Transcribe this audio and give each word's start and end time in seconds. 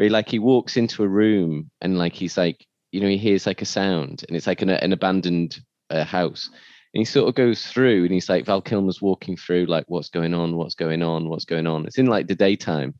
where 0.00 0.06
he 0.06 0.10
like 0.10 0.30
he 0.30 0.38
walks 0.38 0.78
into 0.78 1.02
a 1.02 1.08
room 1.08 1.70
and 1.82 1.98
like 1.98 2.14
he's 2.14 2.38
like 2.38 2.66
you 2.90 3.02
know 3.02 3.08
he 3.08 3.18
hears 3.18 3.46
like 3.46 3.60
a 3.60 3.66
sound 3.66 4.24
and 4.26 4.34
it's 4.34 4.46
like 4.46 4.62
an, 4.62 4.70
an 4.70 4.94
abandoned 4.94 5.60
uh, 5.90 6.04
house. 6.04 6.48
And 6.94 7.02
he 7.02 7.04
sort 7.04 7.28
of 7.28 7.34
goes 7.34 7.66
through 7.66 8.04
and 8.04 8.14
he's 8.14 8.30
like 8.30 8.46
val 8.46 8.62
kilmer's 8.62 9.02
walking 9.02 9.36
through 9.36 9.66
like 9.66 9.84
what's 9.88 10.08
going 10.08 10.32
on 10.32 10.56
what's 10.56 10.74
going 10.74 11.02
on 11.02 11.28
what's 11.28 11.44
going 11.44 11.66
on. 11.66 11.84
It's 11.84 11.98
in 11.98 12.06
like 12.06 12.28
the 12.28 12.34
daytime. 12.34 12.94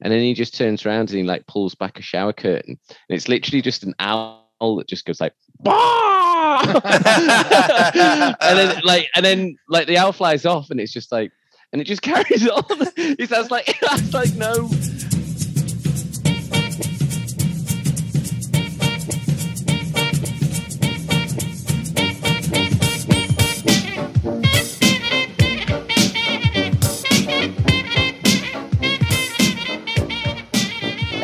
And 0.00 0.12
then 0.12 0.20
he 0.20 0.32
just 0.32 0.54
turns 0.54 0.86
around 0.86 1.10
and 1.10 1.18
he 1.18 1.24
like 1.24 1.44
pulls 1.48 1.74
back 1.74 1.98
a 1.98 2.02
shower 2.02 2.32
curtain. 2.32 2.78
And 2.88 3.16
it's 3.16 3.26
literally 3.26 3.60
just 3.60 3.82
an 3.82 3.96
owl 3.98 4.46
that 4.60 4.86
just 4.86 5.06
goes 5.06 5.20
like 5.20 5.34
and 5.64 6.76
then 8.40 8.80
like 8.84 9.08
and 9.16 9.24
then 9.24 9.56
like 9.68 9.88
the 9.88 9.98
owl 9.98 10.12
flies 10.12 10.46
off 10.46 10.70
and 10.70 10.78
it's 10.78 10.92
just 10.92 11.10
like 11.10 11.32
and 11.72 11.80
it 11.80 11.86
just 11.86 12.02
carries 12.02 12.48
on. 12.48 12.62
He 12.96 13.26
sounds 13.26 13.50
like 13.50 13.76
that's 13.80 14.14
like 14.14 14.32
no 14.34 14.68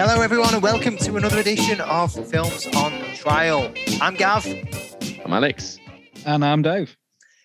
Hello, 0.03 0.23
everyone, 0.23 0.55
and 0.55 0.63
welcome 0.63 0.97
to 0.97 1.19
another 1.19 1.41
edition 1.41 1.79
of 1.83 2.11
Films 2.31 2.67
on 2.75 2.91
Trial. 3.17 3.71
I'm 4.01 4.15
Gav, 4.15 4.47
i'm 5.27 5.31
alex 5.31 5.79
And 6.25 6.43
I'm 6.43 6.63
Dave. 6.63 6.97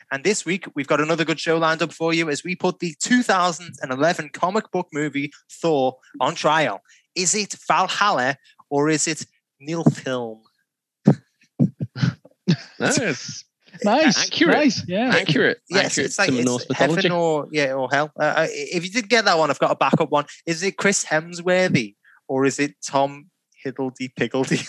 and 0.10 0.24
this 0.24 0.46
week 0.46 0.66
we've 0.74 0.88
got 0.88 1.02
another 1.02 1.26
good 1.26 1.38
show 1.38 1.58
lined 1.58 1.82
up 1.82 1.92
for 1.92 2.14
you 2.14 2.30
as 2.30 2.46
we 2.46 2.56
put 2.56 2.80
the 2.80 2.96
2011 3.04 4.30
comic 4.30 4.72
book 4.72 4.88
movie 4.94 5.34
Thor 5.52 5.98
on 6.22 6.34
trial. 6.36 6.80
Is 7.14 7.36
it 7.36 7.58
Valhalla 7.68 8.38
or 8.70 8.88
is 8.88 9.06
it 9.06 9.26
Nilfilm? 9.62 10.40
no, 11.06 11.16
it's 12.80 13.44
Nice. 13.84 14.28
Accurate. 14.28 14.56
Nice. 14.56 14.88
Yeah. 14.88 15.10
accurate 15.14 15.58
Yes, 15.70 15.88
accurate 15.88 16.06
it's 16.06 16.18
like 16.18 16.30
to 16.30 16.40
it's 16.40 16.78
heaven 16.78 17.12
or 17.12 17.50
yeah 17.52 17.74
or 17.74 17.90
hell. 17.92 18.14
Uh, 18.18 18.24
uh, 18.24 18.48
if 18.50 18.86
you 18.86 18.92
did 18.92 19.10
get 19.10 19.26
that 19.26 19.38
one, 19.38 19.50
I've 19.50 19.60
got 19.60 19.72
a 19.72 19.76
backup 19.76 20.10
one. 20.10 20.24
Is 20.46 20.64
it 20.64 20.78
Chris 20.78 21.04
Hemsworthy 21.04 21.96
or 22.28 22.46
is 22.46 22.60
it 22.60 22.76
Tom 22.86 23.30
Hiddledy 23.66 24.10
Piggledy? 24.16 24.60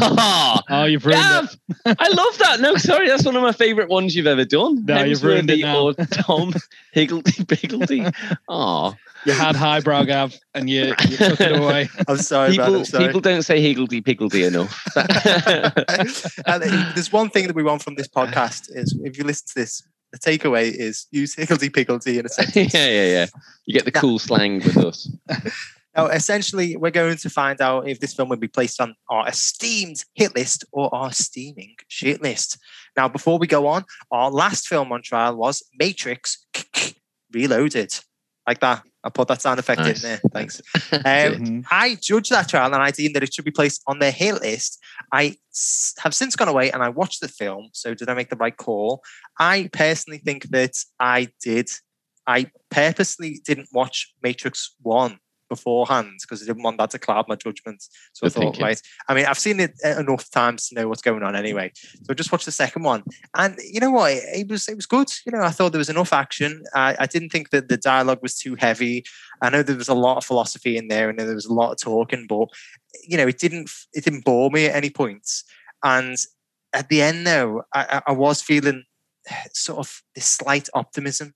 Oh, 0.70 0.84
you've 0.84 1.04
ruined 1.06 1.20
Gav! 1.22 1.56
it. 1.86 1.96
I 2.00 2.08
love 2.08 2.38
that. 2.38 2.60
No, 2.60 2.76
sorry, 2.76 3.08
that's 3.08 3.24
one 3.24 3.36
of 3.36 3.42
my 3.42 3.52
favourite 3.52 3.88
ones 3.88 4.14
you've 4.16 4.26
ever 4.26 4.44
done. 4.44 4.84
No, 4.84 5.04
you've 5.04 5.22
ruined 5.22 5.50
it 5.50 5.60
now. 5.60 5.82
Or 5.88 5.94
Tom 5.94 6.52
Higgledy 6.92 7.44
Piggledy. 7.44 8.06
Oh, 8.48 8.94
You 9.24 9.32
had 9.32 9.56
highbrow 9.56 10.04
Gav 10.04 10.34
and 10.54 10.68
you, 10.68 10.94
you 11.08 11.16
took 11.16 11.40
it 11.40 11.56
away. 11.56 11.88
I'm 12.08 12.16
sorry, 12.18 12.56
man. 12.56 12.66
people, 12.66 12.78
I'm 12.80 12.84
sorry. 12.84 13.06
people 13.06 13.20
don't 13.20 13.42
say 13.42 13.60
Higgledy 13.60 14.00
Piggledy 14.00 14.44
enough. 14.44 14.82
and 14.96 16.62
there's 16.94 17.12
one 17.12 17.30
thing 17.30 17.46
that 17.46 17.56
we 17.56 17.62
want 17.62 17.82
from 17.82 17.94
this 17.94 18.08
podcast 18.08 18.74
is 18.74 18.98
if 19.04 19.16
you 19.18 19.24
listen 19.24 19.46
to 19.48 19.54
this, 19.56 19.82
the 20.12 20.18
takeaway 20.18 20.72
is 20.72 21.06
use 21.10 21.34
higgledy 21.34 21.68
piggledy 21.70 22.18
in 22.18 22.26
a 22.26 22.28
sentence. 22.28 22.72
yeah, 22.74 22.86
yeah, 22.88 23.06
yeah. 23.06 23.26
You 23.66 23.74
get 23.74 23.84
the 23.84 23.92
cool 23.92 24.18
slang 24.18 24.56
with 24.56 24.76
us. 24.76 25.10
Now, 25.96 26.06
essentially, 26.06 26.76
we're 26.76 26.90
going 26.90 27.16
to 27.18 27.30
find 27.30 27.60
out 27.60 27.88
if 27.88 28.00
this 28.00 28.14
film 28.14 28.28
will 28.28 28.36
be 28.36 28.48
placed 28.48 28.80
on 28.80 28.94
our 29.10 29.28
esteemed 29.28 30.04
hit 30.14 30.34
list 30.34 30.64
or 30.72 30.94
our 30.94 31.12
steaming 31.12 31.74
shit 31.88 32.22
list. 32.22 32.58
Now, 32.96 33.08
before 33.08 33.38
we 33.38 33.46
go 33.46 33.66
on, 33.66 33.84
our 34.10 34.30
last 34.30 34.66
film 34.68 34.92
on 34.92 35.02
trial 35.02 35.36
was 35.36 35.62
Matrix 35.78 36.44
Reloaded. 37.32 37.92
Like 38.46 38.60
that. 38.60 38.82
I 39.02 39.10
put 39.10 39.28
that 39.28 39.40
sound 39.42 39.58
effect 39.58 39.80
Nice. 39.80 40.02
in 40.02 40.08
there. 40.10 40.20
Thanks. 40.32 40.60
Um, 40.92 41.00
Mhm. 41.02 41.64
I 41.70 41.94
judged 41.96 42.30
that 42.30 42.48
trial 42.48 42.72
and 42.72 42.82
I 42.82 42.90
deemed 42.90 43.14
that 43.16 43.22
it 43.22 43.32
should 43.34 43.44
be 43.44 43.50
placed 43.50 43.82
on 43.86 43.98
their 43.98 44.10
hit 44.10 44.40
list. 44.40 44.78
I 45.12 45.36
have 45.98 46.14
since 46.14 46.36
gone 46.36 46.48
away 46.48 46.70
and 46.70 46.82
I 46.82 46.88
watched 46.88 47.20
the 47.20 47.28
film. 47.28 47.68
So 47.72 47.94
did 47.94 48.08
I 48.08 48.14
make 48.14 48.30
the 48.30 48.36
right 48.36 48.56
call? 48.56 49.02
I 49.38 49.68
personally 49.72 50.18
think 50.18 50.44
that 50.50 50.72
I 51.00 51.28
did. 51.42 51.68
I 52.26 52.50
purposely 52.70 53.40
didn't 53.44 53.68
watch 53.72 54.12
Matrix 54.22 54.74
1 54.80 55.18
beforehand 55.48 56.18
because 56.22 56.42
I 56.42 56.46
didn't 56.46 56.62
want 56.62 56.78
that 56.78 56.90
to 56.90 56.98
cloud 56.98 57.26
my 57.28 57.36
judgment. 57.36 57.84
So 58.12 58.26
I 58.26 58.30
thought, 58.30 58.40
thinking. 58.40 58.64
right. 58.64 58.80
I 59.08 59.14
mean, 59.14 59.26
I've 59.26 59.38
seen 59.38 59.60
it 59.60 59.74
uh, 59.84 60.00
enough 60.00 60.30
times 60.30 60.68
to 60.68 60.74
know 60.74 60.88
what's 60.88 61.02
going 61.02 61.22
on 61.22 61.36
anyway. 61.36 61.72
So 61.74 62.06
I 62.10 62.14
just 62.14 62.32
watched 62.32 62.46
the 62.46 62.52
second 62.52 62.82
one. 62.82 63.02
And 63.36 63.56
you 63.58 63.80
know 63.80 63.90
what? 63.90 64.12
It, 64.12 64.24
it 64.34 64.48
was 64.48 64.68
it 64.68 64.76
was 64.76 64.86
good. 64.86 65.08
You 65.26 65.32
know, 65.32 65.42
I 65.42 65.50
thought 65.50 65.72
there 65.72 65.78
was 65.78 65.90
enough 65.90 66.12
action. 66.12 66.64
I, 66.74 66.96
I 66.98 67.06
didn't 67.06 67.30
think 67.30 67.50
that 67.50 67.68
the 67.68 67.76
dialogue 67.76 68.20
was 68.22 68.36
too 68.36 68.56
heavy. 68.58 69.04
I 69.42 69.50
know 69.50 69.62
there 69.62 69.76
was 69.76 69.88
a 69.88 69.94
lot 69.94 70.18
of 70.18 70.24
philosophy 70.24 70.76
in 70.76 70.88
there, 70.88 71.08
and 71.08 71.18
there 71.18 71.34
was 71.34 71.46
a 71.46 71.52
lot 71.52 71.72
of 71.72 71.80
talking, 71.80 72.26
but 72.28 72.48
you 73.06 73.16
know, 73.16 73.26
it 73.26 73.38
didn't 73.38 73.70
it 73.92 74.04
didn't 74.04 74.24
bore 74.24 74.50
me 74.50 74.66
at 74.66 74.76
any 74.76 74.90
points. 74.90 75.44
And 75.82 76.16
at 76.72 76.88
the 76.88 77.02
end, 77.02 77.26
though, 77.26 77.62
I, 77.74 78.00
I 78.06 78.10
I 78.10 78.12
was 78.12 78.42
feeling 78.42 78.84
sort 79.52 79.78
of 79.78 80.02
this 80.14 80.26
slight 80.26 80.68
optimism, 80.74 81.34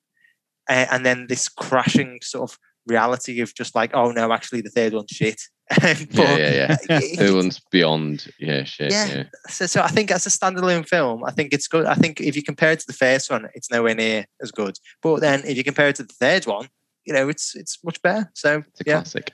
uh, 0.68 0.86
and 0.90 1.04
then 1.04 1.26
this 1.28 1.48
crashing 1.48 2.20
sort 2.22 2.50
of 2.50 2.58
reality 2.88 3.40
of 3.40 3.54
just 3.54 3.74
like, 3.74 3.94
oh 3.94 4.10
no, 4.10 4.32
actually, 4.32 4.60
the 4.62 4.70
third 4.70 4.92
one's 4.92 5.10
shit. 5.10 5.40
Yeah, 5.82 5.94
But 6.14 6.16
yeah, 6.16 6.36
yeah. 6.38 6.76
it- 7.02 7.18
The 7.18 7.34
one's 7.34 7.60
beyond. 7.70 8.28
Yeah, 8.38 8.64
shit. 8.64 8.90
Yeah. 8.90 9.06
Yeah. 9.06 9.22
so, 9.48 9.66
so 9.66 9.82
I 9.82 9.88
think 9.88 10.10
as 10.10 10.24
a 10.26 10.30
standalone 10.30 10.88
film, 10.88 11.22
I 11.24 11.30
think 11.30 11.52
it's 11.52 11.68
good. 11.68 11.84
I 11.84 11.94
think 11.94 12.20
if 12.22 12.34
you 12.36 12.42
compare 12.42 12.72
it 12.72 12.80
to 12.80 12.86
the 12.86 12.94
first 12.94 13.30
one, 13.30 13.48
it's 13.54 13.70
nowhere 13.70 13.94
near 13.94 14.24
as 14.40 14.50
good. 14.50 14.78
But 15.02 15.20
then 15.20 15.42
if 15.44 15.56
you 15.58 15.64
compare 15.64 15.88
it 15.88 15.96
to 15.96 16.04
the 16.04 16.14
third 16.14 16.46
one, 16.46 16.68
you 17.04 17.12
know, 17.12 17.28
it's 17.28 17.54
it's 17.54 17.78
much 17.84 18.00
better. 18.02 18.30
So 18.34 18.58
It's 18.70 18.80
a 18.80 18.84
yeah. 18.86 18.94
classic. 18.94 19.30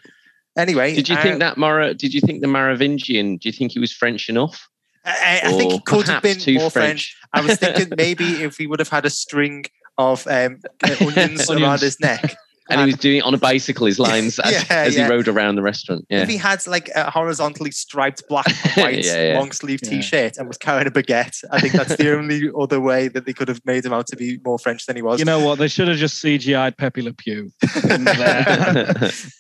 Anyway, 0.56 0.94
Did 0.94 1.09
you 1.09 1.16
uh, 1.16 1.22
think 1.22 1.38
that 1.41 1.56
Mara? 1.56 1.94
Did 1.94 2.15
you 2.15 2.21
think 2.21 2.41
the 2.41 2.48
Merovingian? 2.48 3.36
Do 3.38 3.48
you 3.48 3.53
think 3.53 3.72
he 3.72 3.78
was 3.78 3.92
French 3.92 4.28
enough? 4.28 4.69
I, 5.04 5.41
I 5.44 5.53
think 5.53 5.72
it 5.72 5.84
could 5.84 6.06
have 6.09 6.22
been 6.22 6.38
too 6.38 6.54
more 6.54 6.71
French. 6.71 7.16
I 7.32 7.42
was 7.42 7.59
thinking 7.59 7.92
maybe 7.97 8.42
if 8.42 8.59
we 8.59 8.66
would 8.66 8.78
have 8.78 8.88
had 8.88 9.04
a 9.04 9.10
string 9.10 9.66
of 9.98 10.26
um, 10.26 10.60
uh, 10.82 10.97
onions 11.00 11.50
around 11.50 11.81
his 11.81 12.00
neck. 12.00 12.36
And 12.71 12.81
he 12.81 12.87
was 12.87 12.95
doing 12.97 13.19
it 13.19 13.25
on 13.25 13.35
a 13.35 13.39
bicycle, 13.39 13.87
his 13.87 13.99
lines 14.09 14.39
as, 14.39 14.53
Yeah, 14.53 14.65
as 14.71 14.97
yeah. 14.97 15.05
he 15.07 15.11
rode 15.11 15.29
around 15.29 15.57
the 15.57 15.63
restaurant. 15.63 16.07
Yeah. 16.09 16.23
If 16.23 16.29
he 16.29 16.37
had 16.37 16.67
like 16.67 16.89
a 16.95 17.11
horizontally 17.11 17.71
striped 17.71 18.27
black 18.29 18.47
and 18.65 18.83
white 18.83 19.05
Yeah, 19.05 19.33
yeah. 19.33 19.39
long 19.39 19.53
sleeve 19.53 19.81
Yeah. 19.83 19.91
t-shirt 19.91 20.37
and 20.39 20.49
was 20.49 20.57
carrying 20.57 20.87
a 20.87 20.91
baguette, 20.91 21.45
I 21.51 21.61
think 21.61 21.75
that's 21.75 21.97
the 21.97 22.13
only 22.17 22.51
other 22.59 22.81
way 22.81 23.09
that 23.09 23.27
they 23.27 23.33
could 23.33 23.49
have 23.49 23.61
made 23.67 23.85
him 23.85 23.93
out 23.93 24.07
to 24.09 24.17
be 24.17 24.39
more 24.45 24.59
French 24.59 24.87
than 24.87 24.97
he 24.97 25.03
was. 25.03 25.19
You 25.19 25.25
know 25.27 25.41
what? 25.45 25.59
They 25.59 25.69
should 25.69 25.89
have 25.89 25.99
just 25.99 26.23
CGI'd 26.25 26.77
Pepe 26.79 27.03
Le 27.03 27.13
Pew. 27.13 27.51
And, 27.91 28.07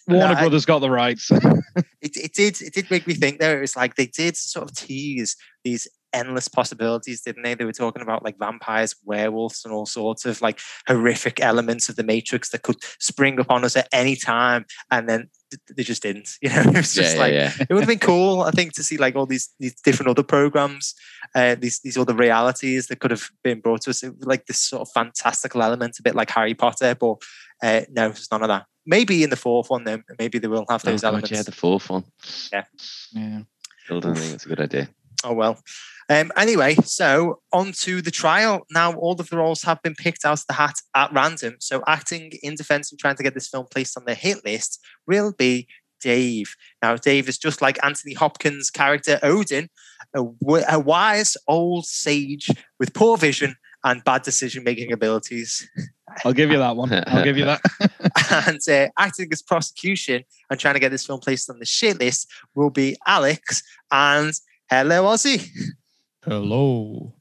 Warner 0.08 0.34
I- 0.34 0.40
Brothers 0.40 0.64
got 0.64 0.80
the 0.80 0.90
rights. 0.90 1.30
it, 1.30 2.16
it 2.16 2.34
did 2.34 2.60
it 2.60 2.74
did 2.74 2.90
make 2.90 3.06
me 3.06 3.14
think 3.14 3.38
there 3.40 3.56
it 3.58 3.60
was 3.62 3.76
like 3.76 3.96
they 3.96 4.06
did 4.06 4.36
sort 4.36 4.68
of 4.70 4.76
tease 4.76 5.36
these 5.64 5.88
endless 6.14 6.48
possibilities 6.48 7.20
didn't 7.22 7.42
they 7.42 7.54
they 7.54 7.64
were 7.64 7.72
talking 7.72 8.02
about 8.02 8.24
like 8.24 8.38
vampires 8.38 8.94
werewolves 9.04 9.64
and 9.64 9.74
all 9.74 9.84
sorts 9.86 10.24
of 10.24 10.40
like 10.40 10.60
horrific 10.86 11.40
elements 11.40 11.88
of 11.88 11.96
the 11.96 12.04
matrix 12.04 12.50
that 12.50 12.62
could 12.62 12.76
spring 13.00 13.38
upon 13.38 13.64
us 13.64 13.76
at 13.76 13.88
any 13.92 14.16
time 14.16 14.64
and 14.90 15.08
then 15.08 15.28
they 15.76 15.82
just 15.82 16.02
didn't 16.02 16.30
you 16.42 16.48
know 16.48 16.62
it 16.62 16.76
was 16.76 16.94
just 16.94 17.16
yeah, 17.16 17.20
like 17.20 17.32
yeah. 17.32 17.52
it 17.60 17.70
would 17.70 17.80
have 17.80 17.88
been 17.88 17.98
cool 17.98 18.42
i 18.42 18.50
think 18.50 18.72
to 18.72 18.82
see 18.82 18.96
like 18.96 19.16
all 19.16 19.26
these 19.26 19.52
these 19.58 19.74
different 19.82 20.08
other 20.08 20.22
programs 20.22 20.94
uh, 21.34 21.54
these 21.56 21.80
these 21.80 21.98
other 21.98 22.14
realities 22.14 22.86
that 22.86 23.00
could 23.00 23.10
have 23.10 23.28
been 23.42 23.60
brought 23.60 23.82
to 23.82 23.90
us 23.90 24.02
It 24.02 24.16
was 24.16 24.26
like 24.26 24.46
this 24.46 24.60
sort 24.60 24.82
of 24.82 24.88
fantastical 24.92 25.62
element 25.62 25.98
a 25.98 26.02
bit 26.02 26.14
like 26.14 26.30
harry 26.30 26.54
potter 26.54 26.94
but 26.94 27.16
uh, 27.62 27.82
no 27.90 28.08
it's 28.08 28.30
none 28.30 28.42
of 28.42 28.48
that 28.48 28.66
maybe 28.86 29.22
in 29.22 29.30
the 29.30 29.36
fourth 29.36 29.70
one 29.70 29.84
then 29.84 30.04
maybe 30.18 30.38
they 30.38 30.48
will 30.48 30.66
have 30.68 30.82
Oh, 30.86 30.90
those 30.90 31.02
God, 31.02 31.08
elements 31.08 31.30
yeah, 31.30 31.42
the 31.42 31.52
fourth 31.52 31.90
one. 31.90 32.04
Yeah. 32.52 32.64
Still 33.84 34.00
don't 34.00 34.16
think 34.16 34.34
it's 34.34 34.46
a 34.46 34.48
good 34.48 34.60
idea. 34.60 34.88
Oh 35.24 35.32
well. 35.32 35.58
Um, 36.10 36.32
anyway, 36.36 36.74
so 36.84 37.40
on 37.52 37.72
to 37.80 38.02
the 38.02 38.10
trial. 38.10 38.66
Now, 38.70 38.94
all 38.94 39.18
of 39.18 39.30
the 39.30 39.36
roles 39.36 39.62
have 39.62 39.82
been 39.82 39.94
picked 39.94 40.24
out 40.24 40.40
of 40.40 40.46
the 40.46 40.54
hat 40.54 40.74
at 40.94 41.12
random. 41.12 41.56
So, 41.60 41.82
acting 41.86 42.32
in 42.42 42.56
defense 42.56 42.90
and 42.90 42.98
trying 42.98 43.16
to 43.16 43.22
get 43.22 43.34
this 43.34 43.48
film 43.48 43.66
placed 43.70 43.96
on 43.96 44.04
the 44.04 44.14
hit 44.14 44.44
list 44.44 44.80
will 45.06 45.32
be 45.32 45.66
Dave. 46.00 46.54
Now, 46.82 46.96
Dave 46.96 47.28
is 47.28 47.38
just 47.38 47.62
like 47.62 47.82
Anthony 47.82 48.14
Hopkins' 48.14 48.70
character 48.70 49.18
Odin, 49.22 49.68
a, 50.14 50.78
wise 50.78 51.36
old 51.48 51.86
sage 51.86 52.50
with 52.78 52.92
poor 52.92 53.16
vision 53.16 53.56
and 53.82 54.04
bad 54.04 54.22
decision 54.22 54.64
making 54.64 54.92
abilities. 54.92 55.68
I'll 56.24 56.32
give 56.32 56.50
you 56.50 56.58
that 56.58 56.76
one. 56.76 56.92
I'll 57.06 57.24
give 57.24 57.38
you 57.38 57.46
that. 57.46 57.60
and 58.46 58.60
uh, 58.68 58.90
acting 58.98 59.28
as 59.32 59.42
prosecution 59.42 60.24
and 60.50 60.60
trying 60.60 60.74
to 60.74 60.80
get 60.80 60.90
this 60.90 61.06
film 61.06 61.20
placed 61.20 61.50
on 61.50 61.58
the 61.58 61.66
shit 61.66 61.98
list 61.98 62.30
will 62.54 62.70
be 62.70 62.96
Alex 63.06 63.62
and 63.90 64.32
Hello 64.70 65.04
Ozzy. 65.04 65.50
Hello. 66.24 67.12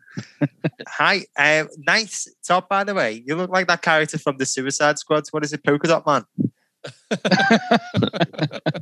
Hi, 0.88 1.26
um, 1.38 1.68
nice 1.80 2.34
top 2.48 2.70
by 2.70 2.84
the 2.84 2.94
way. 2.94 3.24
You 3.26 3.36
look 3.36 3.50
like 3.50 3.68
that 3.68 3.82
character 3.82 4.18
from 4.18 4.38
the 4.38 4.46
Suicide 4.46 4.98
Squad. 4.98 5.24
What 5.32 5.44
is 5.44 5.52
it, 5.52 5.64
Polka 5.64 5.88
Dot 5.88 6.06
Man? 6.06 6.24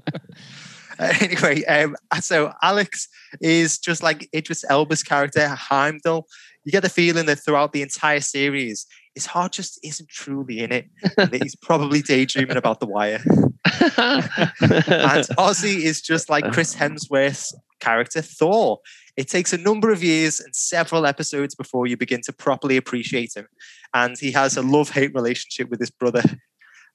Anyway, 0.99 1.63
um, 1.65 1.95
so 2.19 2.53
Alex 2.61 3.07
is 3.39 3.79
just 3.79 4.03
like 4.03 4.29
Idris 4.35 4.63
Elba's 4.69 5.01
character 5.01 5.47
Heimdall. 5.47 6.27
You 6.63 6.71
get 6.71 6.83
the 6.83 6.89
feeling 6.89 7.25
that 7.25 7.37
throughout 7.37 7.73
the 7.73 7.81
entire 7.81 8.19
series, 8.19 8.85
his 9.15 9.25
heart 9.25 9.53
just 9.53 9.79
isn't 9.83 10.09
truly 10.09 10.59
in 10.59 10.71
it. 10.71 10.85
and 11.17 11.31
that 11.31 11.41
he's 11.41 11.55
probably 11.55 12.03
daydreaming 12.03 12.55
about 12.55 12.79
the 12.79 12.85
wire. 12.85 13.23
and 13.25 15.25
Ozzy 15.39 15.77
is 15.77 16.01
just 16.01 16.29
like 16.29 16.51
Chris 16.51 16.75
Hemsworth's 16.75 17.55
character 17.81 18.21
Thor. 18.21 18.79
It 19.17 19.27
takes 19.27 19.51
a 19.51 19.57
number 19.57 19.91
of 19.91 20.03
years 20.03 20.39
and 20.39 20.55
several 20.55 21.05
episodes 21.05 21.53
before 21.53 21.87
you 21.87 21.97
begin 21.97 22.21
to 22.21 22.33
properly 22.33 22.77
appreciate 22.77 23.35
him. 23.35 23.47
And 23.93 24.17
he 24.17 24.31
has 24.31 24.55
a 24.55 24.61
love 24.61 24.91
hate 24.91 25.13
relationship 25.13 25.69
with 25.69 25.79
his 25.81 25.91
brother. 25.91 26.23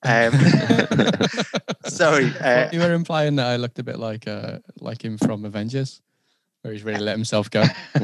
Um, 0.05 0.33
sorry. 1.87 2.33
Uh, 2.41 2.71
you 2.73 2.81
were 2.81 2.95
implying 2.95 3.37
that 3.37 3.47
I 3.47 3.57
looked 3.57 3.79
a 3.79 3.85
bit 3.85 3.99
like 3.99 4.27
uh, 4.27 4.59
like 4.81 5.05
him 5.05 5.19
from 5.19 5.45
Avengers, 5.45 6.01
where 6.67 6.73
he's 6.73 6.83
really 6.83 7.01
let 7.01 7.15
himself 7.15 7.49
go. 7.49 7.61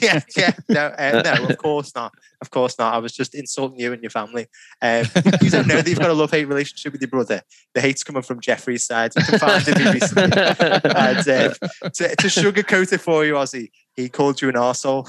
yeah, 0.00 0.20
yeah, 0.36 0.52
no, 0.68 0.94
uh, 0.96 1.22
no, 1.24 1.48
of 1.48 1.58
course 1.58 1.92
not, 1.94 2.12
of 2.40 2.50
course 2.50 2.78
not. 2.78 2.94
I 2.94 2.98
was 2.98 3.12
just 3.12 3.34
insulting 3.34 3.80
you 3.80 3.92
and 3.92 4.00
your 4.00 4.10
family. 4.10 4.46
Um, 4.80 5.06
you 5.42 5.50
don't 5.50 5.66
know 5.66 5.76
that 5.76 5.86
you've 5.88 5.98
got 5.98 6.10
a 6.10 6.14
love 6.14 6.30
hate 6.30 6.44
relationship 6.44 6.92
with 6.92 7.00
your 7.00 7.08
brother. 7.10 7.42
The 7.74 7.80
hate's 7.80 8.04
coming 8.04 8.22
from 8.22 8.40
Jeffrey's 8.40 8.86
side. 8.86 9.10
You 9.16 9.24
confided 9.24 9.76
me 9.76 9.90
recently, 9.90 10.40
and 10.40 11.18
um, 11.18 11.54
to, 11.82 12.14
to 12.16 12.26
sugarcoat 12.28 12.92
it 12.92 13.00
for 13.00 13.24
you, 13.24 13.34
Ozzy, 13.34 13.70
he 13.96 14.08
called 14.08 14.40
you 14.40 14.48
an 14.48 14.54
arsehole. 14.54 15.06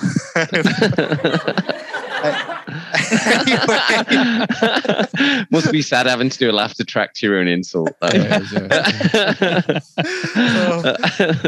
Must 5.52 5.72
be 5.72 5.82
sad 5.82 6.08
having 6.08 6.30
to 6.30 6.38
do 6.38 6.50
a 6.50 6.54
laugh 6.54 6.76
to 6.76 6.86
track 6.86 7.14
to 7.16 7.26
your 7.26 7.40
own 7.40 7.48
insult. 7.48 7.94
though. 8.00 8.10
Yeah, 8.14 8.40
yeah. 8.52 9.80
Oh, 10.34 10.96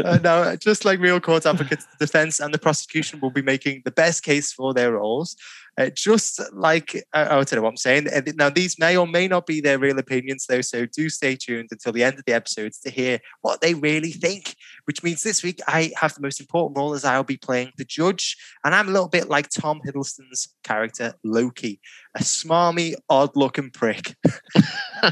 uh, 0.04 0.18
no, 0.22 0.56
just 0.56 0.84
like 0.84 1.00
real 1.00 1.20
court 1.20 1.46
advocates, 1.46 1.86
the 1.98 2.06
defense 2.06 2.40
and 2.40 2.52
the 2.52 2.58
prosecution 2.58 3.20
will 3.20 3.30
be 3.30 3.42
making 3.42 3.82
the 3.84 3.90
best 3.90 4.22
case 4.22 4.52
for 4.52 4.74
their 4.74 4.92
roles. 4.92 5.36
Uh, 5.78 5.90
just 5.90 6.40
like 6.52 6.94
uh, 7.12 7.26
I 7.28 7.34
don't 7.34 7.52
know 7.52 7.62
what 7.62 7.70
I'm 7.70 7.76
saying. 7.76 8.08
Uh, 8.08 8.22
Now, 8.36 8.50
these 8.50 8.78
may 8.78 8.96
or 8.96 9.06
may 9.06 9.28
not 9.28 9.46
be 9.46 9.60
their 9.60 9.78
real 9.78 9.98
opinions, 9.98 10.46
though. 10.46 10.60
So 10.60 10.86
do 10.86 11.08
stay 11.08 11.36
tuned 11.36 11.68
until 11.72 11.92
the 11.92 12.04
end 12.04 12.18
of 12.18 12.24
the 12.26 12.32
episodes 12.32 12.78
to 12.80 12.90
hear 12.90 13.18
what 13.42 13.60
they 13.60 13.74
really 13.74 14.12
think. 14.12 14.54
Which 14.84 15.02
means 15.02 15.22
this 15.22 15.42
week 15.42 15.60
I 15.66 15.92
have 15.96 16.14
the 16.14 16.22
most 16.22 16.40
important 16.40 16.76
role 16.76 16.94
as 16.94 17.04
I'll 17.04 17.24
be 17.24 17.36
playing 17.36 17.72
the 17.76 17.84
judge, 17.84 18.36
and 18.64 18.74
I'm 18.74 18.88
a 18.88 18.92
little 18.92 19.08
bit 19.08 19.28
like 19.28 19.48
Tom 19.48 19.80
Hiddleston's 19.86 20.54
character 20.62 21.14
Loki, 21.24 21.80
a 22.14 22.20
smarmy, 22.20 22.94
odd-looking 23.08 23.70
prick, 23.70 24.14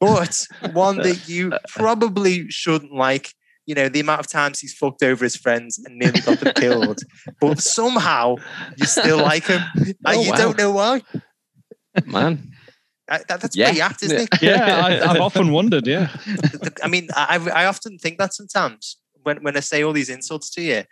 but 0.00 0.46
one 0.72 0.98
that 0.98 1.28
you 1.28 1.52
probably 1.68 2.48
shouldn't 2.50 2.92
like 2.92 3.34
you 3.66 3.74
know, 3.74 3.88
the 3.88 4.00
amount 4.00 4.20
of 4.20 4.26
times 4.28 4.60
he's 4.60 4.74
fucked 4.74 5.02
over 5.02 5.24
his 5.24 5.36
friends 5.36 5.78
and 5.84 5.96
nearly 5.98 6.20
got 6.20 6.38
them 6.40 6.52
killed, 6.54 7.00
but 7.40 7.58
somehow 7.60 8.36
you 8.76 8.86
still 8.86 9.18
like 9.18 9.46
him. 9.46 9.62
Oh, 10.06 10.10
and 10.10 10.18
Oh, 10.18 10.22
you 10.22 10.30
wow. 10.30 10.36
don't 10.36 10.58
know 10.58 10.70
why. 10.70 11.02
Man, 12.04 12.50
that- 13.08 13.26
that's 13.28 13.56
Yeah. 13.56 13.66
pretty 13.68 13.80
apt, 13.80 14.02
isn't 14.02 14.20
it? 14.22 14.28
Yeah, 14.42 14.84
I, 14.86 15.10
I've 15.10 15.20
often 15.20 15.50
wondered. 15.52 15.86
Yeah, 15.86 16.08
I 16.82 16.88
mean, 16.88 17.08
I, 17.14 17.36
I 17.54 17.66
often 17.66 17.98
think 17.98 18.18
that 18.18 18.34
sometimes 18.34 18.98
when, 19.22 19.42
when 19.42 19.56
I 19.56 19.60
say 19.60 19.82
all 19.82 19.92
these 19.92 20.10
insults 20.10 20.50
to 20.50 20.62
you, 20.62 20.82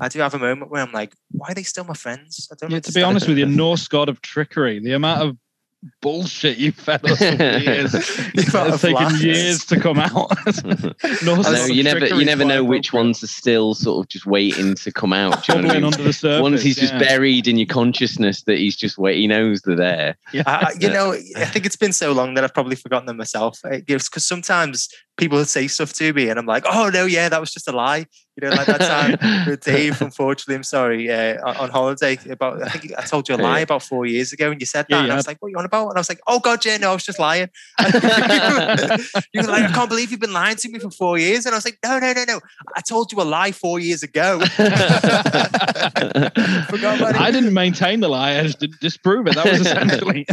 I 0.00 0.08
do 0.08 0.18
have 0.20 0.34
a 0.34 0.38
moment 0.38 0.70
where 0.70 0.82
I'm 0.82 0.92
like, 0.92 1.14
why 1.30 1.48
are 1.48 1.54
they 1.54 1.62
still 1.62 1.84
my 1.84 1.94
friends? 1.94 2.48
I 2.52 2.54
don't 2.60 2.70
yeah. 2.70 2.80
To 2.80 2.92
be 2.92 3.02
honest 3.02 3.28
with 3.28 3.38
you, 3.38 3.46
Norse 3.46 3.88
god 3.88 4.08
of 4.08 4.20
trickery, 4.20 4.78
the 4.80 4.92
amount 4.92 5.22
of 5.22 5.36
bullshit 6.00 6.58
you 6.58 6.72
fed 6.72 7.04
us 7.04 7.20
over 7.22 7.36
the 7.36 7.60
years, 7.64 7.94
it's 7.94 8.54
of 8.54 8.80
taken 8.80 8.94
lies. 9.04 9.24
years 9.24 9.64
to 9.66 9.78
come 9.78 9.98
out. 9.98 10.30
Norse 11.24 11.46
I 11.46 11.52
know, 11.52 11.66
you 11.66 11.82
never 11.82 12.06
you 12.06 12.24
never 12.24 12.44
know 12.44 12.64
which 12.64 12.88
appropriate. 12.88 13.04
ones 13.06 13.22
are 13.22 13.26
still 13.28 13.74
sort 13.74 14.04
of 14.04 14.08
just 14.08 14.26
waiting 14.26 14.74
to 14.74 14.92
come 14.92 15.12
out. 15.12 15.44
Do 15.44 15.54
you 15.56 15.62
know 15.62 15.68
I 15.70 15.74
mean? 15.74 15.84
under 15.84 16.02
the 16.02 16.12
surface. 16.12 16.42
Ones 16.42 16.62
he's 16.62 16.76
just 16.76 16.98
buried 16.98 17.46
in 17.46 17.56
your 17.58 17.66
consciousness 17.66 18.42
that 18.44 18.58
he's 18.58 18.76
just 18.76 18.98
wait. 18.98 19.18
He 19.18 19.26
knows 19.26 19.62
they're 19.62 19.76
there. 19.76 20.16
Yeah. 20.32 20.42
I, 20.46 20.50
I- 20.52 20.72
you 20.80 20.88
know, 20.90 21.12
I 21.12 21.44
think 21.44 21.66
it's 21.66 21.76
been 21.76 21.92
so 21.92 22.12
long 22.12 22.34
that 22.34 22.44
I've 22.44 22.54
probably 22.54 22.76
forgotten 22.76 23.06
them 23.06 23.16
myself. 23.16 23.60
It 23.64 23.86
gives 23.86 24.08
Because 24.08 24.26
sometimes 24.26 24.88
people 25.16 25.38
would 25.38 25.48
say 25.48 25.66
stuff 25.66 25.92
to 25.94 26.12
me 26.12 26.28
and 26.28 26.38
I'm 26.38 26.46
like, 26.46 26.64
oh, 26.66 26.90
no, 26.92 27.06
yeah, 27.06 27.28
that 27.28 27.40
was 27.40 27.50
just 27.50 27.68
a 27.68 27.72
lie. 27.72 28.06
You 28.36 28.48
know, 28.48 28.54
like 28.54 28.66
that 28.66 28.80
time 28.80 29.46
with 29.46 29.64
Dave, 29.64 30.02
unfortunately, 30.02 30.56
I'm 30.56 30.62
sorry, 30.62 31.10
uh, 31.10 31.38
on, 31.42 31.56
on 31.56 31.70
holiday 31.70 32.18
about, 32.28 32.62
I 32.62 32.68
think 32.68 32.92
I 32.98 33.02
told 33.02 33.26
you 33.28 33.34
a 33.34 33.38
lie 33.38 33.60
about 33.60 33.82
four 33.82 34.04
years 34.04 34.34
ago 34.34 34.50
and 34.50 34.60
you 34.60 34.66
said 34.66 34.84
that. 34.90 34.94
Yeah, 34.94 35.04
and 35.04 35.12
I 35.12 35.16
was 35.16 35.26
like, 35.26 35.38
what 35.40 35.46
are 35.48 35.50
you 35.52 35.56
on 35.56 35.64
about? 35.64 35.88
And 35.88 35.96
I 35.96 36.00
was 36.00 36.10
like, 36.10 36.20
oh, 36.26 36.38
God, 36.38 36.62
yeah, 36.66 36.76
no, 36.76 36.90
I 36.90 36.92
was 36.92 37.04
just 37.04 37.18
lying. 37.18 37.48
you 37.80 37.86
were 37.94 39.46
like, 39.46 39.64
I 39.64 39.72
can't 39.72 39.88
believe 39.88 40.10
you've 40.10 40.20
been 40.20 40.34
lying 40.34 40.56
to 40.56 40.68
me 40.68 40.78
for 40.78 40.90
four 40.90 41.16
years. 41.16 41.46
And 41.46 41.54
I 41.54 41.56
was 41.56 41.64
like, 41.64 41.78
no, 41.82 41.98
no, 41.98 42.12
no, 42.12 42.24
no. 42.28 42.40
I 42.76 42.82
told 42.82 43.10
you 43.10 43.22
a 43.22 43.24
lie 43.24 43.52
four 43.52 43.80
years 43.80 44.02
ago. 44.02 44.40
Forgot 44.46 44.74
about 46.98 47.14
it. 47.14 47.20
I 47.20 47.30
didn't 47.30 47.54
maintain 47.54 48.00
the 48.00 48.08
lie; 48.08 48.38
I 48.38 48.42
just 48.42 48.60
did 48.60 48.72
disprove 48.80 49.26
it. 49.28 49.34
That 49.34 49.46
was 49.46 49.60
essentially. 49.60 50.26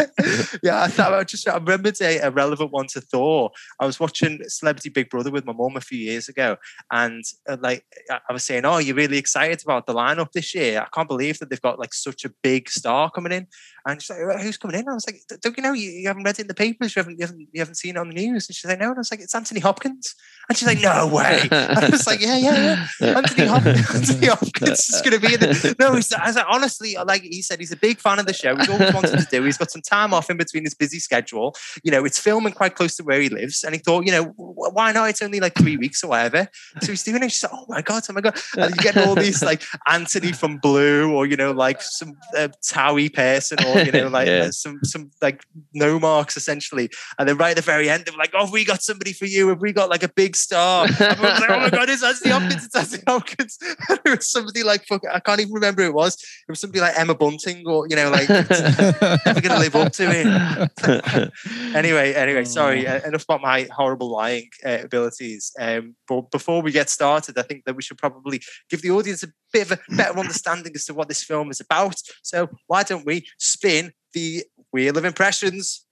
yeah, 0.62 0.84
I 0.84 0.88
thought 0.88 1.14
I 1.14 1.24
just 1.24 1.48
I 1.48 1.56
remembered 1.56 2.02
a, 2.02 2.18
a 2.20 2.32
relevant 2.32 2.72
one 2.72 2.88
to 2.88 3.02
Thor. 3.02 3.52
I 3.80 3.86
was 3.86 4.00
watching 4.00 4.42
Celebrity 4.48 4.73
Big 4.94 5.10
Brother 5.10 5.32
with 5.32 5.46
my 5.46 5.54
mum 5.54 5.76
a 5.76 5.82
few 5.82 5.98
years 5.98 6.30
ago, 6.30 6.58
and 6.92 7.24
uh, 7.48 7.58
like 7.60 7.86
I 8.10 8.34
was 8.34 8.44
saying, 8.44 8.66
"Oh, 8.66 8.78
you're 8.78 8.96
really 8.96 9.18
excited 9.18 9.62
about 9.64 9.86
the 9.86 9.94
lineup 9.94 10.32
this 10.32 10.54
year? 10.56 10.82
I 10.82 10.88
can't 10.94 11.08
believe 11.08 11.40
that 11.40 11.50
they've 11.50 11.62
got 11.62 11.80
like 11.80 11.94
such 11.94 12.26
a 12.26 12.30
big 12.42 12.70
star 12.70 13.10
coming 13.12 13.32
in." 13.32 13.48
And 13.86 14.02
she's 14.02 14.10
like, 14.10 14.42
"Who's 14.42 14.58
coming 14.58 14.80
in?" 14.80 14.88
I 14.88 14.94
was 14.94 15.06
like, 15.08 15.22
"Don't 15.42 15.58
you 15.58 15.64
know? 15.64 15.74
You, 15.74 15.90
you 15.90 16.08
haven't 16.08 16.24
read 16.24 16.40
it 16.40 16.44
in 16.44 16.48
the 16.48 16.54
papers. 16.54 16.96
You 16.96 17.02
haven't, 17.02 17.20
you 17.20 17.26
haven't 17.26 17.48
you 17.52 17.60
haven't 17.60 17.76
seen 17.76 17.96
it 17.96 18.00
on 18.00 18.10
the 18.10 18.16
news." 18.16 18.48
And 18.48 18.56
she's 18.56 18.66
like, 18.66 18.80
"No." 18.80 18.90
And 18.90 18.96
I 18.96 19.00
was 19.00 19.12
like, 19.12 19.20
"It's 19.20 19.36
Anthony 19.36 19.60
Hopkins." 19.60 20.16
And 20.48 20.58
she's 20.58 20.68
like, 20.68 20.82
"No 20.82 21.08
way." 21.08 21.48
I 21.52 21.90
was 21.90 22.08
like, 22.08 22.22
"Yeah, 22.22 22.38
yeah, 22.38 22.88
yeah." 23.02 23.18
Anthony 23.18 23.48
Hopkins, 23.48 23.90
Anthony 23.96 24.28
Hopkins 24.28 24.80
is 24.90 25.02
going 25.02 25.20
to 25.20 25.28
be 25.28 25.34
in 25.34 25.44
it. 25.44 25.76
No, 25.80 25.96
he's, 25.96 26.14
I 26.14 26.28
was 26.28 26.36
like, 26.36 26.46
honestly, 26.50 26.96
like 27.06 27.24
he 27.24 27.42
said, 27.42 27.60
he's 27.60 27.72
a 27.72 27.78
big 27.78 28.00
fan 28.00 28.20
of 28.20 28.26
the 28.26 28.34
show. 28.34 28.56
He's 28.56 28.70
always 28.70 28.94
wanted 28.94 29.18
to 29.20 29.28
do. 29.30 29.44
He's 29.44 29.58
got 29.58 29.72
some 29.72 29.82
time 29.82 30.14
off 30.14 30.30
in 30.30 30.38
between 30.38 30.64
his 30.64 30.74
busy 30.76 31.00
schedule. 31.00 31.56
You 31.84 31.92
know, 31.92 32.06
it's 32.06 32.20
filming 32.20 32.54
quite 32.54 32.76
close 32.76 32.96
to 32.98 33.04
where 33.04 33.20
he 33.20 33.30
lives, 33.30 33.64
and 33.64 33.74
he 33.74 33.80
thought, 33.80 34.06
you 34.06 34.12
know, 34.12 34.26
"Wh- 34.26 34.63
why 34.72 34.92
not? 34.92 35.10
It's 35.10 35.22
only 35.22 35.40
like 35.40 35.56
three 35.56 35.78
weeks 35.78 36.04
or 36.04 36.08
whatever. 36.10 36.48
So 36.82 36.88
he's 36.92 37.04
doing 37.04 37.24
it. 37.24 37.32
She's 37.32 37.44
like, 37.44 37.52
oh 37.54 37.66
my 37.68 37.82
god, 37.82 38.04
oh 38.10 38.14
my 38.14 38.22
god, 38.22 38.40
and 38.58 38.76
you 38.76 38.82
get 38.82 38.98
all 38.98 39.16
these 39.16 39.44
like 39.44 39.62
Anthony 39.88 40.32
from 40.32 40.58
Blue, 40.58 41.12
or 41.14 41.26
you 41.26 41.36
know, 41.36 41.52
like 41.52 41.82
some 41.82 42.14
uh, 42.38 42.48
Towie 42.64 43.14
person, 43.14 43.58
or 43.66 43.80
you 43.82 43.92
know, 43.92 44.08
like 44.18 44.28
Yeah. 44.28 44.46
uh, 44.46 44.52
some 44.52 44.80
some 44.84 45.12
like 45.22 45.44
no 45.74 46.00
marks 46.00 46.38
essentially. 46.38 46.90
And 47.20 47.28
then 47.28 47.38
right 47.38 47.52
at 47.52 47.56
the 47.58 47.62
very 47.62 47.90
end, 47.90 48.06
they're 48.06 48.18
like, 48.18 48.32
oh, 48.34 48.50
we 48.52 48.64
got 48.66 48.82
somebody 48.82 49.14
for 49.14 49.26
you? 49.26 49.50
Have 49.50 49.62
we 49.62 49.74
got 49.74 49.90
like 49.90 50.04
a 50.04 50.10
big 50.10 50.36
star? 50.36 50.86
Everyone's 50.86 51.40
like, 51.42 51.50
oh 51.50 51.60
my 51.60 51.70
god, 51.70 51.90
it's 51.90 52.04
Anthony 52.04 52.32
Hopkins, 52.32 52.66
it's 52.66 52.76
Anthony 52.76 53.04
Hopkins. 53.08 53.58
It 54.06 54.18
was 54.18 54.30
somebody 54.30 54.64
like 54.64 54.86
fuck, 54.86 55.02
I 55.12 55.20
can't 55.20 55.40
even 55.40 55.54
remember 55.54 55.82
who 55.84 55.90
it 55.90 55.94
was. 55.94 56.16
It 56.16 56.52
was 56.52 56.60
somebody 56.60 56.82
like 56.82 56.98
Emma 57.00 57.16
Bunton, 57.16 57.64
or 57.66 57.88
you 57.88 57.96
know, 57.96 58.10
like 58.10 58.28
never 59.26 59.42
gonna 59.42 59.60
live 59.60 59.76
up 59.76 59.92
to 59.94 60.10
it. 60.10 61.32
anyway, 61.76 62.14
anyway, 62.14 62.44
sorry. 62.44 62.86
Uh, 62.88 63.00
enough 63.08 63.24
about 63.24 63.42
my 63.42 63.68
horrible 63.76 64.12
lying 64.12 64.50
uh, 64.66 64.80
abilities. 64.84 65.52
Um, 65.60 65.96
but 66.08 66.32
before 66.32 66.62
we 66.62 66.72
get 66.72 66.90
started, 66.90 67.38
I 67.38 67.44
think 67.44 67.66
that 67.66 67.76
we 67.76 67.82
should 67.82 67.98
probably 67.98 68.42
give 68.70 68.82
the 68.82 68.92
audience 68.92 69.24
a 69.24 69.28
bit 69.52 69.72
of 69.72 69.80
a 69.80 69.96
better 69.96 70.20
understanding 70.20 70.74
as 70.76 70.86
to 70.86 70.94
what 70.94 71.08
this 71.08 71.24
film 71.24 71.50
is 71.52 71.60
about. 71.60 71.96
So 72.22 72.50
why 72.68 72.84
don't 72.84 73.06
we 73.06 73.26
spin 73.38 73.92
the 74.14 74.44
wheel 74.72 74.98
of 74.98 75.06
impressions? 75.06 75.86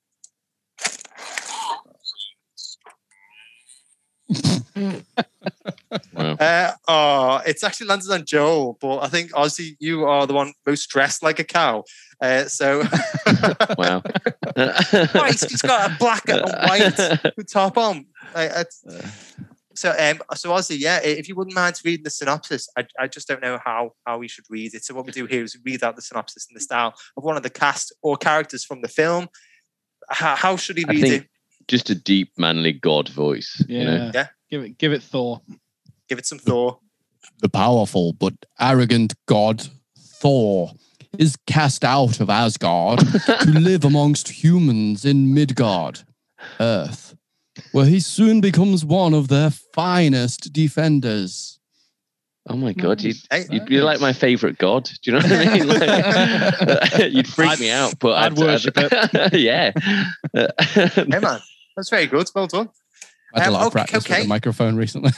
Wow. 6.14 6.38
Uh, 6.40 6.72
oh, 6.88 7.42
it's 7.46 7.64
actually 7.64 7.88
landed 7.88 8.10
on 8.12 8.26
Joel, 8.26 8.78
but 8.80 9.00
I 9.00 9.08
think 9.08 9.32
Ozzy, 9.32 9.76
you 9.80 10.06
are 10.06 10.26
the 10.26 10.34
one 10.34 10.54
most 10.66 10.90
dressed 10.90 11.22
like 11.22 11.40
a 11.40 11.44
cow. 11.44 11.84
Uh, 12.22 12.46
so 12.46 12.84
Wow. 13.78 14.02
he's, 14.56 15.42
he's 15.50 15.62
got 15.62 15.92
a 15.92 15.96
black 15.98 16.28
and 16.30 16.42
white 16.42 17.48
top 17.50 17.78
on. 17.78 18.06
Uh, 18.36 18.42
it's- 18.62 19.36
so, 19.74 19.90
um, 19.98 20.20
so 20.36 20.52
Ozzy, 20.52 20.78
yeah, 20.78 21.00
if 21.02 21.30
you 21.30 21.34
wouldn't 21.36 21.56
mind 21.56 21.80
reading 21.86 22.04
the 22.04 22.10
synopsis, 22.10 22.68
I, 22.78 22.86
I 23.00 23.08
just 23.08 23.28
don't 23.28 23.42
know 23.42 23.58
how 23.64 23.94
how 24.06 24.18
we 24.18 24.28
should 24.28 24.44
read 24.50 24.74
it. 24.76 24.84
So, 24.84 24.94
what 24.94 25.06
we 25.06 25.14
do 25.14 25.26
here 25.26 25.44
is 25.44 25.58
read 25.66 25.82
out 25.82 25.96
the 25.96 26.02
synopsis 26.02 26.46
in 26.50 26.54
the 26.54 26.60
style 26.60 26.94
of 27.16 27.24
one 27.24 27.38
of 27.38 27.42
the 27.44 27.50
cast 27.50 27.94
or 28.04 28.18
characters 28.18 28.66
from 28.66 28.82
the 28.82 28.90
film. 28.90 29.30
How, 30.10 30.36
how 30.36 30.58
should 30.58 30.78
he 30.78 30.86
I 30.88 30.92
read 30.92 31.02
think- 31.02 31.24
it? 31.24 31.30
Just 31.70 31.90
a 31.90 31.96
deep, 31.96 32.34
manly 32.38 32.74
God 32.74 33.08
voice. 33.10 33.64
Yeah. 33.70 33.80
You 33.80 33.86
know? 33.86 34.12
Yeah. 34.14 34.28
Give 34.50 34.64
it. 34.64 34.78
Give 34.78 34.92
it 34.92 35.02
Thor. 35.04 35.42
Give 36.10 36.20
it 36.20 36.26
some 36.26 36.38
Thor. 36.40 36.80
the 37.42 37.50
powerful 37.50 38.12
but 38.14 38.34
arrogant 38.60 39.14
god 39.26 39.66
Thor 39.98 40.74
is 41.18 41.36
cast 41.48 41.84
out 41.84 42.20
of 42.20 42.30
Asgard 42.30 43.00
to 43.00 43.46
live 43.60 43.84
amongst 43.84 44.30
humans 44.44 45.04
in 45.06 45.34
Midgard, 45.34 46.02
Earth, 46.60 47.16
where 47.72 47.86
he 47.86 48.00
soon 48.00 48.42
becomes 48.42 48.86
one 48.86 49.14
of 49.14 49.28
their 49.28 49.50
finest 49.52 50.54
defenders. 50.54 51.60
Oh 52.50 52.56
my 52.56 52.74
God, 52.74 53.02
you'd, 53.02 53.18
you'd 53.52 53.66
be 53.68 53.82
like 53.82 54.00
my 54.02 54.14
favorite 54.14 54.58
God. 54.58 54.86
Do 55.04 55.12
you 55.12 55.20
know 55.20 55.24
what 55.24 55.32
I 55.32 55.54
mean? 55.54 55.68
Like, 57.02 57.12
you'd 57.14 57.28
freak 57.28 57.60
me 57.60 57.70
out, 57.70 58.00
but 58.00 58.14
I'd 58.14 58.38
worship 58.38 58.74
it. 58.78 59.34
yeah. 59.34 59.72
hey 60.34 61.20
man, 61.20 61.40
that's 61.78 61.90
very 61.90 62.08
good. 62.08 62.30
Well 62.34 62.48
done. 62.48 62.70
I 63.36 63.42
had 63.42 63.48
Um, 63.50 63.54
a 63.54 63.58
lot 63.58 63.62
of 63.62 63.68
okay, 63.68 63.74
practice 63.74 64.10
with 64.10 64.22
the 64.24 64.28
microphone 64.28 64.76
recently. 64.76 65.12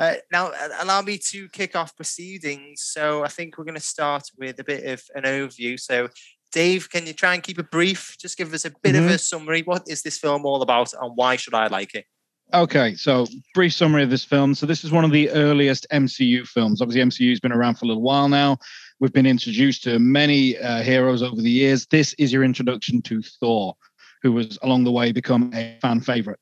Uh, 0.00 0.14
now, 0.32 0.50
allow 0.80 1.02
me 1.02 1.18
to 1.18 1.46
kick 1.50 1.76
off 1.76 1.94
proceedings. 1.94 2.80
So, 2.82 3.22
I 3.22 3.28
think 3.28 3.58
we're 3.58 3.64
going 3.64 3.74
to 3.74 3.80
start 3.80 4.24
with 4.38 4.58
a 4.58 4.64
bit 4.64 4.84
of 4.86 5.02
an 5.14 5.24
overview. 5.24 5.78
So, 5.78 6.08
Dave, 6.52 6.88
can 6.88 7.06
you 7.06 7.12
try 7.12 7.34
and 7.34 7.42
keep 7.42 7.58
it 7.58 7.70
brief? 7.70 8.16
Just 8.18 8.38
give 8.38 8.54
us 8.54 8.64
a 8.64 8.72
bit 8.82 8.94
Mhm. 8.94 9.04
of 9.04 9.10
a 9.10 9.18
summary. 9.18 9.60
What 9.62 9.84
is 9.88 10.02
this 10.02 10.18
film 10.18 10.46
all 10.46 10.62
about, 10.62 10.92
and 10.94 11.12
why 11.14 11.36
should 11.36 11.54
I 11.54 11.66
like 11.66 11.94
it? 11.94 12.06
Okay, 12.52 12.94
so 12.94 13.26
brief 13.54 13.72
summary 13.74 14.02
of 14.02 14.10
this 14.10 14.24
film. 14.24 14.54
So 14.56 14.66
this 14.66 14.82
is 14.82 14.90
one 14.90 15.04
of 15.04 15.12
the 15.12 15.30
earliest 15.30 15.86
MCU 15.92 16.44
films. 16.44 16.80
Obviously, 16.82 17.02
MCU 17.02 17.30
has 17.30 17.38
been 17.38 17.52
around 17.52 17.74
for 17.76 17.84
a 17.84 17.88
little 17.88 18.02
while 18.02 18.28
now. 18.28 18.58
We've 18.98 19.12
been 19.12 19.26
introduced 19.26 19.84
to 19.84 19.98
many 20.00 20.58
uh, 20.58 20.82
heroes 20.82 21.22
over 21.22 21.40
the 21.40 21.50
years. 21.50 21.86
This 21.86 22.14
is 22.14 22.32
your 22.32 22.42
introduction 22.42 23.02
to 23.02 23.22
Thor, 23.22 23.76
who 24.22 24.32
was 24.32 24.58
along 24.62 24.82
the 24.84 24.90
way 24.90 25.12
become 25.12 25.52
a 25.54 25.78
fan 25.80 26.00
favorite. 26.00 26.40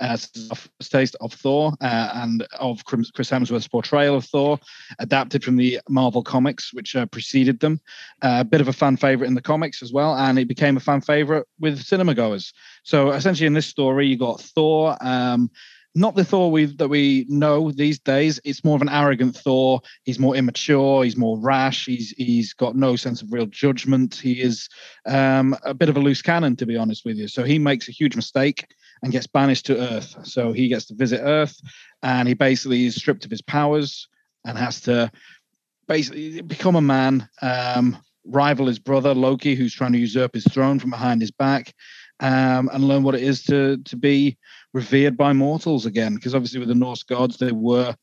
Uh, 0.00 0.14
is 0.14 0.50
first 0.54 0.92
taste 0.92 1.16
of 1.20 1.32
Thor 1.32 1.72
uh, 1.80 2.10
and 2.14 2.46
of 2.58 2.84
Chris 2.84 3.10
Hemsworth's 3.30 3.68
portrayal 3.68 4.16
of 4.16 4.24
Thor, 4.24 4.58
adapted 4.98 5.44
from 5.44 5.56
the 5.56 5.80
Marvel 5.88 6.22
comics, 6.22 6.72
which 6.72 6.96
uh, 6.96 7.06
preceded 7.06 7.60
them. 7.60 7.80
Uh, 8.22 8.38
a 8.40 8.44
bit 8.44 8.60
of 8.60 8.68
a 8.68 8.72
fan 8.72 8.96
favorite 8.96 9.26
in 9.26 9.34
the 9.34 9.42
comics 9.42 9.82
as 9.82 9.92
well, 9.92 10.14
and 10.14 10.38
it 10.38 10.48
became 10.48 10.76
a 10.76 10.80
fan 10.80 11.00
favorite 11.00 11.46
with 11.60 11.82
cinema 11.82 12.14
goers. 12.14 12.52
So 12.82 13.10
essentially, 13.10 13.46
in 13.46 13.54
this 13.54 13.66
story, 13.66 14.06
you 14.06 14.16
got 14.16 14.40
Thor. 14.40 14.96
Um, 15.00 15.50
not 15.94 16.14
the 16.14 16.24
Thor 16.24 16.50
we 16.50 16.64
that 16.66 16.88
we 16.88 17.26
know 17.28 17.70
these 17.70 17.98
days. 17.98 18.40
It's 18.44 18.64
more 18.64 18.76
of 18.76 18.82
an 18.82 18.88
arrogant 18.88 19.36
Thor. 19.36 19.80
He's 20.04 20.18
more 20.18 20.34
immature. 20.34 21.04
He's 21.04 21.16
more 21.16 21.38
rash. 21.38 21.84
He's 21.84 22.10
he's 22.16 22.54
got 22.54 22.76
no 22.76 22.96
sense 22.96 23.20
of 23.20 23.32
real 23.32 23.46
judgment. 23.46 24.14
He 24.14 24.40
is 24.40 24.68
um, 25.06 25.56
a 25.64 25.74
bit 25.74 25.90
of 25.90 25.96
a 25.96 26.00
loose 26.00 26.22
cannon, 26.22 26.56
to 26.56 26.66
be 26.66 26.76
honest 26.76 27.04
with 27.04 27.18
you. 27.18 27.28
So 27.28 27.44
he 27.44 27.58
makes 27.58 27.88
a 27.88 27.92
huge 27.92 28.16
mistake 28.16 28.66
and 29.02 29.12
gets 29.12 29.26
banished 29.26 29.66
to 29.66 29.78
Earth. 29.78 30.16
So 30.24 30.52
he 30.52 30.68
gets 30.68 30.86
to 30.86 30.94
visit 30.94 31.20
Earth, 31.22 31.60
and 32.02 32.28
he 32.28 32.34
basically 32.34 32.86
is 32.86 32.96
stripped 32.96 33.24
of 33.24 33.30
his 33.30 33.42
powers 33.42 34.08
and 34.44 34.56
has 34.58 34.80
to 34.82 35.10
basically 35.88 36.40
become 36.42 36.76
a 36.76 36.80
man. 36.80 37.28
Um, 37.40 37.98
rival 38.24 38.66
his 38.66 38.78
brother 38.78 39.14
Loki, 39.14 39.54
who's 39.54 39.74
trying 39.74 39.92
to 39.92 39.98
usurp 39.98 40.34
his 40.34 40.44
throne 40.44 40.78
from 40.78 40.90
behind 40.90 41.20
his 41.20 41.32
back, 41.32 41.74
um, 42.20 42.70
and 42.72 42.84
learn 42.84 43.02
what 43.02 43.16
it 43.16 43.22
is 43.22 43.42
to 43.44 43.78
to 43.78 43.96
be 43.96 44.38
revered 44.72 45.16
by 45.16 45.32
mortals 45.32 45.86
again. 45.86 46.14
Because 46.14 46.34
obviously, 46.34 46.60
with 46.60 46.68
the 46.68 46.74
Norse 46.74 47.02
gods, 47.02 47.36
they 47.36 47.52
were 47.52 47.94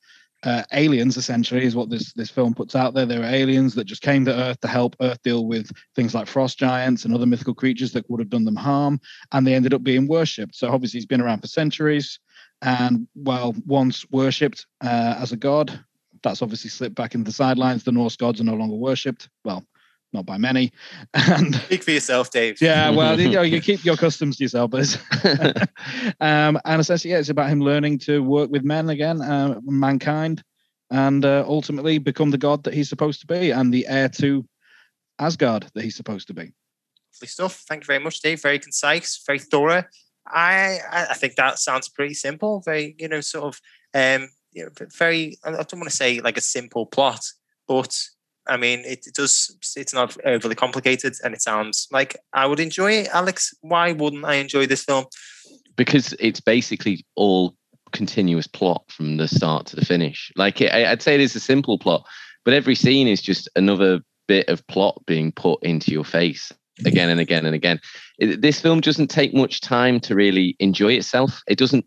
uh, 0.43 0.63
aliens. 0.73 1.17
Essentially, 1.17 1.63
is 1.63 1.75
what 1.75 1.89
this 1.89 2.13
this 2.13 2.29
film 2.29 2.53
puts 2.53 2.75
out 2.75 2.93
there. 2.93 3.05
there 3.05 3.19
were 3.19 3.25
aliens 3.25 3.75
that 3.75 3.85
just 3.85 4.01
came 4.01 4.25
to 4.25 4.35
Earth 4.35 4.59
to 4.61 4.67
help 4.67 4.95
Earth 5.01 5.21
deal 5.23 5.45
with 5.45 5.71
things 5.95 6.13
like 6.13 6.27
frost 6.27 6.57
giants 6.57 7.05
and 7.05 7.13
other 7.13 7.25
mythical 7.25 7.53
creatures 7.53 7.91
that 7.93 8.09
would 8.09 8.19
have 8.19 8.29
done 8.29 8.45
them 8.45 8.55
harm, 8.55 8.99
and 9.31 9.45
they 9.45 9.55
ended 9.55 9.73
up 9.73 9.83
being 9.83 10.07
worshipped. 10.07 10.55
So 10.55 10.69
obviously, 10.69 10.99
he's 10.99 11.05
been 11.05 11.21
around 11.21 11.41
for 11.41 11.47
centuries, 11.47 12.19
and 12.61 13.07
while 13.13 13.55
once 13.65 14.05
worshipped 14.11 14.65
uh, 14.83 15.15
as 15.19 15.31
a 15.31 15.37
god. 15.37 15.83
That's 16.21 16.41
obviously 16.41 16.69
slipped 16.69 16.95
back 16.95 17.15
into 17.15 17.23
the 17.23 17.31
sidelines. 17.31 17.85
The 17.85 17.93
Norse 17.93 18.17
gods 18.17 18.41
are 18.41 18.43
no 18.43 18.55
longer 18.55 18.75
worshipped. 18.75 19.29
Well, 19.45 19.63
not 20.13 20.25
by 20.25 20.37
many. 20.37 20.71
And 21.13 21.55
Speak 21.55 21.83
for 21.83 21.91
yourself, 21.91 22.31
Dave. 22.31 22.61
yeah, 22.61 22.89
well, 22.89 23.19
you 23.19 23.29
know, 23.29 23.41
you 23.41 23.61
keep 23.69 23.83
your 23.85 23.97
customs 23.97 24.37
to 24.37 24.43
yourself, 24.43 24.71
but 24.71 24.99
um, 26.19 26.59
and 26.65 26.81
essentially, 26.81 27.11
yeah, 27.11 27.19
it's 27.19 27.29
about 27.29 27.49
him 27.49 27.61
learning 27.61 27.99
to 27.99 28.23
work 28.23 28.49
with 28.49 28.63
men 28.63 28.89
again, 28.89 29.21
uh, 29.21 29.59
mankind, 29.63 30.43
and 30.91 31.25
uh, 31.25 31.43
ultimately 31.47 31.97
become 31.97 32.31
the 32.31 32.37
god 32.37 32.63
that 32.63 32.73
he's 32.73 32.89
supposed 32.89 33.21
to 33.21 33.27
be 33.27 33.51
and 33.51 33.73
the 33.73 33.85
heir 33.87 34.09
to 34.09 34.45
Asgard 35.19 35.69
that 35.73 35.83
he's 35.83 35.95
supposed 35.95 36.27
to 36.27 36.33
be. 36.33 36.53
Lovely 37.15 37.27
stuff. 37.27 37.63
Thank 37.67 37.83
you 37.83 37.87
very 37.87 37.99
much, 37.99 38.21
Dave. 38.21 38.41
Very 38.41 38.59
concise, 38.59 39.21
very 39.25 39.39
thorough. 39.39 39.83
I 40.27 40.79
I 40.91 41.07
I 41.11 41.13
think 41.13 41.35
that 41.35 41.59
sounds 41.59 41.89
pretty 41.89 42.13
simple. 42.13 42.61
Very, 42.65 42.95
you 42.97 43.07
know, 43.07 43.21
sort 43.21 43.45
of 43.45 43.61
um, 43.93 44.29
you 44.51 44.63
know, 44.63 44.69
very. 44.97 45.37
I 45.43 45.49
I 45.49 45.63
don't 45.63 45.79
want 45.79 45.89
to 45.89 45.95
say 45.95 46.21
like 46.21 46.37
a 46.37 46.41
simple 46.41 46.85
plot, 46.85 47.21
but 47.67 47.97
I 48.49 48.57
mean, 48.57 48.79
it, 48.79 49.05
it 49.07 49.13
does. 49.13 49.55
It's 49.77 49.93
not 49.93 50.17
overly 50.25 50.55
complicated, 50.55 51.13
and 51.23 51.33
it 51.33 51.41
sounds 51.41 51.87
like 51.91 52.17
I 52.33 52.45
would 52.45 52.59
enjoy 52.59 52.91
it. 52.93 53.09
Alex, 53.13 53.53
why 53.61 53.93
wouldn't 53.93 54.25
I 54.25 54.35
enjoy 54.35 54.65
this 54.65 54.83
film? 54.83 55.05
because 55.79 56.13
it's 56.19 56.41
basically 56.41 57.05
all 57.15 57.55
continuous 57.93 58.47
plot 58.47 58.83
from 58.89 59.15
the 59.15 59.29
start 59.29 59.65
to 59.65 59.77
the 59.77 59.85
finish. 59.85 60.29
Like 60.35 60.59
it, 60.59 60.73
I'd 60.73 61.01
say 61.01 61.15
it 61.15 61.21
is 61.21 61.37
a 61.37 61.39
simple 61.39 61.79
plot, 61.79 62.05
but 62.43 62.53
every 62.53 62.75
scene 62.75 63.07
is 63.07 63.21
just 63.21 63.49
another 63.55 64.01
bit 64.27 64.49
of 64.49 64.67
plot 64.67 65.01
being 65.07 65.31
put 65.31 65.63
into 65.63 65.89
your 65.91 66.03
face 66.03 66.51
again 66.85 67.09
and 67.09 67.21
again 67.21 67.45
and 67.45 67.55
again. 67.55 67.79
This 68.19 68.59
film 68.59 68.81
doesn't 68.81 69.07
take 69.07 69.33
much 69.33 69.61
time 69.61 70.01
to 70.01 70.15
really 70.15 70.57
enjoy 70.59 70.93
itself. 70.93 71.41
It 71.47 71.57
doesn't. 71.57 71.85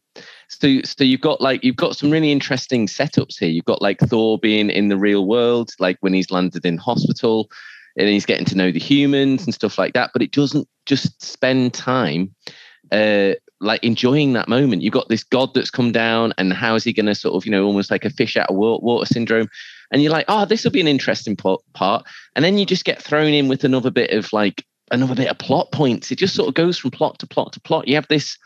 So, 0.61 0.81
so 0.85 1.05
you've 1.05 1.21
got 1.21 1.41
like 1.41 1.65
you've 1.65 1.77
got 1.77 1.97
some 1.97 2.11
really 2.11 2.31
interesting 2.31 2.87
setups 2.87 3.39
here. 3.39 3.49
You've 3.49 3.65
got 3.65 3.83
like 3.83 3.99
Thor 4.01 4.39
being 4.39 4.71
in 4.71 4.89
the 4.89 4.97
real 4.97 5.27
world, 5.27 5.71
like 5.79 5.97
when 6.01 6.13
he's 6.13 6.31
landed 6.31 6.65
in 6.65 6.77
hospital, 6.77 7.51
and 7.97 8.09
he's 8.09 8.27
getting 8.27 8.47
to 8.47 8.57
know 8.57 8.71
the 8.71 8.79
humans 8.79 9.45
and 9.45 9.55
stuff 9.55 9.79
like 9.79 9.95
that. 9.95 10.11
But 10.13 10.23
it 10.23 10.33
doesn't 10.33 10.69
just 10.87 11.23
spend 11.23 11.75
time 11.75 12.35
uh, 12.91 13.33
like 13.61 13.83
enjoying 13.83 14.35
that 14.35 14.49
moment. 14.49 14.83
You've 14.83 14.93
got 14.93 15.09
this 15.09 15.25
god 15.25 15.55
that's 15.55 15.71
come 15.71 15.93
down, 15.93 16.33
and 16.39 16.53
how 16.53 16.75
is 16.75 16.85
he 16.85 16.93
going 16.93 17.07
to 17.07 17.15
sort 17.15 17.35
of, 17.35 17.47
you 17.47 17.53
know, 17.53 17.65
almost 17.65 17.91
like 17.91 18.05
a 18.05 18.11
fish 18.11 18.37
out 18.37 18.51
of 18.51 18.57
water 18.57 19.07
syndrome? 19.07 19.49
And 19.91 20.03
you're 20.03 20.13
like, 20.13 20.27
oh, 20.29 20.45
this 20.45 20.65
will 20.65 20.71
be 20.71 20.81
an 20.81 20.89
interesting 20.89 21.37
part. 21.37 22.05
And 22.35 22.45
then 22.45 22.59
you 22.59 22.67
just 22.67 22.85
get 22.85 23.03
thrown 23.03 23.33
in 23.33 23.49
with 23.49 23.65
another 23.65 23.91
bit 23.91 24.11
of 24.11 24.33
like 24.33 24.65
another 24.91 25.15
bit 25.15 25.29
of 25.29 25.39
plot 25.39 25.71
points. 25.73 26.11
It 26.11 26.19
just 26.19 26.35
sort 26.35 26.49
of 26.49 26.55
goes 26.55 26.79
from 26.79 26.91
plot 26.91 27.19
to 27.21 27.27
plot 27.27 27.53
to 27.55 27.61
plot. 27.61 27.89
You 27.89 27.95
have 27.97 28.09
this 28.09 28.39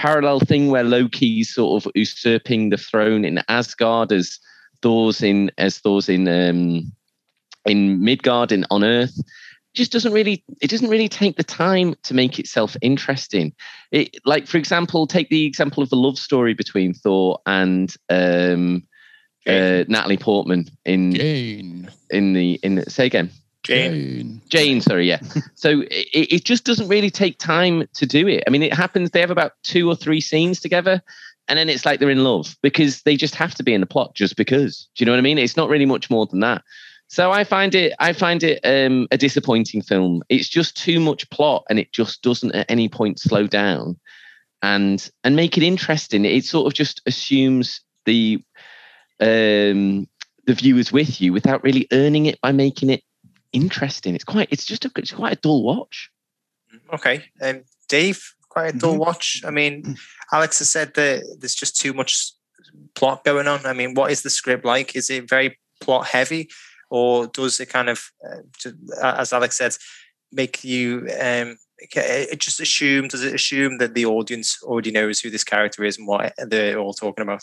parallel 0.00 0.40
thing 0.40 0.70
where 0.70 0.82
Loki's 0.82 1.52
sort 1.54 1.84
of 1.84 1.92
usurping 1.94 2.70
the 2.70 2.78
throne 2.78 3.24
in 3.24 3.42
Asgard 3.48 4.12
as 4.12 4.38
Thor's 4.80 5.22
in 5.22 5.50
as 5.58 5.78
Thor's 5.78 6.08
in 6.08 6.26
um 6.26 6.90
in 7.66 8.02
Midgard 8.02 8.50
and 8.50 8.66
on 8.70 8.82
Earth. 8.82 9.20
Just 9.74 9.92
doesn't 9.92 10.14
really 10.14 10.42
it 10.62 10.70
doesn't 10.70 10.88
really 10.88 11.08
take 11.08 11.36
the 11.36 11.44
time 11.44 11.94
to 12.04 12.14
make 12.14 12.38
itself 12.38 12.76
interesting. 12.80 13.52
It 13.92 14.16
like 14.24 14.46
for 14.46 14.56
example, 14.56 15.06
take 15.06 15.28
the 15.28 15.44
example 15.44 15.82
of 15.82 15.90
the 15.90 15.96
love 15.96 16.18
story 16.18 16.54
between 16.54 16.94
Thor 16.94 17.38
and 17.44 17.94
um 18.08 18.82
uh, 19.46 19.84
Natalie 19.88 20.18
Portman 20.18 20.68
in 20.84 21.12
Jane. 21.12 21.90
in 22.10 22.32
the 22.32 22.58
in 22.62 22.76
the, 22.76 22.90
say 22.90 23.04
again. 23.04 23.30
Jane. 23.62 23.92
Jane. 23.92 24.42
Jane, 24.48 24.80
sorry, 24.80 25.08
yeah. 25.08 25.20
so 25.54 25.82
it, 25.82 26.32
it 26.32 26.44
just 26.44 26.64
doesn't 26.64 26.88
really 26.88 27.10
take 27.10 27.38
time 27.38 27.86
to 27.94 28.06
do 28.06 28.26
it. 28.26 28.44
I 28.46 28.50
mean, 28.50 28.62
it 28.62 28.74
happens, 28.74 29.10
they 29.10 29.20
have 29.20 29.30
about 29.30 29.52
two 29.62 29.88
or 29.88 29.94
three 29.94 30.20
scenes 30.20 30.60
together, 30.60 31.02
and 31.48 31.58
then 31.58 31.68
it's 31.68 31.84
like 31.84 32.00
they're 32.00 32.10
in 32.10 32.24
love 32.24 32.56
because 32.62 33.02
they 33.02 33.16
just 33.16 33.34
have 33.34 33.54
to 33.56 33.62
be 33.62 33.74
in 33.74 33.80
the 33.80 33.86
plot 33.86 34.14
just 34.14 34.36
because. 34.36 34.88
Do 34.94 35.02
you 35.02 35.06
know 35.06 35.12
what 35.12 35.18
I 35.18 35.22
mean? 35.22 35.38
It's 35.38 35.56
not 35.56 35.68
really 35.68 35.86
much 35.86 36.08
more 36.08 36.26
than 36.26 36.40
that. 36.40 36.62
So 37.08 37.32
I 37.32 37.42
find 37.42 37.74
it 37.74 37.92
I 37.98 38.12
find 38.12 38.44
it 38.44 38.60
um, 38.64 39.08
a 39.10 39.18
disappointing 39.18 39.82
film. 39.82 40.22
It's 40.28 40.48
just 40.48 40.76
too 40.76 41.00
much 41.00 41.28
plot 41.30 41.64
and 41.68 41.78
it 41.78 41.92
just 41.92 42.22
doesn't 42.22 42.54
at 42.54 42.70
any 42.70 42.88
point 42.88 43.18
slow 43.18 43.48
down 43.48 43.98
and 44.62 45.10
and 45.24 45.34
make 45.34 45.56
it 45.56 45.64
interesting. 45.64 46.24
It 46.24 46.44
sort 46.44 46.68
of 46.68 46.74
just 46.74 47.02
assumes 47.06 47.80
the 48.06 48.42
um 49.18 50.06
the 50.46 50.54
viewers 50.54 50.92
with 50.92 51.20
you 51.20 51.32
without 51.32 51.64
really 51.64 51.88
earning 51.90 52.26
it 52.26 52.40
by 52.40 52.52
making 52.52 52.90
it 52.90 53.02
interesting. 53.52 54.14
It's 54.14 54.24
quite. 54.24 54.48
It's 54.50 54.64
just 54.64 54.84
a. 54.84 54.90
It's 54.96 55.12
quite 55.12 55.32
a 55.32 55.40
dull 55.40 55.62
watch. 55.62 56.10
Okay. 56.92 57.24
Um, 57.42 57.62
Dave, 57.88 58.34
quite 58.48 58.74
a 58.74 58.78
dull 58.78 58.92
Mm-hmm. 58.92 59.00
watch. 59.00 59.42
I 59.46 59.50
mean, 59.50 59.96
Alex 60.32 60.58
has 60.58 60.70
said 60.70 60.94
that 60.94 61.36
there's 61.40 61.54
just 61.54 61.80
too 61.80 61.92
much 61.92 62.32
plot 62.94 63.24
going 63.24 63.48
on. 63.48 63.64
I 63.66 63.72
mean, 63.72 63.94
what 63.94 64.10
is 64.10 64.22
the 64.22 64.30
script 64.30 64.64
like? 64.64 64.94
Is 64.96 65.10
it 65.10 65.28
very 65.28 65.58
plot 65.80 66.06
heavy, 66.06 66.48
or 66.90 67.26
does 67.26 67.58
it 67.60 67.66
kind 67.66 67.88
of, 67.88 68.10
uh, 68.24 69.16
as 69.18 69.32
Alex 69.32 69.56
said, 69.56 69.74
make 70.32 70.62
you 70.62 71.08
um, 71.20 71.58
it 71.78 72.40
just 72.40 72.60
assume? 72.60 73.08
Does 73.08 73.24
it 73.24 73.34
assume 73.34 73.78
that 73.78 73.94
the 73.94 74.06
audience 74.06 74.62
already 74.62 74.90
knows 74.92 75.20
who 75.20 75.30
this 75.30 75.44
character 75.44 75.82
is 75.84 75.98
and 75.98 76.06
what 76.06 76.34
they're 76.38 76.78
all 76.78 76.92
talking 76.92 77.22
about? 77.22 77.42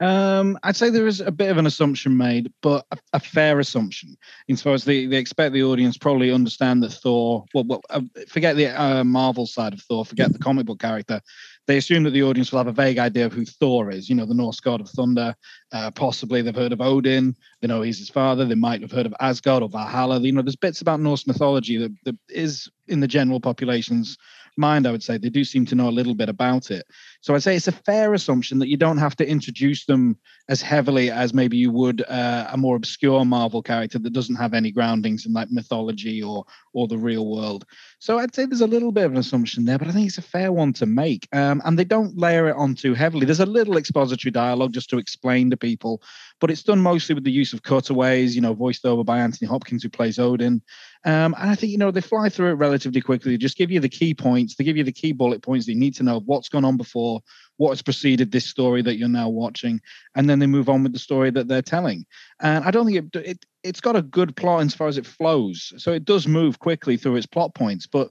Um, 0.00 0.58
I'd 0.64 0.76
say 0.76 0.90
there 0.90 1.06
is 1.06 1.20
a 1.20 1.30
bit 1.30 1.50
of 1.50 1.56
an 1.56 1.66
assumption 1.66 2.16
made, 2.16 2.52
but 2.62 2.84
a, 2.90 2.98
a 3.14 3.20
fair 3.20 3.60
assumption. 3.60 4.16
Insofar 4.48 4.74
as 4.74 4.84
they, 4.84 5.06
they 5.06 5.18
expect 5.18 5.52
the 5.52 5.62
audience 5.62 5.96
probably 5.96 6.32
understand 6.32 6.82
that 6.82 6.92
Thor. 6.92 7.44
Well, 7.54 7.64
well 7.64 7.80
uh, 7.90 8.00
forget 8.28 8.56
the 8.56 8.68
uh, 8.68 9.04
Marvel 9.04 9.46
side 9.46 9.72
of 9.72 9.80
Thor. 9.82 10.04
Forget 10.04 10.32
the 10.32 10.38
comic 10.38 10.66
book 10.66 10.80
character. 10.80 11.20
They 11.66 11.76
assume 11.76 12.02
that 12.02 12.10
the 12.10 12.24
audience 12.24 12.50
will 12.50 12.58
have 12.58 12.66
a 12.66 12.72
vague 12.72 12.98
idea 12.98 13.26
of 13.26 13.32
who 13.32 13.44
Thor 13.44 13.90
is. 13.90 14.08
You 14.08 14.16
know, 14.16 14.26
the 14.26 14.34
Norse 14.34 14.60
god 14.60 14.80
of 14.80 14.90
thunder. 14.90 15.34
Uh, 15.72 15.90
possibly 15.92 16.42
they've 16.42 16.54
heard 16.54 16.72
of 16.72 16.80
Odin. 16.80 17.34
They 17.60 17.68
know 17.68 17.82
he's 17.82 17.98
his 17.98 18.10
father. 18.10 18.44
They 18.44 18.54
might 18.54 18.82
have 18.82 18.92
heard 18.92 19.06
of 19.06 19.14
Asgard 19.20 19.62
or 19.62 19.68
Valhalla. 19.68 20.20
You 20.20 20.32
know, 20.32 20.42
there's 20.42 20.56
bits 20.56 20.80
about 20.80 21.00
Norse 21.00 21.26
mythology 21.26 21.78
that, 21.78 21.92
that 22.04 22.16
is 22.28 22.68
in 22.88 23.00
the 23.00 23.08
general 23.08 23.40
population's 23.40 24.18
mind. 24.56 24.86
I 24.86 24.92
would 24.92 25.02
say 25.02 25.18
they 25.18 25.30
do 25.30 25.44
seem 25.44 25.66
to 25.66 25.74
know 25.74 25.88
a 25.88 25.90
little 25.90 26.14
bit 26.14 26.28
about 26.28 26.70
it. 26.70 26.86
So 27.20 27.34
I'd 27.34 27.42
say 27.42 27.56
it's 27.56 27.68
a 27.68 27.72
fair 27.72 28.14
assumption 28.14 28.58
that 28.58 28.68
you 28.68 28.76
don't 28.76 28.98
have 28.98 29.16
to 29.16 29.28
introduce 29.28 29.86
them 29.86 30.18
as 30.48 30.60
heavily 30.60 31.10
as 31.10 31.32
maybe 31.32 31.56
you 31.56 31.70
would 31.70 32.02
uh, 32.08 32.48
a 32.52 32.56
more 32.56 32.76
obscure 32.76 33.24
Marvel 33.24 33.62
character 33.62 33.98
that 33.98 34.12
doesn't 34.12 34.36
have 34.36 34.54
any 34.54 34.70
groundings 34.70 35.26
in 35.26 35.32
like 35.32 35.50
mythology 35.50 36.22
or 36.22 36.44
or 36.72 36.88
the 36.88 36.98
real 36.98 37.26
world. 37.26 37.64
So 37.98 38.18
I'd 38.18 38.34
say 38.34 38.44
there's 38.44 38.60
a 38.60 38.66
little 38.66 38.92
bit 38.92 39.04
of 39.04 39.12
an 39.12 39.18
assumption 39.18 39.64
there, 39.64 39.78
but 39.78 39.88
I 39.88 39.92
think 39.92 40.08
it's 40.08 40.18
a 40.18 40.22
fair 40.22 40.52
one 40.52 40.72
to 40.74 40.86
make. 40.86 41.28
Um, 41.32 41.62
and 41.64 41.78
they 41.78 41.84
don't 41.84 42.18
layer 42.18 42.48
it 42.48 42.56
on 42.56 42.74
too 42.74 42.94
heavily. 42.94 43.24
There's 43.24 43.40
a 43.40 43.46
little 43.46 43.76
expository 43.76 44.32
dialogue 44.32 44.72
just 44.72 44.90
to 44.90 44.98
explain 44.98 45.50
to 45.50 45.56
people, 45.56 46.02
but 46.40 46.50
it's 46.50 46.62
done 46.62 46.80
mostly 46.80 47.14
with 47.14 47.24
the 47.24 47.32
use 47.32 47.52
of 47.52 47.62
cutaways, 47.62 48.34
you 48.34 48.42
know, 48.42 48.52
voiced 48.54 48.84
over 48.84 49.04
by 49.04 49.20
Anthony 49.20 49.48
Hopkins, 49.48 49.82
who 49.82 49.88
plays 49.88 50.18
Odin. 50.18 50.62
Um, 51.06 51.34
and 51.38 51.50
I 51.50 51.54
think, 51.54 51.70
you 51.70 51.78
know, 51.78 51.90
they 51.90 52.00
fly 52.00 52.30
through 52.30 52.52
it 52.52 52.54
relatively 52.54 53.00
quickly. 53.00 53.32
They 53.32 53.36
just 53.36 53.58
give 53.58 53.70
you 53.70 53.78
the 53.78 53.88
key 53.88 54.14
points, 54.14 54.54
they 54.54 54.64
give 54.64 54.76
you 54.76 54.84
the 54.84 54.92
key 54.92 55.12
bullet 55.12 55.42
points 55.42 55.66
that 55.66 55.72
you 55.72 55.78
need 55.78 55.94
to 55.96 56.02
know 56.02 56.20
what's 56.20 56.48
gone 56.48 56.64
on 56.64 56.76
before, 56.76 57.20
what 57.58 57.70
has 57.70 57.82
preceded 57.82 58.32
this 58.32 58.46
story 58.46 58.80
that 58.82 58.96
you're 58.96 59.08
now 59.08 59.28
watching, 59.28 59.80
and 60.14 60.28
then 60.28 60.38
they 60.38 60.46
move 60.46 60.68
on 60.68 60.82
with 60.82 60.92
the 60.92 60.98
story 60.98 61.30
that 61.30 61.46
they're 61.46 61.62
telling. 61.62 62.06
And 62.40 62.64
I 62.64 62.70
don't 62.70 62.86
think 62.86 63.14
it, 63.14 63.26
it 63.26 63.46
it's 63.62 63.80
got 63.80 63.96
a 63.96 64.02
good 64.02 64.34
plot 64.36 64.62
as 64.62 64.74
far 64.74 64.88
as 64.88 64.98
it 64.98 65.06
flows, 65.06 65.72
so 65.76 65.92
it 65.92 66.04
does 66.04 66.26
move 66.26 66.58
quickly 66.58 66.96
through 66.96 67.16
its 67.16 67.26
plot 67.26 67.54
points, 67.54 67.86
but. 67.86 68.10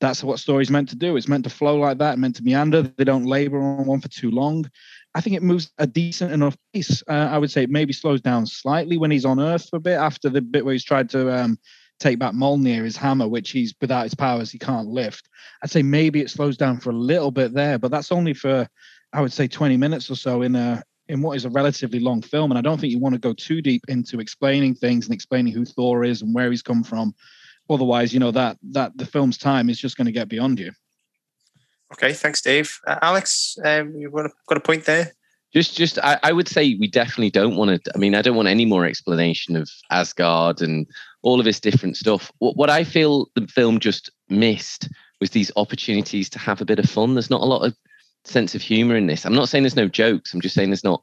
That's 0.00 0.24
what 0.24 0.38
story's 0.38 0.70
meant 0.70 0.90
to 0.90 0.96
do. 0.96 1.16
It's 1.16 1.28
meant 1.28 1.44
to 1.44 1.50
flow 1.50 1.76
like 1.76 1.96
that, 1.98 2.18
meant 2.18 2.36
to 2.36 2.42
meander. 2.42 2.82
They 2.82 3.04
don't 3.04 3.24
labor 3.24 3.58
on 3.58 3.86
one 3.86 4.00
for 4.00 4.08
too 4.08 4.30
long. 4.30 4.68
I 5.14 5.22
think 5.22 5.34
it 5.34 5.42
moves 5.42 5.72
a 5.78 5.86
decent 5.86 6.32
enough 6.32 6.56
pace. 6.74 7.02
Uh, 7.08 7.28
I 7.30 7.38
would 7.38 7.50
say 7.50 7.62
it 7.62 7.70
maybe 7.70 7.94
slows 7.94 8.20
down 8.20 8.44
slightly 8.44 8.98
when 8.98 9.10
he's 9.10 9.24
on 9.24 9.40
Earth 9.40 9.68
for 9.70 9.76
a 9.76 9.80
bit 9.80 9.94
after 9.94 10.28
the 10.28 10.42
bit 10.42 10.64
where 10.64 10.74
he's 10.74 10.84
tried 10.84 11.08
to 11.10 11.32
um, 11.32 11.58
take 12.04 12.18
back 12.18 12.34
Mjolnir, 12.34 12.84
his 12.84 12.96
hammer, 12.96 13.26
which 13.26 13.50
he's 13.50 13.74
without 13.80 14.04
his 14.04 14.14
powers 14.14 14.50
he 14.50 14.58
can't 14.58 14.88
lift. 14.88 15.28
I'd 15.62 15.70
say 15.70 15.82
maybe 15.82 16.20
it 16.20 16.30
slows 16.30 16.56
down 16.56 16.78
for 16.78 16.90
a 16.90 16.94
little 16.94 17.30
bit 17.30 17.54
there, 17.54 17.78
but 17.78 17.90
that's 17.90 18.12
only 18.12 18.34
for 18.34 18.68
I 19.12 19.20
would 19.20 19.32
say 19.32 19.48
20 19.48 19.76
minutes 19.76 20.10
or 20.10 20.16
so 20.16 20.42
in 20.42 20.54
a 20.54 20.82
in 21.08 21.22
what 21.22 21.36
is 21.36 21.44
a 21.44 21.50
relatively 21.50 22.00
long 22.00 22.20
film. 22.22 22.50
And 22.50 22.58
I 22.58 22.60
don't 22.60 22.80
think 22.80 22.92
you 22.92 22.98
want 22.98 23.14
to 23.14 23.20
go 23.20 23.32
too 23.32 23.62
deep 23.62 23.82
into 23.88 24.20
explaining 24.20 24.74
things 24.74 25.06
and 25.06 25.14
explaining 25.14 25.52
who 25.52 25.64
Thor 25.64 26.04
is 26.04 26.22
and 26.22 26.34
where 26.34 26.50
he's 26.50 26.62
come 26.62 26.82
from. 26.82 27.14
Otherwise, 27.70 28.12
you 28.12 28.20
know 28.20 28.30
that 28.32 28.58
that 28.72 28.96
the 28.96 29.06
film's 29.06 29.38
time 29.38 29.70
is 29.70 29.78
just 29.78 29.96
going 29.96 30.06
to 30.06 30.12
get 30.12 30.28
beyond 30.28 30.60
you. 30.60 30.72
Okay, 31.94 32.12
thanks, 32.12 32.42
Dave. 32.42 32.80
Uh, 32.86 32.98
Alex, 33.00 33.56
um, 33.64 33.94
you've 33.96 34.12
got 34.12 34.26
a, 34.26 34.30
got 34.48 34.58
a 34.58 34.60
point 34.60 34.84
there. 34.84 35.12
Just, 35.54 35.76
just, 35.76 35.98
I, 36.00 36.18
I 36.22 36.32
would 36.32 36.48
say 36.48 36.76
we 36.80 36.88
definitely 36.88 37.30
don't 37.30 37.56
want 37.56 37.84
to. 37.84 37.92
I 37.94 37.98
mean, 37.98 38.14
I 38.14 38.22
don't 38.22 38.36
want 38.36 38.48
any 38.48 38.66
more 38.66 38.84
explanation 38.84 39.56
of 39.56 39.70
Asgard 39.90 40.60
and 40.60 40.86
all 41.22 41.38
of 41.38 41.44
this 41.44 41.60
different 41.60 41.96
stuff. 41.96 42.32
What, 42.38 42.56
what 42.56 42.70
I 42.70 42.84
feel 42.84 43.28
the 43.36 43.46
film 43.46 43.78
just 43.78 44.10
missed 44.28 44.88
was 45.20 45.30
these 45.30 45.52
opportunities 45.56 46.28
to 46.30 46.38
have 46.38 46.60
a 46.60 46.64
bit 46.64 46.78
of 46.78 46.90
fun. 46.90 47.14
There's 47.14 47.30
not 47.30 47.40
a 47.40 47.46
lot 47.46 47.64
of 47.64 47.76
sense 48.24 48.54
of 48.54 48.62
humor 48.62 48.96
in 48.96 49.06
this. 49.06 49.24
I'm 49.24 49.34
not 49.34 49.48
saying 49.48 49.62
there's 49.62 49.76
no 49.76 49.88
jokes. 49.88 50.34
I'm 50.34 50.40
just 50.40 50.54
saying 50.54 50.70
there's 50.70 50.84
not 50.84 51.02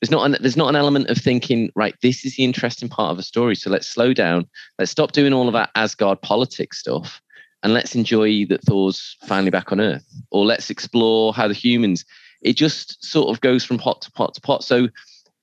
there's 0.00 0.10
not 0.10 0.24
an, 0.24 0.36
there's 0.40 0.56
not 0.56 0.70
an 0.70 0.76
element 0.76 1.10
of 1.10 1.18
thinking 1.18 1.70
right. 1.74 1.94
This 2.00 2.24
is 2.24 2.36
the 2.36 2.44
interesting 2.44 2.88
part 2.88 3.12
of 3.12 3.18
a 3.18 3.22
story. 3.22 3.54
So 3.54 3.68
let's 3.68 3.86
slow 3.86 4.14
down. 4.14 4.48
Let's 4.78 4.90
stop 4.90 5.12
doing 5.12 5.34
all 5.34 5.46
of 5.46 5.52
that 5.52 5.70
Asgard 5.74 6.22
politics 6.22 6.78
stuff 6.78 7.20
and 7.62 7.74
let's 7.74 7.94
enjoy 7.94 8.46
that 8.46 8.62
Thor's 8.62 9.16
finally 9.26 9.50
back 9.50 9.72
on 9.72 9.80
Earth, 9.80 10.06
or 10.30 10.44
let's 10.44 10.70
explore 10.70 11.34
how 11.34 11.46
the 11.48 11.54
humans. 11.54 12.04
It 12.42 12.54
just 12.54 13.04
sort 13.04 13.28
of 13.28 13.40
goes 13.40 13.64
from 13.64 13.78
pot 13.78 14.02
to 14.02 14.12
pot 14.12 14.34
to 14.34 14.40
pot. 14.40 14.64
So 14.64 14.88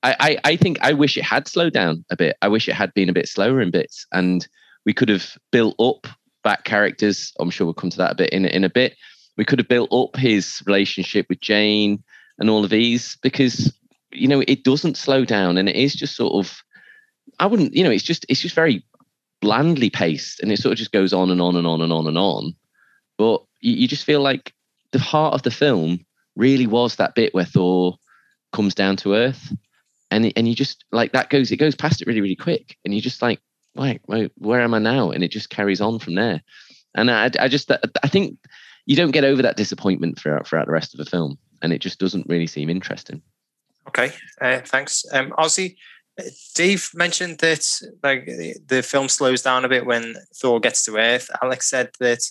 I, 0.02 0.16
I, 0.20 0.38
I 0.44 0.56
think 0.56 0.78
I 0.80 0.92
wish 0.92 1.16
it 1.16 1.24
had 1.24 1.48
slowed 1.48 1.72
down 1.72 2.04
a 2.10 2.16
bit. 2.16 2.36
I 2.42 2.48
wish 2.48 2.68
it 2.68 2.74
had 2.74 2.94
been 2.94 3.08
a 3.08 3.14
bit 3.14 3.28
slower 3.28 3.60
in 3.60 3.70
bits, 3.70 4.06
and 4.12 4.46
we 4.84 4.92
could 4.92 5.08
have 5.08 5.36
built 5.50 5.76
up 5.78 6.06
back 6.44 6.64
characters. 6.64 7.32
I'm 7.40 7.50
sure 7.50 7.66
we'll 7.66 7.74
come 7.74 7.90
to 7.90 7.98
that 7.98 8.12
a 8.12 8.16
bit 8.16 8.30
in 8.30 8.44
in 8.44 8.64
a 8.64 8.70
bit. 8.70 8.96
We 9.36 9.44
could 9.44 9.58
have 9.58 9.68
built 9.68 9.92
up 9.92 10.16
his 10.16 10.62
relationship 10.66 11.26
with 11.28 11.40
Jane 11.40 12.02
and 12.38 12.50
all 12.50 12.64
of 12.64 12.70
these 12.70 13.16
because 13.22 13.72
you 14.12 14.28
know 14.28 14.42
it 14.46 14.64
doesn't 14.64 14.96
slow 14.96 15.24
down, 15.24 15.58
and 15.58 15.68
it 15.68 15.76
is 15.76 15.94
just 15.94 16.16
sort 16.16 16.34
of. 16.34 16.62
I 17.40 17.46
wouldn't, 17.46 17.74
you 17.74 17.84
know, 17.84 17.90
it's 17.90 18.04
just 18.04 18.26
it's 18.28 18.40
just 18.40 18.54
very 18.54 18.84
blandly 19.40 19.90
paced 19.90 20.40
and 20.40 20.50
it 20.50 20.58
sort 20.58 20.72
of 20.72 20.78
just 20.78 20.92
goes 20.92 21.12
on 21.12 21.30
and 21.30 21.40
on 21.40 21.56
and 21.56 21.66
on 21.66 21.80
and 21.80 21.92
on 21.92 22.06
and 22.06 22.18
on. 22.18 22.54
But 23.16 23.42
you, 23.60 23.74
you 23.74 23.88
just 23.88 24.04
feel 24.04 24.20
like 24.20 24.52
the 24.92 24.98
heart 24.98 25.34
of 25.34 25.42
the 25.42 25.50
film 25.50 26.04
really 26.38 26.66
was 26.66 26.96
that 26.96 27.14
bit 27.14 27.34
where 27.34 27.44
Thor 27.44 27.98
comes 28.52 28.74
down 28.74 28.96
to 28.96 29.14
earth. 29.14 29.52
And, 30.10 30.32
and 30.36 30.48
you 30.48 30.54
just 30.54 30.84
like 30.90 31.12
that 31.12 31.28
goes, 31.28 31.52
it 31.52 31.58
goes 31.58 31.74
past 31.74 32.00
it 32.00 32.06
really, 32.06 32.22
really 32.22 32.36
quick. 32.36 32.78
And 32.84 32.94
you 32.94 33.02
just 33.02 33.20
like, 33.20 33.40
wait, 33.74 34.00
wait, 34.06 34.32
where 34.38 34.62
am 34.62 34.72
I 34.72 34.78
now? 34.78 35.10
And 35.10 35.22
it 35.22 35.28
just 35.28 35.50
carries 35.50 35.82
on 35.82 35.98
from 35.98 36.14
there. 36.14 36.40
And 36.94 37.10
I, 37.10 37.30
I 37.38 37.48
just, 37.48 37.70
I 37.70 38.08
think 38.08 38.38
you 38.86 38.96
don't 38.96 39.10
get 39.10 39.24
over 39.24 39.42
that 39.42 39.58
disappointment 39.58 40.18
throughout, 40.18 40.46
throughout 40.46 40.66
the 40.66 40.72
rest 40.72 40.94
of 40.94 40.98
the 40.98 41.10
film. 41.10 41.38
And 41.60 41.72
it 41.72 41.80
just 41.80 41.98
doesn't 41.98 42.26
really 42.28 42.46
seem 42.46 42.70
interesting. 42.70 43.20
Okay, 43.88 44.12
uh, 44.40 44.60
thanks. 44.64 45.04
Um, 45.12 45.30
Ozzy, 45.32 45.76
Dave 46.54 46.90
mentioned 46.94 47.38
that 47.38 47.66
like 48.02 48.26
the 48.66 48.82
film 48.82 49.08
slows 49.08 49.42
down 49.42 49.64
a 49.64 49.68
bit 49.68 49.86
when 49.86 50.14
Thor 50.34 50.60
gets 50.60 50.84
to 50.84 50.96
Earth. 50.96 51.28
Alex 51.42 51.68
said 51.68 51.90
that 52.00 52.22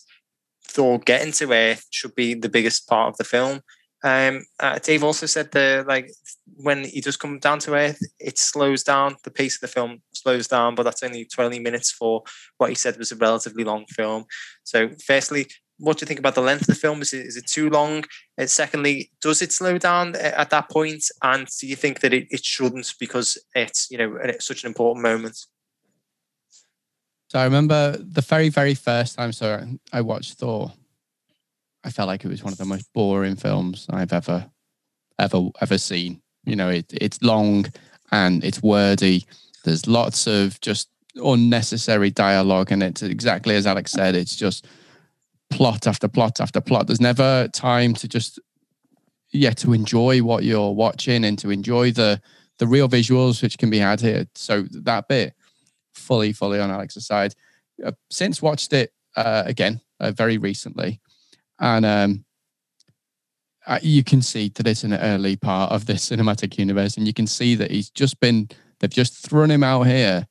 Thor 0.64 1.00
getting 1.00 1.32
to 1.34 1.52
Earth 1.52 1.86
should 1.90 2.16
be 2.16 2.34
the 2.34 2.50
biggest 2.50 2.88
part 2.88 3.10
of 3.10 3.18
the 3.18 3.24
film. 3.24 3.62
Um, 4.04 4.46
uh, 4.60 4.78
Dave 4.80 5.04
also 5.04 5.26
said 5.26 5.52
that 5.52 5.88
like 5.88 6.12
when 6.56 6.84
he 6.84 7.02
does 7.02 7.18
come 7.18 7.40
down 7.40 7.60
to 7.60 7.74
Earth, 7.74 8.00
it 8.20 8.38
slows 8.38 8.84
down. 8.84 9.16
The 9.24 9.32
pace 9.32 9.56
of 9.56 9.62
the 9.62 9.68
film 9.68 10.02
slows 10.14 10.48
down, 10.48 10.76
but 10.76 10.84
that's 10.84 11.04
only 11.04 11.26
20 11.26 11.60
minutes 11.60 11.92
for 11.92 12.24
what 12.58 12.70
he 12.70 12.76
said 12.76 12.98
was 12.98 13.12
a 13.12 13.16
relatively 13.16 13.64
long 13.64 13.86
film. 13.88 14.26
So, 14.64 14.90
firstly, 15.06 15.48
what 15.80 15.98
do 15.98 16.04
you 16.04 16.08
think 16.08 16.20
about 16.20 16.36
the 16.36 16.42
length 16.42 16.62
of 16.62 16.68
the 16.68 16.76
film? 16.76 17.02
Is 17.02 17.14
it, 17.14 17.26
is 17.26 17.38
it 17.38 17.48
too 17.48 17.70
long? 17.70 18.04
And 18.38 18.50
secondly, 18.50 19.12
does 19.22 19.42
it 19.42 19.52
slow 19.52 19.78
down 19.78 20.16
at 20.16 20.50
that 20.50 20.70
point? 20.70 21.04
And 21.24 21.48
do 21.60 21.68
you 21.68 21.76
think 21.76 22.00
that 22.00 22.14
it, 22.14 22.28
it 22.30 22.44
shouldn't 22.44 22.94
because 23.00 23.38
it's 23.56 23.90
you 23.92 23.98
know 23.98 24.18
it's 24.24 24.48
such 24.48 24.64
an 24.64 24.68
important 24.68 25.04
moment? 25.04 25.38
So 27.30 27.40
I 27.40 27.44
remember 27.44 27.98
the 27.98 28.22
very 28.22 28.50
very 28.50 28.74
first 28.74 29.18
time 29.18 29.32
so 29.32 29.68
I 29.92 30.02
watched 30.02 30.36
Thor. 30.36 30.72
I 31.88 31.90
felt 31.90 32.08
like 32.08 32.26
it 32.26 32.28
was 32.28 32.44
one 32.44 32.52
of 32.52 32.60
the 32.60 32.66
most 32.66 32.92
boring 32.94 33.38
films 33.38 33.88
I've 33.90 34.12
ever 34.12 34.46
ever 35.18 35.48
ever 35.62 35.78
seen. 35.78 36.22
You 36.44 36.58
know, 36.58 36.68
it 36.68 36.86
it's 36.94 37.22
long 37.22 37.68
and 38.12 38.44
it's 38.44 38.62
wordy. 38.62 39.26
There's 39.64 39.88
lots 39.88 40.28
of 40.28 40.60
just 40.60 40.90
unnecessary 41.16 42.12
dialogue, 42.12 42.74
and 42.74 42.84
it's 42.84 43.02
exactly 43.02 43.56
as 43.56 43.66
Alex 43.66 43.94
said. 43.94 44.16
It's 44.16 44.36
just 44.36 44.68
plot 45.50 45.88
after 45.88 46.10
plot 46.10 46.42
after 46.42 46.60
plot. 46.60 46.88
There's 46.88 47.00
never 47.00 47.48
time 47.54 47.94
to 47.96 48.08
just 48.10 48.38
yeah 49.32 49.52
to 49.52 49.72
enjoy 49.72 50.22
what 50.24 50.44
you're 50.44 50.74
watching 50.74 51.24
and 51.24 51.40
to 51.40 51.52
enjoy 51.52 51.92
the 51.92 52.20
the 52.58 52.68
real 52.68 52.90
visuals 52.90 53.42
which 53.42 53.58
can 53.58 53.70
be 53.70 53.80
had 53.80 54.02
here. 54.02 54.28
So 54.36 54.64
that 54.72 55.08
bit 55.08 55.36
fully 55.94 56.34
fully 56.34 56.60
on 56.60 56.70
Alex's 56.70 57.08
side. 57.08 57.34
Uh, 57.82 57.94
since 58.10 58.42
watched 58.42 58.74
it 58.74 58.92
uh, 59.16 59.44
again 59.46 59.80
uh, 60.02 60.12
very 60.12 60.38
recently, 60.38 61.00
and 61.60 61.86
um, 61.86 62.26
you 63.82 64.04
can 64.04 64.22
see 64.22 64.50
that 64.56 64.68
it's 64.68 64.84
an 64.84 64.94
early 64.94 65.36
part 65.36 65.72
of 65.72 65.86
this 65.86 66.10
cinematic 66.10 66.58
universe, 66.58 66.98
and 66.98 67.08
you 67.08 67.14
can 67.14 67.28
see 67.28 67.56
that 67.56 67.72
he's 67.72 67.90
just 67.90 68.20
been 68.20 68.50
they've 68.80 68.90
just 68.90 69.28
thrown 69.28 69.52
him 69.52 69.64
out 69.64 69.84
here 69.84 70.28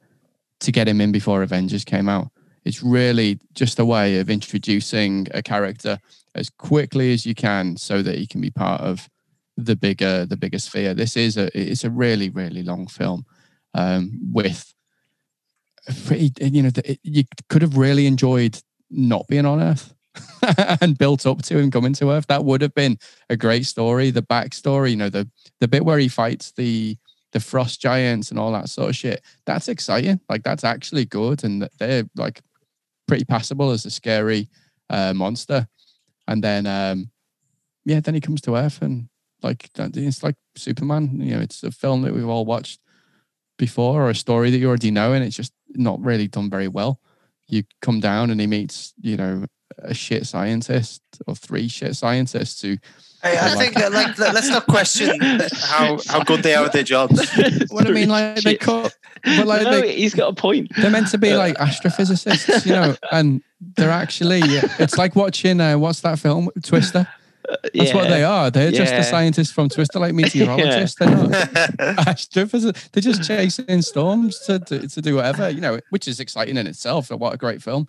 to 0.61 0.73
get 0.73 0.89
him 0.89 1.01
in 1.01 1.13
before 1.13 1.43
Avengers 1.43 1.85
came 1.85 2.09
out. 2.09 2.31
It's 2.65 2.83
really 2.83 3.39
just 3.55 3.79
a 3.79 3.85
way 3.85 4.19
of 4.19 4.31
introducing 4.31 5.29
a 5.33 5.43
character 5.43 5.99
as 6.35 6.51
quickly 6.51 7.13
as 7.13 7.25
you 7.27 7.35
can 7.35 7.77
so 7.77 8.03
that 8.03 8.17
he 8.17 8.27
can 8.27 8.41
be 8.41 8.51
part 8.51 8.81
of 8.81 9.09
the 9.57 9.77
bigger 9.77 10.27
the 10.27 10.37
bigger 10.37 10.59
sphere. 10.59 10.95
This 10.95 11.17
is 11.17 11.37
a 11.37 11.51
it's 11.59 11.85
a 11.85 11.91
really 11.91 12.31
really 12.31 12.63
long 12.63 12.87
film 12.87 13.25
um, 13.75 14.19
with 14.33 14.73
pretty 16.07 16.33
you 16.41 16.63
know 16.63 16.71
it, 16.85 16.99
you 17.03 17.25
could 17.49 17.63
have 17.63 17.77
really 17.77 18.07
enjoyed 18.07 18.59
not 18.91 19.27
being 19.29 19.47
on 19.47 19.61
Earth 19.61 19.95
and 20.81 20.99
built 20.99 21.27
up 21.27 21.43
to 21.43 21.59
him 21.59 21.71
coming 21.71 21.93
to 21.95 22.11
Earth. 22.11 22.27
That 22.29 22.45
would 22.45 22.63
have 22.63 22.75
been 22.75 22.99
a 23.31 23.37
great 23.37 23.67
story. 23.67 24.11
The 24.11 24.23
backstory, 24.23 24.91
you 24.91 24.97
know, 24.97 25.11
the 25.11 25.29
the 25.61 25.69
bit 25.69 25.85
where 25.85 25.99
he 25.99 26.09
fights 26.09 26.53
the 26.53 26.97
the 27.33 27.41
frost 27.41 27.81
giants 27.81 28.31
and 28.31 28.39
all 28.39 28.53
that 28.53 28.69
sort 28.69 28.91
of 28.91 28.97
shit. 28.97 29.23
That's 29.45 29.69
exciting. 29.69 30.21
Like 30.29 30.43
that's 30.43 30.65
actually 30.65 31.05
good, 31.05 31.45
and 31.45 31.69
they're 31.79 32.05
like 32.17 32.41
pretty 33.07 33.25
passable 33.25 33.71
as 33.71 33.85
a 33.85 33.91
scary 33.91 34.49
uh, 34.91 35.13
monster. 35.15 35.69
And 36.29 36.43
then, 36.43 36.67
um, 36.67 37.11
yeah, 37.85 38.01
then 38.01 38.15
he 38.15 38.21
comes 38.21 38.41
to 38.43 38.57
Earth 38.57 38.83
and 38.83 39.09
like 39.43 39.71
it's 39.77 40.23
like 40.23 40.37
Superman. 40.57 41.21
You 41.21 41.37
know, 41.37 41.41
it's 41.41 41.63
a 41.63 41.71
film 41.71 42.03
that 42.03 42.15
we've 42.15 42.29
all 42.29 42.45
watched 42.45 42.81
before 43.59 44.03
or 44.03 44.11
a 44.11 44.15
story 44.15 44.51
that 44.51 44.59
you 44.59 44.69
already 44.69 44.91
know, 44.91 45.13
and 45.13 45.25
it's 45.25 45.37
just 45.37 45.53
not 45.75 46.01
really 46.01 46.29
done 46.29 46.51
very 46.51 46.69
well. 46.69 47.01
You 47.49 47.63
come 47.81 48.01
down 48.01 48.31
and 48.31 48.41
he 48.41 48.47
meets, 48.47 48.93
you 49.01 49.17
know, 49.17 49.45
a 49.79 49.95
shit 49.95 50.27
scientist 50.27 51.03
or 51.27 51.35
three 51.35 51.69
shit 51.69 51.97
scientists 51.97 52.61
who. 52.63 52.77
Hey, 53.23 53.37
I 53.41 53.57
think 53.57 53.75
that, 53.75 53.93
like 53.93 54.17
let's 54.19 54.49
not 54.49 54.67
question 54.67 55.19
how 55.55 55.99
how 56.07 56.23
good 56.23 56.43
they 56.43 56.55
are 56.55 56.67
at 56.67 56.73
their 56.73 56.83
jobs. 56.85 57.29
what 57.71 57.87
I 57.87 57.91
mean, 57.91 58.09
like 58.09 58.37
they 58.43 58.57
cut 58.57 58.95
But 59.25 59.47
like, 59.47 59.63
no, 59.63 59.81
they- 59.81 59.97
he's 59.97 60.15
got 60.15 60.29
a 60.31 60.35
point. 60.35 60.71
they're 60.77 60.91
meant 60.91 61.09
to 61.09 61.19
be 61.19 61.35
like 61.35 61.57
astrophysicists, 61.57 62.65
you 62.67 62.73
know, 62.73 62.95
and 63.13 63.43
they're 63.77 63.91
actually. 63.91 64.41
It's 64.45 64.97
like 64.99 65.17
watching 65.17 65.61
uh, 65.61 65.77
what's 65.79 66.01
that 66.03 66.19
film, 66.19 66.51
Twister. 66.63 67.09
That's 67.75 67.95
what 67.95 68.09
they 68.09 68.23
are. 68.25 68.51
They're 68.51 68.71
just 68.73 68.93
Yeah. 68.93 68.99
the 68.99 69.05
scientists 69.05 69.51
from 69.53 69.69
Twister, 69.69 69.99
like 69.99 70.15
meteorologists. 70.15 70.99
They're 70.99 71.11
not 71.11 71.31
astrophysicists. 71.31 72.91
They're 72.91 73.01
just 73.03 73.25
chasing 73.27 73.83
storms 73.83 74.39
to, 74.47 74.59
to 74.61 74.89
to 74.89 75.01
do 75.03 75.17
whatever, 75.17 75.49
you 75.51 75.61
know, 75.61 75.81
which 75.91 76.07
is 76.09 76.21
exciting 76.21 76.57
in 76.57 76.67
itself. 76.67 77.11
What 77.11 77.35
a 77.35 77.37
great 77.37 77.63
film! 77.63 77.89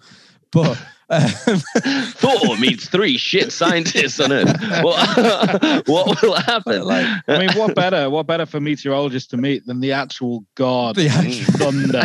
But 0.51 0.77
um, 1.09 1.21
Thor 1.29 2.57
meets 2.57 2.89
three 2.89 3.17
shit 3.17 3.53
scientists 3.53 4.19
on 4.19 4.33
Earth. 4.33 4.59
What, 4.83 5.87
what 5.87 6.21
will 6.21 6.35
happen? 6.35 6.83
like 6.83 7.05
I 7.27 7.39
mean, 7.39 7.51
what 7.57 7.75
better? 7.75 8.09
What 8.09 8.27
better 8.27 8.45
for 8.45 8.59
meteorologists 8.59 9.29
to 9.29 9.37
meet 9.37 9.65
than 9.65 9.79
the 9.79 9.93
actual 9.93 10.43
god, 10.55 10.95
the 10.95 11.07
actual 11.07 11.53
thunder? 11.71 12.01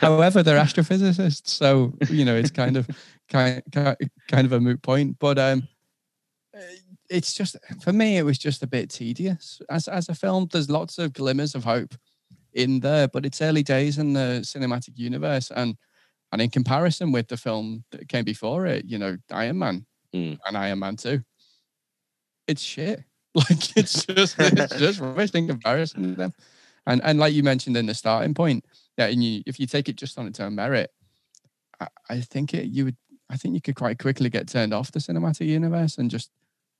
However, 0.00 0.42
they're 0.42 0.62
astrophysicists, 0.62 1.48
so 1.48 1.92
you 2.08 2.24
know 2.24 2.36
it's 2.36 2.52
kind 2.52 2.76
of 2.76 2.88
kind 3.28 3.62
kind 3.74 4.46
of 4.46 4.52
a 4.52 4.60
moot 4.60 4.80
point. 4.82 5.18
But 5.18 5.40
um, 5.40 5.66
it's 7.10 7.34
just 7.34 7.56
for 7.82 7.92
me, 7.92 8.16
it 8.16 8.22
was 8.22 8.38
just 8.38 8.62
a 8.62 8.68
bit 8.68 8.90
tedious 8.90 9.60
as 9.68 9.88
as 9.88 10.08
a 10.08 10.14
film. 10.14 10.48
There's 10.52 10.70
lots 10.70 10.98
of 10.98 11.12
glimmers 11.12 11.56
of 11.56 11.64
hope 11.64 11.96
in 12.54 12.78
there, 12.78 13.08
but 13.08 13.26
it's 13.26 13.42
early 13.42 13.64
days 13.64 13.98
in 13.98 14.12
the 14.12 14.40
cinematic 14.44 14.96
universe, 14.96 15.50
and 15.50 15.76
and 16.32 16.42
in 16.42 16.50
comparison 16.50 17.12
with 17.12 17.28
the 17.28 17.36
film 17.36 17.84
that 17.92 18.08
came 18.08 18.24
before 18.24 18.66
it, 18.66 18.84
you 18.86 18.98
know, 18.98 19.16
Iron 19.30 19.58
Man 19.58 19.86
Mm. 20.14 20.38
and 20.46 20.56
Iron 20.56 20.78
Man 20.78 20.96
Two, 20.96 21.22
it's 22.46 22.62
shit. 22.62 23.02
Like 23.36 23.76
it's 23.76 24.06
just 24.06 24.36
it's 24.38 24.76
just 24.78 24.98
rubbish 24.98 25.32
in 25.34 25.46
comparison 25.46 26.02
to 26.02 26.14
them. 26.14 26.32
And 26.86 27.02
and 27.04 27.18
like 27.18 27.34
you 27.34 27.42
mentioned 27.42 27.76
in 27.76 27.84
the 27.84 27.92
starting 27.92 28.32
point, 28.32 28.64
yeah, 28.96 29.08
and 29.08 29.22
you 29.22 29.42
if 29.44 29.60
you 29.60 29.66
take 29.66 29.90
it 29.90 29.96
just 29.96 30.18
on 30.18 30.26
its 30.26 30.40
own 30.40 30.54
merit, 30.54 30.90
I, 31.78 31.88
I 32.08 32.20
think 32.22 32.54
it 32.54 32.66
you 32.68 32.86
would 32.86 32.96
I 33.28 33.36
think 33.36 33.54
you 33.54 33.60
could 33.60 33.74
quite 33.74 33.98
quickly 33.98 34.30
get 34.30 34.48
turned 34.48 34.72
off 34.72 34.90
the 34.90 35.00
cinematic 35.00 35.46
universe 35.48 35.98
and 35.98 36.10
just 36.10 36.30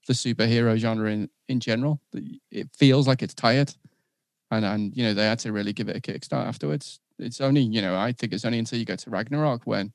the 0.07 0.15
superhero 0.15 0.77
genre 0.79 1.11
in, 1.11 1.29
in 1.49 1.61
general. 1.61 2.01
It 2.51 2.69
feels 2.75 3.07
like 3.07 3.23
it's 3.23 3.35
tired. 3.35 3.75
And 4.51 4.65
and 4.65 4.97
you 4.97 5.05
know, 5.05 5.13
they 5.13 5.27
had 5.27 5.41
to 5.41 5.53
really 5.53 5.75
give 5.75 5.91
it 5.91 5.97
a 5.97 6.01
kickstart 6.01 6.47
afterwards. 6.47 7.01
It's 7.19 7.41
only, 7.41 7.63
you 7.63 7.81
know, 7.81 7.97
I 7.97 8.13
think 8.13 8.33
it's 8.33 8.45
only 8.45 8.59
until 8.59 8.79
you 8.79 8.85
go 8.85 8.97
to 8.97 9.11
Ragnarok 9.11 9.63
when 9.65 9.93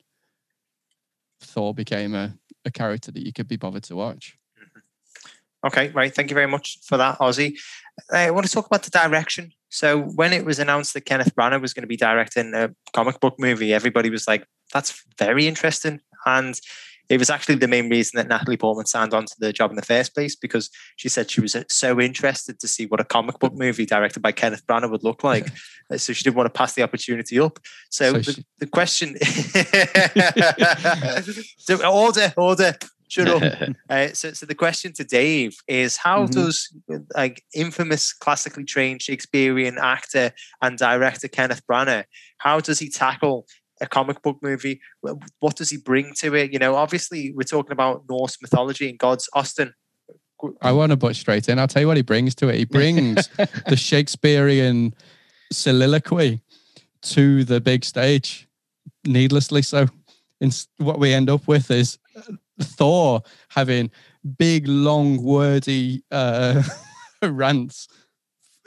Thor 1.40 1.74
became 1.74 2.14
a, 2.14 2.34
a 2.64 2.70
character 2.70 3.12
that 3.12 3.24
you 3.24 3.32
could 3.32 3.48
be 3.48 3.56
bothered 3.56 3.84
to 3.84 3.96
watch. 3.96 4.36
Mm-hmm. 4.58 5.66
Okay, 5.66 5.88
right. 5.90 6.14
Thank 6.14 6.30
you 6.30 6.34
very 6.34 6.48
much 6.48 6.78
for 6.82 6.96
that, 6.96 7.18
Ozzy. 7.18 7.58
Uh, 8.12 8.16
I 8.16 8.30
want 8.30 8.46
to 8.46 8.52
talk 8.52 8.66
about 8.66 8.82
the 8.82 8.90
direction. 8.90 9.52
So, 9.68 10.02
when 10.02 10.32
it 10.32 10.44
was 10.44 10.58
announced 10.58 10.94
that 10.94 11.02
Kenneth 11.02 11.34
Branagh 11.34 11.60
was 11.60 11.72
going 11.72 11.82
to 11.82 11.88
be 11.88 11.96
directing 11.96 12.52
a 12.54 12.74
comic 12.92 13.20
book 13.20 13.36
movie, 13.38 13.72
everybody 13.72 14.10
was 14.10 14.26
like, 14.26 14.46
"That's 14.72 15.04
very 15.18 15.46
interesting." 15.46 16.00
And 16.26 16.60
it 17.12 17.18
was 17.18 17.28
actually 17.30 17.56
the 17.56 17.68
main 17.68 17.90
reason 17.90 18.16
that 18.16 18.28
Natalie 18.28 18.56
Portman 18.56 18.86
signed 18.86 19.12
on 19.12 19.26
to 19.26 19.34
the 19.38 19.52
job 19.52 19.68
in 19.70 19.76
the 19.76 19.82
first 19.82 20.14
place 20.14 20.34
because 20.34 20.70
she 20.96 21.10
said 21.10 21.30
she 21.30 21.42
was 21.42 21.54
uh, 21.54 21.62
so 21.68 22.00
interested 22.00 22.58
to 22.60 22.66
see 22.66 22.86
what 22.86 23.00
a 23.00 23.04
comic 23.04 23.38
book 23.38 23.52
movie 23.54 23.84
directed 23.84 24.22
by 24.22 24.32
Kenneth 24.32 24.66
Branagh 24.66 24.90
would 24.90 25.04
look 25.04 25.22
like. 25.22 25.50
Uh, 25.92 25.98
so 25.98 26.12
she 26.12 26.22
didn't 26.22 26.36
want 26.36 26.46
to 26.46 26.58
pass 26.58 26.74
the 26.74 26.82
opportunity 26.82 27.40
up. 27.40 27.58
So, 27.90 28.12
So 28.12 28.18
the, 28.20 28.32
she- 28.32 28.46
the 28.60 28.66
question, 28.66 29.16
so 31.58 31.86
order, 31.88 32.32
order, 32.36 32.74
shut 33.08 33.28
up. 33.28 33.42
Uh, 33.90 34.08
so, 34.14 34.32
so 34.32 34.46
the 34.46 34.54
question 34.54 34.90
to 34.94 35.04
Dave 35.04 35.54
is: 35.68 35.98
How 35.98 36.24
Mhm. 36.26 36.32
does 36.32 36.74
like 37.14 37.42
infamous 37.54 38.14
classically 38.14 38.64
trained 38.64 39.02
Shakespearean 39.02 39.76
actor 39.76 40.32
and 40.62 40.78
director 40.78 41.28
Kenneth 41.28 41.60
Branagh? 41.66 42.04
How 42.38 42.60
does 42.60 42.78
he 42.78 42.88
tackle 42.88 43.46
a 43.82 43.86
comic 43.86 44.22
book 44.22 44.38
movie? 44.40 44.80
What 45.40 45.56
does 45.56 45.70
he 45.70 45.76
bring 45.76 46.14
to 46.18 46.34
it? 46.34 46.52
You 46.52 46.58
know, 46.58 46.76
obviously 46.76 47.32
we're 47.34 47.42
talking 47.42 47.72
about 47.72 48.04
Norse 48.08 48.38
mythology 48.40 48.88
and 48.88 48.98
gods. 48.98 49.28
Austin, 49.34 49.74
I 50.60 50.72
want 50.72 50.90
to 50.90 50.96
butt 50.96 51.16
straight 51.16 51.48
in. 51.48 51.58
I'll 51.58 51.68
tell 51.68 51.82
you 51.82 51.88
what 51.88 51.96
he 51.96 52.02
brings 52.02 52.34
to 52.36 52.48
it. 52.48 52.56
He 52.56 52.64
brings 52.64 53.28
the 53.68 53.76
Shakespearean 53.76 54.94
soliloquy 55.50 56.40
to 57.02 57.44
the 57.44 57.60
big 57.60 57.84
stage, 57.84 58.48
needlessly 59.04 59.62
so. 59.62 59.86
And 60.40 60.66
what 60.78 60.98
we 60.98 61.12
end 61.12 61.30
up 61.30 61.46
with 61.46 61.70
is 61.70 61.98
uh, 62.16 62.32
Thor 62.60 63.22
having 63.48 63.90
big, 64.38 64.66
long, 64.66 65.22
wordy 65.22 66.02
uh, 66.10 66.62
rants 67.22 67.88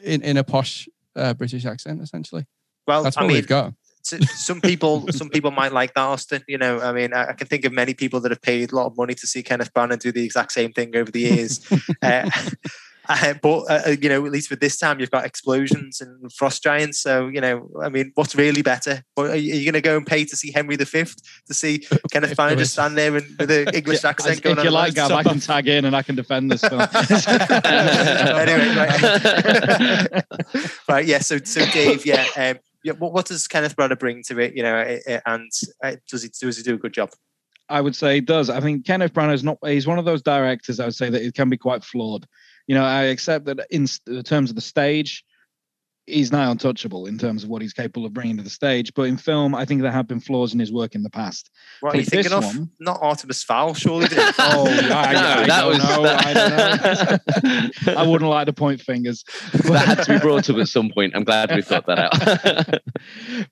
in, 0.03 0.21
in 0.21 0.37
a 0.37 0.43
posh 0.43 0.87
uh, 1.15 1.33
British 1.33 1.65
accent, 1.65 2.01
essentially. 2.01 2.45
well, 2.87 3.03
That's 3.03 3.17
I 3.17 3.21
what 3.21 3.27
mean, 3.27 3.37
we've 3.37 3.47
got. 3.47 3.73
Some 4.05 4.61
people 4.61 5.07
some 5.11 5.29
people 5.29 5.51
might 5.51 5.73
like 5.73 5.93
that 5.93 6.01
austin 6.01 6.43
you 6.47 6.57
know 6.57 6.79
i 6.81 6.91
mean 6.91 7.13
I, 7.13 7.29
I 7.29 7.33
can 7.33 7.47
think 7.47 7.65
of 7.65 7.73
many 7.73 7.93
people 7.93 8.19
that 8.21 8.31
have 8.31 8.41
paid 8.41 8.71
a 8.71 8.75
lot 8.75 8.85
of 8.85 8.97
money 8.97 9.15
to 9.15 9.27
see 9.27 9.43
kenneth 9.43 9.73
branagh 9.73 9.99
do 9.99 10.11
the 10.11 10.23
exact 10.23 10.51
same 10.51 10.71
thing 10.71 10.95
over 10.95 11.11
the 11.11 11.21
years 11.21 11.65
uh, 12.01 12.29
uh, 13.09 13.33
but 13.41 13.59
uh, 13.69 13.95
you 14.01 14.09
know 14.09 14.25
at 14.25 14.31
least 14.31 14.49
with 14.49 14.59
this 14.59 14.77
time 14.77 14.99
you've 14.99 15.11
got 15.11 15.25
explosions 15.25 16.01
and 16.01 16.31
frost 16.33 16.63
giants 16.63 16.99
so 16.99 17.27
you 17.27 17.41
know 17.41 17.69
i 17.83 17.89
mean 17.89 18.11
what's 18.15 18.35
really 18.35 18.61
better 18.61 19.03
are 19.17 19.35
you, 19.35 19.63
going 19.63 19.73
to 19.73 19.81
go 19.81 19.97
and 19.97 20.05
pay 20.05 20.23
to 20.23 20.35
see 20.35 20.51
henry 20.51 20.75
v 20.75 20.85
to 20.85 21.53
see 21.53 21.79
kenneth 22.11 22.35
branagh 22.35 22.57
just 22.57 22.73
stand 22.73 22.97
there 22.97 23.15
and 23.15 23.25
with 23.39 23.51
an 23.51 23.73
english 23.73 24.03
Yeah, 24.03 24.09
accent 24.09 24.37
if 24.37 24.43
going 24.43 24.59
on 24.59 24.65
you 24.65 24.71
like? 24.71 24.93
Gav, 24.93 25.11
I 25.11 25.23
can 25.23 25.39
tag 25.39 25.67
in 25.67 25.85
and 25.85 25.95
I 25.95 26.01
can 26.01 26.15
defend 26.15 26.51
this 26.51 26.61
film. 26.61 26.81
anyway, 28.41 28.75
right. 28.75 30.23
right, 30.87 31.05
yeah. 31.05 31.19
So, 31.19 31.37
so 31.39 31.65
Dave, 31.71 32.05
yeah, 32.05 32.25
um, 32.37 32.59
yeah. 32.85 32.93
What, 32.93 33.13
what 33.13 33.25
does 33.25 33.47
Kenneth 33.47 33.75
Branagh 33.75 33.97
bring 33.97 34.21
to 34.27 34.39
it? 34.39 34.55
You 34.55 34.61
know, 34.61 34.77
uh, 34.77 35.11
uh, 35.11 35.19
and 35.25 35.51
uh, 35.83 35.95
does 36.07 36.21
he 36.21 36.29
does 36.29 36.57
he 36.57 36.63
do 36.63 36.75
a 36.75 36.77
good 36.77 36.93
job? 36.93 37.09
I 37.67 37.81
would 37.81 37.95
say 37.95 38.15
he 38.15 38.21
does. 38.21 38.51
I 38.51 38.61
think 38.61 38.85
Kenneth 38.85 39.11
Branagh 39.11 39.33
is 39.33 39.43
not. 39.43 39.57
He's 39.65 39.87
one 39.87 39.97
of 39.97 40.05
those 40.05 40.21
directors. 40.21 40.79
I 40.79 40.85
would 40.85 40.95
say 40.95 41.09
that 41.09 41.23
it 41.23 41.33
can 41.33 41.49
be 41.49 41.57
quite 41.57 41.83
flawed. 41.83 42.27
You 42.67 42.75
know, 42.75 42.85
I 42.85 43.05
accept 43.05 43.45
that 43.45 43.65
in 43.71 43.87
in 44.05 44.21
terms 44.21 44.51
of 44.51 44.55
the 44.55 44.61
stage, 44.61 45.25
he's 46.07 46.31
nigh 46.31 46.49
untouchable 46.51 47.07
in 47.07 47.17
terms 47.17 47.43
of 47.43 47.49
what 47.49 47.61
he's 47.61 47.73
capable 47.73 48.05
of 48.05 48.13
bringing 48.13 48.37
to 48.37 48.43
the 48.43 48.49
stage. 48.49 48.93
But 48.93 49.03
in 49.03 49.17
film, 49.17 49.55
I 49.55 49.65
think 49.65 49.81
there 49.81 49.91
have 49.91 50.07
been 50.07 50.19
flaws 50.19 50.53
in 50.53 50.59
his 50.59 50.71
work 50.71 50.95
in 50.95 51.03
the 51.03 51.09
past. 51.09 51.49
What 51.81 51.95
are 51.95 51.97
you 51.97 52.03
thinking 52.05 52.31
this 52.31 52.33
of? 52.33 52.43
one- 52.57 52.69
Not 52.79 52.99
Artemis 53.01 53.43
Fowl, 53.43 53.73
surely. 53.73 54.07
Oh, 54.37 54.67
I, 54.67 54.71
I, 54.91 55.43
I 55.43 55.47
that 55.47 55.61
don't 55.61 55.69
was 55.69 55.77
know. 55.79 56.05
I. 57.87 57.93
I 58.03 58.07
wouldn't 58.07 58.29
like 58.29 58.45
to 58.47 58.53
point 58.53 58.81
fingers. 58.81 59.23
that 59.53 59.85
had 59.87 60.03
to 60.03 60.13
be 60.13 60.19
brought 60.19 60.49
up 60.49 60.57
at 60.57 60.67
some 60.67 60.91
point. 60.93 61.15
I'm 61.15 61.23
glad 61.23 61.53
we 61.55 61.61
thought 61.61 61.85
that 61.87 61.99
out. 61.99 62.79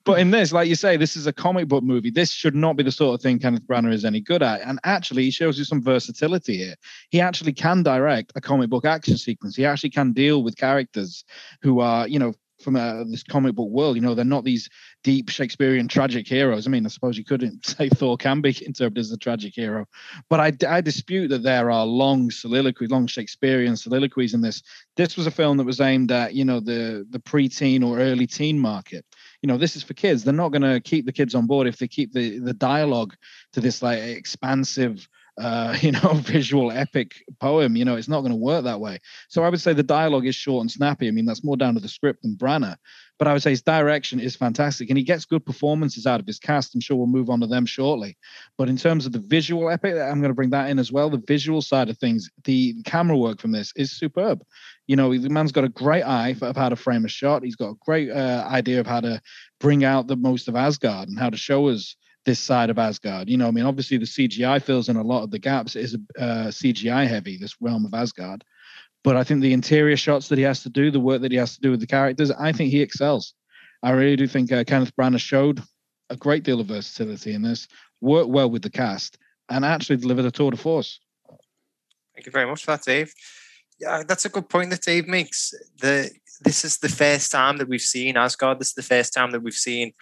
but 0.03 0.19
in 0.19 0.31
this, 0.31 0.51
like 0.51 0.67
you 0.67 0.75
say, 0.75 0.97
this 0.97 1.15
is 1.15 1.27
a 1.27 1.33
comic 1.33 1.67
book 1.67 1.83
movie. 1.83 2.11
This 2.11 2.31
should 2.31 2.55
not 2.55 2.75
be 2.75 2.83
the 2.83 2.91
sort 2.91 3.15
of 3.15 3.21
thing 3.21 3.39
Kenneth 3.39 3.65
Branagh 3.67 3.93
is 3.93 4.05
any 4.05 4.19
good 4.21 4.43
at. 4.43 4.61
And 4.61 4.79
actually, 4.83 5.23
he 5.23 5.31
shows 5.31 5.57
you 5.57 5.63
some 5.65 5.81
versatility 5.81 6.57
here. 6.57 6.75
He 7.09 7.21
actually 7.21 7.53
can 7.53 7.83
direct 7.83 8.31
a 8.35 8.41
comic 8.41 8.69
book 8.69 8.85
action 8.85 9.17
sequence. 9.17 9.55
He 9.55 9.65
actually 9.65 9.91
can 9.91 10.13
deal 10.13 10.43
with 10.43 10.57
characters 10.57 11.23
who 11.61 11.79
are, 11.79 12.07
you 12.07 12.19
know, 12.19 12.33
from 12.63 12.75
uh, 12.75 13.03
this 13.05 13.23
comic 13.23 13.55
book 13.55 13.69
world. 13.69 13.95
You 13.95 14.01
know, 14.01 14.15
they're 14.15 14.25
not 14.25 14.43
these 14.43 14.69
deep 15.03 15.29
Shakespearean 15.29 15.87
tragic 15.87 16.27
heroes. 16.27 16.65
I 16.65 16.69
mean, 16.69 16.85
I 16.85 16.89
suppose 16.89 17.17
you 17.17 17.25
couldn't 17.25 17.65
say 17.65 17.89
Thor 17.89 18.17
can 18.17 18.41
be 18.41 18.49
interpreted 18.65 18.99
as 18.99 19.11
a 19.11 19.17
tragic 19.17 19.53
hero, 19.55 19.85
but 20.29 20.39
I, 20.39 20.53
I 20.67 20.81
dispute 20.81 21.29
that 21.29 21.43
there 21.43 21.71
are 21.71 21.85
long 21.85 22.31
soliloquies, 22.31 22.89
long 22.89 23.07
Shakespearean 23.07 23.75
soliloquies 23.75 24.33
in 24.33 24.41
this. 24.41 24.63
This 24.95 25.17
was 25.17 25.27
a 25.27 25.31
film 25.31 25.57
that 25.57 25.65
was 25.65 25.81
aimed 25.81 26.11
at, 26.11 26.33
you 26.33 26.45
know, 26.45 26.59
the 26.59 27.05
the 27.09 27.19
preteen 27.19 27.85
or 27.85 27.99
early 27.99 28.27
teen 28.27 28.59
market 28.59 29.05
you 29.41 29.47
know 29.47 29.57
this 29.57 29.75
is 29.75 29.83
for 29.83 29.93
kids 29.93 30.23
they're 30.23 30.33
not 30.33 30.51
going 30.51 30.61
to 30.61 30.79
keep 30.79 31.05
the 31.05 31.11
kids 31.11 31.35
on 31.35 31.45
board 31.45 31.67
if 31.67 31.77
they 31.77 31.87
keep 31.87 32.13
the 32.13 32.39
the 32.39 32.53
dialogue 32.53 33.13
to 33.51 33.61
this 33.61 33.83
like 33.83 33.99
expansive 33.99 35.07
uh 35.37 35.75
you 35.81 35.91
know 35.91 36.13
visual 36.15 36.71
epic 36.71 37.23
poem 37.39 37.75
you 37.75 37.83
know 37.83 37.95
it's 37.95 38.07
not 38.07 38.21
going 38.21 38.31
to 38.31 38.37
work 38.37 38.63
that 38.63 38.79
way. 38.79 38.99
So 39.29 39.43
i 39.43 39.49
would 39.49 39.61
say 39.61 39.73
the 39.73 39.83
dialogue 39.83 40.25
is 40.25 40.35
short 40.35 40.61
and 40.61 40.71
snappy. 40.71 41.07
I 41.07 41.11
mean 41.11 41.25
that's 41.25 41.43
more 41.43 41.57
down 41.57 41.73
to 41.75 41.79
the 41.79 41.87
script 41.87 42.21
than 42.23 42.35
branagh. 42.35 42.77
But 43.19 43.27
i 43.27 43.33
would 43.33 43.41
say 43.41 43.51
his 43.51 43.61
direction 43.61 44.19
is 44.19 44.35
fantastic 44.35 44.89
and 44.89 44.97
he 44.97 45.03
gets 45.03 45.25
good 45.25 45.45
performances 45.45 46.05
out 46.05 46.19
of 46.19 46.27
his 46.27 46.39
cast. 46.39 46.75
I'm 46.75 46.81
sure 46.81 46.97
we'll 46.97 47.07
move 47.07 47.29
on 47.29 47.39
to 47.41 47.47
them 47.47 47.65
shortly. 47.65 48.17
But 48.57 48.69
in 48.69 48.77
terms 48.77 49.05
of 49.05 49.11
the 49.11 49.19
visual 49.19 49.69
epic 49.69 49.95
i'm 49.95 50.19
going 50.19 50.31
to 50.31 50.35
bring 50.35 50.51
that 50.51 50.69
in 50.69 50.79
as 50.79 50.91
well. 50.91 51.09
The 51.09 51.23
visual 51.27 51.61
side 51.61 51.89
of 51.89 51.97
things 51.97 52.29
the 52.43 52.75
camera 52.83 53.17
work 53.17 53.39
from 53.39 53.51
this 53.51 53.73
is 53.75 53.91
superb. 53.91 54.43
You 54.87 54.97
know, 54.97 55.17
the 55.17 55.29
man's 55.29 55.53
got 55.53 55.63
a 55.63 55.69
great 55.69 56.03
eye 56.03 56.33
for 56.33 56.51
how 56.55 56.69
to 56.69 56.75
frame 56.75 57.05
a 57.05 57.09
shot. 57.09 57.43
He's 57.43 57.55
got 57.55 57.69
a 57.69 57.77
great 57.85 58.11
uh, 58.11 58.45
idea 58.49 58.81
of 58.81 58.87
how 58.87 58.99
to 58.99 59.21
bring 59.59 59.85
out 59.85 60.07
the 60.07 60.17
most 60.17 60.49
of 60.49 60.55
Asgard 60.55 61.07
and 61.07 61.17
how 61.17 61.29
to 61.29 61.37
show 61.37 61.69
us 61.69 61.95
this 62.25 62.39
side 62.39 62.69
of 62.69 62.79
Asgard. 62.79 63.29
You 63.29 63.37
know, 63.37 63.47
I 63.47 63.51
mean, 63.51 63.65
obviously 63.65 63.97
the 63.97 64.05
CGI 64.05 64.61
fills 64.61 64.89
in 64.89 64.95
a 64.95 65.03
lot 65.03 65.23
of 65.23 65.31
the 65.31 65.39
gaps. 65.39 65.75
It 65.75 65.83
is 65.83 65.97
uh, 66.17 66.47
CGI 66.47 67.07
heavy, 67.07 67.37
this 67.37 67.55
realm 67.61 67.85
of 67.85 67.93
Asgard. 67.93 68.43
But 69.03 69.17
I 69.17 69.23
think 69.23 69.41
the 69.41 69.53
interior 69.53 69.97
shots 69.97 70.29
that 70.29 70.37
he 70.37 70.43
has 70.45 70.63
to 70.63 70.69
do, 70.69 70.89
the 70.89 70.99
work 70.99 71.21
that 71.21 71.31
he 71.31 71.37
has 71.37 71.55
to 71.55 71.61
do 71.61 71.71
with 71.71 71.81
the 71.81 71.87
characters, 71.87 72.31
I 72.31 72.53
think 72.53 72.71
he 72.71 72.81
excels. 72.81 73.33
I 73.81 73.91
really 73.91 74.15
do 74.15 74.27
think 74.27 74.51
uh, 74.51 74.63
Kenneth 74.63 74.95
Branagh 74.95 75.19
showed 75.19 75.61
a 76.09 76.15
great 76.15 76.43
deal 76.43 76.61
of 76.61 76.67
versatility 76.67 77.33
in 77.33 77.41
this, 77.41 77.67
worked 77.99 78.29
well 78.29 78.49
with 78.49 78.61
the 78.61 78.69
cast, 78.69 79.17
and 79.49 79.65
actually 79.65 79.97
delivered 79.97 80.25
a 80.25 80.31
tour 80.31 80.51
de 80.51 80.57
force. 80.57 81.01
Thank 82.15 82.27
you 82.27 82.31
very 82.31 82.45
much 82.45 82.63
for 82.63 82.71
that, 82.71 82.83
Dave. 82.83 83.13
Yeah, 83.79 84.03
that's 84.07 84.23
a 84.23 84.29
good 84.29 84.47
point 84.47 84.69
that 84.69 84.81
Dave 84.81 85.07
makes. 85.07 85.53
The 85.81 86.09
this 86.41 86.63
is 86.63 86.77
the 86.77 86.89
first 86.89 87.31
time 87.31 87.57
that 87.57 87.67
we've 87.67 87.81
seen 87.81 88.17
Asgard. 88.17 88.59
This 88.59 88.69
is 88.69 88.73
the 88.73 88.83
first 88.83 89.13
time 89.13 89.31
that 89.31 89.41
we've 89.41 89.53
seen 89.53 89.93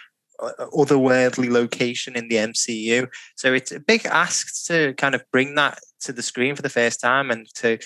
Uh, 0.41 0.65
otherworldly 0.73 1.51
location 1.51 2.15
in 2.15 2.27
the 2.27 2.37
MCU. 2.37 3.07
So 3.35 3.53
it's 3.53 3.71
a 3.71 3.79
big 3.79 4.07
ask 4.07 4.65
to 4.65 4.93
kind 4.95 5.13
of 5.13 5.23
bring 5.31 5.53
that 5.53 5.77
to 5.99 6.11
the 6.11 6.23
screen 6.23 6.55
for 6.55 6.63
the 6.63 6.69
first 6.69 6.99
time 6.99 7.29
and 7.29 7.45
to 7.55 7.77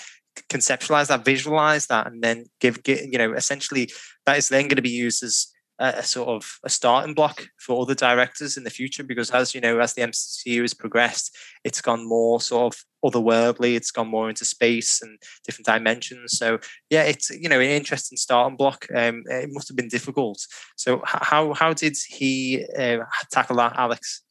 conceptualize 0.48 1.08
that, 1.08 1.22
visualize 1.22 1.86
that, 1.88 2.06
and 2.06 2.22
then 2.22 2.46
give, 2.60 2.82
give 2.82 3.00
you 3.12 3.18
know, 3.18 3.34
essentially 3.34 3.90
that 4.24 4.38
is 4.38 4.48
then 4.48 4.68
going 4.68 4.76
to 4.76 4.82
be 4.82 4.88
used 4.88 5.22
as 5.22 5.48
a, 5.78 6.02
sort 6.02 6.28
of 6.28 6.58
a 6.64 6.70
starting 6.70 7.14
block 7.14 7.48
for 7.58 7.82
other 7.82 7.94
directors 7.94 8.56
in 8.56 8.64
the 8.64 8.70
future 8.70 9.02
because 9.02 9.30
as 9.30 9.54
you 9.54 9.60
know 9.60 9.78
as 9.78 9.94
the 9.94 10.02
mcu 10.02 10.62
has 10.62 10.72
progressed 10.72 11.36
it's 11.64 11.82
gone 11.82 12.08
more 12.08 12.40
sort 12.40 12.74
of 12.74 12.84
otherworldly 13.04 13.76
it's 13.76 13.90
gone 13.90 14.08
more 14.08 14.28
into 14.28 14.44
space 14.44 15.00
and 15.02 15.18
different 15.44 15.66
dimensions. 15.66 16.36
So 16.38 16.58
yeah 16.90 17.02
it's 17.02 17.30
you 17.30 17.48
know 17.48 17.60
an 17.60 17.70
interesting 17.70 18.18
starting 18.18 18.56
block. 18.56 18.86
Um, 18.94 19.22
it 19.26 19.50
must 19.52 19.68
have 19.68 19.76
been 19.76 19.88
difficult. 19.88 20.44
So 20.76 21.02
how 21.04 21.54
how 21.54 21.72
did 21.72 21.96
he 22.08 22.66
uh, 22.78 22.98
tackle 23.30 23.56
that 23.56 23.76
alex? 23.76 24.22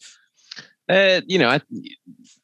Uh, 0.87 1.21
you 1.25 1.39
know, 1.39 1.49
I, 1.49 1.61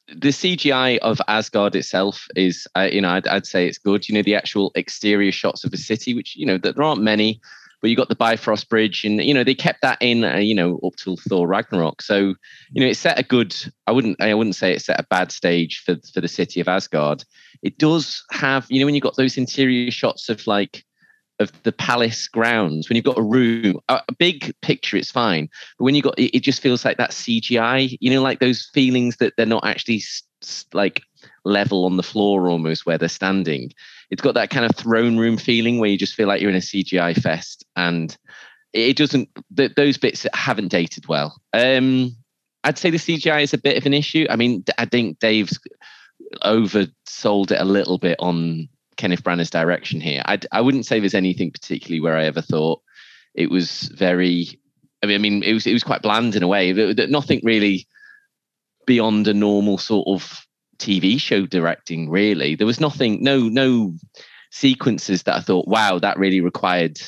the 0.08 0.30
CGI 0.30 0.98
of 1.00 1.22
Asgard 1.28 1.76
itself 1.76 2.26
is, 2.36 2.68
uh, 2.76 2.90
you 2.92 3.00
know, 3.00 3.10
I'd, 3.10 3.28
I'd, 3.28 3.46
say 3.46 3.68
it's 3.68 3.78
good. 3.78 4.10
You 4.10 4.16
know, 4.16 4.24
the 4.24 4.34
actual 4.34 4.72
exterior 4.74 5.32
shots 5.32 5.64
of 5.64 5.70
the 5.70 5.78
city, 5.78 6.16
which 6.16 6.36
you 6.36 6.48
know, 6.48 6.58
there 6.58 6.82
aren't 6.82 7.04
many, 7.04 7.40
but 7.82 7.90
you 7.90 7.96
got 7.96 8.10
the 8.10 8.16
Bifrost 8.16 8.70
Bridge, 8.70 9.04
and 9.04 9.22
you 9.24 9.34
know 9.34 9.44
they 9.44 9.56
kept 9.56 9.82
that 9.82 9.98
in, 10.02 10.24
uh, 10.24 10.38
you 10.38 10.54
know, 10.54 10.80
up 10.86 10.96
till 10.96 11.18
Thor 11.18 11.48
Ragnarok. 11.48 12.02
So 12.02 12.36
you 12.72 12.82
know 12.82 12.88
it 12.88 12.96
set 12.96 13.20
a 13.20 13.24
good. 13.24 13.56
I 13.88 13.92
wouldn't. 13.92 14.22
I 14.22 14.34
wouldn't 14.34 14.56
say 14.56 14.74
it 14.74 14.82
set 14.82 15.00
a 15.00 15.08
bad 15.10 15.32
stage 15.32 15.82
for 15.86 15.96
for 16.14 16.22
the 16.22 16.28
city 16.28 16.62
of 16.62 16.68
Asgard. 16.68 17.24
It 17.64 17.78
does 17.78 18.24
have, 18.32 18.66
you 18.70 18.80
know, 18.80 18.86
when 18.86 18.96
you 18.96 19.02
got 19.02 19.18
those 19.18 19.38
interior 19.38 19.92
shots 19.92 20.30
of 20.30 20.46
like 20.48 20.84
of 21.40 21.52
the 21.64 21.72
palace 21.72 22.28
grounds 22.28 22.88
when 22.88 22.96
you've 22.96 23.06
got 23.06 23.18
a 23.18 23.24
room 23.24 23.80
a, 23.90 24.00
big 24.20 24.54
picture 24.62 24.96
it's 24.96 25.10
fine 25.10 25.50
but 25.78 25.86
when 25.86 25.96
you 25.96 26.02
got 26.02 26.18
it, 26.20 26.36
it, 26.38 26.42
just 26.42 26.62
feels 26.62 26.86
like 26.86 26.98
that 26.98 27.10
cgi 27.10 27.98
you 28.00 28.12
know 28.12 28.22
like 28.22 28.40
those 28.40 28.70
feelings 28.76 29.18
that 29.18 29.34
they're 29.36 29.46
not 29.46 29.66
actually 29.66 30.02
like 30.74 31.02
level 31.44 31.86
on 31.86 31.98
the 31.98 32.04
floor 32.04 32.48
almost 32.48 32.86
where 32.86 32.98
they're 32.98 33.10
standing 33.10 33.72
it's 34.12 34.22
got 34.22 34.36
that 34.36 34.50
kind 34.50 34.66
of 34.66 34.76
throne 34.76 35.18
room 35.18 35.38
feeling 35.38 35.80
where 35.80 35.90
you 35.90 35.98
just 35.98 36.16
feel 36.16 36.28
like 36.28 36.42
you're 36.42 36.50
in 36.50 36.56
a 36.58 36.60
CGI 36.60 37.20
fest, 37.20 37.66
and 37.76 38.16
it 38.74 38.98
doesn't. 38.98 39.30
Th- 39.56 39.74
those 39.76 39.98
bits 39.98 40.28
haven't 40.34 40.68
dated 40.68 41.08
well. 41.08 41.42
Um, 41.54 42.16
I'd 42.64 42.78
say 42.78 42.90
the 42.90 42.98
CGI 42.98 43.44
is 43.44 43.54
a 43.54 43.58
bit 43.58 43.78
of 43.78 43.86
an 43.86 43.94
issue. 43.94 44.28
I 44.30 44.36
mean, 44.36 44.64
I 44.78 44.86
think 44.86 45.20
Dave's 45.20 45.58
oversold 46.44 47.52
it 47.52 47.62
a 47.62 47.66
little 47.66 47.98
bit 47.98 48.18
on 48.20 48.68
Kenneth 48.98 49.24
Branagh's 49.24 49.50
direction 49.50 50.02
here. 50.02 50.22
I'd, 50.26 50.46
I 50.52 50.62
wouldn't 50.62 50.86
say 50.86 51.00
there's 51.00 51.16
anything 51.16 51.52
particularly 51.52 52.02
where 52.02 52.18
I 52.18 52.26
ever 52.26 52.42
thought 52.42 52.82
it 53.34 53.50
was 53.50 53.84
very. 53.96 54.60
I 55.02 55.08
mean, 55.08 55.16
I 55.16 55.20
mean, 55.20 55.44
it 55.44 55.54
was 55.54 55.66
it 55.66 55.74
was 55.74 55.86
quite 55.86 56.02
bland 56.02 56.36
in 56.36 56.44
a 56.44 56.48
way. 56.48 56.74
Nothing 56.74 57.40
really 57.44 57.88
beyond 58.86 59.28
a 59.30 59.34
normal 59.34 59.78
sort 59.78 60.08
of 60.08 60.46
TV 60.82 61.20
show 61.20 61.46
directing, 61.46 62.10
really. 62.10 62.56
There 62.56 62.68
was 62.68 62.80
nothing, 62.80 63.24
no, 63.24 63.40
no 63.42 63.94
sequences 64.52 65.24
that 65.24 65.36
I 65.36 65.42
thought, 65.42 65.68
wow, 65.68 66.00
that 66.00 66.18
really 66.18 66.42
required, 66.42 67.00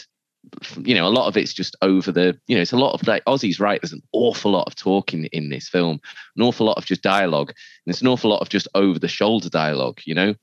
you 0.78 0.94
know, 0.94 1.08
a 1.08 1.10
lot 1.10 1.28
of 1.28 1.36
it's 1.36 1.54
just 1.54 1.76
over 1.82 2.12
the, 2.12 2.38
you 2.48 2.56
know, 2.56 2.62
it's 2.62 2.72
a 2.72 2.78
lot 2.78 2.94
of 2.94 3.06
like 3.08 3.26
Ozzy's 3.26 3.60
right. 3.60 3.82
There's 3.82 3.94
an 3.94 4.04
awful 4.14 4.52
lot 4.52 4.68
of 4.68 4.76
talking 4.76 5.26
in 5.26 5.50
this 5.50 5.68
film, 5.68 6.00
an 6.36 6.44
awful 6.44 6.66
lot 6.66 6.78
of 6.78 6.86
just 6.86 7.02
dialogue, 7.02 7.50
and 7.50 7.58
there's 7.94 8.02
an 8.02 8.08
awful 8.08 8.30
lot 8.30 8.42
of 8.42 8.50
just 8.50 8.68
over 8.76 9.00
the 9.00 9.08
shoulder 9.08 9.50
dialogue, 9.50 10.00
you 10.06 10.16
know. 10.16 10.36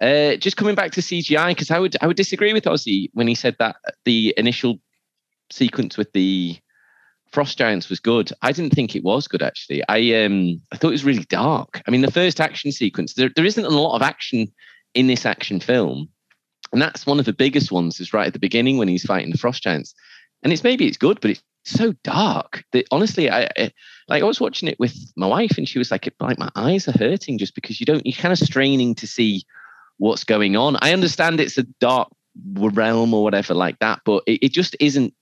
Uh, 0.00 0.36
just 0.36 0.56
coming 0.56 0.74
back 0.74 0.90
to 0.92 1.00
CGI, 1.00 1.48
because 1.48 1.70
I 1.70 1.78
would 1.78 1.96
I 2.00 2.06
would 2.06 2.16
disagree 2.16 2.52
with 2.52 2.64
Ozzy 2.64 3.10
when 3.14 3.28
he 3.28 3.34
said 3.34 3.56
that 3.58 3.76
the 4.04 4.34
initial 4.36 4.80
sequence 5.50 5.96
with 5.96 6.12
the 6.12 6.58
Frost 7.34 7.58
Giants 7.58 7.88
was 7.88 7.98
good. 7.98 8.30
I 8.42 8.52
didn't 8.52 8.74
think 8.74 8.94
it 8.94 9.02
was 9.02 9.26
good 9.26 9.42
actually. 9.42 9.82
I 9.88 10.24
um 10.24 10.60
I 10.72 10.76
thought 10.76 10.88
it 10.88 10.92
was 10.92 11.04
really 11.04 11.24
dark. 11.24 11.82
I 11.86 11.90
mean, 11.90 12.00
the 12.00 12.10
first 12.10 12.40
action 12.40 12.70
sequence, 12.70 13.14
there, 13.14 13.28
there 13.34 13.44
isn't 13.44 13.64
a 13.64 13.70
lot 13.70 13.96
of 13.96 14.02
action 14.02 14.52
in 14.94 15.08
this 15.08 15.26
action 15.26 15.58
film. 15.58 16.08
And 16.72 16.80
that's 16.80 17.06
one 17.06 17.18
of 17.18 17.24
the 17.24 17.32
biggest 17.32 17.72
ones 17.72 17.98
is 17.98 18.12
right 18.12 18.28
at 18.28 18.34
the 18.34 18.38
beginning 18.38 18.78
when 18.78 18.86
he's 18.86 19.04
fighting 19.04 19.32
the 19.32 19.38
Frost 19.38 19.64
Giants. 19.64 19.94
And 20.44 20.52
it's 20.52 20.62
maybe 20.62 20.86
it's 20.86 20.96
good, 20.96 21.20
but 21.20 21.32
it's 21.32 21.42
so 21.64 21.92
dark 22.04 22.62
that 22.72 22.86
honestly, 22.92 23.28
I, 23.28 23.48
I 23.56 23.72
like 24.06 24.22
I 24.22 24.26
was 24.26 24.40
watching 24.40 24.68
it 24.68 24.78
with 24.78 24.96
my 25.16 25.26
wife 25.26 25.58
and 25.58 25.68
she 25.68 25.80
was 25.80 25.90
like, 25.90 26.08
like 26.20 26.38
my 26.38 26.50
eyes 26.54 26.86
are 26.86 26.96
hurting 26.96 27.38
just 27.38 27.56
because 27.56 27.80
you 27.80 27.86
don't 27.86 28.06
you're 28.06 28.14
kind 28.14 28.32
of 28.32 28.38
straining 28.38 28.94
to 28.94 29.08
see 29.08 29.44
what's 29.98 30.22
going 30.22 30.56
on. 30.56 30.76
I 30.82 30.92
understand 30.92 31.40
it's 31.40 31.58
a 31.58 31.64
dark 31.80 32.08
realm 32.54 33.12
or 33.12 33.24
whatever 33.24 33.54
like 33.54 33.80
that, 33.80 34.02
but 34.04 34.22
it, 34.28 34.46
it 34.46 34.52
just 34.52 34.76
isn't 34.78 35.14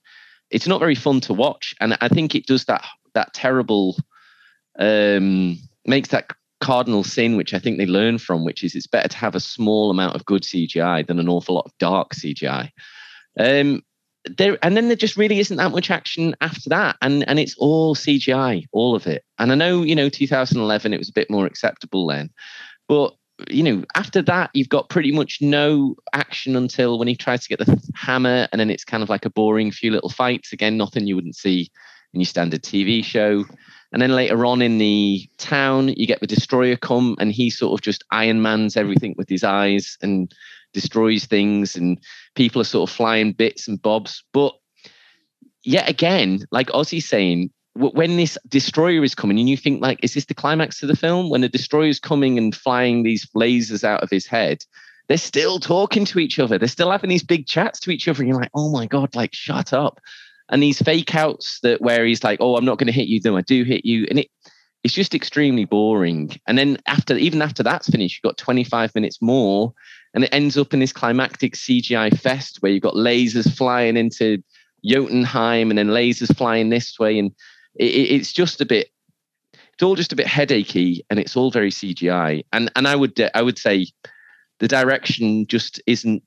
it's 0.53 0.67
not 0.67 0.79
very 0.79 0.95
fun 0.95 1.19
to 1.21 1.33
watch. 1.33 1.75
And 1.81 1.97
I 1.99 2.07
think 2.07 2.35
it 2.35 2.45
does 2.45 2.65
that 2.65 2.85
that 3.15 3.33
terrible 3.33 3.97
um, 4.79 5.57
makes 5.85 6.09
that 6.09 6.31
cardinal 6.61 7.03
sin, 7.03 7.35
which 7.35 7.53
I 7.53 7.59
think 7.59 7.77
they 7.77 7.85
learn 7.85 8.17
from, 8.19 8.45
which 8.45 8.63
is 8.63 8.75
it's 8.75 8.87
better 8.87 9.09
to 9.09 9.17
have 9.17 9.35
a 9.35 9.39
small 9.39 9.91
amount 9.91 10.15
of 10.15 10.25
good 10.25 10.43
CGI 10.43 11.05
than 11.05 11.19
an 11.19 11.27
awful 11.27 11.55
lot 11.55 11.65
of 11.65 11.77
dark 11.79 12.13
CGI. 12.13 12.69
Um, 13.37 13.81
there 14.37 14.57
and 14.63 14.77
then 14.77 14.87
there 14.87 14.95
just 14.95 15.17
really 15.17 15.39
isn't 15.39 15.57
that 15.57 15.71
much 15.71 15.91
action 15.91 16.35
after 16.39 16.69
that, 16.69 16.97
and 17.01 17.27
and 17.27 17.39
it's 17.39 17.55
all 17.57 17.95
CGI, 17.95 18.65
all 18.71 18.95
of 18.95 19.07
it. 19.07 19.23
And 19.39 19.51
I 19.51 19.55
know 19.55 19.81
you 19.81 19.95
know 19.95 20.07
2011 20.07 20.93
it 20.93 20.97
was 20.99 21.09
a 21.09 21.13
bit 21.13 21.29
more 21.31 21.47
acceptable 21.47 22.07
then, 22.07 22.29
but 22.87 23.13
you 23.49 23.63
know, 23.63 23.83
after 23.95 24.21
that, 24.21 24.51
you've 24.53 24.69
got 24.69 24.89
pretty 24.89 25.11
much 25.11 25.39
no 25.41 25.95
action 26.13 26.55
until 26.55 26.99
when 26.99 27.07
he 27.07 27.15
tries 27.15 27.41
to 27.43 27.49
get 27.49 27.59
the 27.59 27.91
hammer, 27.95 28.47
and 28.51 28.59
then 28.59 28.69
it's 28.69 28.85
kind 28.85 29.03
of 29.03 29.09
like 29.09 29.25
a 29.25 29.29
boring 29.29 29.71
few 29.71 29.91
little 29.91 30.09
fights. 30.09 30.53
Again, 30.53 30.77
nothing 30.77 31.07
you 31.07 31.15
wouldn't 31.15 31.35
see 31.35 31.71
in 32.13 32.19
your 32.19 32.25
standard 32.25 32.61
TV 32.61 33.03
show. 33.03 33.43
And 33.91 34.01
then 34.01 34.11
later 34.11 34.45
on 34.45 34.61
in 34.61 34.77
the 34.77 35.27
town, 35.37 35.89
you 35.89 36.07
get 36.07 36.19
the 36.19 36.27
destroyer 36.27 36.75
come, 36.75 37.15
and 37.19 37.31
he 37.31 37.49
sort 37.49 37.79
of 37.79 37.83
just 37.83 38.03
Iron 38.11 38.41
Man's 38.41 38.77
everything 38.77 39.15
with 39.17 39.29
his 39.29 39.43
eyes 39.43 39.97
and 40.01 40.33
destroys 40.73 41.25
things, 41.25 41.75
and 41.75 41.99
people 42.35 42.61
are 42.61 42.65
sort 42.65 42.89
of 42.89 42.95
flying 42.95 43.31
bits 43.31 43.67
and 43.67 43.81
bobs. 43.81 44.23
But 44.31 44.53
yet 45.63 45.89
again, 45.89 46.45
like 46.51 46.67
Ozzy 46.67 47.01
saying, 47.01 47.51
when 47.75 48.17
this 48.17 48.37
destroyer 48.47 49.03
is 49.03 49.15
coming 49.15 49.39
and 49.39 49.49
you 49.49 49.57
think 49.57 49.81
like 49.81 49.99
is 50.03 50.13
this 50.13 50.25
the 50.25 50.33
climax 50.33 50.83
of 50.83 50.89
the 50.89 50.95
film? 50.95 51.29
When 51.29 51.41
the 51.41 51.49
destroyer 51.49 51.87
is 51.87 51.99
coming 51.99 52.37
and 52.37 52.55
flying 52.55 53.03
these 53.03 53.27
lasers 53.35 53.83
out 53.83 54.03
of 54.03 54.09
his 54.09 54.27
head 54.27 54.63
they're 55.07 55.17
still 55.17 55.59
talking 55.59 56.05
to 56.05 56.19
each 56.19 56.39
other. 56.39 56.57
They're 56.57 56.67
still 56.67 56.91
having 56.91 57.09
these 57.09 57.23
big 57.23 57.45
chats 57.45 57.79
to 57.81 57.91
each 57.91 58.07
other 58.07 58.21
and 58.21 58.29
you're 58.29 58.39
like 58.39 58.51
oh 58.53 58.71
my 58.71 58.85
god 58.85 59.15
like 59.15 59.33
shut 59.33 59.73
up. 59.73 59.99
And 60.49 60.61
these 60.61 60.81
fake 60.81 61.15
outs 61.15 61.59
that 61.61 61.81
where 61.81 62.05
he's 62.05 62.23
like 62.23 62.39
oh 62.41 62.57
i'm 62.57 62.65
not 62.65 62.77
going 62.77 62.87
to 62.87 62.93
hit 62.93 63.07
you 63.07 63.19
though 63.19 63.37
i 63.37 63.41
do 63.41 63.63
hit 63.63 63.85
you 63.85 64.05
and 64.09 64.19
it 64.19 64.29
it's 64.83 64.93
just 64.93 65.15
extremely 65.15 65.63
boring. 65.63 66.31
And 66.45 66.57
then 66.57 66.77
after 66.87 67.15
even 67.15 67.41
after 67.41 67.63
that's 67.63 67.89
finished 67.89 68.19
you've 68.21 68.29
got 68.29 68.37
25 68.37 68.93
minutes 68.95 69.21
more 69.21 69.73
and 70.13 70.25
it 70.25 70.33
ends 70.33 70.57
up 70.57 70.73
in 70.73 70.79
this 70.79 70.93
climactic 70.93 71.53
cgi 71.53 72.19
fest 72.19 72.57
where 72.61 72.71
you've 72.71 72.83
got 72.83 72.95
lasers 72.95 73.51
flying 73.55 73.97
into 73.97 74.43
Jotunheim 74.85 75.69
and 75.71 75.77
then 75.77 75.87
lasers 75.87 76.35
flying 76.35 76.69
this 76.69 76.99
way 76.99 77.17
and 77.17 77.31
it, 77.75 77.85
it's 77.85 78.33
just 78.33 78.61
a 78.61 78.65
bit 78.65 78.89
it's 79.73 79.83
all 79.83 79.95
just 79.95 80.13
a 80.13 80.15
bit 80.15 80.27
headachy 80.27 81.03
and 81.09 81.19
it's 81.19 81.35
all 81.35 81.51
very 81.51 81.71
CGI. 81.71 82.45
And 82.53 82.71
and 82.75 82.87
I 82.87 82.95
would 82.95 83.19
I 83.33 83.41
would 83.41 83.57
say 83.57 83.87
the 84.59 84.67
direction 84.67 85.47
just 85.47 85.81
isn't 85.87 86.23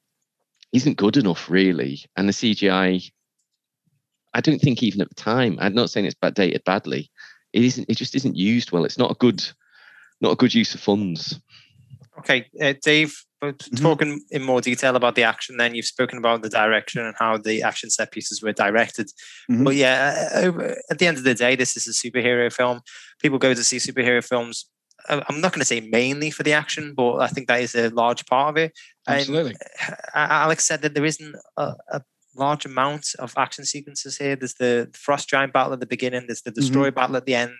isn't 0.72 0.96
good 0.96 1.16
enough 1.16 1.48
really. 1.48 2.04
And 2.16 2.28
the 2.28 2.32
CGI, 2.32 3.10
I 4.34 4.40
don't 4.40 4.60
think 4.60 4.82
even 4.82 5.00
at 5.00 5.08
the 5.08 5.14
time, 5.14 5.58
I'm 5.60 5.74
not 5.74 5.90
saying 5.90 6.06
it's 6.06 6.14
bad 6.14 6.34
dated 6.34 6.64
badly. 6.64 7.10
It 7.52 7.64
isn't. 7.64 7.88
It 7.88 7.96
just 7.96 8.14
isn't 8.14 8.36
used 8.36 8.72
well. 8.72 8.84
It's 8.84 8.98
not 8.98 9.12
a 9.12 9.14
good, 9.14 9.42
not 10.20 10.32
a 10.32 10.36
good 10.36 10.54
use 10.54 10.74
of 10.74 10.80
funds. 10.80 11.40
Okay, 12.18 12.46
uh, 12.60 12.74
Dave, 12.82 13.14
mm-hmm. 13.42 13.76
talking 13.76 14.22
in 14.30 14.42
more 14.42 14.60
detail 14.60 14.96
about 14.96 15.14
the 15.14 15.22
action, 15.22 15.56
then 15.56 15.74
you've 15.74 15.86
spoken 15.86 16.18
about 16.18 16.42
the 16.42 16.48
direction 16.48 17.04
and 17.04 17.14
how 17.18 17.36
the 17.36 17.62
action 17.62 17.90
set 17.90 18.10
pieces 18.10 18.42
were 18.42 18.52
directed. 18.52 19.08
Mm-hmm. 19.50 19.64
But 19.64 19.74
yeah, 19.74 20.28
uh, 20.34 20.74
at 20.90 20.98
the 20.98 21.06
end 21.06 21.18
of 21.18 21.24
the 21.24 21.34
day, 21.34 21.56
this 21.56 21.76
is 21.76 21.86
a 21.86 21.90
superhero 21.90 22.52
film. 22.52 22.80
People 23.20 23.38
go 23.38 23.54
to 23.54 23.64
see 23.64 23.76
superhero 23.76 24.24
films. 24.24 24.66
Uh, 25.08 25.20
I'm 25.28 25.40
not 25.40 25.52
going 25.52 25.60
to 25.60 25.66
say 25.66 25.80
mainly 25.80 26.30
for 26.30 26.42
the 26.42 26.52
action, 26.52 26.94
but 26.96 27.18
I 27.18 27.28
think 27.28 27.48
that 27.48 27.60
is 27.60 27.74
a 27.74 27.90
large 27.90 28.26
part 28.26 28.50
of 28.50 28.56
it. 28.56 28.72
Absolutely. 29.06 29.54
And 29.86 29.96
Alex 30.14 30.66
said 30.66 30.82
that 30.82 30.94
there 30.94 31.04
isn't 31.04 31.36
a, 31.56 31.74
a 31.92 32.02
large 32.34 32.66
amount 32.66 33.14
of 33.18 33.32
action 33.36 33.64
sequences 33.64 34.18
here. 34.18 34.36
There's 34.36 34.54
the 34.54 34.90
Frost 34.94 35.28
Giant 35.28 35.52
battle 35.52 35.72
at 35.72 35.80
the 35.80 35.86
beginning. 35.86 36.24
There's 36.26 36.42
the 36.42 36.50
Destroyer 36.50 36.90
mm-hmm. 36.90 36.94
battle 36.94 37.16
at 37.16 37.26
the 37.26 37.34
end. 37.34 37.58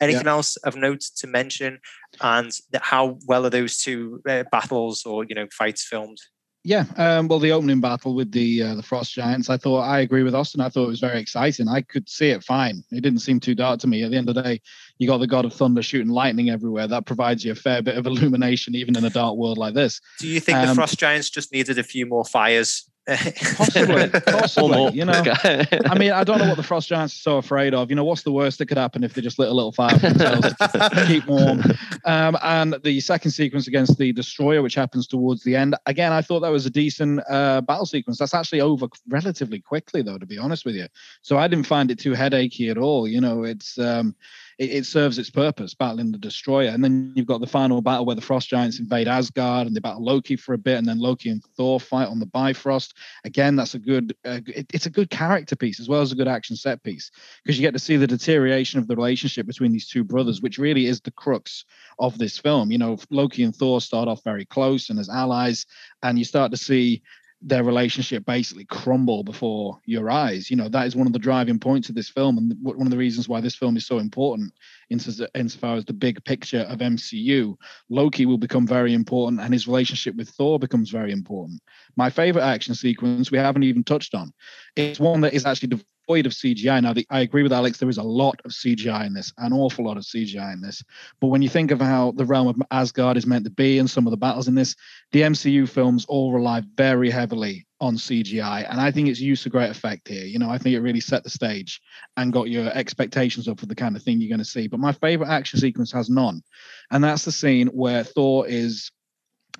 Anything 0.00 0.26
yeah. 0.26 0.32
else 0.32 0.56
of 0.58 0.76
note 0.76 1.00
to 1.16 1.26
mention? 1.26 1.80
And 2.20 2.52
how 2.74 3.18
well 3.26 3.46
are 3.46 3.50
those 3.50 3.78
two 3.78 4.20
uh, 4.28 4.44
battles 4.50 5.04
or 5.04 5.24
you 5.24 5.34
know 5.34 5.46
fights 5.52 5.84
filmed? 5.84 6.18
Yeah, 6.64 6.84
um, 6.96 7.28
well, 7.28 7.38
the 7.38 7.52
opening 7.52 7.80
battle 7.80 8.14
with 8.14 8.32
the 8.32 8.62
uh, 8.62 8.74
the 8.74 8.82
frost 8.82 9.14
giants, 9.14 9.48
I 9.48 9.56
thought 9.56 9.82
I 9.82 10.00
agree 10.00 10.22
with 10.22 10.34
Austin. 10.34 10.60
I 10.60 10.68
thought 10.68 10.84
it 10.84 10.88
was 10.88 11.00
very 11.00 11.20
exciting. 11.20 11.68
I 11.68 11.80
could 11.82 12.08
see 12.08 12.30
it 12.30 12.44
fine. 12.44 12.82
It 12.90 13.00
didn't 13.00 13.20
seem 13.20 13.40
too 13.40 13.54
dark 13.54 13.80
to 13.80 13.86
me. 13.86 14.02
At 14.02 14.10
the 14.10 14.16
end 14.16 14.28
of 14.28 14.34
the 14.34 14.42
day, 14.42 14.60
you 14.98 15.06
got 15.06 15.18
the 15.18 15.26
god 15.26 15.44
of 15.44 15.54
thunder 15.54 15.82
shooting 15.82 16.12
lightning 16.12 16.50
everywhere. 16.50 16.86
That 16.86 17.06
provides 17.06 17.44
you 17.44 17.52
a 17.52 17.54
fair 17.54 17.80
bit 17.80 17.96
of 17.96 18.06
illumination, 18.08 18.74
even 18.74 18.98
in 18.98 19.04
a 19.04 19.10
dark 19.10 19.36
world 19.36 19.56
like 19.56 19.74
this. 19.74 20.00
Do 20.18 20.28
you 20.28 20.40
think 20.40 20.58
the 20.58 20.68
Um, 20.68 20.74
frost 20.74 20.98
giants 20.98 21.30
just 21.30 21.52
needed 21.52 21.78
a 21.78 21.84
few 21.84 22.06
more 22.06 22.24
fires? 22.24 22.90
Possibly, 23.56 24.10
possibly. 24.26 24.92
You 24.92 25.06
know, 25.06 25.22
I 25.24 25.98
mean, 25.98 26.12
I 26.12 26.24
don't 26.24 26.38
know 26.38 26.46
what 26.46 26.58
the 26.58 26.62
frost 26.62 26.88
giants 26.88 27.14
are 27.14 27.18
so 27.18 27.36
afraid 27.38 27.72
of. 27.72 27.88
You 27.88 27.96
know, 27.96 28.04
what's 28.04 28.22
the 28.22 28.32
worst 28.32 28.58
that 28.58 28.66
could 28.66 28.76
happen 28.76 29.02
if 29.02 29.14
they 29.14 29.22
just 29.22 29.38
lit 29.38 29.48
a 29.48 29.52
little 29.54 29.72
fire 29.72 29.98
for 29.98 30.10
themselves 30.10 30.54
to 30.58 31.04
keep 31.06 31.26
warm? 31.26 31.62
Um, 32.04 32.36
and 32.42 32.76
the 32.84 33.00
second 33.00 33.30
sequence 33.30 33.66
against 33.66 33.96
the 33.96 34.12
destroyer, 34.12 34.60
which 34.60 34.74
happens 34.74 35.06
towards 35.06 35.42
the 35.42 35.56
end, 35.56 35.74
again, 35.86 36.12
I 36.12 36.20
thought 36.20 36.40
that 36.40 36.50
was 36.50 36.66
a 36.66 36.70
decent 36.70 37.20
uh, 37.30 37.62
battle 37.62 37.86
sequence. 37.86 38.18
That's 38.18 38.34
actually 38.34 38.60
over 38.60 38.88
relatively 39.08 39.60
quickly, 39.60 40.02
though, 40.02 40.18
to 40.18 40.26
be 40.26 40.36
honest 40.36 40.66
with 40.66 40.74
you. 40.74 40.86
So 41.22 41.38
I 41.38 41.48
didn't 41.48 41.66
find 41.66 41.90
it 41.90 41.98
too 41.98 42.12
headachy 42.12 42.70
at 42.70 42.76
all. 42.76 43.08
You 43.08 43.22
know, 43.22 43.44
it's 43.44 43.78
um, 43.78 44.14
it, 44.58 44.70
it 44.70 44.86
serves 44.86 45.18
its 45.18 45.30
purpose, 45.30 45.74
battling 45.74 46.12
the 46.12 46.18
destroyer, 46.18 46.68
and 46.68 46.82
then 46.82 47.12
you've 47.14 47.26
got 47.26 47.40
the 47.40 47.46
final 47.46 47.80
battle 47.80 48.04
where 48.04 48.16
the 48.16 48.22
frost 48.22 48.48
giants 48.48 48.80
invade 48.80 49.08
Asgard 49.08 49.66
and 49.66 49.74
they 49.74 49.80
battle 49.80 50.04
Loki 50.04 50.36
for 50.36 50.54
a 50.54 50.58
bit, 50.58 50.78
and 50.78 50.86
then 50.86 50.98
Loki 50.98 51.30
and 51.30 51.42
Thor 51.56 51.80
fight 51.80 52.08
on 52.08 52.18
the 52.18 52.26
Bifrost. 52.26 52.94
Again 53.24 53.56
that's 53.56 53.74
a 53.74 53.78
good 53.78 54.14
uh, 54.24 54.40
it, 54.46 54.66
it's 54.72 54.86
a 54.86 54.90
good 54.90 55.10
character 55.10 55.56
piece 55.56 55.80
as 55.80 55.88
well 55.88 56.00
as 56.00 56.12
a 56.12 56.16
good 56.16 56.28
action 56.28 56.56
set 56.56 56.82
piece 56.82 57.10
because 57.42 57.58
you 57.58 57.66
get 57.66 57.72
to 57.72 57.78
see 57.78 57.96
the 57.96 58.06
deterioration 58.06 58.78
of 58.78 58.88
the 58.88 58.96
relationship 58.96 59.46
between 59.46 59.72
these 59.72 59.88
two 59.88 60.04
brothers 60.04 60.42
which 60.42 60.58
really 60.58 60.86
is 60.86 61.00
the 61.00 61.10
crux 61.12 61.64
of 61.98 62.18
this 62.18 62.38
film. 62.38 62.70
You 62.70 62.78
know 62.78 62.98
loki 63.10 63.44
and 63.44 63.54
thor 63.54 63.80
start 63.80 64.08
off 64.08 64.24
very 64.24 64.44
close 64.44 64.90
and 64.90 64.98
as 64.98 65.08
allies 65.08 65.66
and 66.02 66.18
you 66.18 66.24
start 66.24 66.50
to 66.50 66.56
see 66.56 67.02
their 67.40 67.62
relationship 67.62 68.24
basically 68.26 68.64
crumble 68.64 69.22
before 69.22 69.78
your 69.84 70.10
eyes. 70.10 70.50
You 70.50 70.56
know 70.56 70.68
that 70.68 70.86
is 70.86 70.96
one 70.96 71.06
of 71.06 71.12
the 71.12 71.18
driving 71.18 71.58
points 71.58 71.88
of 71.88 71.94
this 71.94 72.08
film 72.08 72.36
and 72.36 72.56
one 72.60 72.86
of 72.86 72.90
the 72.90 72.96
reasons 72.96 73.28
why 73.28 73.40
this 73.40 73.54
film 73.54 73.76
is 73.76 73.86
so 73.86 73.98
important 73.98 74.52
insofar 74.90 75.76
as 75.76 75.84
the 75.84 75.92
big 75.92 76.24
picture 76.24 76.60
of 76.62 76.78
mcu 76.78 77.54
loki 77.90 78.26
will 78.26 78.38
become 78.38 78.66
very 78.66 78.92
important 78.92 79.40
and 79.40 79.52
his 79.52 79.68
relationship 79.68 80.16
with 80.16 80.30
thor 80.30 80.58
becomes 80.58 80.90
very 80.90 81.12
important. 81.12 81.60
My 81.96 82.10
favorite 82.10 82.42
action 82.42 82.74
sequence 82.74 83.30
we 83.30 83.38
haven't 83.38 83.62
even 83.62 83.84
touched 83.84 84.14
on. 84.14 84.32
It's 84.74 84.98
one 84.98 85.20
that 85.20 85.34
is 85.34 85.46
actually 85.46 85.80
devoid 86.08 86.26
of 86.26 86.32
CGI. 86.32 86.82
Now, 86.82 86.92
the, 86.92 87.06
I 87.10 87.20
agree 87.20 87.42
with 87.42 87.52
Alex, 87.52 87.78
there 87.78 87.88
is 87.88 87.98
a 87.98 88.02
lot 88.02 88.40
of 88.44 88.50
CGI 88.50 89.06
in 89.06 89.14
this, 89.14 89.32
an 89.38 89.52
awful 89.52 89.84
lot 89.84 89.96
of 89.96 90.04
CGI 90.04 90.52
in 90.52 90.60
this. 90.60 90.82
But 91.20 91.28
when 91.28 91.42
you 91.42 91.48
think 91.48 91.70
of 91.70 91.80
how 91.80 92.12
the 92.12 92.24
realm 92.24 92.48
of 92.48 92.56
Asgard 92.70 93.16
is 93.16 93.26
meant 93.26 93.44
to 93.44 93.50
be 93.50 93.78
and 93.78 93.90
some 93.90 94.06
of 94.06 94.10
the 94.10 94.16
battles 94.16 94.48
in 94.48 94.54
this, 94.54 94.74
the 95.12 95.22
MCU 95.22 95.68
films 95.68 96.06
all 96.06 96.32
rely 96.32 96.62
very 96.76 97.10
heavily 97.10 97.66
on 97.80 97.96
CGI. 97.96 98.66
And 98.70 98.80
I 98.80 98.90
think 98.90 99.08
it's 99.08 99.20
used 99.20 99.42
to 99.44 99.50
great 99.50 99.70
effect 99.70 100.08
here. 100.08 100.24
You 100.24 100.38
know, 100.38 100.50
I 100.50 100.58
think 100.58 100.74
it 100.74 100.80
really 100.80 101.00
set 101.00 101.24
the 101.24 101.30
stage 101.30 101.80
and 102.16 102.32
got 102.32 102.48
your 102.48 102.66
expectations 102.72 103.46
up 103.46 103.60
for 103.60 103.66
the 103.66 103.74
kind 103.74 103.94
of 103.94 104.02
thing 104.02 104.20
you're 104.20 104.28
going 104.28 104.38
to 104.38 104.44
see. 104.44 104.66
But 104.66 104.80
my 104.80 104.92
favorite 104.92 105.28
action 105.28 105.60
sequence 105.60 105.92
has 105.92 106.08
none. 106.08 106.42
And 106.90 107.04
that's 107.04 107.24
the 107.24 107.32
scene 107.32 107.68
where 107.68 108.02
Thor 108.02 108.46
is 108.48 108.90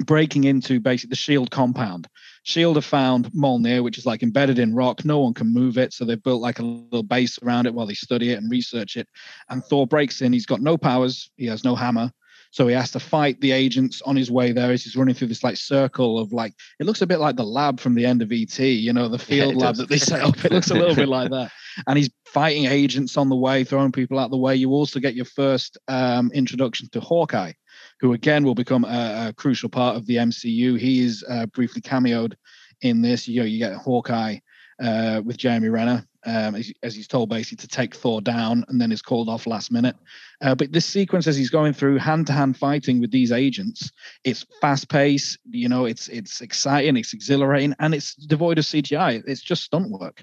breaking 0.04 0.44
into 0.44 0.80
basically 0.80 1.10
the 1.10 1.16
shield 1.16 1.50
compound. 1.50 2.08
Shield 2.48 2.76
have 2.76 2.84
found 2.86 3.30
Mjolnir, 3.32 3.84
which 3.84 3.98
is 3.98 4.06
like 4.06 4.22
embedded 4.22 4.58
in 4.58 4.74
rock. 4.74 5.04
No 5.04 5.18
one 5.18 5.34
can 5.34 5.52
move 5.52 5.76
it, 5.76 5.92
so 5.92 6.06
they've 6.06 6.22
built 6.22 6.40
like 6.40 6.60
a 6.60 6.62
little 6.62 7.02
base 7.02 7.38
around 7.42 7.66
it 7.66 7.74
while 7.74 7.84
they 7.84 7.92
study 7.92 8.30
it 8.30 8.38
and 8.38 8.50
research 8.50 8.96
it. 8.96 9.06
And 9.50 9.62
Thor 9.62 9.86
breaks 9.86 10.22
in. 10.22 10.32
He's 10.32 10.46
got 10.46 10.62
no 10.62 10.78
powers. 10.78 11.30
He 11.36 11.44
has 11.44 11.62
no 11.62 11.74
hammer, 11.74 12.10
so 12.50 12.66
he 12.66 12.74
has 12.74 12.90
to 12.92 13.00
fight 13.00 13.38
the 13.42 13.52
agents 13.52 14.00
on 14.00 14.16
his 14.16 14.30
way 14.30 14.52
there 14.52 14.72
as 14.72 14.82
he's 14.82 14.96
running 14.96 15.14
through 15.14 15.28
this 15.28 15.44
like 15.44 15.58
circle 15.58 16.18
of 16.18 16.32
like 16.32 16.54
it 16.80 16.86
looks 16.86 17.02
a 17.02 17.06
bit 17.06 17.20
like 17.20 17.36
the 17.36 17.44
lab 17.44 17.80
from 17.80 17.94
the 17.94 18.06
end 18.06 18.22
of 18.22 18.32
ET. 18.32 18.58
You 18.58 18.94
know, 18.94 19.10
the 19.10 19.18
field 19.30 19.52
it 19.52 19.58
lab 19.58 19.74
does. 19.74 19.78
that 19.80 19.90
they 19.90 19.98
set 19.98 20.22
up. 20.22 20.42
It 20.42 20.50
looks 20.50 20.70
a 20.70 20.74
little 20.74 20.96
bit 20.96 21.08
like 21.08 21.30
that. 21.30 21.52
And 21.86 21.96
he's 21.96 22.10
fighting 22.26 22.64
agents 22.64 23.16
on 23.16 23.28
the 23.28 23.36
way, 23.36 23.62
throwing 23.62 23.92
people 23.92 24.18
out 24.18 24.32
the 24.32 24.36
way. 24.36 24.56
You 24.56 24.70
also 24.70 24.98
get 24.98 25.14
your 25.14 25.26
first 25.26 25.78
um, 25.86 26.28
introduction 26.34 26.88
to 26.90 26.98
Hawkeye 26.98 27.52
who 28.00 28.12
again 28.12 28.44
will 28.44 28.54
become 28.54 28.84
a, 28.84 29.28
a 29.28 29.32
crucial 29.36 29.68
part 29.68 29.96
of 29.96 30.06
the 30.06 30.16
MCU. 30.16 30.78
He 30.78 31.00
is 31.00 31.24
uh, 31.28 31.46
briefly 31.46 31.82
cameoed 31.82 32.34
in 32.82 33.02
this. 33.02 33.28
You 33.28 33.40
know, 33.40 33.46
you 33.46 33.58
get 33.58 33.74
Hawkeye 33.74 34.38
uh, 34.82 35.22
with 35.24 35.36
Jeremy 35.36 35.68
Renner, 35.68 36.06
um, 36.24 36.54
as, 36.54 36.72
as 36.82 36.94
he's 36.94 37.08
told 37.08 37.28
basically 37.28 37.56
to 37.58 37.68
take 37.68 37.94
Thor 37.94 38.20
down, 38.20 38.64
and 38.68 38.80
then 38.80 38.92
is 38.92 39.02
called 39.02 39.28
off 39.28 39.46
last 39.46 39.72
minute. 39.72 39.96
Uh, 40.40 40.54
but 40.54 40.72
this 40.72 40.86
sequence, 40.86 41.26
as 41.26 41.36
he's 41.36 41.50
going 41.50 41.72
through 41.72 41.98
hand-to-hand 41.98 42.56
fighting 42.56 43.00
with 43.00 43.10
these 43.10 43.32
agents, 43.32 43.90
it's 44.24 44.46
fast-paced. 44.60 45.38
You 45.50 45.68
know, 45.68 45.84
it's 45.86 46.08
it's 46.08 46.40
exciting, 46.40 46.96
it's 46.96 47.14
exhilarating, 47.14 47.74
and 47.80 47.94
it's 47.94 48.14
devoid 48.14 48.58
of 48.58 48.64
CGI. 48.64 49.22
It's 49.26 49.42
just 49.42 49.64
stunt 49.64 49.90
work. 49.90 50.22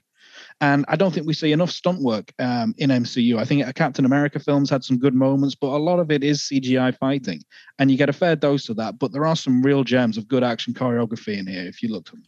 And 0.62 0.86
I 0.88 0.96
don't 0.96 1.14
think 1.14 1.28
we 1.28 1.34
see 1.34 1.52
enough 1.52 1.70
stunt 1.70 2.02
work 2.02 2.32
um, 2.40 2.74
in 2.78 2.90
MCU. 2.90 3.38
I 3.38 3.46
think 3.46 3.76
Captain 3.76 4.06
America 4.06 4.40
films 4.40 4.70
had 4.70 4.84
some 4.84 4.98
good 4.98 5.14
moments, 5.14 5.54
but 5.54 5.68
a 5.68 5.78
lot 5.78 6.00
of 6.00 6.12
it 6.12 6.24
is 6.24 6.42
CGI 6.44 6.98
fighting, 6.98 7.42
and 7.78 7.92
you 7.92 7.98
get 7.98 8.10
a 8.10 8.14
fair 8.14 8.36
dose 8.36 8.70
of 8.70 8.78
that. 8.78 8.98
But 8.98 9.12
there 9.12 9.26
are 9.26 9.36
some 9.36 9.62
real 9.62 9.84
gems 9.84 10.18
of 10.18 10.28
good 10.28 10.44
action 10.44 10.74
choreography 10.74 11.38
in 11.38 11.48
here 11.48 11.66
if 11.66 11.84
you 11.84 11.90
look. 11.90 12.08
at 12.08 12.14
them. 12.14 12.24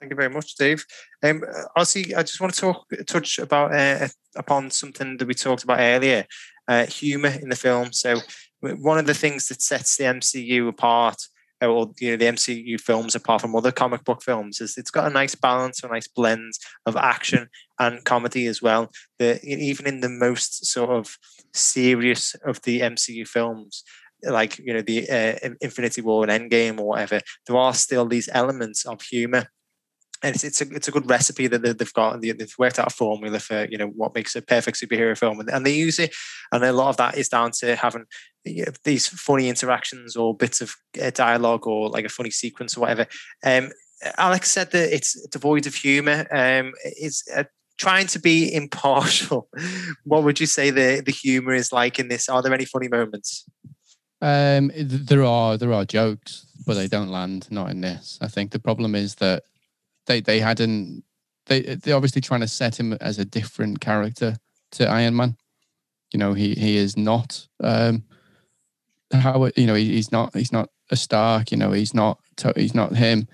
Thank 0.00 0.10
you 0.10 0.16
very 0.16 0.28
much, 0.28 0.54
Dave. 0.56 0.84
Um, 1.22 1.42
Ozzy, 1.76 2.14
I 2.14 2.22
just 2.22 2.40
want 2.40 2.52
to 2.54 2.60
talk 2.60 2.86
touch 3.06 3.38
about 3.38 3.74
uh, 3.74 4.08
upon 4.36 4.70
something 4.70 5.16
that 5.16 5.26
we 5.26 5.32
talked 5.34 5.64
about 5.64 5.80
earlier, 5.80 6.26
uh, 6.68 6.84
humor 6.84 7.34
in 7.40 7.48
the 7.48 7.56
film. 7.56 7.92
So 7.92 8.20
one 8.60 8.98
of 8.98 9.06
the 9.06 9.14
things 9.14 9.48
that 9.48 9.62
sets 9.62 9.96
the 9.96 10.04
MCU 10.04 10.68
apart, 10.68 11.16
uh, 11.16 11.35
or 11.62 11.92
you 12.00 12.10
know, 12.10 12.16
the 12.16 12.26
MCU 12.26 12.78
films 12.78 13.14
apart 13.14 13.40
from 13.40 13.54
other 13.56 13.72
comic 13.72 14.04
book 14.04 14.22
films, 14.22 14.60
is 14.60 14.76
it's 14.76 14.90
got 14.90 15.10
a 15.10 15.14
nice 15.14 15.34
balance, 15.34 15.82
a 15.82 15.88
nice 15.88 16.08
blend 16.08 16.52
of 16.86 16.96
action 16.96 17.48
and 17.78 18.04
comedy 18.04 18.46
as 18.46 18.60
well. 18.62 18.90
The 19.18 19.40
even 19.44 19.86
in 19.86 20.00
the 20.00 20.08
most 20.08 20.66
sort 20.66 20.90
of 20.90 21.16
serious 21.54 22.34
of 22.46 22.62
the 22.62 22.80
MCU 22.80 23.26
films, 23.26 23.82
like 24.22 24.58
you 24.58 24.72
know 24.74 24.82
the 24.82 25.08
uh, 25.08 25.48
Infinity 25.60 26.02
War 26.02 26.26
and 26.28 26.50
Endgame 26.50 26.78
or 26.80 26.88
whatever, 26.88 27.20
there 27.46 27.56
are 27.56 27.74
still 27.74 28.06
these 28.06 28.28
elements 28.32 28.84
of 28.84 29.00
humor 29.02 29.48
and 30.22 30.34
it's, 30.34 30.44
it's 30.44 30.60
a 30.62 30.64
it's 30.74 30.88
a 30.88 30.92
good 30.92 31.08
recipe 31.08 31.46
that 31.46 31.62
they- 31.62 31.72
they've 31.72 31.92
got. 31.92 32.20
They- 32.20 32.32
They've 32.32 32.54
worked 32.58 32.78
out 32.78 32.86
a 32.92 32.94
formula 32.94 33.38
for 33.38 33.66
you 33.70 33.76
know 33.78 33.88
what 33.88 34.14
makes 34.14 34.34
a 34.34 34.42
perfect 34.42 34.80
superhero 34.80 35.16
film, 35.16 35.40
and, 35.40 35.50
and 35.50 35.64
they 35.66 35.74
use 35.74 35.98
it. 35.98 36.14
And 36.52 36.64
a 36.64 36.72
lot 36.72 36.88
of 36.88 36.96
that 36.96 37.18
is 37.18 37.28
down 37.28 37.50
to 37.60 37.76
having 37.76 38.04
these 38.84 39.06
funny 39.06 39.48
interactions 39.48 40.16
or 40.16 40.36
bits 40.36 40.60
of 40.60 40.74
uh, 41.02 41.10
dialogue 41.10 41.66
or 41.66 41.88
like 41.88 42.04
a 42.04 42.10
funny 42.10 42.30
sequence 42.30 42.76
or 42.76 42.80
whatever. 42.80 43.06
Um, 43.44 43.70
Alex 44.18 44.50
said 44.50 44.72
that 44.72 44.94
it's 44.94 45.20
devoid 45.28 45.66
of 45.66 45.74
humor. 45.74 46.26
Um, 46.30 46.72
is 47.00 47.24
uh, 47.34 47.44
trying 47.78 48.06
to 48.08 48.18
be 48.18 48.52
impartial. 48.52 49.48
what 50.04 50.22
would 50.24 50.40
you 50.40 50.46
say 50.46 50.70
the 50.70 51.02
the 51.04 51.12
humor 51.12 51.54
is 51.54 51.72
like 51.72 51.98
in 51.98 52.08
this? 52.08 52.28
Are 52.28 52.42
there 52.42 52.54
any 52.54 52.64
funny 52.64 52.88
moments? 52.88 53.44
Um, 54.20 54.70
there 54.74 55.24
are 55.24 55.56
there 55.56 55.72
are 55.72 55.84
jokes, 55.84 56.46
but 56.66 56.74
they 56.74 56.88
don't 56.88 57.10
land. 57.10 57.48
Not 57.50 57.70
in 57.70 57.80
this. 57.80 58.18
I 58.20 58.28
think 58.28 58.50
the 58.50 58.58
problem 58.58 58.94
is 58.94 59.16
that 59.16 59.44
they 60.06 60.20
they 60.20 60.40
hadn't. 60.40 61.04
They 61.46 61.76
they're 61.76 61.96
obviously 61.96 62.22
trying 62.22 62.40
to 62.40 62.48
set 62.48 62.78
him 62.78 62.92
as 62.94 63.18
a 63.18 63.24
different 63.24 63.80
character 63.80 64.36
to 64.72 64.88
Iron 64.88 65.16
Man. 65.16 65.36
You 66.12 66.18
know, 66.18 66.34
he 66.34 66.54
he 66.54 66.76
is 66.76 66.96
not. 66.96 67.46
Um, 67.62 68.04
how 69.12 69.50
you 69.56 69.66
know 69.66 69.74
he, 69.74 69.94
he's 69.94 70.12
not 70.12 70.34
he's 70.34 70.52
not 70.52 70.68
a 70.90 70.96
Stark. 70.96 71.50
You 71.50 71.56
know, 71.56 71.72
he's 71.72 71.94
not 71.94 72.18
he's 72.54 72.74
not 72.74 72.94
him, 72.94 73.28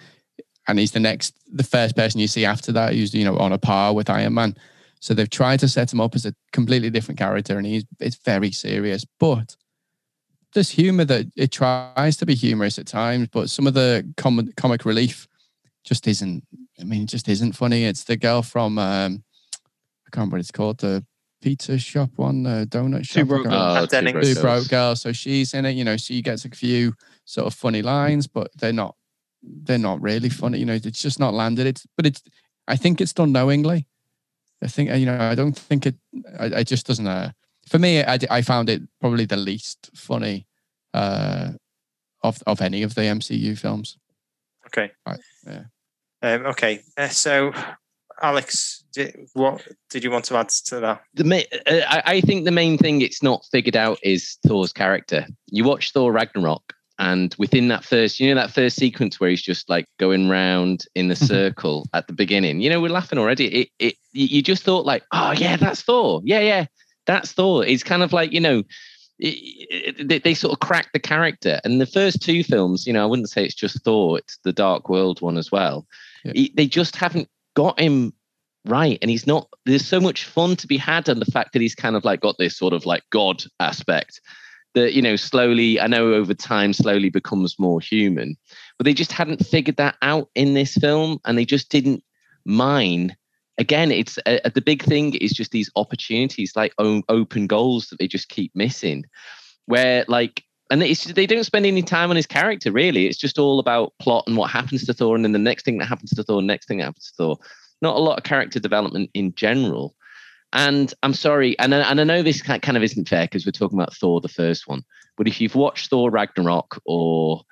and 0.68 0.78
he's 0.78 0.92
the 0.92 1.00
next 1.00 1.34
the 1.52 1.64
first 1.64 1.96
person 1.96 2.20
you 2.20 2.28
see 2.28 2.44
after 2.44 2.72
that 2.72 2.94
who's 2.94 3.14
you 3.14 3.24
know 3.24 3.36
on 3.38 3.52
a 3.52 3.58
par 3.58 3.94
with 3.94 4.10
Iron 4.10 4.34
Man. 4.34 4.56
So 5.00 5.14
they've 5.14 5.28
tried 5.28 5.60
to 5.60 5.68
set 5.68 5.92
him 5.92 6.00
up 6.00 6.14
as 6.14 6.24
a 6.24 6.34
completely 6.52 6.90
different 6.90 7.18
character, 7.18 7.58
and 7.58 7.66
he's 7.66 7.84
it's 8.00 8.16
very 8.16 8.52
serious, 8.52 9.04
but 9.18 9.56
there's 10.54 10.70
humor 10.70 11.04
that 11.06 11.26
it 11.36 11.50
tries 11.50 12.16
to 12.18 12.26
be 12.26 12.34
humorous 12.34 12.78
at 12.78 12.86
times, 12.86 13.28
but 13.32 13.48
some 13.48 13.66
of 13.66 13.74
the 13.74 14.06
com- 14.16 14.52
comic 14.56 14.84
relief 14.84 15.26
just 15.84 16.06
isn't. 16.06 16.44
I 16.80 16.84
mean, 16.84 17.04
it 17.04 17.08
just 17.08 17.28
isn't 17.28 17.52
funny. 17.52 17.84
It's 17.84 18.04
the 18.04 18.16
girl 18.16 18.42
from 18.42 18.78
um, 18.78 19.24
I 20.06 20.10
can't 20.10 20.16
remember 20.16 20.34
what 20.34 20.40
it's 20.40 20.50
called, 20.50 20.78
the 20.78 21.04
pizza 21.42 21.78
shop 21.78 22.10
one, 22.16 22.44
the 22.44 22.66
donut 22.70 23.06
shop. 23.06 23.20
I 23.20 23.24
Broke 23.24 23.42
can't 23.44 23.52
Girls. 23.52 23.92
remember. 23.92 24.12
Broke 24.12 24.24
Two 24.24 24.34
Girls. 24.34 24.40
broke 24.40 24.68
girl. 24.70 24.96
So 24.96 25.12
she's 25.12 25.52
in 25.54 25.66
it. 25.66 25.72
You 25.72 25.84
know, 25.84 25.96
she 25.96 26.22
gets 26.22 26.44
a 26.44 26.50
few 26.50 26.94
sort 27.24 27.46
of 27.46 27.54
funny 27.54 27.82
lines, 27.82 28.26
but 28.26 28.50
they're 28.56 28.72
not. 28.72 28.94
They're 29.42 29.76
not 29.78 30.00
really 30.00 30.28
funny. 30.28 30.58
You 30.58 30.66
know, 30.66 30.74
it's 30.74 31.02
just 31.02 31.18
not 31.18 31.34
landed. 31.34 31.66
It's 31.66 31.86
but 31.96 32.06
it's. 32.06 32.22
I 32.68 32.76
think 32.76 33.00
it's 33.00 33.12
done 33.12 33.32
knowingly. 33.32 33.88
I 34.62 34.68
think 34.68 34.90
you 34.90 35.04
know. 35.06 35.18
I 35.18 35.34
don't 35.34 35.56
think 35.58 35.84
it. 35.86 35.96
I, 36.38 36.46
it 36.46 36.64
just 36.68 36.86
doesn't. 36.86 37.06
Uh, 37.06 37.32
for 37.68 37.78
me, 37.78 38.02
I, 38.02 38.18
I 38.30 38.42
found 38.42 38.70
it 38.70 38.82
probably 39.00 39.24
the 39.24 39.36
least 39.36 39.90
funny 39.94 40.46
uh, 40.94 41.50
of 42.22 42.42
of 42.46 42.60
any 42.60 42.82
of 42.82 42.94
the 42.94 43.02
MCU 43.02 43.58
films. 43.58 43.98
Okay. 44.68 44.92
Right, 45.06 45.20
yeah. 45.46 45.64
Um, 46.22 46.46
okay. 46.46 46.82
Uh, 46.96 47.08
so, 47.08 47.52
Alex, 48.22 48.81
did, 48.92 49.28
what 49.34 49.66
did 49.90 50.04
you 50.04 50.10
want 50.10 50.24
to 50.26 50.36
add 50.36 50.48
to 50.48 50.80
that? 50.80 51.02
the 51.14 51.24
ma- 51.24 51.36
uh, 51.66 51.80
I, 51.88 52.02
I 52.06 52.20
think 52.20 52.44
the 52.44 52.50
main 52.50 52.78
thing 52.78 53.00
it's 53.00 53.22
not 53.22 53.44
figured 53.50 53.76
out 53.76 53.98
is 54.02 54.38
Thor's 54.46 54.72
character. 54.72 55.26
You 55.48 55.64
watch 55.64 55.92
Thor 55.92 56.12
Ragnarok, 56.12 56.74
and 56.98 57.34
within 57.38 57.68
that 57.68 57.84
first, 57.84 58.20
you 58.20 58.28
know, 58.28 58.40
that 58.40 58.50
first 58.52 58.76
sequence 58.76 59.18
where 59.18 59.30
he's 59.30 59.42
just 59.42 59.68
like 59.68 59.86
going 59.98 60.28
round 60.28 60.84
in 60.94 61.08
the 61.08 61.16
circle 61.32 61.86
at 61.94 62.06
the 62.06 62.12
beginning, 62.12 62.60
you 62.60 62.70
know, 62.70 62.80
we're 62.80 62.90
laughing 62.90 63.18
already. 63.18 63.46
It, 63.62 63.68
it, 63.78 63.94
you 64.12 64.42
just 64.42 64.62
thought 64.62 64.86
like, 64.86 65.02
oh 65.12 65.32
yeah, 65.32 65.56
that's 65.56 65.82
Thor. 65.82 66.20
Yeah, 66.24 66.40
yeah, 66.40 66.66
that's 67.06 67.32
Thor. 67.32 67.64
It's 67.64 67.82
kind 67.82 68.02
of 68.02 68.12
like, 68.12 68.32
you 68.32 68.40
know, 68.40 68.62
it, 69.18 69.96
it, 69.98 70.08
they, 70.08 70.18
they 70.18 70.34
sort 70.34 70.52
of 70.52 70.60
crack 70.60 70.92
the 70.92 70.98
character. 70.98 71.60
And 71.64 71.80
the 71.80 71.86
first 71.86 72.22
two 72.22 72.44
films, 72.44 72.86
you 72.86 72.92
know, 72.92 73.02
I 73.02 73.06
wouldn't 73.06 73.30
say 73.30 73.44
it's 73.44 73.54
just 73.54 73.82
Thor; 73.84 74.18
it's 74.18 74.38
the 74.44 74.52
Dark 74.52 74.88
World 74.88 75.20
one 75.20 75.38
as 75.38 75.50
well. 75.50 75.86
Yeah. 76.24 76.32
He- 76.34 76.52
they 76.56 76.66
just 76.66 76.96
haven't 76.96 77.28
got 77.54 77.78
him 77.80 78.12
right, 78.64 78.98
and 79.02 79.10
he's 79.10 79.26
not. 79.26 79.48
There's 79.66 79.86
so 79.86 80.00
much 80.00 80.24
fun 80.24 80.56
to 80.56 80.66
be 80.66 80.76
had, 80.76 81.08
and 81.08 81.20
the 81.20 81.30
fact 81.30 81.52
that 81.52 81.62
he's 81.62 81.74
kind 81.74 81.96
of 81.96 82.04
like 82.04 82.20
got 82.20 82.36
this 82.38 82.56
sort 82.56 82.72
of 82.72 82.86
like 82.86 83.02
God 83.10 83.42
aspect 83.60 84.20
that 84.74 84.94
you 84.94 85.02
know 85.02 85.16
slowly. 85.16 85.80
I 85.80 85.86
know 85.86 86.14
over 86.14 86.34
time, 86.34 86.72
slowly 86.72 87.10
becomes 87.10 87.58
more 87.58 87.80
human, 87.80 88.36
but 88.78 88.84
they 88.84 88.94
just 88.94 89.12
hadn't 89.12 89.46
figured 89.46 89.76
that 89.76 89.96
out 90.02 90.28
in 90.34 90.54
this 90.54 90.74
film, 90.74 91.18
and 91.24 91.36
they 91.36 91.44
just 91.44 91.70
didn't 91.70 92.02
mine 92.44 93.16
again 93.58 93.90
it's 93.90 94.18
uh, 94.26 94.38
the 94.54 94.60
big 94.60 94.82
thing 94.82 95.14
is 95.14 95.32
just 95.32 95.50
these 95.50 95.70
opportunities 95.76 96.52
like 96.56 96.72
o- 96.78 97.02
open 97.08 97.46
goals 97.46 97.88
that 97.88 97.98
they 97.98 98.08
just 98.08 98.28
keep 98.28 98.50
missing 98.54 99.04
where 99.66 100.04
like 100.08 100.42
and 100.70 100.82
it's, 100.82 101.04
they 101.04 101.26
don't 101.26 101.44
spend 101.44 101.66
any 101.66 101.82
time 101.82 102.10
on 102.10 102.16
his 102.16 102.26
character 102.26 102.72
really 102.72 103.06
it's 103.06 103.18
just 103.18 103.38
all 103.38 103.58
about 103.58 103.92
plot 104.00 104.24
and 104.26 104.36
what 104.36 104.50
happens 104.50 104.84
to 104.84 104.94
thor 104.94 105.14
and 105.14 105.24
then 105.24 105.32
the 105.32 105.38
next 105.38 105.64
thing 105.64 105.78
that 105.78 105.86
happens 105.86 106.10
to 106.10 106.22
thor 106.22 106.42
next 106.42 106.66
thing 106.66 106.78
that 106.78 106.84
happens 106.84 107.08
to 107.08 107.14
thor 107.16 107.38
not 107.82 107.96
a 107.96 108.00
lot 108.00 108.18
of 108.18 108.24
character 108.24 108.60
development 108.60 109.10
in 109.14 109.34
general 109.34 109.94
and 110.52 110.94
i'm 111.02 111.14
sorry 111.14 111.58
and 111.58 111.74
I, 111.74 111.80
and 111.90 112.00
I 112.00 112.04
know 112.04 112.22
this 112.22 112.42
kind 112.42 112.76
of 112.76 112.82
isn't 112.82 113.08
fair 113.08 113.24
because 113.24 113.44
we're 113.44 113.52
talking 113.52 113.78
about 113.78 113.94
thor 113.94 114.20
the 114.20 114.28
first 114.28 114.66
one 114.66 114.82
but 115.16 115.28
if 115.28 115.40
you've 115.40 115.54
watched 115.54 115.90
thor 115.90 116.10
ragnarok 116.10 116.80
or 116.86 117.42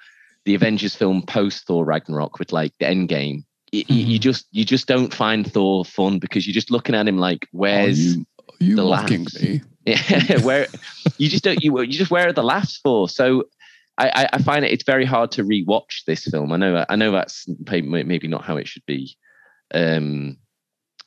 the 0.45 0.55
avengers 0.55 0.95
film 0.95 1.23
post 1.23 1.67
thor 1.67 1.85
ragnarok 1.85 2.39
with 2.39 2.53
like 2.53 2.73
the 2.79 2.87
end 2.87 3.09
game 3.09 3.45
y- 3.73 3.85
you 3.89 4.05
mm-hmm. 4.05 4.21
just 4.21 4.47
you 4.51 4.65
just 4.65 4.87
don't 4.87 5.15
find 5.15 5.53
thor 5.53 5.85
fun 5.85 6.19
because 6.19 6.47
you're 6.47 6.55
just 6.55 6.71
looking 6.71 6.95
at 6.95 7.09
him 7.09 7.19
like 7.19 7.47
where's 7.53 8.17
are 8.17 8.19
you, 8.19 8.27
are 8.49 8.65
you 8.65 8.77
the 8.77 8.85
laughs? 8.85 9.43
me? 9.43 9.63
yeah, 9.87 10.41
where 10.43 10.67
you 11.19 11.29
just 11.29 11.45
don't 11.45 11.63
you 11.63 11.81
you 11.81 11.93
just 11.93 12.11
where 12.11 12.29
are 12.29 12.33
the 12.33 12.43
laughs 12.43 12.79
for? 12.83 13.09
So 13.09 13.45
I, 13.99 14.09
I, 14.09 14.29
I 14.35 14.39
find 14.39 14.65
it 14.65 14.73
it's 14.73 14.85
very 14.85 15.05
hard 15.05 15.31
to 15.33 15.45
rewatch 15.45 16.05
this 16.07 16.25
film. 16.25 16.53
I 16.53 16.57
know 16.57 16.85
I 16.89 16.97
know 16.97 17.13
that's 17.13 17.47
maybe 17.69 18.29
not 18.29 18.45
how 18.45 18.57
it 18.57 18.69
should 18.69 18.85
be 18.87 19.17
um, 19.75 20.37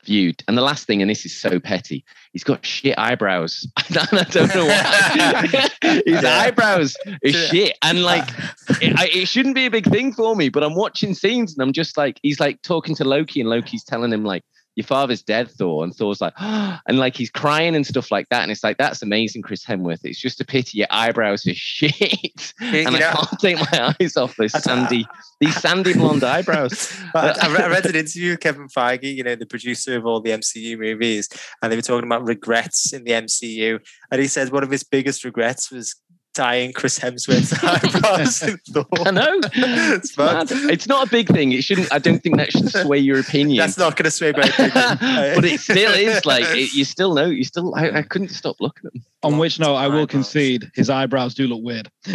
viewed. 0.06 0.44
And 0.48 0.58
the 0.58 0.62
last 0.62 0.86
thing, 0.86 1.02
and 1.02 1.10
this 1.10 1.26
is 1.26 1.36
so 1.36 1.60
petty, 1.60 2.04
he's 2.32 2.44
got 2.44 2.66
shit 2.66 2.98
eyebrows. 2.98 3.68
I 3.78 4.26
don't 4.30 4.54
know 4.56 4.66
why. 4.66 5.70
His 6.06 6.24
eyebrows 6.24 6.96
is 7.22 7.36
shit, 7.50 7.78
and 7.82 8.04
like 8.04 8.28
it, 8.82 9.00
I, 9.00 9.08
it 9.08 9.28
shouldn't 9.28 9.56
be 9.56 9.66
a 9.66 9.72
big 9.72 9.86
thing 9.86 10.14
for 10.14 10.36
me. 10.36 10.50
But 10.50 10.64
I'm 10.64 10.76
watching 10.76 11.14
scenes, 11.14 11.54
and 11.54 11.62
I'm 11.62 11.74
just 11.74 11.98
like 11.98 12.20
he's 12.24 12.40
like 12.40 12.62
talking 12.62 12.96
to 12.96 13.04
Loki, 13.04 13.42
and 13.42 13.50
Loki's 13.50 13.84
telling 13.84 14.12
him 14.12 14.24
like 14.24 14.44
your 14.76 14.86
father's 14.86 15.22
dead, 15.22 15.50
Thor. 15.52 15.84
And 15.84 15.94
Thor's 15.94 16.22
like, 16.22 16.34
and 16.40 16.98
like 17.00 17.16
he's 17.16 17.30
crying 17.30 17.76
and 17.76 17.86
stuff 17.86 18.12
like 18.12 18.30
that. 18.30 18.44
And 18.44 18.52
it's 18.52 18.64
like, 18.64 18.78
that's 18.78 19.02
amazing, 19.02 19.44
Chris 19.44 19.66
Hemsworth. 19.66 20.00
It's 20.04 20.20
just 20.20 20.42
a 20.42 20.46
pity 20.46 20.80
your 20.80 20.88
eyebrows 20.90 21.46
are 21.48 21.54
shit. 21.56 22.54
And 22.60 22.96
I 22.96 23.00
can't 23.00 23.40
take 23.40 23.58
my 23.58 23.96
eyes 24.00 24.18
off 24.18 24.36
those 24.36 24.52
sandy, 24.64 25.06
these 25.40 25.56
sandy 25.56 25.94
blonde 25.94 26.24
eyebrows. 26.24 26.94
I 27.16 27.68
read 27.70 27.86
an 27.86 27.96
interview 27.96 28.32
with 28.32 28.40
Kevin 28.40 28.68
Feige, 28.68 29.16
you 29.16 29.24
know, 29.24 29.36
the 29.36 29.46
producer 29.46 29.96
of 29.98 30.06
all 30.06 30.22
the 30.22 30.32
MCU 30.32 30.78
movies, 30.78 31.30
and 31.62 31.72
they 31.72 31.76
were 31.76 31.82
talking 31.82 32.08
about 32.08 32.26
regrets 32.26 32.94
in 32.94 33.04
the 33.04 33.12
MCU. 33.12 33.80
And 34.12 34.22
he 34.22 34.28
said 34.28 34.52
one 34.52 34.64
of 34.64 34.72
his 34.72 34.84
biggest 34.84 35.24
regrets 35.24 35.72
was 35.72 35.96
dyeing 36.34 36.74
Chris 36.74 36.98
Hemsworth's 37.00 37.54
eyebrows 37.64 38.44
in 38.48 38.58
Thor. 38.70 38.86
I 39.06 39.12
know. 39.12 39.40
it's 39.54 40.10
It's, 40.10 40.18
mad. 40.18 40.48
It's 40.52 40.88
not 40.88 41.08
a 41.08 41.10
big 41.10 41.28
thing. 41.28 41.52
It 41.52 41.64
shouldn't, 41.64 41.92
I 41.94 42.00
don't 42.00 42.20
think 42.20 42.38
that 42.38 42.52
should 42.52 42.70
sway 42.70 42.98
your 42.98 43.20
opinion. 43.20 43.58
That's 43.58 43.78
not 43.78 43.96
going 43.96 44.06
to 44.06 44.12
sway 44.12 44.32
my 44.32 44.44
opinion. 44.44 44.72
but 45.36 45.46
it 45.46 45.60
still 45.60 45.94
is 45.94 46.26
like 46.26 46.46
it, 46.56 46.74
you 46.74 46.86
still 46.86 47.14
know 47.14 47.26
you 47.26 47.44
still 47.44 47.76
I, 47.76 47.90
I 47.90 48.02
couldn't 48.02 48.30
stop 48.30 48.58
looking 48.60 48.88
at 48.88 48.94
them 48.94 49.04
On 49.24 49.38
which 49.38 49.60
note, 49.60 49.76
I 49.76 49.88
will 49.88 49.94
Eyebrows. 50.04 50.08
concede 50.10 50.72
his 50.76 50.90
eyebrows 50.90 51.34
do 51.34 51.48
look 51.48 51.64
weird. 51.64 51.90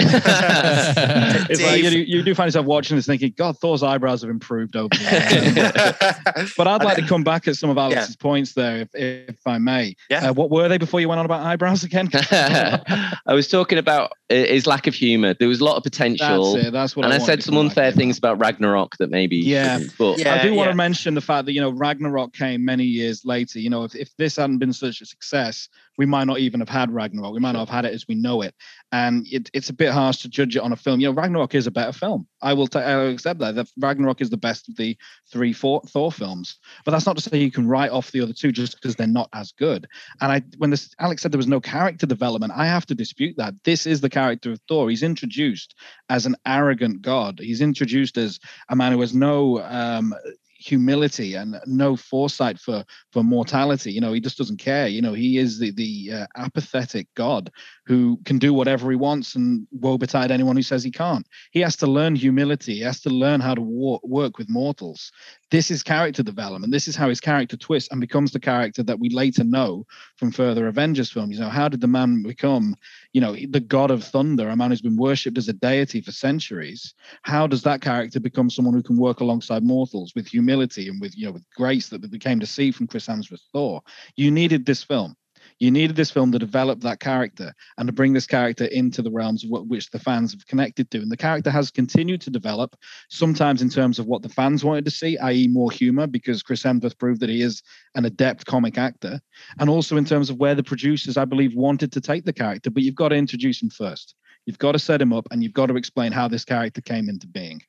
It's 1.50 1.62
like 1.62 1.82
you, 1.82 1.90
you 2.00 2.22
do 2.22 2.34
find 2.34 2.48
yourself 2.48 2.66
watching 2.66 2.96
this 2.96 3.06
thinking, 3.06 3.32
God, 3.36 3.58
Thor's 3.58 3.82
eyebrows 3.82 4.20
have 4.22 4.30
improved 4.30 4.76
over 4.76 4.88
the 4.88 6.32
years. 6.34 6.52
But 6.56 6.66
I'd 6.68 6.84
like 6.84 6.96
to 6.98 7.06
come 7.06 7.24
back 7.24 7.48
at 7.48 7.56
some 7.56 7.70
of 7.70 7.78
Alex's 7.78 8.16
points 8.16 8.52
there, 8.52 8.78
if, 8.78 8.88
if 8.94 9.46
I 9.46 9.58
may. 9.58 9.96
Yeah. 10.10 10.28
Uh, 10.30 10.32
what 10.34 10.50
were 10.50 10.68
they 10.68 10.78
before 10.78 11.00
you 11.00 11.08
went 11.08 11.18
on 11.20 11.24
about 11.24 11.42
eyebrows 11.42 11.84
again? 11.84 12.08
I 12.12 13.14
was 13.28 13.48
talking 13.48 13.78
about 13.78 14.07
his 14.28 14.66
lack 14.66 14.86
of 14.86 14.94
humor 14.94 15.34
there 15.34 15.48
was 15.48 15.60
a 15.60 15.64
lot 15.64 15.76
of 15.76 15.82
potential 15.82 16.54
That's 16.54 16.66
it. 16.68 16.70
That's 16.72 16.96
what 16.96 17.04
and 17.04 17.14
I, 17.14 17.16
I, 17.16 17.18
said 17.18 17.42
some 17.42 17.56
unfair 17.56 17.90
to. 17.90 17.96
things 17.96 18.18
about 18.18 18.38
Ragnarok 18.38 18.96
that 18.98 19.10
maybe 19.10 19.36
Yeah. 19.36 19.80
but 19.98 20.18
Yeah. 20.18 20.34
I 20.34 20.42
do 20.42 20.54
want 20.54 20.66
yeah. 20.68 20.72
to 20.72 20.76
mention 20.76 21.14
the 21.14 21.20
fact 21.20 21.46
that 21.46 21.52
you 21.52 21.60
know 21.60 21.70
Ragnarok 21.70 22.32
came 22.34 22.64
many 22.64 22.84
years 22.84 23.24
later. 23.24 23.58
You 23.58 23.70
know, 23.70 23.84
if, 23.84 23.94
if 23.94 24.14
this 24.16 24.36
hadn't 24.36 24.58
been 24.58 24.72
such 24.72 25.00
a 25.00 25.06
success, 25.06 25.68
we 25.98 26.06
might 26.06 26.24
not 26.24 26.38
even 26.38 26.60
have 26.60 26.68
had 26.68 26.90
Ragnarok. 26.90 27.34
We 27.34 27.40
might 27.40 27.52
not 27.52 27.68
have 27.68 27.68
had 27.68 27.84
it 27.84 27.92
as 27.92 28.06
we 28.08 28.14
know 28.14 28.40
it. 28.42 28.54
And 28.92 29.26
it, 29.30 29.50
it's 29.52 29.68
a 29.68 29.74
bit 29.74 29.90
harsh 29.90 30.18
to 30.18 30.28
judge 30.28 30.56
it 30.56 30.62
on 30.62 30.72
a 30.72 30.76
film. 30.76 31.00
You 31.00 31.08
know, 31.08 31.12
Ragnarok 31.12 31.54
is 31.54 31.66
a 31.66 31.72
better 31.72 31.92
film. 31.92 32.26
I 32.40 32.54
will 32.54 32.68
ta- 32.68 32.80
I 32.80 32.96
will 32.96 33.10
accept 33.10 33.40
that. 33.40 33.56
that. 33.56 33.68
Ragnarok 33.78 34.20
is 34.20 34.30
the 34.30 34.36
best 34.36 34.68
of 34.68 34.76
the 34.76 34.96
three 35.30 35.52
Thor, 35.52 35.82
Thor 35.88 36.12
films. 36.12 36.58
But 36.84 36.92
that's 36.92 37.04
not 37.04 37.16
to 37.16 37.22
say 37.22 37.38
you 37.38 37.50
can 37.50 37.66
write 37.66 37.90
off 37.90 38.12
the 38.12 38.20
other 38.20 38.32
two 38.32 38.52
just 38.52 38.76
because 38.76 38.94
they're 38.94 39.06
not 39.06 39.28
as 39.34 39.52
good. 39.52 39.86
And 40.20 40.32
I, 40.32 40.42
when 40.56 40.70
this 40.70 40.94
Alex 41.00 41.22
said 41.22 41.32
there 41.32 41.38
was 41.38 41.48
no 41.48 41.60
character 41.60 42.06
development, 42.06 42.52
I 42.54 42.66
have 42.66 42.86
to 42.86 42.94
dispute 42.94 43.36
that. 43.36 43.54
This 43.64 43.84
is 43.84 44.00
the 44.00 44.08
character 44.08 44.52
of 44.52 44.60
Thor. 44.68 44.88
He's 44.88 45.02
introduced 45.02 45.74
as 46.08 46.26
an 46.26 46.36
arrogant 46.46 47.02
god. 47.02 47.40
He's 47.40 47.60
introduced 47.60 48.16
as 48.16 48.38
a 48.68 48.76
man 48.76 48.92
who 48.92 49.00
has 49.00 49.14
no 49.14 49.60
um, 49.62 50.14
humility 50.58 51.34
and 51.34 51.56
no 51.66 51.96
foresight 51.96 52.58
for 52.58 52.84
for 53.12 53.22
mortality. 53.22 53.92
You 53.92 54.00
know, 54.00 54.12
he 54.12 54.20
just 54.20 54.36
doesn't 54.38 54.58
care. 54.58 54.88
You 54.88 55.00
know, 55.00 55.14
he 55.14 55.38
is 55.38 55.58
the 55.58 55.70
the 55.70 56.10
uh, 56.12 56.26
apathetic 56.36 57.08
god 57.14 57.50
who 57.86 58.18
can 58.24 58.38
do 58.38 58.52
whatever 58.52 58.90
he 58.90 58.96
wants 58.96 59.34
and 59.36 59.66
woe 59.70 59.96
betide 59.96 60.30
anyone 60.30 60.56
who 60.56 60.62
says 60.62 60.82
he 60.82 60.90
can't. 60.90 61.26
He 61.52 61.60
has 61.60 61.76
to 61.76 61.86
learn 61.86 62.16
humility. 62.16 62.74
He 62.74 62.80
has 62.80 63.00
to 63.02 63.10
learn 63.10 63.40
how 63.40 63.54
to 63.54 63.62
war- 63.62 64.00
work 64.02 64.36
with 64.36 64.50
mortals. 64.50 65.10
This 65.50 65.70
is 65.70 65.82
character 65.82 66.22
development. 66.22 66.72
This 66.72 66.88
is 66.88 66.96
how 66.96 67.08
his 67.08 67.20
character 67.20 67.56
twists 67.56 67.90
and 67.90 68.00
becomes 68.00 68.32
the 68.32 68.40
character 68.40 68.82
that 68.82 68.98
we 68.98 69.08
later 69.08 69.44
know 69.44 69.86
from 70.16 70.30
further 70.30 70.66
Avengers 70.66 71.10
films. 71.10 71.36
You 71.36 71.44
know, 71.44 71.48
how 71.48 71.68
did 71.68 71.80
the 71.80 71.86
man 71.86 72.22
become, 72.22 72.76
you 73.12 73.20
know, 73.20 73.34
the 73.34 73.60
god 73.60 73.90
of 73.90 74.04
thunder, 74.04 74.48
a 74.50 74.56
man 74.56 74.70
who's 74.70 74.82
been 74.82 74.96
worshipped 74.96 75.38
as 75.38 75.48
a 75.48 75.54
deity 75.54 76.02
for 76.02 76.12
centuries? 76.12 76.92
How 77.22 77.46
does 77.46 77.62
that 77.62 77.80
character 77.80 78.20
become 78.20 78.50
someone 78.50 78.74
who 78.74 78.82
can 78.82 78.98
work 78.98 79.20
alongside 79.20 79.64
mortals 79.64 80.12
with 80.14 80.26
humility 80.26 80.88
and 80.88 81.00
with, 81.00 81.16
you 81.16 81.26
know, 81.26 81.32
with 81.32 81.44
grace 81.56 81.88
that 81.88 82.02
we 82.10 82.18
came 82.18 82.40
to 82.40 82.46
see 82.46 82.70
from 82.70 82.86
Chris 82.86 83.06
Hemsworth 83.06 83.40
Thor? 83.52 83.82
You 84.16 84.30
needed 84.30 84.66
this 84.66 84.82
film. 84.82 85.16
You 85.58 85.70
needed 85.70 85.96
this 85.96 86.10
film 86.10 86.30
to 86.32 86.38
develop 86.38 86.80
that 86.80 87.00
character 87.00 87.52
and 87.76 87.88
to 87.88 87.92
bring 87.92 88.12
this 88.12 88.26
character 88.26 88.66
into 88.66 89.02
the 89.02 89.10
realms 89.10 89.42
of 89.42 89.50
what, 89.50 89.66
which 89.66 89.90
the 89.90 89.98
fans 89.98 90.32
have 90.32 90.46
connected 90.46 90.90
to. 90.92 90.98
And 90.98 91.10
the 91.10 91.16
character 91.16 91.50
has 91.50 91.70
continued 91.70 92.20
to 92.22 92.30
develop, 92.30 92.76
sometimes 93.10 93.60
in 93.60 93.68
terms 93.68 93.98
of 93.98 94.06
what 94.06 94.22
the 94.22 94.28
fans 94.28 94.64
wanted 94.64 94.84
to 94.84 94.90
see, 94.90 95.18
i.e., 95.18 95.48
more 95.48 95.70
humor, 95.70 96.06
because 96.06 96.42
Chris 96.42 96.62
Hemsworth 96.62 96.98
proved 96.98 97.20
that 97.20 97.28
he 97.28 97.42
is 97.42 97.62
an 97.96 98.04
adept 98.04 98.46
comic 98.46 98.78
actor, 98.78 99.20
and 99.58 99.68
also 99.68 99.96
in 99.96 100.04
terms 100.04 100.30
of 100.30 100.36
where 100.36 100.54
the 100.54 100.62
producers, 100.62 101.16
I 101.16 101.24
believe, 101.24 101.54
wanted 101.54 101.90
to 101.92 102.00
take 102.00 102.24
the 102.24 102.32
character. 102.32 102.70
But 102.70 102.84
you've 102.84 102.94
got 102.94 103.08
to 103.08 103.16
introduce 103.16 103.60
him 103.60 103.70
first. 103.70 104.14
You've 104.46 104.58
got 104.58 104.72
to 104.72 104.78
set 104.78 105.02
him 105.02 105.12
up, 105.12 105.26
and 105.30 105.42
you've 105.42 105.52
got 105.52 105.66
to 105.66 105.76
explain 105.76 106.12
how 106.12 106.28
this 106.28 106.44
character 106.44 106.80
came 106.80 107.08
into 107.08 107.26
being. 107.26 107.62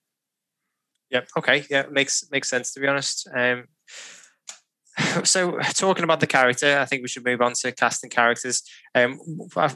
Yeah. 1.09 1.21
Okay. 1.35 1.65
Yeah. 1.69 1.85
Makes 1.89 2.29
makes 2.31 2.49
sense 2.49 2.71
to 2.73 2.79
be 2.79 2.87
honest. 2.87 3.27
Um, 3.35 3.67
so 5.23 5.57
talking 5.75 6.03
about 6.03 6.19
the 6.19 6.27
character, 6.27 6.77
I 6.79 6.85
think 6.85 7.01
we 7.01 7.07
should 7.07 7.25
move 7.25 7.41
on 7.41 7.53
to 7.61 7.71
casting 7.71 8.09
characters. 8.09 8.63
Um, 8.95 9.19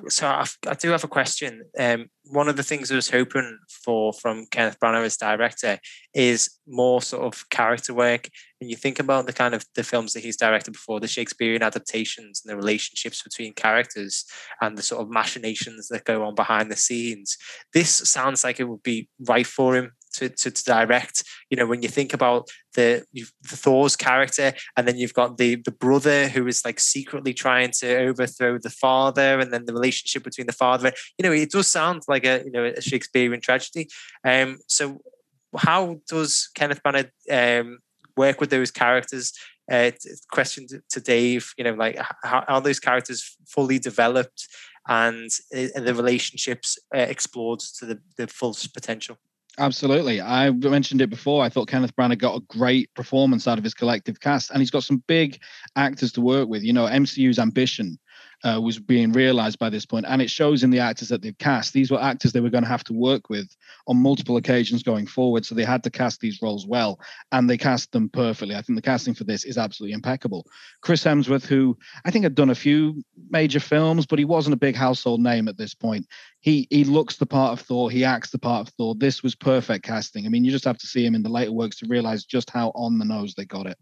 so 0.09 0.28
I've, 0.28 0.57
I 0.67 0.74
do 0.74 0.89
have 0.89 1.03
a 1.03 1.07
question. 1.07 1.63
Um, 1.78 2.07
one 2.26 2.47
of 2.47 2.55
the 2.55 2.63
things 2.63 2.91
I 2.91 2.95
was 2.95 3.09
hoping 3.09 3.59
for 3.69 4.13
from 4.13 4.45
Kenneth 4.51 4.80
Branagh 4.80 5.05
as 5.05 5.17
director 5.17 5.80
is 6.13 6.57
more 6.67 7.01
sort 7.01 7.24
of 7.24 7.49
character 7.49 7.93
work. 7.93 8.30
And 8.61 8.69
you 8.69 8.76
think 8.76 8.99
about 8.99 9.26
the 9.26 9.34
kind 9.34 9.53
of 9.53 9.65
the 9.76 9.84
films 9.84 10.13
that 10.13 10.24
he's 10.24 10.38
directed 10.38 10.71
before, 10.71 10.99
the 10.99 11.07
Shakespearean 11.07 11.63
adaptations 11.63 12.41
and 12.43 12.51
the 12.51 12.57
relationships 12.57 13.21
between 13.21 13.53
characters 13.53 14.26
and 14.61 14.78
the 14.78 14.84
sort 14.84 15.01
of 15.01 15.09
machinations 15.09 15.89
that 15.89 16.05
go 16.05 16.24
on 16.24 16.36
behind 16.36 16.71
the 16.71 16.78
scenes. 16.78 17.38
This 17.74 17.89
sounds 17.89 18.43
like 18.43 18.59
it 18.59 18.69
would 18.69 18.84
be 18.84 19.09
right 19.19 19.47
for 19.47 19.76
him 19.76 19.91
to, 20.14 20.30
to, 20.30 20.51
to 20.51 20.64
direct. 20.64 21.24
You 21.49 21.57
know, 21.57 21.68
when 21.68 21.82
you 21.82 21.89
think 21.89 22.14
about 22.14 22.49
the, 22.76 23.03
the 23.14 23.26
Thor's 23.45 23.95
character, 23.95 24.53
and 24.76 24.88
then 24.88 24.97
you've 24.97 25.14
got 25.14 25.38
the 25.38 25.55
the 25.55 25.72
brother 25.72 26.28
who 26.28 26.47
is 26.47 26.64
like 26.66 26.80
secretly 26.80 27.34
trying 27.34 27.72
to 27.80 27.97
overthrow 27.97 28.57
the 28.57 28.70
father, 28.70 29.39
and 29.39 29.51
then 29.51 29.66
the 29.66 29.74
relationship 29.74 30.24
between 30.24 30.47
the 30.47 30.53
father. 30.53 30.91
You 31.18 31.24
know, 31.24 31.32
it 31.32 31.51
does 31.51 31.68
sound 31.68 32.03
like 32.07 32.26
a 32.26 32.43
you 32.45 32.51
know 32.51 32.66
a 32.66 32.82
Shakespearean 32.82 33.41
tragedy. 33.41 33.89
Um, 34.26 34.59
so 34.68 35.01
how 35.55 35.99
does 36.07 36.49
Kenneth 36.55 36.82
Branagh 36.84 37.11
um, 37.32 37.80
work 38.18 38.39
with 38.39 38.49
those 38.49 38.72
characters? 38.72 39.34
Uh, 39.72 39.91
question 40.30 40.68
to, 40.68 40.82
to 40.89 40.99
Dave, 40.99 41.53
you 41.57 41.64
know, 41.64 41.74
like 41.74 41.97
how 42.24 42.43
are 42.49 42.59
those 42.59 42.82
characters 42.82 43.38
fully 43.47 43.80
developed? 43.80 44.49
and 44.88 45.30
uh, 45.55 45.80
the 45.80 45.93
relationships 45.95 46.78
uh, 46.95 46.99
explored 46.99 47.59
to 47.59 47.86
the, 47.86 47.99
the 48.18 48.28
full 48.28 48.55
potential. 48.74 49.18
Absolutely. 49.60 50.20
I 50.20 50.49
mentioned 50.49 51.01
it 51.01 51.12
before. 51.12 51.43
I 51.43 51.49
thought 51.49 51.68
Kenneth 51.68 51.95
Branagh 51.95 52.18
got 52.18 52.38
a 52.38 52.45
great 52.58 52.91
performance 52.95 53.47
out 53.47 53.60
of 53.60 53.64
his 53.64 53.76
collective 53.76 54.20
cast, 54.20 54.49
and 54.49 54.60
he's 54.60 54.72
got 54.72 54.84
some 54.84 55.04
big 55.08 55.39
actors 55.76 56.12
to 56.14 56.22
work 56.22 56.49
with. 56.49 56.64
You 56.64 56.74
know, 56.74 56.86
MCU's 56.86 57.38
ambition 57.38 57.99
uh, 58.43 58.60
was 58.60 58.80
being 58.80 59.12
realized 59.12 59.60
by 59.60 59.70
this 59.70 59.86
point, 59.86 60.06
and 60.08 60.22
it 60.22 60.30
shows 60.32 60.64
in 60.64 60.70
the 60.70 60.80
actors 60.80 61.08
that 61.10 61.22
they've 61.22 61.38
cast. 61.38 61.72
These 61.72 61.91
were 61.91 62.01
actors 62.01 62.34
they 62.34 62.39
were 62.39 62.49
going 62.49 62.64
to 62.64 62.70
have 62.70 62.84
to 62.86 62.93
work 62.93 63.30
with 63.30 63.56
on 63.88 63.97
multiple 63.97 64.38
occasions 64.38 64.82
going 64.82 65.06
forward, 65.06 65.45
so 65.45 65.54
they 65.54 65.64
had 65.64 65.84
to 65.84 65.91
cast 65.91 66.20
these 66.20 66.41
roles 66.41 66.66
well, 66.66 66.99
and 67.32 67.47
they 67.49 67.58
cast 67.58 67.91
them 67.91 68.10
perfectly. 68.10 68.56
I 68.56 68.62
think 68.62 68.76
the 68.78 68.82
casting 68.82 69.14
for 69.14 69.24
this 69.24 69.45
is 69.45 69.58
absolutely 69.58 69.93
impeccable. 69.93 70.45
Chris 70.82 71.04
Hemsworth, 71.04 71.45
who 71.45 71.78
I 72.06 72.12
think 72.12 72.24
had 72.24 72.36
done 72.36 72.49
a 72.49 72.56
few 72.56 73.04
major 73.30 73.60
films, 73.60 74.06
but 74.08 74.20
he 74.20 74.26
wasn't 74.26 74.56
a 74.56 74.58
big 74.58 74.76
household 74.76 75.22
name 75.22 75.47
at 75.47 75.58
this 75.58 75.74
point. 75.74 76.08
He 76.44 76.68
he 76.70 76.84
looks 76.84 77.16
the 77.16 77.26
part 77.26 77.54
of 77.54 77.66
Thor, 77.66 77.89
he 77.89 78.04
acts 78.04 78.30
the 78.30 78.38
part 78.38 78.68
of 78.68 78.74
Thor. 78.76 78.96
This 78.96 79.24
was 79.24 79.34
perfect 79.34 79.86
casting. 79.86 80.26
I 80.26 80.30
mean, 80.30 80.44
you 80.44 80.52
just 80.52 80.66
have 80.66 80.78
to 80.78 80.88
see 80.88 81.06
him 81.06 81.16
in 81.16 81.24
the 81.24 81.30
later 81.30 81.54
works 81.54 81.78
to 81.78 81.88
realize 81.88 82.26
just 82.26 82.50
how 82.50 82.72
on 82.76 83.00
the 83.00 83.06
nose 83.06 83.34
they 83.34 83.46
got 83.46 83.66
it 83.66 83.78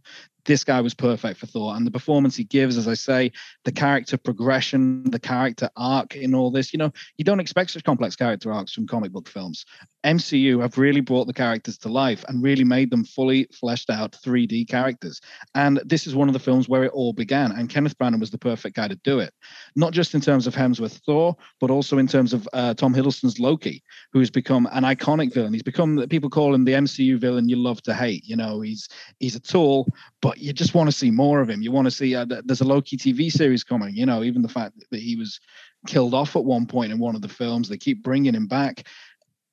this 0.45 0.63
guy 0.63 0.81
was 0.81 0.93
perfect 0.93 1.39
for 1.39 1.45
Thor. 1.45 1.75
And 1.75 1.85
the 1.85 1.91
performance 1.91 2.35
he 2.35 2.43
gives, 2.43 2.77
as 2.77 2.87
I 2.87 2.93
say, 2.93 3.31
the 3.65 3.71
character 3.71 4.17
progression, 4.17 5.03
the 5.09 5.19
character 5.19 5.69
arc 5.75 6.15
in 6.15 6.33
all 6.33 6.51
this, 6.51 6.73
you 6.73 6.79
know, 6.79 6.91
you 7.17 7.25
don't 7.25 7.39
expect 7.39 7.71
such 7.71 7.83
complex 7.83 8.15
character 8.15 8.51
arcs 8.51 8.73
from 8.73 8.87
comic 8.87 9.11
book 9.11 9.27
films. 9.27 9.65
MCU 10.03 10.61
have 10.61 10.77
really 10.77 11.01
brought 11.01 11.27
the 11.27 11.33
characters 11.33 11.77
to 11.79 11.89
life 11.89 12.25
and 12.27 12.41
really 12.41 12.63
made 12.63 12.89
them 12.89 13.03
fully 13.03 13.47
fleshed 13.53 13.89
out 13.89 14.13
3D 14.13 14.67
characters. 14.67 15.21
And 15.53 15.79
this 15.85 16.07
is 16.07 16.15
one 16.15 16.27
of 16.27 16.33
the 16.33 16.39
films 16.39 16.67
where 16.67 16.83
it 16.83 16.91
all 16.91 17.13
began. 17.13 17.51
And 17.51 17.69
Kenneth 17.69 17.97
Branagh 17.97 18.19
was 18.19 18.31
the 18.31 18.37
perfect 18.37 18.75
guy 18.75 18.87
to 18.87 18.99
do 19.03 19.19
it, 19.19 19.33
not 19.75 19.93
just 19.93 20.15
in 20.15 20.21
terms 20.21 20.47
of 20.47 20.55
Hemsworth 20.55 20.99
Thor, 21.05 21.35
but 21.59 21.69
also 21.69 21.99
in 21.99 22.07
terms 22.07 22.33
of 22.33 22.47
uh, 22.53 22.73
Tom 22.73 22.93
Hiddleston's 22.93 23.39
Loki, 23.39 23.83
who 24.11 24.19
has 24.19 24.29
become 24.29 24.67
an 24.71 24.83
iconic 24.83 25.33
villain. 25.33 25.53
He's 25.53 25.63
become 25.63 26.05
people 26.09 26.29
call 26.29 26.53
him 26.53 26.65
the 26.65 26.73
MCU 26.73 27.17
villain 27.17 27.49
you 27.49 27.55
love 27.55 27.81
to 27.83 27.93
hate. 27.93 28.27
You 28.27 28.35
know, 28.35 28.61
he's 28.61 28.89
he's 29.19 29.35
a 29.35 29.39
tool, 29.39 29.87
but 30.21 30.37
you 30.37 30.53
just 30.53 30.73
want 30.73 30.89
to 30.89 30.95
see 30.95 31.11
more 31.11 31.41
of 31.41 31.49
him. 31.49 31.61
You 31.61 31.71
want 31.71 31.85
to 31.85 31.91
see 31.91 32.15
uh, 32.15 32.25
there's 32.25 32.61
a 32.61 32.65
Loki 32.65 32.97
TV 32.97 33.31
series 33.31 33.63
coming. 33.63 33.95
You 33.95 34.05
know, 34.05 34.23
even 34.23 34.41
the 34.41 34.49
fact 34.49 34.83
that 34.89 34.99
he 34.99 35.15
was 35.15 35.39
killed 35.87 36.13
off 36.13 36.35
at 36.35 36.45
one 36.45 36.65
point 36.65 36.91
in 36.91 36.99
one 36.99 37.15
of 37.15 37.21
the 37.21 37.27
films, 37.27 37.67
they 37.67 37.77
keep 37.77 38.03
bringing 38.03 38.35
him 38.35 38.47
back 38.47 38.85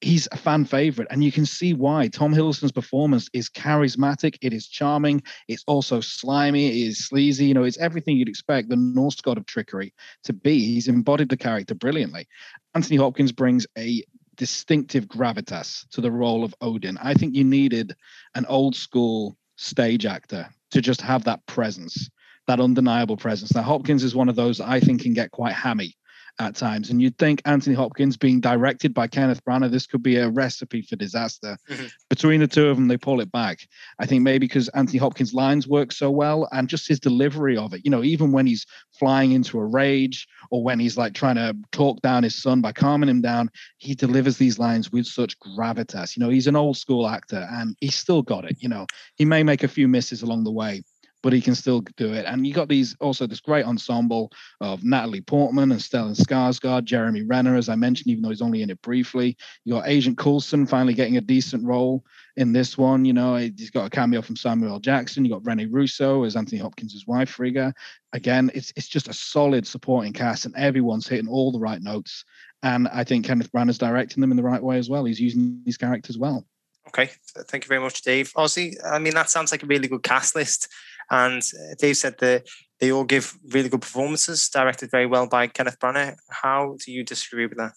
he's 0.00 0.28
a 0.30 0.36
fan 0.36 0.64
favorite 0.64 1.08
and 1.10 1.24
you 1.24 1.32
can 1.32 1.44
see 1.44 1.74
why. 1.74 2.08
Tom 2.08 2.32
hiddleston's 2.32 2.72
performance 2.72 3.28
is 3.32 3.48
charismatic 3.48 4.36
it 4.40 4.52
is 4.52 4.68
charming 4.68 5.22
it's 5.48 5.64
also 5.66 6.00
slimy 6.00 6.66
it 6.66 6.88
is 6.88 7.06
sleazy 7.06 7.46
you 7.46 7.54
know 7.54 7.64
it's 7.64 7.78
everything 7.78 8.16
you'd 8.16 8.28
expect 8.28 8.68
the 8.68 8.76
norse 8.76 9.20
god 9.20 9.38
of 9.38 9.46
trickery 9.46 9.92
to 10.24 10.32
be. 10.32 10.60
He's 10.60 10.88
embodied 10.88 11.28
the 11.28 11.36
character 11.36 11.74
brilliantly. 11.74 12.28
Anthony 12.74 12.96
hopkins 12.96 13.32
brings 13.32 13.66
a 13.76 14.02
distinctive 14.36 15.06
gravitas 15.06 15.88
to 15.90 16.00
the 16.00 16.12
role 16.12 16.44
of 16.44 16.54
odin. 16.60 16.96
I 16.98 17.14
think 17.14 17.34
you 17.34 17.42
needed 17.42 17.94
an 18.34 18.46
old 18.46 18.76
school 18.76 19.36
stage 19.56 20.06
actor 20.06 20.48
to 20.70 20.80
just 20.80 21.00
have 21.00 21.24
that 21.24 21.44
presence 21.46 22.08
that 22.46 22.60
undeniable 22.60 23.18
presence. 23.18 23.54
Now 23.54 23.60
hopkins 23.60 24.02
is 24.02 24.14
one 24.14 24.28
of 24.28 24.36
those 24.36 24.60
i 24.60 24.80
think 24.80 25.02
can 25.02 25.12
get 25.12 25.32
quite 25.32 25.52
hammy 25.52 25.96
at 26.40 26.54
times. 26.54 26.90
And 26.90 27.02
you'd 27.02 27.18
think 27.18 27.42
Anthony 27.44 27.74
Hopkins 27.74 28.16
being 28.16 28.40
directed 28.40 28.94
by 28.94 29.06
Kenneth 29.06 29.44
Branagh, 29.44 29.70
this 29.70 29.86
could 29.86 30.02
be 30.02 30.16
a 30.16 30.28
recipe 30.28 30.82
for 30.82 30.96
disaster. 30.96 31.58
Mm-hmm. 31.68 31.86
Between 32.08 32.40
the 32.40 32.46
two 32.46 32.68
of 32.68 32.76
them, 32.76 32.88
they 32.88 32.96
pull 32.96 33.20
it 33.20 33.32
back. 33.32 33.66
I 33.98 34.06
think 34.06 34.22
maybe 34.22 34.46
because 34.46 34.68
Anthony 34.70 34.98
Hopkins' 34.98 35.34
lines 35.34 35.66
work 35.66 35.92
so 35.92 36.10
well 36.10 36.48
and 36.52 36.68
just 36.68 36.88
his 36.88 37.00
delivery 37.00 37.56
of 37.56 37.74
it, 37.74 37.82
you 37.84 37.90
know, 37.90 38.02
even 38.02 38.32
when 38.32 38.46
he's 38.46 38.66
flying 38.98 39.32
into 39.32 39.58
a 39.58 39.64
rage 39.64 40.26
or 40.50 40.62
when 40.62 40.78
he's 40.78 40.96
like 40.96 41.14
trying 41.14 41.36
to 41.36 41.56
talk 41.72 42.00
down 42.02 42.22
his 42.22 42.40
son 42.40 42.60
by 42.60 42.72
calming 42.72 43.08
him 43.08 43.20
down, 43.20 43.50
he 43.78 43.94
delivers 43.94 44.38
these 44.38 44.58
lines 44.58 44.92
with 44.92 45.06
such 45.06 45.38
gravitas. 45.40 46.16
You 46.16 46.22
know, 46.22 46.30
he's 46.30 46.46
an 46.46 46.56
old 46.56 46.76
school 46.76 47.08
actor 47.08 47.46
and 47.50 47.76
he's 47.80 47.94
still 47.94 48.22
got 48.22 48.44
it. 48.44 48.56
You 48.60 48.68
know, 48.68 48.86
he 49.16 49.24
may 49.24 49.42
make 49.42 49.62
a 49.62 49.68
few 49.68 49.88
misses 49.88 50.22
along 50.22 50.44
the 50.44 50.52
way, 50.52 50.82
but 51.22 51.32
he 51.32 51.40
can 51.40 51.54
still 51.54 51.80
do 51.96 52.12
it. 52.12 52.24
And 52.26 52.46
you 52.46 52.54
got 52.54 52.68
these 52.68 52.96
also 53.00 53.26
this 53.26 53.40
great 53.40 53.64
ensemble 53.64 54.30
of 54.60 54.84
Natalie 54.84 55.20
Portman 55.20 55.72
and 55.72 55.80
Stellan 55.80 56.16
Skarsgård, 56.16 56.84
Jeremy 56.84 57.22
Renner, 57.22 57.56
as 57.56 57.68
I 57.68 57.74
mentioned, 57.74 58.10
even 58.10 58.22
though 58.22 58.28
he's 58.28 58.42
only 58.42 58.62
in 58.62 58.70
it 58.70 58.80
briefly. 58.82 59.36
You 59.64 59.74
got 59.74 59.88
Agent 59.88 60.18
Coulson 60.18 60.66
finally 60.66 60.94
getting 60.94 61.16
a 61.16 61.20
decent 61.20 61.64
role 61.64 62.04
in 62.36 62.52
this 62.52 62.78
one. 62.78 63.04
You 63.04 63.12
know, 63.12 63.36
he's 63.36 63.70
got 63.70 63.86
a 63.86 63.90
cameo 63.90 64.22
from 64.22 64.36
Samuel 64.36 64.78
Jackson. 64.78 65.24
You 65.24 65.32
got 65.32 65.46
Rene 65.46 65.66
Russo 65.66 66.24
as 66.24 66.36
Anthony 66.36 66.60
Hopkins' 66.60 67.04
wife, 67.06 67.30
Frigga. 67.30 67.74
Again, 68.12 68.50
it's 68.54 68.72
it's 68.76 68.88
just 68.88 69.08
a 69.08 69.12
solid 69.12 69.66
supporting 69.66 70.12
cast, 70.12 70.46
and 70.46 70.54
everyone's 70.56 71.08
hitting 71.08 71.28
all 71.28 71.52
the 71.52 71.58
right 71.58 71.82
notes. 71.82 72.24
And 72.62 72.88
I 72.88 73.04
think 73.04 73.26
Kenneth 73.26 73.52
Branagh's 73.52 73.78
directing 73.78 74.20
them 74.20 74.30
in 74.30 74.36
the 74.36 74.42
right 74.42 74.62
way 74.62 74.78
as 74.78 74.88
well. 74.88 75.04
He's 75.04 75.20
using 75.20 75.60
these 75.64 75.76
characters 75.76 76.18
well. 76.18 76.44
Okay, 76.88 77.10
thank 77.48 77.64
you 77.64 77.68
very 77.68 77.80
much, 77.82 78.00
Dave. 78.00 78.32
Ozzy, 78.32 78.74
I 78.82 78.98
mean, 78.98 79.12
that 79.12 79.28
sounds 79.28 79.52
like 79.52 79.62
a 79.62 79.66
really 79.66 79.88
good 79.88 80.02
cast 80.02 80.34
list. 80.34 80.68
And 81.10 81.42
uh, 81.42 81.74
Dave 81.78 81.96
said 81.96 82.18
that 82.18 82.46
they 82.80 82.92
all 82.92 83.04
give 83.04 83.36
really 83.52 83.68
good 83.68 83.80
performances, 83.80 84.48
directed 84.48 84.90
very 84.90 85.06
well 85.06 85.26
by 85.26 85.46
Kenneth 85.46 85.78
Branagh. 85.80 86.16
How 86.28 86.76
do 86.84 86.92
you 86.92 87.04
disagree 87.04 87.46
with 87.46 87.58
that? 87.58 87.72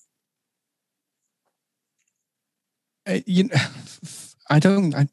Uh, 3.08 3.20
you 3.26 3.50
I 4.50 4.60
don't. 4.60 4.94
I, 4.94 5.08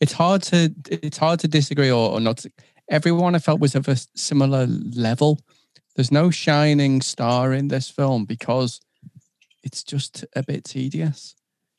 it's 0.00 0.12
hard 0.12 0.42
to 0.44 0.74
it's 0.90 1.18
hard 1.18 1.40
to 1.40 1.48
disagree 1.48 1.90
or, 1.90 2.12
or 2.12 2.20
not. 2.20 2.38
To, 2.38 2.52
everyone 2.88 3.34
I 3.34 3.38
felt 3.38 3.60
was 3.60 3.74
of 3.74 3.88
a 3.88 3.96
similar 4.14 4.66
level. 4.66 5.38
There's 5.96 6.12
no 6.12 6.30
shining 6.30 7.02
star 7.02 7.52
in 7.52 7.68
this 7.68 7.90
film 7.90 8.24
because 8.24 8.80
it's 9.62 9.82
just 9.82 10.24
a 10.34 10.42
bit 10.42 10.64
tedious. 10.64 11.34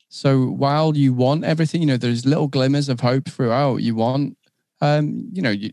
So 0.08 0.46
while 0.46 0.96
you 0.96 1.14
want 1.14 1.44
everything, 1.44 1.80
you 1.80 1.86
know, 1.86 1.96
there's 1.96 2.26
little 2.26 2.48
glimmers 2.48 2.88
of 2.88 3.00
hope 3.00 3.28
throughout. 3.28 3.76
You 3.76 3.94
want 3.94 4.36
um, 4.80 5.28
you 5.32 5.42
know, 5.42 5.50
you, 5.50 5.70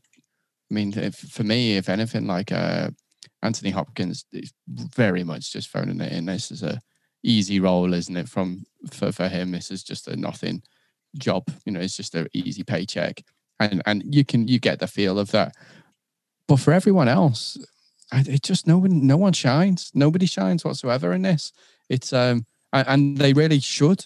I 0.69 0.73
mean, 0.73 0.93
if, 0.97 1.15
for 1.15 1.43
me, 1.43 1.77
if 1.77 1.89
anything, 1.89 2.27
like 2.27 2.51
uh, 2.51 2.89
Anthony 3.41 3.71
Hopkins 3.71 4.25
is 4.31 4.53
very 4.67 5.23
much 5.23 5.51
just 5.53 5.69
phoning 5.69 6.01
it 6.01 6.11
in. 6.11 6.25
This 6.25 6.51
is 6.51 6.63
a 6.63 6.81
easy 7.23 7.59
role, 7.59 7.93
isn't 7.93 8.17
it? 8.17 8.29
From 8.29 8.65
for, 8.91 9.11
for 9.11 9.27
him, 9.27 9.51
this 9.51 9.71
is 9.71 9.83
just 9.83 10.07
a 10.07 10.15
nothing 10.15 10.61
job. 11.17 11.43
You 11.65 11.73
know, 11.73 11.79
it's 11.79 11.97
just 11.97 12.15
an 12.15 12.27
easy 12.33 12.63
paycheck, 12.63 13.23
and 13.59 13.81
and 13.85 14.03
you 14.13 14.25
can 14.25 14.47
you 14.47 14.59
get 14.59 14.79
the 14.79 14.87
feel 14.87 15.19
of 15.19 15.31
that. 15.31 15.55
But 16.47 16.59
for 16.59 16.73
everyone 16.73 17.07
else, 17.07 17.57
it 18.13 18.43
just 18.43 18.67
no 18.67 18.77
one 18.79 19.05
no 19.05 19.17
one 19.17 19.33
shines. 19.33 19.91
Nobody 19.93 20.25
shines 20.25 20.65
whatsoever 20.65 21.13
in 21.13 21.21
this. 21.21 21.51
It's 21.89 22.11
um 22.13 22.45
and 22.73 23.17
they 23.17 23.33
really 23.33 23.59
should. 23.59 24.05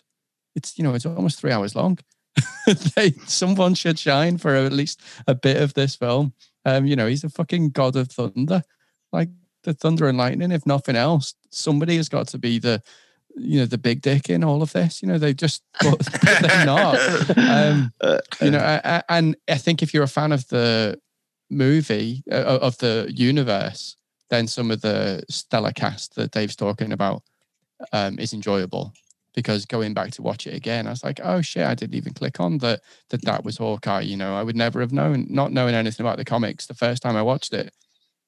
It's 0.55 0.77
you 0.77 0.83
know 0.83 0.93
it's 0.93 1.05
almost 1.05 1.39
three 1.39 1.51
hours 1.51 1.75
long. 1.75 1.99
they, 2.95 3.11
someone 3.25 3.73
should 3.73 3.99
shine 3.99 4.37
for 4.37 4.55
at 4.55 4.71
least 4.71 5.01
a 5.27 5.35
bit 5.35 5.57
of 5.57 5.73
this 5.73 5.95
film. 5.95 6.33
Um, 6.65 6.85
you 6.85 6.95
know, 6.95 7.07
he's 7.07 7.23
a 7.23 7.29
fucking 7.29 7.71
god 7.71 7.95
of 7.95 8.09
thunder, 8.11 8.63
like 9.11 9.29
the 9.63 9.73
thunder 9.73 10.07
and 10.07 10.17
lightning. 10.17 10.51
If 10.51 10.65
nothing 10.65 10.95
else, 10.95 11.33
somebody 11.49 11.97
has 11.97 12.09
got 12.09 12.27
to 12.29 12.37
be 12.37 12.59
the, 12.59 12.81
you 13.35 13.59
know, 13.59 13.65
the 13.65 13.77
big 13.77 14.01
dick 14.01 14.29
in 14.29 14.43
all 14.43 14.61
of 14.61 14.73
this. 14.73 15.01
You 15.01 15.07
know, 15.07 15.17
they 15.17 15.33
just, 15.33 15.63
but, 15.81 15.97
but 16.23 16.41
they're 16.41 16.65
not. 16.65 17.37
Um, 17.37 17.91
you 18.41 18.51
know, 18.51 18.59
I, 18.59 18.81
I, 18.83 19.03
and 19.09 19.35
I 19.49 19.57
think 19.57 19.81
if 19.81 19.93
you're 19.93 20.03
a 20.03 20.07
fan 20.07 20.31
of 20.31 20.47
the 20.49 20.99
movie 21.49 22.23
uh, 22.31 22.59
of 22.61 22.77
the 22.77 23.11
universe, 23.13 23.97
then 24.29 24.47
some 24.47 24.71
of 24.71 24.81
the 24.81 25.23
stellar 25.29 25.71
cast 25.71 26.15
that 26.15 26.31
Dave's 26.31 26.55
talking 26.55 26.93
about 26.93 27.23
um, 27.91 28.17
is 28.19 28.33
enjoyable 28.33 28.93
because 29.33 29.65
going 29.65 29.93
back 29.93 30.11
to 30.11 30.21
watch 30.21 30.45
it 30.47 30.53
again, 30.53 30.87
I 30.87 30.89
was 30.89 31.03
like, 31.03 31.19
oh 31.23 31.41
shit, 31.41 31.65
I 31.65 31.75
didn't 31.75 31.95
even 31.95 32.13
click 32.13 32.39
on 32.39 32.57
that 32.59 32.81
that 33.09 33.23
that 33.23 33.43
was 33.43 33.57
Hawkeye. 33.57 34.01
You 34.01 34.17
know, 34.17 34.35
I 34.35 34.43
would 34.43 34.55
never 34.55 34.81
have 34.81 34.91
known, 34.91 35.27
not 35.29 35.51
knowing 35.51 35.75
anything 35.75 36.05
about 36.05 36.17
the 36.17 36.25
comics 36.25 36.67
the 36.67 36.73
first 36.73 37.01
time 37.01 37.15
I 37.15 37.21
watched 37.21 37.53
it. 37.53 37.73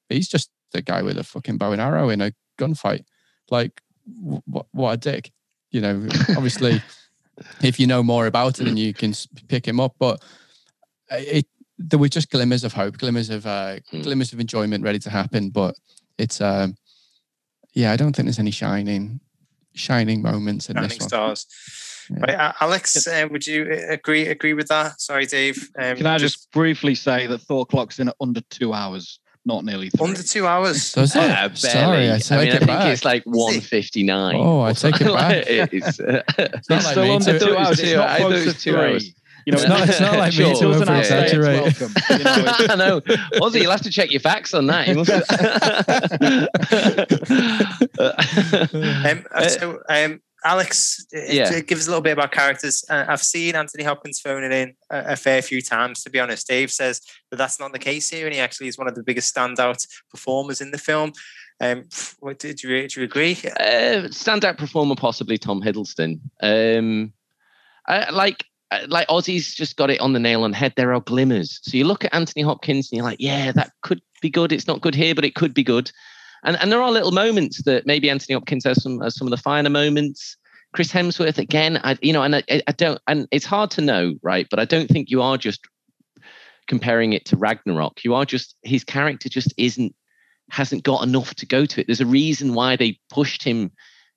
He's 0.08 0.28
just 0.28 0.50
the 0.72 0.82
guy 0.82 1.02
with 1.02 1.18
a 1.18 1.24
fucking 1.24 1.58
bow 1.58 1.72
and 1.72 1.80
arrow 1.80 2.08
in 2.08 2.20
a 2.20 2.32
gunfight. 2.58 3.04
Like, 3.50 3.80
what 4.04 4.66
what 4.72 4.92
a 4.92 4.96
dick. 4.96 5.30
You 5.70 5.80
know, 5.80 6.06
obviously, 6.36 6.82
if 7.62 7.78
you 7.80 7.86
know 7.86 8.02
more 8.02 8.26
about 8.26 8.60
it, 8.60 8.64
then 8.64 8.76
you 8.76 8.94
can 8.94 9.14
pick 9.48 9.66
him 9.66 9.80
up. 9.80 9.94
But 9.98 10.22
it 11.10 11.46
there 11.78 11.98
were 11.98 12.08
just 12.08 12.30
glimmers 12.30 12.64
of 12.64 12.72
hope, 12.72 12.98
glimmers 12.98 13.30
of 13.30 13.46
uh, 13.46 13.78
hmm. 13.90 14.02
glimmers 14.02 14.32
of 14.32 14.40
enjoyment 14.40 14.84
ready 14.84 14.98
to 15.00 15.10
happen. 15.10 15.50
But 15.50 15.74
it's 16.18 16.40
um, 16.40 16.76
yeah, 17.74 17.92
I 17.92 17.96
don't 17.96 18.14
think 18.14 18.26
there's 18.26 18.38
any 18.38 18.50
shining 18.50 19.20
shining 19.74 20.22
moments 20.22 20.68
in 20.68 20.76
shining 20.76 20.88
this 20.88 21.00
one. 21.00 21.08
stars. 21.08 21.46
Yeah. 22.10 22.18
Right, 22.20 22.54
Alex, 22.60 23.06
uh, 23.06 23.26
would 23.30 23.46
you 23.46 23.64
uh, 23.70 23.92
agree 23.92 24.26
agree 24.26 24.52
with 24.52 24.68
that? 24.68 25.00
Sorry, 25.00 25.26
Dave. 25.26 25.70
Um, 25.78 25.96
Can 25.96 26.06
I 26.06 26.18
just, 26.18 26.36
just, 26.36 26.52
briefly 26.52 26.94
say 26.94 27.26
that 27.26 27.38
Thor 27.38 27.64
clocks 27.64 27.98
in 27.98 28.08
at 28.08 28.16
under 28.20 28.42
two 28.50 28.74
hours, 28.74 29.18
not 29.46 29.64
nearly 29.64 29.88
three. 29.88 30.06
Under 30.06 30.22
two 30.22 30.46
hours. 30.46 30.92
Does 30.94 31.16
it? 31.16 31.20
Yeah, 31.20 31.52
Sorry, 31.54 32.12
I, 32.12 32.18
take 32.18 32.32
I 32.32 32.44
mean, 32.44 32.48
I 32.48 32.58
think 32.58 32.66
back. 32.66 32.92
it's 32.92 33.04
like 33.04 33.22
one 33.24 33.60
fifty 33.60 34.02
nine. 34.02 34.36
Oh, 34.36 34.60
I 34.60 34.74
take 34.74 35.00
it 35.00 35.06
back. 35.06 35.44
it's, 35.48 35.98
uh, 36.00 36.22
it's, 36.36 36.70
it's 36.70 36.90
still 36.90 37.10
under 37.10 37.38
two 37.38 37.56
hours. 37.56 37.80
It's 37.80 37.94
not 37.94 38.16
close 38.18 38.44
to 38.44 38.52
three. 38.52 39.14
You 39.46 39.52
know, 39.52 39.58
It's 39.58 39.68
not- 39.68 39.88
it's 39.88 40.00
not 40.00 40.18
like 40.24 40.36
me 40.36 40.44
it 40.50 40.56
to 40.56 40.64
doesn't 40.64 40.82
over 40.88 40.92
outstay 40.92 41.22
its 41.24 41.32
exaggerate. 41.32 41.62
welcome. 41.62 41.94
You 42.10 42.18
know, 42.24 42.38
it's- 42.38 42.70
I 42.70 42.74
know. 42.76 43.00
Ozzy, 43.40 43.60
you'll 43.62 43.70
have 43.70 43.82
to 43.82 43.90
check 43.90 44.10
your 44.10 44.20
facts 44.20 44.52
on 44.54 44.66
that. 44.68 44.88
Um, 47.98 49.24
Uh, 49.34 49.48
so, 49.48 49.80
um, 49.88 50.20
Alex, 50.44 51.06
Yeah. 51.12 51.46
to 51.50 51.62
give 51.62 51.78
us 51.78 51.86
a 51.86 51.90
little 51.90 52.02
bit 52.02 52.12
about 52.12 52.32
characters. 52.32 52.84
Uh, 52.88 53.04
I've 53.08 53.22
seen 53.22 53.56
Anthony 53.56 53.84
Hopkins 53.84 54.20
phoning 54.20 54.52
in 54.52 54.74
a, 54.90 55.12
a 55.12 55.16
fair 55.16 55.40
few 55.42 55.62
times. 55.62 56.02
To 56.04 56.10
be 56.10 56.20
honest, 56.20 56.46
Dave 56.46 56.70
says 56.70 57.00
that 57.30 57.36
that's 57.38 57.58
not 57.58 57.72
the 57.72 57.78
case 57.78 58.10
here, 58.10 58.26
and 58.26 58.34
he 58.34 58.40
actually 58.40 58.68
is 58.68 58.76
one 58.78 58.88
of 58.88 58.94
the 58.94 59.02
biggest 59.02 59.34
standout 59.34 59.86
performers 60.10 60.60
in 60.60 60.70
the 60.70 60.78
film. 60.78 61.12
Um, 61.60 61.84
what, 62.18 62.38
did 62.38 62.62
you 62.62 62.86
do 62.88 63.00
you 63.00 63.04
agree? 63.04 63.32
uh, 63.58 64.08
standout 64.10 64.58
performer, 64.58 64.96
possibly 64.96 65.38
Tom 65.38 65.62
Hiddleston. 65.62 66.20
Um, 66.42 67.12
I, 67.86 68.10
like 68.10 68.44
Uh, 68.70 68.80
like 68.88 69.08
Ozzy's 69.08 69.54
just 69.54 69.76
got 69.76 69.90
it 69.90 70.00
on 70.00 70.12
the 70.12 70.18
nail 70.18 70.44
on 70.44 70.52
the 70.52 70.56
head. 70.56 70.72
There 70.76 70.94
are 70.94 71.00
glimmers. 71.00 71.60
So 71.62 71.76
you 71.76 71.84
look 71.84 72.04
at 72.04 72.14
Anthony 72.14 72.42
Hopkins 72.42 72.90
and 72.90 72.96
you're 72.96 73.04
like, 73.04 73.20
yeah, 73.20 73.52
that 73.52 73.72
could 73.82 74.00
be 74.22 74.30
good. 74.30 74.52
It's 74.52 74.66
not 74.66 74.80
good 74.80 74.94
here, 74.94 75.14
but 75.14 75.24
it 75.24 75.34
could 75.34 75.54
be 75.54 75.64
good. 75.64 75.90
And 76.44 76.56
and 76.60 76.70
there 76.70 76.82
are 76.82 76.90
little 76.90 77.12
moments 77.12 77.62
that 77.64 77.86
maybe 77.86 78.10
Anthony 78.10 78.34
Hopkins 78.34 78.64
has 78.64 78.82
some 78.82 79.00
has 79.00 79.16
some 79.16 79.26
of 79.26 79.30
the 79.30 79.36
finer 79.36 79.70
moments. 79.70 80.36
Chris 80.72 80.92
Hemsworth 80.92 81.38
again, 81.38 81.80
I 81.84 81.96
you 82.02 82.12
know, 82.12 82.22
and 82.22 82.36
I, 82.36 82.42
I 82.48 82.72
don't, 82.72 83.00
and 83.06 83.28
it's 83.30 83.46
hard 83.46 83.70
to 83.72 83.80
know, 83.80 84.14
right? 84.22 84.46
But 84.50 84.58
I 84.58 84.64
don't 84.64 84.88
think 84.88 85.08
you 85.08 85.22
are 85.22 85.38
just 85.38 85.60
comparing 86.66 87.12
it 87.12 87.24
to 87.26 87.36
Ragnarok. 87.36 88.04
You 88.04 88.14
are 88.14 88.24
just 88.24 88.56
his 88.62 88.84
character 88.84 89.28
just 89.28 89.54
isn't 89.56 89.94
hasn't 90.50 90.82
got 90.82 91.02
enough 91.02 91.34
to 91.36 91.46
go 91.46 91.64
to 91.64 91.80
it. 91.80 91.86
There's 91.86 92.00
a 92.00 92.06
reason 92.06 92.54
why 92.54 92.76
they 92.76 92.98
pushed 93.10 93.42
him 93.42 93.70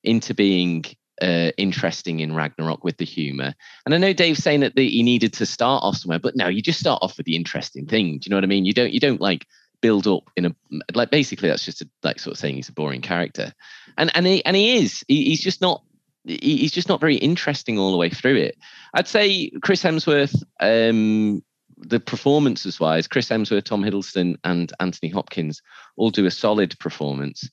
into 0.03 0.33
being 0.33 0.85
uh, 1.22 1.51
interesting 1.57 2.20
in 2.20 2.36
Ragnarok 2.36 2.84
with 2.84 2.97
the 2.97 3.05
humor. 3.05 3.53
And 3.86 3.95
I 3.95 3.97
know 3.97 4.13
Dave's 4.13 4.43
saying 4.43 4.59
that 4.61 4.76
the, 4.76 4.88
he 4.89 5.03
needed 5.03 5.34
to 5.34 5.45
start 5.45 5.84
off 5.84 5.97
somewhere, 5.97 6.20
but 6.20 6.36
no, 6.36 6.47
you 6.47 6.61
just 6.61 6.80
start 6.80 6.99
off 7.01 7.18
with 7.18 7.26
the 7.26 7.36
interesting 7.36 7.86
thing. 7.86 8.20
Do 8.20 8.26
you 8.26 8.30
know 8.30 8.38
what 8.38 8.43
I 8.43 8.47
mean? 8.47 8.65
You 8.65 8.74
don't 8.74 8.91
you 8.93 8.99
don't 8.99 9.22
like 9.22 9.45
build 9.82 10.07
up 10.07 10.30
in 10.36 10.45
a 10.47 10.55
like 10.93 11.11
basically 11.11 11.49
that's 11.49 11.65
just 11.65 11.82
a, 11.82 11.89
like 12.03 12.20
sort 12.20 12.34
of 12.34 12.39
saying 12.39 12.55
he's 12.55 12.70
a 12.70 12.74
boring 12.74 13.01
character, 13.01 13.53
and 13.97 14.11
and 14.15 14.26
he 14.26 14.43
and 14.45 14.55
he 14.55 14.78
is 14.78 15.03
he, 15.07 15.26
he's 15.26 15.41
just 15.41 15.61
not. 15.61 15.82
he- 16.26 16.57
He's 16.57 16.74
just 16.74 16.89
not 16.89 16.99
very 16.99 17.15
interesting 17.15 17.80
all 17.80 17.91
the 17.91 17.97
way 17.97 18.09
through 18.09 18.36
it. 18.36 18.57
I'd 18.93 19.07
say 19.07 19.49
Chris 19.61 19.82
Hemsworth, 19.82 20.43
um, 20.59 21.41
the 21.78 22.01
performances 22.01 22.80
wise, 22.82 23.07
Chris 23.07 23.30
Hemsworth, 23.30 23.63
Tom 23.63 23.82
Hiddleston, 23.82 24.36
and 24.43 24.74
Anthony 24.82 25.09
Hopkins 25.09 25.61
all 25.95 26.09
do 26.09 26.26
a 26.26 26.32
solid 26.32 26.78
performance. 26.80 27.49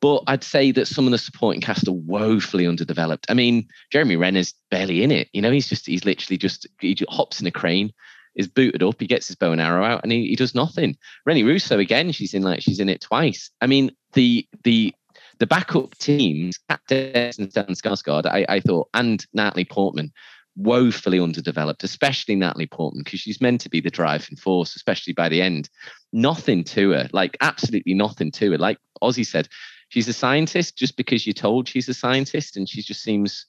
But 0.00 0.22
I'd 0.28 0.44
say 0.44 0.70
that 0.72 0.86
some 0.86 1.06
of 1.06 1.10
the 1.10 1.18
supporting 1.18 1.60
cast 1.60 1.88
are 1.88 1.92
woefully 1.92 2.66
underdeveloped. 2.66 3.26
I 3.28 3.34
mean, 3.34 3.66
Jeremy 3.90 4.16
Renner's 4.16 4.54
barely 4.70 5.02
in 5.02 5.10
it. 5.10 5.28
You 5.32 5.42
know, 5.42 5.50
he's 5.50 5.68
just 5.68 5.86
he's 5.86 6.04
literally 6.04 6.38
just 6.38 6.66
he 6.80 6.94
just 6.94 7.10
hops 7.10 7.40
in 7.40 7.46
a 7.46 7.50
crane, 7.50 7.92
is 8.36 8.48
booted 8.48 8.82
up, 8.82 9.00
he 9.00 9.06
gets 9.06 9.26
his 9.26 9.36
bow 9.36 9.52
and 9.52 9.60
arrow 9.60 9.84
out, 9.84 10.02
and 10.02 10.12
he, 10.12 10.28
he 10.28 10.36
does 10.36 10.54
nothing. 10.54 10.96
Rene 11.26 11.42
Russo 11.42 11.78
again, 11.78 12.12
she's 12.12 12.32
in 12.32 12.42
like 12.42 12.62
she's 12.62 12.80
in 12.80 12.88
it 12.88 13.00
twice. 13.00 13.50
I 13.60 13.66
mean, 13.66 13.90
the 14.12 14.46
the 14.62 14.94
the 15.38 15.46
backup 15.46 15.96
teams, 15.98 16.58
Kat 16.68 16.80
and 16.90 17.50
Stellan 17.52 17.70
Skarsgård, 17.70 18.26
I, 18.26 18.44
I 18.48 18.60
thought, 18.60 18.88
and 18.94 19.24
Natalie 19.32 19.64
Portman, 19.64 20.12
woefully 20.56 21.20
underdeveloped, 21.20 21.84
especially 21.84 22.34
Natalie 22.34 22.66
Portman, 22.66 23.04
because 23.04 23.20
she's 23.20 23.40
meant 23.40 23.60
to 23.62 23.68
be 23.68 23.80
the 23.80 23.90
driving 23.90 24.36
force, 24.36 24.74
especially 24.74 25.12
by 25.12 25.28
the 25.28 25.40
end. 25.40 25.68
Nothing 26.12 26.64
to 26.64 26.90
her, 26.90 27.08
like 27.12 27.36
absolutely 27.40 27.94
nothing 27.94 28.30
to 28.32 28.52
her. 28.52 28.58
Like 28.58 28.78
Ozzy 29.02 29.24
said, 29.24 29.48
she's 29.88 30.08
a 30.08 30.12
scientist 30.12 30.76
just 30.76 30.96
because 30.96 31.26
you're 31.26 31.34
told 31.34 31.68
she's 31.68 31.88
a 31.88 31.94
scientist, 31.94 32.56
and 32.56 32.68
she 32.68 32.82
just 32.82 33.02
seems. 33.02 33.46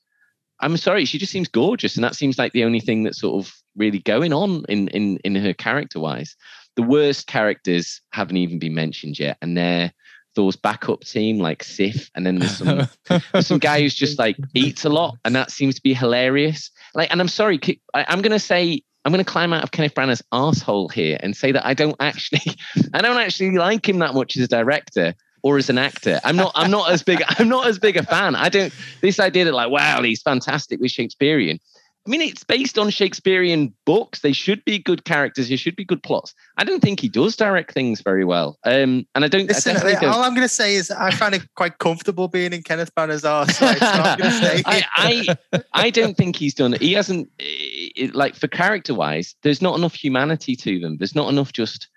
I'm 0.62 0.76
sorry, 0.76 1.06
she 1.06 1.18
just 1.18 1.32
seems 1.32 1.48
gorgeous, 1.48 1.96
and 1.96 2.04
that 2.04 2.16
seems 2.16 2.38
like 2.38 2.52
the 2.52 2.66
only 2.66 2.82
thing 2.82 3.04
that's 3.04 3.22
sort 3.22 3.46
of 3.46 3.54
really 3.78 4.00
going 4.00 4.34
on 4.34 4.66
in 4.68 4.88
in 4.90 5.18
in 5.24 5.36
her 5.36 5.54
character 5.54 6.00
wise. 6.00 6.36
The 6.76 6.84
worst 6.84 7.28
characters 7.28 8.02
haven't 8.12 8.38
even 8.38 8.60
been 8.60 8.74
mentioned 8.74 9.20
yet, 9.20 9.38
and 9.42 9.58
they're 9.58 9.92
Thor's 10.36 10.56
backup 10.56 11.02
team, 11.02 11.40
like 11.40 11.64
Sif, 11.64 12.10
and 12.16 12.26
then 12.26 12.40
there's 12.40 12.58
some 12.58 12.88
there's 13.32 13.48
some 13.48 13.60
guy 13.60 13.82
who's 13.82 13.96
just 13.96 14.20
like 14.20 14.38
eats 14.54 14.86
a 14.86 14.90
lot, 14.90 15.16
and 15.26 15.36
that 15.36 15.52
seems 15.52 15.76
to 15.76 15.82
be 15.82 15.94
hilarious. 15.94 16.72
Like, 16.94 17.12
and 17.12 17.20
I'm 17.22 17.28
sorry, 17.28 17.60
I'm 17.94 18.22
gonna 18.22 18.40
say 18.40 18.82
I'm 19.06 19.12
gonna 19.12 19.24
climb 19.24 19.54
out 19.54 19.64
of 19.64 19.72
Kenneth 19.72 19.96
Branagh's 19.96 20.24
asshole 20.32 20.90
here 20.90 21.18
and 21.22 21.36
say 21.36 21.52
that 21.52 21.66
I 21.66 21.74
don't 21.74 21.96
actually, 22.00 22.42
I 22.94 23.02
don't 23.02 23.18
actually 23.18 23.52
like 23.52 23.88
him 23.88 24.00
that 24.00 24.14
much 24.14 24.38
as 24.38 24.44
a 24.44 24.48
director 24.48 25.16
or 25.44 25.58
as 25.58 25.70
an 25.70 25.78
actor. 25.78 26.20
I'm 26.24 26.36
not, 26.36 26.52
I'm 26.56 26.72
not 26.72 26.92
as 26.92 27.04
big, 27.04 27.22
I'm 27.28 27.48
not 27.50 27.68
as 27.68 27.80
big 27.80 27.98
a 27.98 28.04
fan. 28.04 28.36
I 28.36 28.50
don't. 28.50 28.74
This 29.02 29.20
idea 29.20 29.46
that 29.46 29.54
like, 29.54 29.70
wow, 29.72 30.02
he's 30.02 30.22
fantastic 30.22 30.80
with 30.80 30.92
Shakespearean. 30.92 31.60
I 32.08 32.10
mean, 32.10 32.22
it's 32.22 32.44
based 32.46 32.80
on 32.80 32.90
Shakespearean 32.90 33.74
books. 33.86 34.22
They 34.22 34.32
should 34.32 34.64
be 34.66 34.80
good 34.80 35.04
characters. 35.04 35.50
There 35.50 35.58
should 35.58 35.76
be 35.76 35.84
good 35.86 36.02
plots. 36.02 36.34
I 36.58 36.64
don't 36.64 36.80
think 36.80 37.02
he 37.02 37.10
does 37.10 37.36
direct 37.36 37.72
things 37.74 38.02
very 38.02 38.24
well. 38.26 38.58
Um, 38.66 39.06
and 39.14 39.26
I 39.26 39.28
don't. 39.28 39.48
Listen, 39.48 39.76
I 39.78 39.92
don't- 39.94 40.06
all 40.06 40.24
I'm 40.24 40.34
going 40.34 40.48
to 40.48 40.54
say 40.54 40.76
is 40.76 40.90
I 40.90 41.12
find 41.12 41.36
it 41.36 41.44
quite 41.56 41.78
comfortable 41.78 42.28
being 42.28 42.54
in 42.54 42.64
Kenneth 42.64 42.96
Branagh's 42.96 43.26
arse. 43.26 43.58
So 43.58 43.68
I'm 43.68 44.18
going 44.18 44.32
to 44.32 44.38
say 44.40 44.64
I, 44.66 44.84
I 44.96 45.62
I 45.74 45.90
don't 45.90 46.16
think 46.16 46.36
he's 46.38 46.56
done 46.56 46.74
it. 46.74 46.82
He 46.82 46.94
hasn't 46.94 47.30
eh, 47.40 48.10
like 48.14 48.36
for 48.36 48.48
character 48.48 48.96
wise. 48.96 49.36
There's 49.44 49.62
not 49.62 49.78
enough 49.78 49.94
humanity 49.94 50.56
to 50.56 50.80
them. 50.80 50.98
There's 50.98 51.16
not 51.16 51.30
enough 51.30 51.52
just 51.54 51.90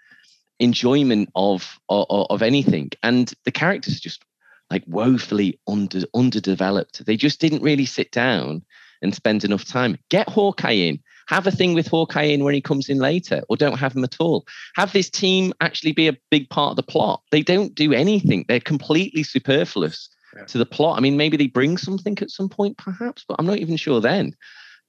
enjoyment 0.63 1.29
of 1.35 1.79
of, 1.89 2.07
of 2.31 2.43
anything, 2.43 2.91
and 3.03 3.33
the 3.45 3.51
characters 3.53 3.97
are 3.97 4.01
just 4.01 4.23
like 4.71 4.85
woefully 4.87 5.59
under 5.67 6.03
underdeveloped. 6.15 7.05
They 7.05 7.17
just 7.17 7.41
didn't 7.41 7.63
really 7.63 7.87
sit 7.87 8.11
down 8.13 8.63
and 9.03 9.15
spend 9.15 9.45
enough 9.45 9.65
time. 9.65 9.99
Get 10.09 10.29
Hawkeye 10.29 10.71
in. 10.89 11.01
Have 11.29 11.47
a 11.47 11.51
thing 11.51 11.75
with 11.75 11.87
Hawkeye 11.87 12.25
in 12.35 12.45
when 12.45 12.55
he 12.55 12.61
comes 12.61 12.89
in 12.89 12.99
later, 12.99 13.43
or 13.49 13.57
don't 13.57 13.79
have 13.79 13.95
him 13.95 14.05
at 14.05 14.17
all. 14.21 14.45
Have 14.77 14.93
this 14.93 15.11
team 15.11 15.53
actually 15.61 15.93
be 15.93 16.09
a 16.09 16.17
big 16.31 16.49
part 16.51 16.71
of 16.71 16.77
the 16.77 16.83
plot. 16.83 17.23
They 17.31 17.43
don't 17.43 17.75
do 17.75 17.93
anything. 17.93 18.45
They're 18.49 18.61
completely 18.61 19.23
superfluous 19.23 20.09
Yeah. 20.37 20.45
to 20.47 20.59
the 20.59 20.67
plot. 20.67 20.99
I 20.99 21.01
mean, 21.01 21.17
maybe 21.17 21.37
they 21.37 21.47
bring 21.47 21.79
something 21.79 22.19
at 22.21 22.31
some 22.31 22.49
point, 22.49 22.77
perhaps, 22.79 23.25
but 23.27 23.37
I'm 23.39 23.47
not 23.47 23.59
even 23.59 23.77
sure 23.77 24.01
then. 24.01 24.35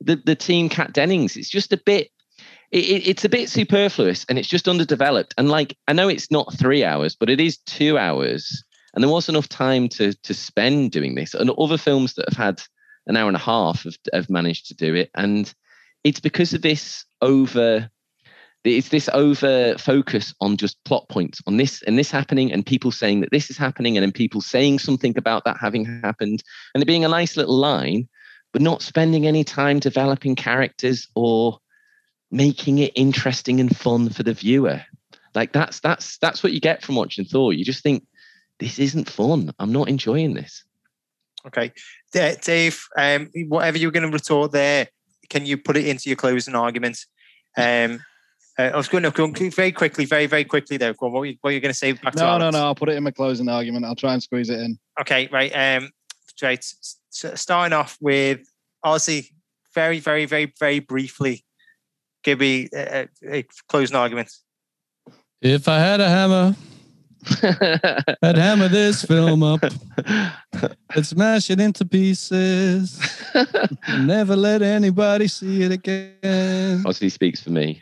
The 0.02 0.16
the 0.26 0.36
team 0.36 0.70
Kat 0.70 0.94
Dennings, 0.94 1.36
it's 1.38 1.50
just 1.50 1.74
a 1.74 1.78
bit 1.86 2.10
it, 2.74 2.86
it- 2.86 3.08
it's 3.08 3.24
a 3.24 3.30
bit 3.30 3.50
superfluous 3.50 4.26
and 4.28 4.38
it's 4.40 4.50
just 4.50 4.68
underdeveloped. 4.68 5.34
And 5.38 5.50
like 5.50 5.78
I 5.88 5.94
know 5.94 6.10
it's 6.10 6.32
not 6.32 6.54
three 6.58 6.84
hours, 6.84 7.16
but 7.16 7.30
it 7.30 7.40
is 7.40 7.58
two 7.60 7.98
hours. 7.98 8.64
And 8.94 9.04
there 9.04 9.12
was 9.12 9.30
enough 9.30 9.48
time 9.48 9.88
to 9.90 10.14
to 10.14 10.34
spend 10.34 10.92
doing 10.92 11.16
this. 11.16 11.34
And 11.34 11.50
other 11.52 11.78
films 11.78 12.16
that 12.16 12.28
have 12.30 12.38
had 12.38 12.62
an 13.08 13.18
hour 13.18 13.28
and 13.28 13.36
a 13.38 13.40
half 13.40 13.84
have, 13.84 13.96
have 14.14 14.30
managed 14.30 14.68
to 14.68 14.74
do 14.76 14.96
it. 14.96 15.10
And 15.16 15.54
it's 16.04 16.20
because 16.20 16.54
of 16.54 16.62
this 16.64 17.06
over 17.22 17.90
it's 18.66 18.90
this 18.90 19.10
over 19.14 19.76
focus 19.78 20.34
on 20.40 20.56
just 20.56 20.82
plot 20.86 21.08
points 21.10 21.42
on 21.48 21.58
this 21.58 21.84
and 21.84 22.00
this 22.00 22.10
happening 22.10 22.52
and 22.52 22.66
people 22.66 22.92
saying 22.92 23.20
that 23.20 23.30
this 23.32 23.50
is 23.50 23.58
happening 23.58 23.98
and 23.98 24.04
then 24.04 24.12
people 24.12 24.40
saying 24.40 24.80
something 24.80 25.18
about 25.18 25.44
that 25.44 25.58
having 25.60 25.84
happened 26.02 26.42
and 26.74 26.82
it 26.82 26.86
being 26.86 27.04
a 27.04 27.10
nice 27.10 27.36
little 27.36 27.58
line 27.58 28.08
but 28.54 28.62
not 28.62 28.82
spending 28.82 29.28
any 29.28 29.44
time 29.44 29.80
developing 29.80 30.34
characters 30.34 31.10
or 31.14 31.60
making 32.34 32.80
it 32.80 32.92
interesting 32.96 33.60
and 33.60 33.76
fun 33.78 34.10
for 34.10 34.24
the 34.24 34.34
viewer 34.34 34.82
like 35.36 35.54
that's 35.54 35.80
that's 35.80 36.18
that's 36.18 36.44
what 36.44 36.52
you 36.52 36.60
get 36.60 36.84
from 36.84 36.96
watching 36.96 37.24
thor 37.24 37.54
you 37.54 37.64
just 37.64 37.84
think 37.84 38.06
this 38.60 38.80
isn't 38.80 39.10
fun 39.10 39.54
i'm 39.60 39.72
not 39.72 39.88
enjoying 39.88 40.34
this 40.34 40.64
Okay, 41.46 41.72
Dave. 42.14 42.88
Um, 42.98 43.30
whatever 43.48 43.78
you're 43.78 43.92
going 43.92 44.10
to 44.10 44.14
retort 44.14 44.52
there, 44.52 44.88
can 45.30 45.46
you 45.46 45.58
put 45.58 45.76
it 45.76 45.86
into 45.86 46.10
your 46.10 46.16
closing 46.16 46.56
argument? 46.56 47.06
Um, 47.58 48.02
uh, 48.58 48.72
I 48.74 48.78
was 48.78 48.88
going 48.88 49.04
to 49.04 49.12
go 49.12 49.28
very 49.50 49.72
quickly, 49.72 50.06
very 50.06 50.26
very 50.28 50.46
quickly 50.46 50.78
there. 50.78 50.94
Go 50.94 51.08
on, 51.08 51.12
what 51.12 51.20
were 51.22 51.26
you, 51.26 51.38
what 51.42 51.50
were 51.50 51.54
you 51.54 51.60
going 51.60 51.74
to 51.74 51.78
say 51.78 51.92
back 51.94 52.14
to 52.14 52.20
No, 52.20 52.38
no, 52.38 52.50
no. 52.50 52.60
I'll 52.64 52.76
put 52.76 52.90
it 52.90 52.96
in 52.96 53.04
my 53.04 53.12
closing 53.12 53.50
argument. 53.50 53.86
I'll 53.86 53.96
try 53.96 54.14
and 54.14 54.24
squeeze 54.24 54.50
it 54.50 54.60
in. 54.60 54.78
Okay, 55.02 55.28
right. 55.32 55.52
Um, 55.52 55.90
right. 56.42 56.60
s- 56.60 56.98
s- 57.12 57.42
Starting 57.42 57.74
off 57.74 57.98
with 58.00 58.40
Ozzy, 58.86 59.30
very, 59.74 60.00
very, 60.00 60.26
very, 60.26 60.54
very 60.60 60.80
briefly, 60.80 61.44
give 62.24 62.40
me 62.40 62.70
a, 62.74 63.08
a, 63.24 63.38
a 63.38 63.44
closing 63.68 63.96
argument. 63.96 64.32
If 65.42 65.68
I 65.68 65.80
had 65.80 66.00
a 66.00 66.08
hammer, 66.10 66.56
I'd 68.22 68.38
hammer 68.38 68.68
this 68.68 69.04
film 69.04 69.44
up 69.44 69.62
and 70.96 71.06
smash 71.06 71.50
it 71.50 71.60
into 71.60 71.86
pieces. 71.86 73.00
never 74.00 74.36
let 74.36 74.62
anybody 74.62 75.28
see 75.28 75.64
it 75.64 75.72
again. 75.72 76.84
Ozzy 76.84 77.12
speaks 77.12 77.42
for 77.42 77.50
me. 77.50 77.82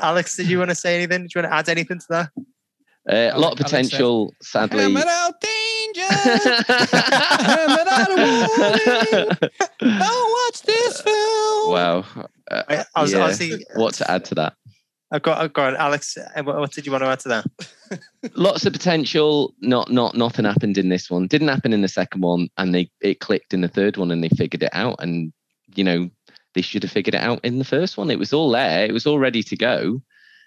Alex, 0.00 0.36
did 0.36 0.48
you 0.48 0.58
want 0.58 0.70
to 0.70 0.74
say 0.74 0.96
anything? 0.96 1.22
Did 1.22 1.34
you 1.34 1.42
want 1.42 1.52
to 1.52 1.56
add 1.56 1.68
anything 1.68 1.98
to 1.98 2.06
that? 2.10 2.30
Uh, 3.10 3.30
a 3.32 3.38
lot 3.38 3.52
of 3.52 3.60
Alex 3.60 3.70
said- 3.70 3.82
potential, 3.82 4.34
sadly. 4.42 4.82
Hammer 4.82 5.04
out 5.06 5.34
danger. 5.40 6.14
hammer 6.14 7.84
out 7.90 8.10
a 8.10 8.16
warning. 8.16 9.28
Don't 9.80 10.30
watch 10.32 10.62
this 10.62 11.00
film. 11.00 11.72
wow. 11.72 12.04
Uh, 12.50 12.62
Right, 12.68 12.86
Oz- 12.94 13.12
yeah. 13.12 13.28
Ozzy, 13.28 13.62
What 13.76 13.94
to 13.94 14.10
add 14.10 14.24
to 14.26 14.34
that? 14.36 14.54
I've 15.10 15.22
got, 15.22 15.38
I've 15.38 15.52
got 15.54 15.74
Alex. 15.76 16.16
uh, 16.18 16.42
What, 16.42 16.58
what 16.58 16.72
did 16.72 16.84
you 16.84 16.92
want 16.92 17.02
to 17.02 17.08
add 17.08 17.20
to 17.20 17.28
that? 17.28 17.46
Lots 18.34 18.66
of 18.66 18.72
potential. 18.74 19.54
Not, 19.60 19.90
not, 19.90 20.14
nothing 20.14 20.44
happened 20.44 20.76
in 20.76 20.90
this 20.90 21.10
one. 21.10 21.26
Didn't 21.26 21.48
happen 21.48 21.72
in 21.72 21.80
the 21.80 21.88
second 21.88 22.20
one, 22.20 22.48
and 22.58 22.74
they 22.74 22.90
it 23.00 23.20
clicked 23.20 23.54
in 23.54 23.62
the 23.62 23.68
third 23.68 23.96
one, 23.96 24.10
and 24.10 24.22
they 24.22 24.28
figured 24.28 24.62
it 24.62 24.70
out. 24.74 24.96
And 24.98 25.32
you 25.74 25.84
know, 25.84 26.10
they 26.54 26.60
should 26.62 26.82
have 26.82 26.92
figured 26.92 27.14
it 27.14 27.22
out 27.22 27.40
in 27.44 27.58
the 27.58 27.64
first 27.64 27.96
one. 27.96 28.10
It 28.10 28.18
was 28.18 28.32
all 28.32 28.50
there. 28.50 28.84
It 28.84 28.92
was 28.92 29.06
all 29.06 29.18
ready 29.18 29.42
to 29.44 29.56
go. 29.56 30.02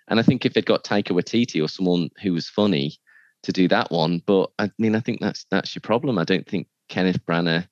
And 0.08 0.20
I 0.20 0.24
think 0.24 0.46
if 0.46 0.54
they'd 0.54 0.66
got 0.66 0.84
Taika 0.84 1.10
Waititi 1.10 1.64
or 1.64 1.68
someone 1.68 2.10
who 2.22 2.34
was 2.34 2.48
funny 2.50 2.98
to 3.44 3.52
do 3.52 3.68
that 3.70 3.92
one, 3.92 4.22
but 4.28 4.52
I 4.60 4.70
mean, 4.78 4.96
I 4.96 5.00
think 5.00 5.22
that's 5.22 5.46
that's 5.50 5.74
your 5.74 5.82
problem. 5.82 6.20
I 6.20 6.24
don't 6.24 6.48
think 6.48 6.68
Kenneth 6.90 7.26
Branagh 7.26 7.68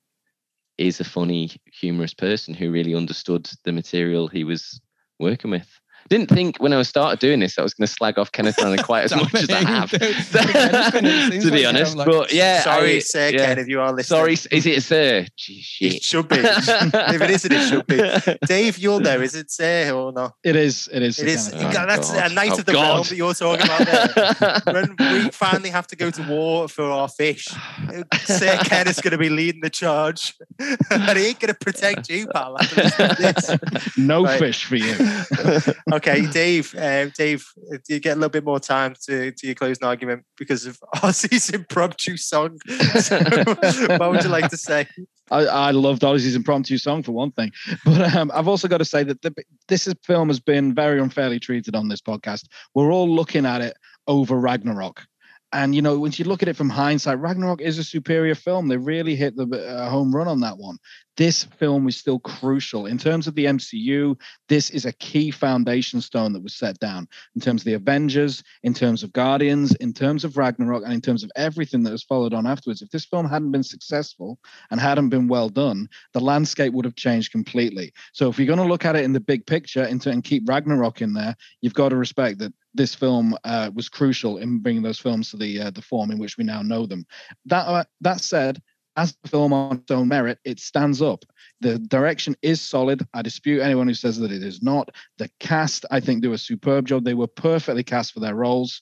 is 0.80 0.98
a 0.98 1.04
funny, 1.04 1.50
humorous 1.72 2.14
person 2.14 2.54
who 2.54 2.70
really 2.70 2.94
understood 2.94 3.48
the 3.64 3.72
material 3.72 4.28
he 4.28 4.44
was 4.44 4.80
working 5.18 5.50
with. 5.50 5.79
Didn't 6.10 6.28
think 6.28 6.56
when 6.58 6.72
I 6.72 6.82
started 6.82 7.20
doing 7.20 7.38
this 7.40 7.56
I 7.58 7.62
was 7.62 7.72
going 7.72 7.86
to 7.86 7.92
slag 7.92 8.18
off 8.18 8.32
Kenneth 8.32 8.56
Branagh 8.56 8.82
quite 8.84 9.04
as 9.04 9.14
much 9.14 9.32
as 9.32 9.48
I 9.48 9.60
have, 9.64 9.90
to 11.42 11.50
be 11.52 11.64
honest. 11.64 11.96
Like, 11.96 12.08
But 12.08 12.32
yeah, 12.32 12.62
sorry, 12.62 12.96
I- 12.96 12.98
sir, 12.98 13.28
yeah. 13.30 13.46
Ken, 13.46 13.58
if 13.60 13.68
you 13.68 13.80
are 13.80 13.92
listening. 13.92 14.18
Sorry, 14.18 14.32
is 14.32 14.66
it 14.66 14.78
a 14.78 14.80
sir? 14.80 15.26
Gee, 15.36 15.64
It 15.80 16.02
should 16.02 16.28
be. 16.28 16.36
if 16.38 17.20
it 17.22 17.30
isn't, 17.30 17.52
it 17.52 17.68
should 17.68 17.86
be. 17.86 18.46
Dave, 18.46 18.76
you'll 18.78 18.98
know. 19.00 19.20
Is 19.20 19.34
it 19.36 19.50
sir 19.50 19.92
or 19.92 20.12
not? 20.12 20.34
It 20.42 20.56
is. 20.56 20.88
It 20.92 21.02
is. 21.02 21.18
It 21.20 21.28
is. 21.28 21.48
Kenneth 21.50 21.76
Oh, 21.78 21.86
that's 21.86 22.10
God. 22.12 22.30
a 22.30 22.34
knight 22.34 22.50
Oh, 22.52 22.58
of 22.58 22.64
the 22.66 22.72
God. 22.72 22.82
realm 22.82 23.02
that 23.08 23.16
you're 23.16 23.34
talking 23.34 23.64
about 23.66 24.64
there. 24.64 24.74
when 24.74 24.96
we 24.98 25.30
finally 25.30 25.70
have 25.70 25.86
to 25.88 25.96
go 25.96 26.10
to 26.10 26.22
war 26.24 26.66
for 26.68 26.84
our 26.90 27.08
fish, 27.08 27.46
Sir 28.24 28.58
Ken 28.64 28.88
is 28.88 29.00
going 29.00 29.12
to 29.12 29.18
be 29.18 29.28
leading 29.30 29.60
the 29.60 29.70
charge, 29.70 30.34
and 30.58 31.16
he 31.18 31.26
ain't 31.26 31.38
going 31.40 31.52
to 31.52 31.54
protect 31.54 32.08
you, 32.08 32.26
pal. 32.26 32.56
after 32.58 32.82
listening 32.82 33.08
to 33.10 33.22
this. 33.22 33.96
No 33.96 34.24
Right. 34.24 34.38
fish 34.38 34.64
for 34.64 34.76
you. 34.76 34.94
Okay, 36.00 36.26
Dave. 36.32 36.74
Um, 36.76 37.12
Dave, 37.16 37.46
do 37.70 37.94
you 37.94 38.00
get 38.00 38.12
a 38.12 38.20
little 38.20 38.30
bit 38.30 38.44
more 38.44 38.60
time 38.60 38.94
to 39.06 39.32
to 39.32 39.46
your 39.46 39.54
closing 39.54 39.84
argument 39.84 40.24
because 40.36 40.66
of 40.66 40.78
Ozzy's 40.96 41.50
impromptu 41.50 42.16
song? 42.16 42.58
So, 43.00 43.18
what 43.98 44.10
would 44.10 44.22
you 44.22 44.28
like 44.30 44.50
to 44.50 44.56
say? 44.56 44.86
I, 45.30 45.44
I 45.44 45.70
loved 45.70 46.02
Ozzy's 46.02 46.34
impromptu 46.34 46.76
song 46.76 47.02
for 47.02 47.12
one 47.12 47.30
thing, 47.30 47.52
but 47.84 48.14
um, 48.14 48.30
I've 48.34 48.48
also 48.48 48.68
got 48.68 48.78
to 48.78 48.84
say 48.84 49.04
that 49.04 49.22
the, 49.22 49.32
this 49.68 49.86
is, 49.86 49.94
film 50.04 50.28
has 50.28 50.40
been 50.40 50.74
very 50.74 51.00
unfairly 51.00 51.38
treated 51.38 51.76
on 51.76 51.88
this 51.88 52.00
podcast. 52.00 52.46
We're 52.74 52.92
all 52.92 53.08
looking 53.08 53.46
at 53.46 53.60
it 53.60 53.76
over 54.06 54.36
Ragnarok, 54.36 55.06
and 55.52 55.74
you 55.74 55.82
know 55.82 55.98
when 55.98 56.12
you 56.14 56.24
look 56.24 56.42
at 56.42 56.48
it 56.48 56.56
from 56.56 56.68
hindsight, 56.68 57.18
Ragnarok 57.18 57.60
is 57.60 57.78
a 57.78 57.84
superior 57.84 58.34
film. 58.34 58.68
They 58.68 58.76
really 58.76 59.14
hit 59.14 59.36
the 59.36 59.46
uh, 59.46 59.88
home 59.88 60.14
run 60.14 60.28
on 60.28 60.40
that 60.40 60.58
one. 60.58 60.78
This 61.20 61.44
film 61.44 61.86
is 61.86 61.98
still 61.98 62.18
crucial 62.18 62.86
in 62.86 62.96
terms 62.96 63.26
of 63.26 63.34
the 63.34 63.44
MCU. 63.44 64.18
This 64.48 64.70
is 64.70 64.86
a 64.86 64.92
key 64.94 65.30
foundation 65.30 66.00
stone 66.00 66.32
that 66.32 66.42
was 66.42 66.54
set 66.54 66.78
down 66.78 67.06
in 67.34 67.42
terms 67.42 67.60
of 67.60 67.66
the 67.66 67.74
Avengers, 67.74 68.42
in 68.62 68.72
terms 68.72 69.02
of 69.02 69.12
Guardians, 69.12 69.74
in 69.74 69.92
terms 69.92 70.24
of 70.24 70.38
Ragnarok, 70.38 70.82
and 70.82 70.94
in 70.94 71.02
terms 71.02 71.22
of 71.22 71.30
everything 71.36 71.82
that 71.82 71.90
has 71.90 72.02
followed 72.02 72.32
on 72.32 72.46
afterwards. 72.46 72.80
If 72.80 72.88
this 72.88 73.04
film 73.04 73.28
hadn't 73.28 73.50
been 73.50 73.62
successful, 73.62 74.38
and 74.70 74.80
hadn't 74.80 75.10
been 75.10 75.28
well 75.28 75.50
done, 75.50 75.90
the 76.14 76.20
landscape 76.20 76.72
would 76.72 76.86
have 76.86 76.96
changed 76.96 77.32
completely. 77.32 77.92
So 78.14 78.30
if 78.30 78.38
you're 78.38 78.46
going 78.46 78.58
to 78.58 78.64
look 78.64 78.86
at 78.86 78.96
it 78.96 79.04
in 79.04 79.12
the 79.12 79.20
big 79.20 79.46
picture 79.46 79.82
and, 79.82 80.04
and 80.06 80.24
keep 80.24 80.48
Ragnarok 80.48 81.02
in 81.02 81.12
there, 81.12 81.36
you've 81.60 81.74
got 81.74 81.90
to 81.90 81.96
respect 81.96 82.38
that 82.38 82.54
this 82.72 82.94
film 82.94 83.36
uh, 83.44 83.70
was 83.74 83.90
crucial 83.90 84.38
in 84.38 84.60
bringing 84.60 84.82
those 84.82 84.98
films 84.98 85.30
to 85.32 85.36
the 85.36 85.60
uh, 85.60 85.70
the 85.70 85.82
form 85.82 86.10
in 86.10 86.18
which 86.18 86.38
we 86.38 86.44
now 86.44 86.62
know 86.62 86.86
them. 86.86 87.04
That 87.44 87.66
uh, 87.66 87.84
that 88.00 88.22
said. 88.22 88.62
As 88.96 89.16
a 89.24 89.28
film 89.28 89.52
on 89.52 89.76
its 89.78 89.90
own 89.90 90.08
merit, 90.08 90.38
it 90.44 90.58
stands 90.58 91.00
up. 91.00 91.24
The 91.60 91.78
direction 91.78 92.36
is 92.42 92.60
solid. 92.60 93.06
I 93.14 93.22
dispute 93.22 93.60
anyone 93.60 93.86
who 93.86 93.94
says 93.94 94.18
that 94.18 94.32
it 94.32 94.42
is 94.42 94.62
not. 94.62 94.90
The 95.18 95.30
cast, 95.38 95.84
I 95.90 96.00
think, 96.00 96.22
do 96.22 96.32
a 96.32 96.38
superb 96.38 96.86
job. 96.86 97.04
They 97.04 97.14
were 97.14 97.28
perfectly 97.28 97.84
cast 97.84 98.12
for 98.12 98.20
their 98.20 98.34
roles. 98.34 98.80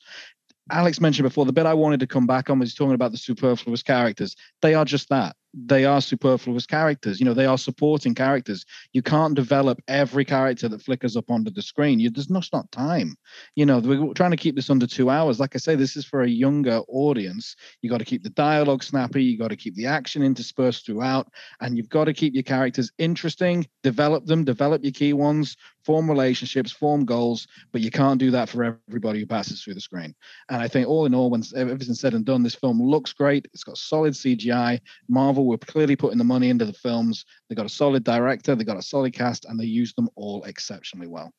Alex 0.70 1.00
mentioned 1.00 1.24
before 1.24 1.46
the 1.46 1.52
bit 1.52 1.66
I 1.66 1.74
wanted 1.74 2.00
to 2.00 2.06
come 2.06 2.26
back 2.26 2.50
on 2.50 2.58
was 2.58 2.74
talking 2.74 2.94
about 2.94 3.12
the 3.12 3.18
superfluous 3.18 3.82
characters. 3.82 4.36
They 4.60 4.74
are 4.74 4.84
just 4.84 5.08
that. 5.08 5.36
They 5.54 5.84
are 5.84 6.00
superfluous 6.00 6.66
characters. 6.66 7.18
You 7.18 7.26
know, 7.26 7.34
they 7.34 7.46
are 7.46 7.58
supporting 7.58 8.14
characters. 8.14 8.64
You 8.92 9.02
can't 9.02 9.34
develop 9.34 9.80
every 9.88 10.24
character 10.24 10.68
that 10.68 10.82
flickers 10.82 11.16
up 11.16 11.30
onto 11.30 11.50
the 11.50 11.62
screen. 11.62 12.00
You, 12.00 12.10
there's 12.10 12.26
just 12.26 12.52
not 12.52 12.70
time. 12.70 13.16
You 13.56 13.66
know, 13.66 13.78
we're 13.78 14.12
trying 14.14 14.30
to 14.30 14.36
keep 14.36 14.56
this 14.56 14.70
under 14.70 14.86
two 14.86 15.10
hours. 15.10 15.40
Like 15.40 15.54
I 15.54 15.58
say, 15.58 15.74
this 15.74 15.96
is 15.96 16.04
for 16.04 16.22
a 16.22 16.28
younger 16.28 16.80
audience. 16.88 17.56
You 17.82 17.90
got 17.90 17.98
to 17.98 18.04
keep 18.04 18.22
the 18.22 18.30
dialogue 18.30 18.82
snappy. 18.82 19.24
You 19.24 19.38
got 19.38 19.48
to 19.48 19.56
keep 19.56 19.74
the 19.74 19.86
action 19.86 20.22
interspersed 20.22 20.86
throughout, 20.86 21.28
and 21.60 21.76
you've 21.76 21.88
got 21.88 22.04
to 22.04 22.12
keep 22.12 22.34
your 22.34 22.42
characters 22.42 22.92
interesting. 22.98 23.66
Develop 23.82 24.26
them. 24.26 24.44
Develop 24.44 24.82
your 24.82 24.92
key 24.92 25.12
ones. 25.12 25.56
Form 25.88 26.10
relationships. 26.10 26.70
Form 26.70 27.06
goals. 27.06 27.48
But 27.72 27.80
you 27.80 27.90
can't 27.90 28.20
do 28.20 28.30
that 28.32 28.50
for 28.50 28.78
everybody 28.88 29.20
who 29.20 29.26
passes 29.26 29.62
through 29.62 29.72
the 29.72 29.80
screen. 29.80 30.14
And 30.50 30.60
I 30.60 30.68
think 30.68 30.86
all 30.86 31.06
in 31.06 31.14
all, 31.14 31.30
when 31.30 31.42
everything's 31.56 31.98
said 31.98 32.12
and 32.12 32.26
done, 32.26 32.42
this 32.42 32.54
film 32.54 32.78
looks 32.82 33.14
great. 33.14 33.48
It's 33.54 33.64
got 33.64 33.78
solid 33.78 34.12
CGI. 34.12 34.80
Marvel 35.08 35.46
were 35.46 35.56
clearly 35.56 35.96
putting 35.96 36.18
the 36.18 36.24
money 36.24 36.50
into 36.50 36.66
the 36.66 36.74
films. 36.74 37.24
They 37.48 37.54
got 37.54 37.64
a 37.64 37.70
solid 37.70 38.04
director. 38.04 38.54
They 38.54 38.64
got 38.64 38.76
a 38.76 38.82
solid 38.82 39.14
cast, 39.14 39.46
and 39.46 39.58
they 39.58 39.64
used 39.64 39.96
them 39.96 40.10
all 40.14 40.44
exceptionally 40.44 41.06
well. 41.06 41.32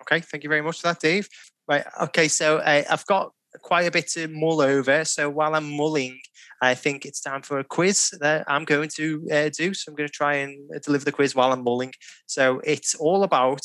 Okay, 0.00 0.18
thank 0.18 0.42
you 0.42 0.48
very 0.48 0.60
much 0.60 0.80
for 0.80 0.88
that, 0.88 0.98
Dave. 0.98 1.28
Right. 1.68 1.84
Okay, 2.02 2.26
so 2.26 2.58
uh, 2.58 2.82
I've 2.90 3.06
got 3.06 3.32
quite 3.62 3.86
a 3.86 3.90
bit 3.90 4.08
to 4.08 4.28
mull 4.28 4.60
over. 4.60 5.04
So 5.04 5.30
while 5.30 5.54
I'm 5.54 5.70
mulling, 5.76 6.18
I 6.62 6.74
think 6.74 7.04
it's 7.04 7.20
time 7.20 7.42
for 7.42 7.58
a 7.58 7.64
quiz 7.64 8.10
that 8.20 8.44
I'm 8.48 8.64
going 8.64 8.88
to 8.96 9.26
uh, 9.32 9.50
do. 9.56 9.74
So 9.74 9.90
I'm 9.90 9.96
going 9.96 10.08
to 10.08 10.12
try 10.12 10.34
and 10.36 10.70
deliver 10.82 11.04
the 11.04 11.12
quiz 11.12 11.34
while 11.34 11.52
I'm 11.52 11.64
mulling. 11.64 11.92
So 12.26 12.60
it's 12.64 12.94
all 12.94 13.22
about. 13.22 13.60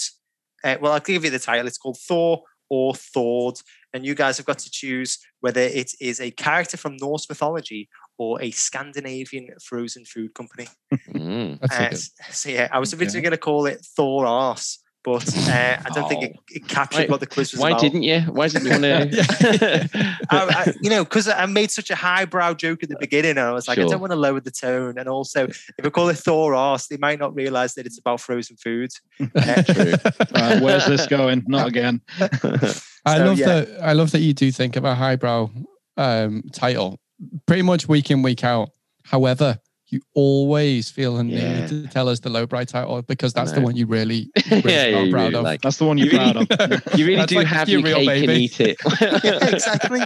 Uh, 0.63 0.75
well, 0.81 0.91
I'll 0.91 0.99
give 0.99 1.23
you 1.23 1.29
the 1.29 1.39
title. 1.39 1.67
It's 1.67 1.77
called 1.77 1.97
Thor 1.97 2.41
or 2.69 2.93
Thord, 2.93 3.55
and 3.93 4.05
you 4.05 4.13
guys 4.13 4.37
have 4.37 4.45
got 4.45 4.59
to 4.59 4.69
choose 4.69 5.17
whether 5.39 5.61
it 5.61 5.91
is 5.99 6.19
a 6.19 6.31
character 6.31 6.77
from 6.77 6.97
Norse 6.97 7.27
mythology 7.29 7.89
or 8.17 8.41
a 8.41 8.51
Scandinavian 8.51 9.47
frozen 9.63 10.05
food 10.05 10.33
company. 10.33 10.67
Mm. 11.09 11.59
That's 11.59 12.19
Uh, 12.19 12.29
a 12.29 12.33
so 12.33 12.49
yeah, 12.49 12.67
I 12.71 12.79
was 12.79 12.93
originally 12.93 13.19
Okay. 13.19 13.23
going 13.23 13.31
to 13.31 13.37
call 13.37 13.65
it 13.65 13.85
Thor 13.95 14.25
Arse, 14.25 14.79
but 15.03 15.27
uh, 15.47 15.77
I 15.85 15.89
don't 15.93 16.09
think 16.09 16.23
it, 16.23 16.35
it 16.49 16.67
captured 16.67 17.07
Why- 17.07 17.11
what 17.11 17.19
the 17.21 17.25
quiz 17.27 17.51
was 17.53 17.61
Why 17.61 17.69
about. 17.69 17.81
didn't 17.81 18.03
you? 18.03 18.19
Why 18.21 18.47
didn't 18.49 18.65
you 18.65 18.71
want 18.71 19.11
to? 19.13 19.89
I, 20.29 20.37
I, 20.67 20.73
you 20.81 20.89
know, 20.89 21.03
because 21.03 21.27
I 21.27 21.45
made 21.45 21.71
such 21.71 21.89
a 21.89 21.95
highbrow 21.95 22.53
joke 22.55 22.83
at 22.83 22.89
the 22.89 22.97
beginning, 22.99 23.31
and 23.31 23.39
I 23.39 23.51
was 23.51 23.67
like, 23.67 23.77
I 23.79 23.85
don't 23.85 24.01
want 24.01 24.11
to 24.11 24.17
lower 24.17 24.39
the 24.41 24.51
tone. 24.51 24.97
And 24.97 25.07
also, 25.07 25.45
if 25.45 25.71
I 25.85 25.89
call 25.89 26.09
it 26.09 26.17
Thor 26.17 26.53
Arse, 26.53 26.87
they 26.87 26.97
might 26.97 27.17
not 27.19 27.33
realize 27.33 27.75
that 27.75 27.85
it's 27.85 27.97
about 27.97 28.19
frozen 28.21 28.57
food. 28.57 28.91
Uh, 29.35 29.63
True. 29.63 29.93
Uh, 30.33 30.59
where's 30.59 30.85
this 30.85 31.05
going? 31.07 31.43
Not 31.47 31.67
again. 31.67 32.01
I 32.19 33.17
So, 33.17 33.25
love 33.25 33.37
yeah. 33.39 33.45
that. 33.47 33.69
I 33.81 33.93
love 33.93 34.11
that 34.11 34.19
you 34.19 34.33
do 34.33 34.51
think 34.51 34.75
of 34.75 34.85
a 34.85 34.95
highbrow 34.95 35.49
um, 35.97 36.43
title, 36.53 36.99
pretty 37.45 37.61
much 37.61 37.87
week 37.87 38.11
in 38.11 38.21
week 38.21 38.43
out. 38.43 38.69
However, 39.03 39.59
you 39.91 40.01
always 40.13 40.89
feel 40.89 41.17
a 41.19 41.23
Yeah. 41.23 41.61
need 41.61 41.69
to 41.69 41.87
tell 41.87 42.07
us 42.09 42.19
the 42.19 42.29
lowbrow 42.29 42.63
title 42.65 43.01
because 43.01 43.33
that's 43.33 43.51
the 43.53 43.61
one 43.61 43.75
you 43.75 43.85
really, 43.87 44.29
really 44.51 44.71
yeah, 44.73 44.85
are 44.99 45.03
you 45.05 45.11
proud 45.11 45.23
really 45.25 45.35
of. 45.35 45.43
like. 45.43 45.61
That's 45.61 45.77
the 45.77 45.85
one 45.85 45.97
you're 45.97 46.07
You 46.07 46.19
really- 46.19 46.45
proud 46.45 46.71
of. 46.71 46.81
You 46.99 47.05
really 47.05 47.15
That's 47.17 47.29
do 47.31 47.35
like 47.37 47.47
have 47.47 47.69
your 47.69 47.79
your, 47.81 47.97
real 47.99 48.05
cake 48.07 48.23
and 48.29 48.37
eat 48.37 48.59
it. 48.59 48.77
Yeah, 49.23 49.47
exactly. 49.47 50.01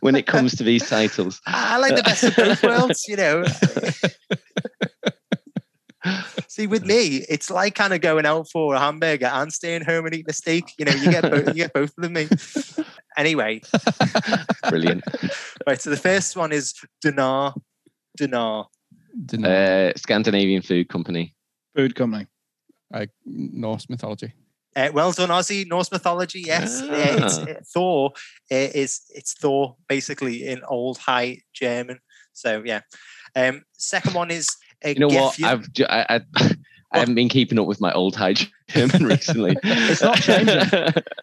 when 0.00 0.14
it 0.16 0.26
comes 0.26 0.54
to 0.56 0.62
these 0.64 0.88
titles. 0.88 1.40
I 1.46 1.78
like 1.78 1.96
the 1.96 2.02
best 2.02 2.24
of 2.24 2.36
both 2.36 2.62
worlds, 2.62 3.04
you 3.08 3.16
know. 3.16 3.44
See, 6.46 6.66
with 6.66 6.84
me, 6.86 7.24
it's 7.28 7.50
like 7.50 7.74
kind 7.74 7.92
of 7.92 8.00
going 8.00 8.24
out 8.24 8.48
for 8.50 8.74
a 8.74 8.78
hamburger 8.78 9.26
and 9.26 9.52
staying 9.52 9.84
home 9.84 10.06
and 10.06 10.14
eating 10.14 10.30
a 10.30 10.32
steak. 10.32 10.72
You 10.78 10.86
know, 10.86 10.92
you 10.92 11.10
get 11.10 11.22
both, 11.22 11.48
you 11.48 11.54
get 11.54 11.72
both 11.72 11.92
of 11.98 12.02
them. 12.02 12.12
me. 12.14 12.28
Anyway, 13.16 13.60
Brilliant. 14.68 15.02
right. 15.66 15.80
So 15.80 15.90
the 15.90 15.96
first 15.96 16.36
one 16.36 16.52
is 16.52 16.72
Donar, 17.04 17.52
Donar. 18.18 18.66
Didn't. 19.26 19.46
Uh, 19.46 19.92
Scandinavian 19.96 20.62
food 20.62 20.88
company. 20.88 21.34
Food 21.76 21.94
company. 21.94 22.26
like 22.90 23.10
Norse 23.26 23.88
mythology. 23.90 24.32
Uh, 24.76 24.90
well 24.92 25.12
done, 25.12 25.28
Ozzy. 25.30 25.66
Norse 25.66 25.90
mythology, 25.90 26.40
yes. 26.40 26.80
Uh, 26.82 26.88
it's, 27.22 27.38
Ah. 27.38 27.42
uh, 27.42 27.54
Thor 27.74 28.12
uh, 28.52 28.54
is 28.74 29.00
it's 29.14 29.34
Thor 29.34 29.76
basically 29.88 30.46
in 30.46 30.62
old 30.68 30.98
High 30.98 31.42
German. 31.52 31.98
So 32.32 32.62
yeah. 32.64 32.80
Um, 33.34 33.62
second 33.76 34.14
one 34.14 34.30
is 34.30 34.48
uh, 34.84 34.90
You 34.90 35.00
know 35.00 35.08
what? 35.08 35.34
Gefju. 35.34 35.44
I've 35.44 35.72
ju- 35.72 35.86
I, 35.88 36.06
I, 36.16 36.20
I 36.90 37.00
haven't 37.00 37.16
been 37.16 37.28
keeping 37.28 37.58
up 37.58 37.66
with 37.66 37.80
my 37.80 37.92
old 37.92 38.16
high 38.16 38.34
German 38.68 39.04
recently. 39.04 39.56
It's 39.62 40.00
not 40.02 40.18
changing. 40.20 40.62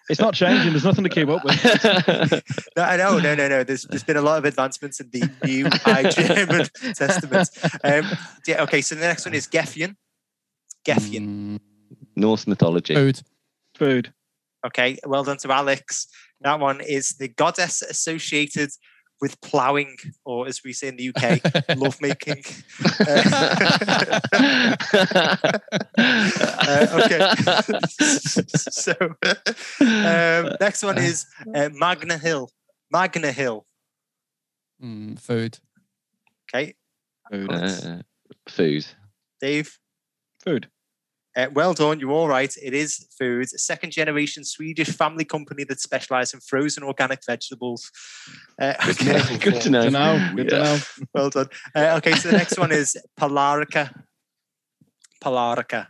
It's 0.09 0.19
not 0.19 0.35
changing. 0.35 0.71
There's 0.71 0.85
nothing 0.85 1.03
to 1.03 1.09
keep 1.09 1.27
up 1.27 1.43
with. 1.43 2.43
No, 2.77 2.83
I 2.83 2.97
know, 2.97 3.17
no, 3.17 3.33
no, 3.33 3.47
no. 3.47 3.63
There's 3.63 3.83
there's 3.83 4.03
been 4.03 4.17
a 4.17 4.21
lot 4.21 4.37
of 4.37 4.45
advancements 4.45 4.99
in 4.99 5.09
the 5.09 5.29
new 5.43 5.67
High 5.71 6.09
German 6.09 6.67
Testament. 6.93 7.49
Um, 7.83 8.05
yeah, 8.45 8.61
okay, 8.63 8.81
so 8.81 8.95
the 8.95 9.01
next 9.01 9.25
one 9.25 9.33
is 9.33 9.47
Gefjon. 9.47 9.95
Gefjon. 10.85 11.57
Mm, 11.57 11.59
Norse 12.15 12.45
mythology. 12.45 12.93
food. 12.93 13.21
Food. 13.75 14.13
Okay, 14.65 14.97
well 15.05 15.23
done 15.23 15.37
to 15.37 15.51
Alex. 15.51 16.07
That 16.41 16.59
one 16.59 16.81
is 16.81 17.15
the 17.17 17.27
goddess 17.27 17.81
associated 17.81 18.69
with 19.21 19.39
ploughing, 19.41 19.97
or 20.25 20.47
as 20.47 20.61
we 20.63 20.73
say 20.73 20.87
in 20.87 20.97
the 20.97 21.09
UK, 21.09 21.41
lovemaking. 21.77 22.43
Uh, 25.97 26.99
okay. 27.03 27.19
so 28.47 28.93
um, 29.81 30.55
next 30.59 30.83
one 30.83 30.97
is 30.97 31.25
uh, 31.53 31.69
Magna 31.73 32.17
Hill. 32.17 32.49
Magna 32.91 33.31
Hill. 33.31 33.65
Mm, 34.83 35.19
food. 35.19 35.59
Okay, 36.53 36.75
Food. 37.31 37.51
Uh, 37.51 38.01
food. 38.47 38.85
Dave. 39.41 39.79
Food. 40.43 40.69
Uh, 41.35 41.47
well 41.53 41.73
done. 41.73 41.99
You're 41.99 42.11
all 42.11 42.29
right. 42.29 42.53
It 42.63 42.73
is 42.73 43.07
food. 43.19 43.43
A 43.53 43.57
second 43.57 43.91
generation 43.91 44.43
Swedish 44.45 44.87
family 44.89 45.25
company 45.25 45.65
that 45.65 45.81
specialises 45.81 46.33
in 46.33 46.39
frozen 46.39 46.83
organic 46.83 47.19
vegetables. 47.25 47.91
Uh, 48.59 48.73
Good 48.85 48.95
to 48.97 49.05
know. 49.05 49.15
okay. 49.17 49.37
Good 49.37 49.61
to 49.63 49.69
know. 49.69 49.81
Good 49.83 49.91
to 49.91 49.91
know. 49.91 50.31
Good 50.35 50.49
to 50.49 50.63
know. 50.63 50.77
Well 51.13 51.29
done. 51.29 51.47
Uh, 51.75 51.95
okay, 51.97 52.13
so 52.13 52.31
the 52.31 52.37
next 52.37 52.57
one 52.57 52.71
is 52.71 52.95
Polarica. 53.19 53.91
Polarica. 55.23 55.87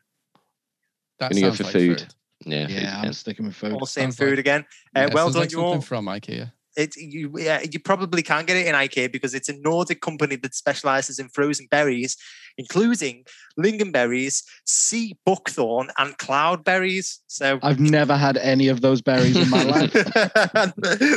That 1.19 1.31
Gonna 1.31 1.41
go 1.41 1.51
for 1.53 1.63
like 1.63 1.73
food. 1.73 2.05
Yeah. 2.45 2.67
Yeah, 2.67 3.01
I'm 3.01 3.13
sticking 3.13 3.45
with 3.45 3.55
food. 3.55 3.73
All 3.73 3.85
same 3.85 4.05
Sounds 4.11 4.19
like- 4.19 4.29
food 4.29 4.39
again. 4.39 4.65
Uh, 4.95 5.01
Yeah, 5.01 5.13
well 5.13 5.29
done. 5.29 5.41
like 5.41 5.51
you 5.51 5.61
all. 5.61 5.81
from 5.81 6.05
IKEA. 6.05 6.51
It, 6.76 6.95
you, 6.97 7.32
yeah, 7.38 7.61
you 7.61 7.80
probably 7.80 8.21
can't 8.21 8.45
get 8.47 8.57
it 8.57 8.67
in 8.67 8.76
IKEA 8.76 9.11
because 9.11 9.34
it's 9.34 9.47
a 9.49 9.57
Nordic 9.59 10.01
company 10.01 10.36
that 10.38 10.53
specializes 10.53 11.19
in 11.19 11.30
frozen 11.30 11.67
berries, 11.71 12.17
including 12.57 13.23
lingonberries, 13.59 14.43
sea 14.65 15.15
buckthorn, 15.26 15.89
and 15.97 16.17
cloudberries. 16.17 17.19
So 17.28 17.59
I've 17.63 17.80
never 17.80 18.17
had 18.17 18.38
any 18.38 18.67
of 18.67 18.82
those 18.82 19.01
berries 19.01 19.38
in 19.38 19.49
my 19.49 19.63
life. 19.76 19.93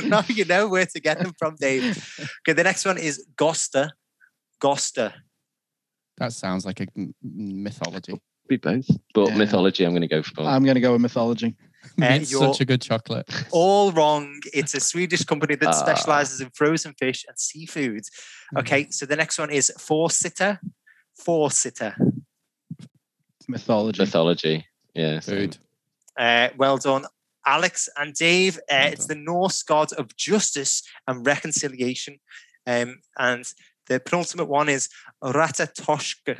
now 0.04 0.24
you 0.28 0.44
know 0.44 0.68
where 0.68 0.86
to 0.86 1.00
get 1.00 1.18
them 1.18 1.32
from, 1.38 1.56
Dave. 1.58 1.82
Okay, 2.46 2.52
the 2.54 2.64
next 2.64 2.84
one 2.84 2.98
is 2.98 3.26
Gosta. 3.36 3.90
Gosta. 4.62 5.12
That 6.18 6.32
sounds 6.32 6.66
like 6.66 6.80
a 6.80 6.86
mythology. 7.22 8.20
Be 8.48 8.56
both. 8.56 8.88
But 9.14 9.28
Yeah. 9.30 9.36
mythology, 9.36 9.84
I'm 9.84 9.92
going 9.92 10.02
to 10.02 10.08
go 10.08 10.22
for. 10.22 10.42
I'm 10.42 10.64
going 10.64 10.74
to 10.74 10.80
go 10.80 10.92
with 10.92 11.00
mythology. 11.00 11.54
It's 11.96 12.30
you're- 12.30 12.46
such 12.46 12.60
a 12.60 12.64
good 12.64 12.82
chocolate. 12.82 13.26
All 13.50 13.92
wrong. 13.92 14.40
It's 14.52 14.74
a 14.74 14.80
Swedish 14.80 15.24
company 15.24 15.54
that 15.56 15.68
Ah. 15.68 15.72
specializes 15.72 16.40
in 16.40 16.50
frozen 16.50 16.94
fish 16.94 17.24
and 17.28 17.38
seafood. 17.38 18.04
Okay, 18.58 18.88
so 18.90 19.06
the 19.06 19.16
next 19.16 19.38
one 19.38 19.50
is 19.50 19.72
Forseti. 19.78 20.58
Four 21.24 21.50
Sitter. 21.50 21.96
Mythology. 23.48 24.02
mythology. 24.02 24.66
Yeah. 24.94 25.20
Food. 25.20 25.56
Uh, 26.18 26.48
well 26.56 26.76
done, 26.78 27.06
Alex 27.46 27.88
and 27.96 28.14
Dave. 28.14 28.58
Uh, 28.58 28.60
Well 28.70 28.92
it's 28.92 29.06
the 29.06 29.14
Norse 29.14 29.62
god 29.62 29.92
of 29.94 30.14
justice 30.16 30.82
and 31.06 31.26
reconciliation. 31.26 32.20
Um, 32.66 33.00
and 33.18 33.44
the 33.86 34.00
penultimate 34.00 34.48
one 34.48 34.68
is 34.68 34.88
Ratatoshka. 35.24 36.36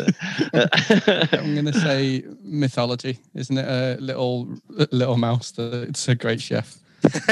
I'm 1.33 1.55
gonna 1.55 1.73
say 1.73 2.23
mythology. 2.43 3.19
Isn't 3.35 3.57
it 3.57 3.67
a 3.67 3.97
little 4.01 4.47
little 4.91 5.17
mouse? 5.17 5.51
That 5.51 5.87
it's 5.89 6.07
a 6.07 6.15
great 6.15 6.41
chef. 6.41 6.77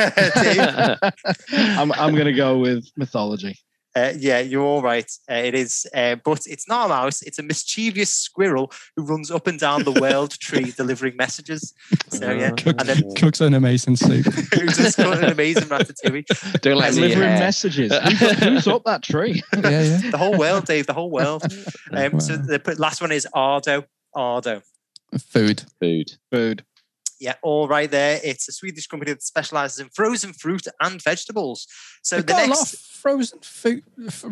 I'm, 1.52 1.92
I'm 1.92 2.14
going 2.14 2.26
to 2.26 2.34
go 2.34 2.58
with 2.58 2.90
mythology. 2.96 3.60
Uh, 3.98 4.14
yeah, 4.20 4.40
you're 4.40 4.64
all 4.64 4.82
right. 4.84 5.10
Uh, 5.30 5.34
it 5.36 5.56
is, 5.56 5.88
uh, 5.96 6.16
but 6.24 6.42
it's 6.46 6.68
not 6.68 6.86
a 6.86 6.90
mouse. 6.90 7.24
It's 7.24 7.40
a 7.40 7.44
mischievous 7.44 8.14
squirrel 8.14 8.72
who 8.96 9.04
runs 9.04 9.32
up 9.32 9.48
and 9.48 9.60
down 9.60 9.86
the 9.86 9.92
world 9.92 10.32
tree 10.40 10.72
delivering 10.78 11.16
messages. 11.16 11.74
So 12.10 12.32
yeah, 12.32 12.52
Cooks, 12.52 12.66
and 12.78 12.90
then 12.90 13.16
cooks 13.16 13.42
an 13.42 13.54
amazing 13.56 13.96
soup. 13.96 14.26
who 14.54 14.68
just 14.68 14.98
got 14.98 15.18
an 15.18 15.32
amazing 15.32 15.64
ratatouille. 15.64 16.62
Don't 16.62 16.78
let 16.78 16.94
me 16.94 17.02
Delivering 17.02 17.30
hair. 17.30 17.40
messages. 17.40 17.92
Who's, 17.98 18.40
who's 18.44 18.68
up 18.68 18.84
that 18.86 19.02
tree? 19.02 19.42
yeah, 19.56 19.70
yeah. 19.82 20.12
The 20.12 20.18
whole 20.18 20.38
world, 20.38 20.66
Dave. 20.66 20.86
The 20.86 20.94
whole 20.94 21.10
world. 21.10 21.44
Um, 21.92 22.20
So 22.20 22.38
the 22.38 22.76
last 22.78 23.02
one 23.02 23.12
is 23.12 23.28
Ardo. 23.34 23.86
Ardo. 24.14 24.62
Food. 25.18 25.64
Food. 25.80 26.12
Food. 26.32 26.64
Yeah, 27.20 27.34
all 27.42 27.68
right 27.68 27.90
there. 27.90 28.20
It's 28.24 28.48
a 28.48 28.52
Swedish 28.52 28.88
company 28.88 29.12
that 29.12 29.24
specializes 29.24 29.80
in 29.80 29.90
frozen 29.90 30.34
fruit 30.34 30.68
and 30.82 31.02
vegetables. 31.02 31.68
So 32.04 32.18
They've 32.18 32.26
the 32.26 32.34
got 32.34 32.38
a 32.46 32.50
lot 32.50 32.58
next, 32.60 32.74
of 32.74 32.80
frozen 32.80 33.40
food, 33.42 33.84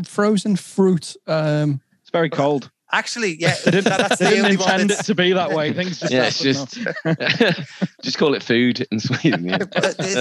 frozen 0.07 0.55
fruit. 0.55 1.15
Um, 1.27 1.81
It's 2.01 2.11
very 2.11 2.29
cold. 2.29 2.69
actually, 2.93 3.35
yeah, 3.39 3.55
They 3.65 3.71
didn't, 3.71 3.85
that- 3.85 3.97
that's 4.09 4.19
they 4.19 4.25
the 4.25 4.29
didn't 4.31 4.45
only 4.45 4.57
one 4.57 4.71
intend 4.81 4.91
it 4.91 5.03
to 5.05 5.15
be 5.15 5.33
that 5.33 5.51
way. 5.51 5.73
Things 5.73 5.99
just 5.99 6.13
Yeah, 6.13 6.27
it's 6.27 6.43
happen 6.43 6.67
just 7.03 7.89
just 8.03 8.17
call 8.19 8.35
it 8.35 8.43
food 8.43 8.85
in 8.91 8.99
Sweden. 8.99 9.45
Yeah. 9.45 9.57
But 9.57 9.97
this- 9.97 10.15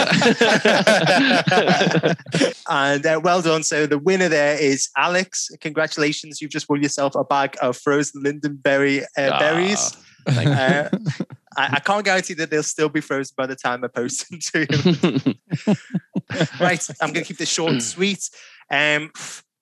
and 2.68 3.04
uh, 3.06 3.20
well 3.22 3.42
done. 3.42 3.62
So 3.62 3.86
the 3.86 3.98
winner 3.98 4.28
there 4.28 4.56
is 4.58 4.88
Alex. 4.96 5.50
Congratulations, 5.60 6.40
you've 6.40 6.50
just 6.50 6.68
won 6.68 6.82
yourself 6.82 7.14
a 7.14 7.24
bag 7.24 7.56
of 7.60 7.76
frozen 7.76 8.22
lindenberry 8.22 9.02
uh, 9.02 9.30
Ah, 9.32 9.38
berries. 9.38 9.96
You. 10.26 10.34
Uh, 10.54 10.88
I, 11.56 11.74
I 11.74 11.80
can't 11.80 12.04
guarantee 12.04 12.34
that 12.34 12.50
they'll 12.50 12.64
still 12.64 12.88
be 12.88 13.00
frozen 13.00 13.32
by 13.36 13.46
the 13.46 13.54
time 13.54 13.84
I 13.84 13.88
post 13.88 14.28
them 14.28 14.40
to 14.40 14.66
you. 14.68 15.74
right, 16.60 16.84
I'm 17.00 17.12
going 17.12 17.24
to 17.24 17.28
keep 17.28 17.38
this 17.38 17.48
short 17.48 17.72
and 17.72 17.82
sweet. 17.82 18.28
Um, 18.70 19.12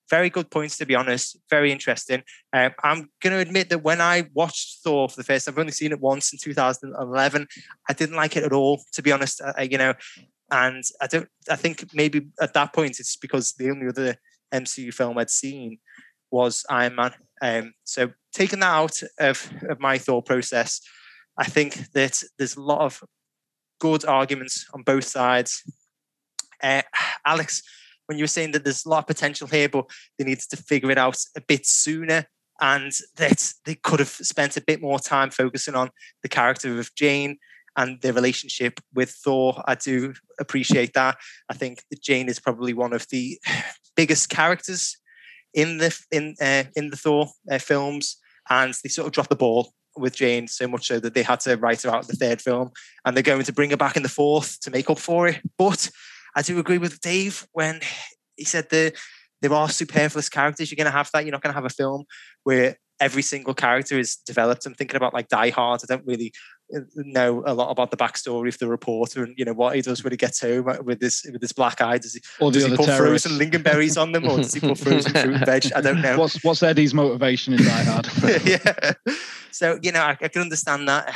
very 0.09 0.29
good 0.29 0.49
points, 0.49 0.77
to 0.77 0.85
be 0.85 0.95
honest. 0.95 1.37
Very 1.49 1.71
interesting. 1.71 2.23
Um, 2.51 2.71
I'm 2.83 3.09
going 3.21 3.33
to 3.33 3.39
admit 3.39 3.69
that 3.69 3.83
when 3.83 4.01
I 4.01 4.27
watched 4.33 4.79
Thor 4.83 5.07
for 5.09 5.15
the 5.15 5.23
first, 5.23 5.47
I've 5.47 5.57
only 5.59 5.71
seen 5.71 5.91
it 5.91 5.99
once 5.99 6.33
in 6.33 6.39
2011. 6.39 7.47
I 7.89 7.93
didn't 7.93 8.15
like 8.15 8.35
it 8.37 8.43
at 8.43 8.53
all, 8.53 8.81
to 8.93 9.01
be 9.01 9.11
honest. 9.11 9.41
I, 9.41 9.53
I- 9.57 9.61
you 9.63 9.77
know, 9.77 9.93
and 10.51 10.83
I 11.01 11.07
don't. 11.07 11.27
I 11.49 11.55
think 11.55 11.93
maybe 11.93 12.27
at 12.41 12.53
that 12.53 12.73
point 12.73 12.99
it's 12.99 13.15
because 13.15 13.53
the 13.53 13.69
only 13.71 13.87
other 13.87 14.17
MCU 14.53 14.93
film 14.93 15.17
I'd 15.17 15.29
seen 15.31 15.79
was 16.31 16.65
Iron 16.69 16.95
Man. 16.95 17.13
Um, 17.43 17.73
so 17.83 18.09
taking 18.33 18.61
that 18.61 18.73
out 18.73 19.03
of, 19.19 19.51
of 19.67 19.79
my 19.81 19.97
thought 19.97 20.25
process, 20.25 20.79
I 21.37 21.43
think 21.43 21.91
that 21.91 22.23
there's 22.37 22.55
a 22.55 22.61
lot 22.61 22.81
of 22.81 23.03
good 23.81 24.05
arguments 24.05 24.65
on 24.73 24.81
both 24.83 25.03
sides. 25.03 25.61
Uh, 26.63 26.83
Alex, 27.25 27.61
when 28.05 28.17
you 28.17 28.23
were 28.23 28.27
saying 28.27 28.53
that 28.53 28.63
there's 28.63 28.85
a 28.85 28.89
lot 28.89 28.99
of 28.99 29.07
potential 29.07 29.47
here, 29.47 29.67
but 29.67 29.89
they 30.17 30.23
needed 30.23 30.49
to 30.51 30.57
figure 30.57 30.89
it 30.89 30.97
out 30.97 31.17
a 31.35 31.41
bit 31.41 31.65
sooner, 31.65 32.25
and 32.61 32.93
that 33.17 33.51
they 33.65 33.75
could 33.75 33.99
have 33.99 34.07
spent 34.07 34.55
a 34.55 34.61
bit 34.61 34.81
more 34.81 34.99
time 34.99 35.29
focusing 35.29 35.75
on 35.75 35.89
the 36.21 36.29
character 36.29 36.79
of 36.79 36.95
Jane 36.95 37.37
and 37.75 37.99
their 38.01 38.13
relationship 38.13 38.79
with 38.93 39.09
Thor. 39.09 39.61
I 39.67 39.75
do 39.75 40.13
appreciate 40.39 40.93
that. 40.93 41.17
I 41.49 41.55
think 41.55 41.83
that 41.89 42.01
Jane 42.01 42.29
is 42.29 42.39
probably 42.39 42.73
one 42.73 42.93
of 42.93 43.05
the 43.09 43.37
biggest 43.97 44.29
characters 44.29 44.97
in 45.53 45.77
the 45.77 45.97
in 46.11 46.35
uh, 46.41 46.63
in 46.75 46.89
the 46.89 46.97
Thor 46.97 47.27
uh, 47.49 47.57
films, 47.57 48.17
and 48.49 48.73
they 48.83 48.89
sort 48.89 49.07
of 49.07 49.13
dropped 49.13 49.29
the 49.29 49.35
ball 49.35 49.73
with 49.95 50.15
Jane 50.15 50.47
so 50.47 50.67
much 50.67 50.87
so 50.87 50.99
that 50.99 51.13
they 51.13 51.23
had 51.23 51.39
to 51.41 51.55
write 51.55 51.83
her 51.83 51.89
out 51.89 52.07
the 52.07 52.15
third 52.15 52.41
film, 52.41 52.71
and 53.05 53.15
they're 53.15 53.23
going 53.23 53.43
to 53.43 53.53
bring 53.53 53.69
her 53.69 53.77
back 53.77 53.95
in 53.95 54.03
the 54.03 54.09
fourth 54.09 54.59
to 54.61 54.71
make 54.71 54.89
up 54.89 54.99
for 54.99 55.27
it. 55.27 55.41
But 55.57 55.89
I 56.35 56.41
do 56.41 56.59
agree 56.59 56.79
with 56.79 57.01
Dave 57.01 57.47
when 57.53 57.81
he 58.35 58.45
said 58.45 58.69
the 58.69 58.93
there 59.41 59.53
are 59.53 59.69
superfluous 59.69 60.29
characters. 60.29 60.71
You're 60.71 60.77
going 60.77 60.91
to 60.91 60.97
have 60.97 61.09
that. 61.13 61.25
You're 61.25 61.33
not 61.33 61.41
going 61.41 61.53
to 61.53 61.57
have 61.57 61.65
a 61.65 61.69
film 61.69 62.05
where 62.43 62.77
every 63.03 63.21
single 63.21 63.53
character 63.53 63.99
is 63.99 64.15
developed. 64.15 64.65
I'm 64.65 64.73
thinking 64.73 64.95
about 64.95 65.13
like 65.13 65.27
Die 65.27 65.49
Hard. 65.49 65.81
I 65.83 65.93
don't 65.93 66.07
really 66.07 66.31
uh, 66.73 66.79
know 66.95 67.43
a 67.45 67.53
lot 67.53 67.69
about 67.69 67.91
the 67.91 67.97
backstory 67.97 68.47
of 68.47 68.57
the 68.59 68.67
reporter 68.67 69.23
and 69.23 69.33
you 69.37 69.43
know 69.43 69.53
what 69.53 69.75
he 69.75 69.81
does 69.81 70.03
when 70.03 70.11
he 70.11 70.17
gets 70.17 70.39
home 70.39 70.65
with 70.85 70.99
this 71.01 71.25
with 71.29 71.41
his 71.41 71.51
black 71.51 71.81
eye. 71.81 71.97
Does 71.97 72.13
he, 72.13 72.21
Or 72.39 72.49
the 72.51 72.59
does 72.59 72.69
he 72.69 72.77
put 72.77 72.85
terrorists. 72.85 73.27
frozen 73.27 73.45
lingonberries 73.45 74.01
on 74.01 74.13
them 74.13 74.25
or 74.25 74.37
does 74.37 74.53
he 74.53 74.61
put 74.61 74.77
frozen 74.85 75.11
fruit 75.11 75.35
and 75.35 75.45
veg? 75.45 75.71
I 75.75 75.81
don't 75.81 76.01
know. 76.01 76.17
What's 76.17 76.41
what's 76.43 76.63
Eddie's 76.63 76.93
motivation 76.93 77.53
in 77.53 77.63
Die 77.63 77.83
Hard? 77.83 78.07
yeah. 78.45 78.93
So, 79.51 79.77
you 79.83 79.91
know, 79.91 80.01
I, 80.01 80.17
I 80.19 80.27
can 80.29 80.41
understand 80.41 80.87
that. 80.87 81.13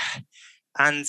And 0.78 1.06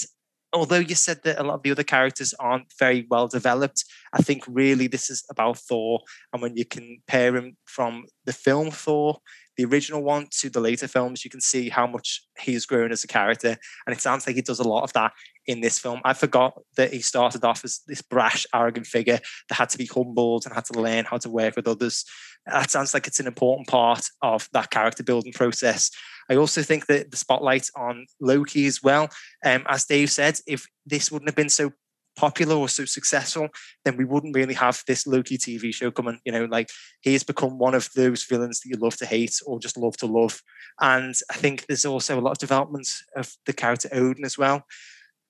although 0.52 0.78
you 0.78 0.94
said 0.94 1.20
that 1.24 1.38
a 1.38 1.42
lot 1.42 1.54
of 1.54 1.62
the 1.62 1.70
other 1.72 1.82
characters 1.82 2.32
aren't 2.38 2.72
very 2.78 3.06
well 3.10 3.28
developed, 3.28 3.84
I 4.12 4.22
think 4.22 4.44
really 4.46 4.86
this 4.86 5.10
is 5.10 5.24
about 5.28 5.58
Thor. 5.58 6.00
And 6.32 6.40
when 6.40 6.56
you 6.56 6.64
compare 6.64 7.36
him 7.36 7.56
from 7.66 8.06
the 8.24 8.32
film 8.32 8.70
Thor, 8.70 9.18
the 9.58 9.64
original 9.64 10.04
one, 10.04 10.28
to 10.38 10.48
the 10.48 10.60
later 10.60 10.86
films, 10.86 11.24
you 11.24 11.30
can 11.30 11.40
see 11.40 11.68
how 11.68 11.84
much 11.84 12.22
he's 12.38 12.64
grown 12.64 12.92
as 12.92 13.02
a 13.02 13.08
character. 13.08 13.56
And 13.86 13.94
it 13.94 14.00
sounds 14.00 14.24
like 14.24 14.36
he 14.36 14.42
does 14.42 14.60
a 14.60 14.68
lot 14.68 14.84
of 14.84 14.92
that 14.92 15.12
in 15.46 15.60
this 15.60 15.80
film. 15.80 16.00
I 16.04 16.14
forgot 16.14 16.62
that 16.76 16.92
he 16.92 17.00
started 17.00 17.44
off 17.44 17.64
as 17.64 17.80
this 17.88 18.00
brash, 18.00 18.46
arrogant 18.54 18.86
figure 18.86 19.18
that 19.48 19.56
had 19.56 19.68
to 19.70 19.78
be 19.78 19.86
humbled 19.86 20.46
and 20.46 20.54
had 20.54 20.66
to 20.66 20.80
learn 20.80 21.06
how 21.06 21.18
to 21.18 21.28
work 21.28 21.56
with 21.56 21.66
others. 21.66 22.04
That 22.46 22.70
sounds 22.70 22.94
like 22.94 23.08
it's 23.08 23.18
an 23.18 23.26
important 23.26 23.66
part 23.66 24.06
of 24.22 24.48
that 24.52 24.70
character 24.70 25.02
building 25.02 25.32
process. 25.32 25.90
I 26.30 26.36
also 26.36 26.62
think 26.62 26.86
that 26.86 27.10
the 27.10 27.16
spotlight 27.16 27.66
on 27.74 28.06
Loki 28.20 28.66
as 28.66 28.80
well. 28.80 29.08
Um, 29.44 29.64
as 29.68 29.86
Dave 29.86 30.10
said, 30.12 30.38
if 30.46 30.68
this 30.86 31.10
wouldn't 31.10 31.28
have 31.28 31.36
been 31.36 31.48
so 31.48 31.72
popular 32.18 32.56
or 32.56 32.68
so 32.68 32.84
successful, 32.84 33.48
then 33.84 33.96
we 33.96 34.04
wouldn't 34.04 34.34
really 34.34 34.54
have 34.54 34.82
this 34.86 35.06
Loki 35.06 35.38
TV 35.38 35.72
show 35.72 35.90
coming. 35.90 36.18
You 36.24 36.32
know, 36.32 36.44
like 36.46 36.68
he 37.00 37.12
has 37.12 37.22
become 37.22 37.58
one 37.58 37.74
of 37.74 37.88
those 37.94 38.24
villains 38.24 38.60
that 38.60 38.68
you 38.68 38.76
love 38.76 38.96
to 38.96 39.06
hate 39.06 39.36
or 39.46 39.60
just 39.60 39.76
love 39.76 39.96
to 39.98 40.06
love. 40.06 40.42
And 40.80 41.14
I 41.30 41.34
think 41.34 41.66
there's 41.66 41.84
also 41.84 42.18
a 42.18 42.20
lot 42.20 42.32
of 42.32 42.38
development 42.38 42.88
of 43.16 43.32
the 43.46 43.52
character 43.52 43.88
Odin 43.92 44.24
as 44.24 44.36
well. 44.36 44.64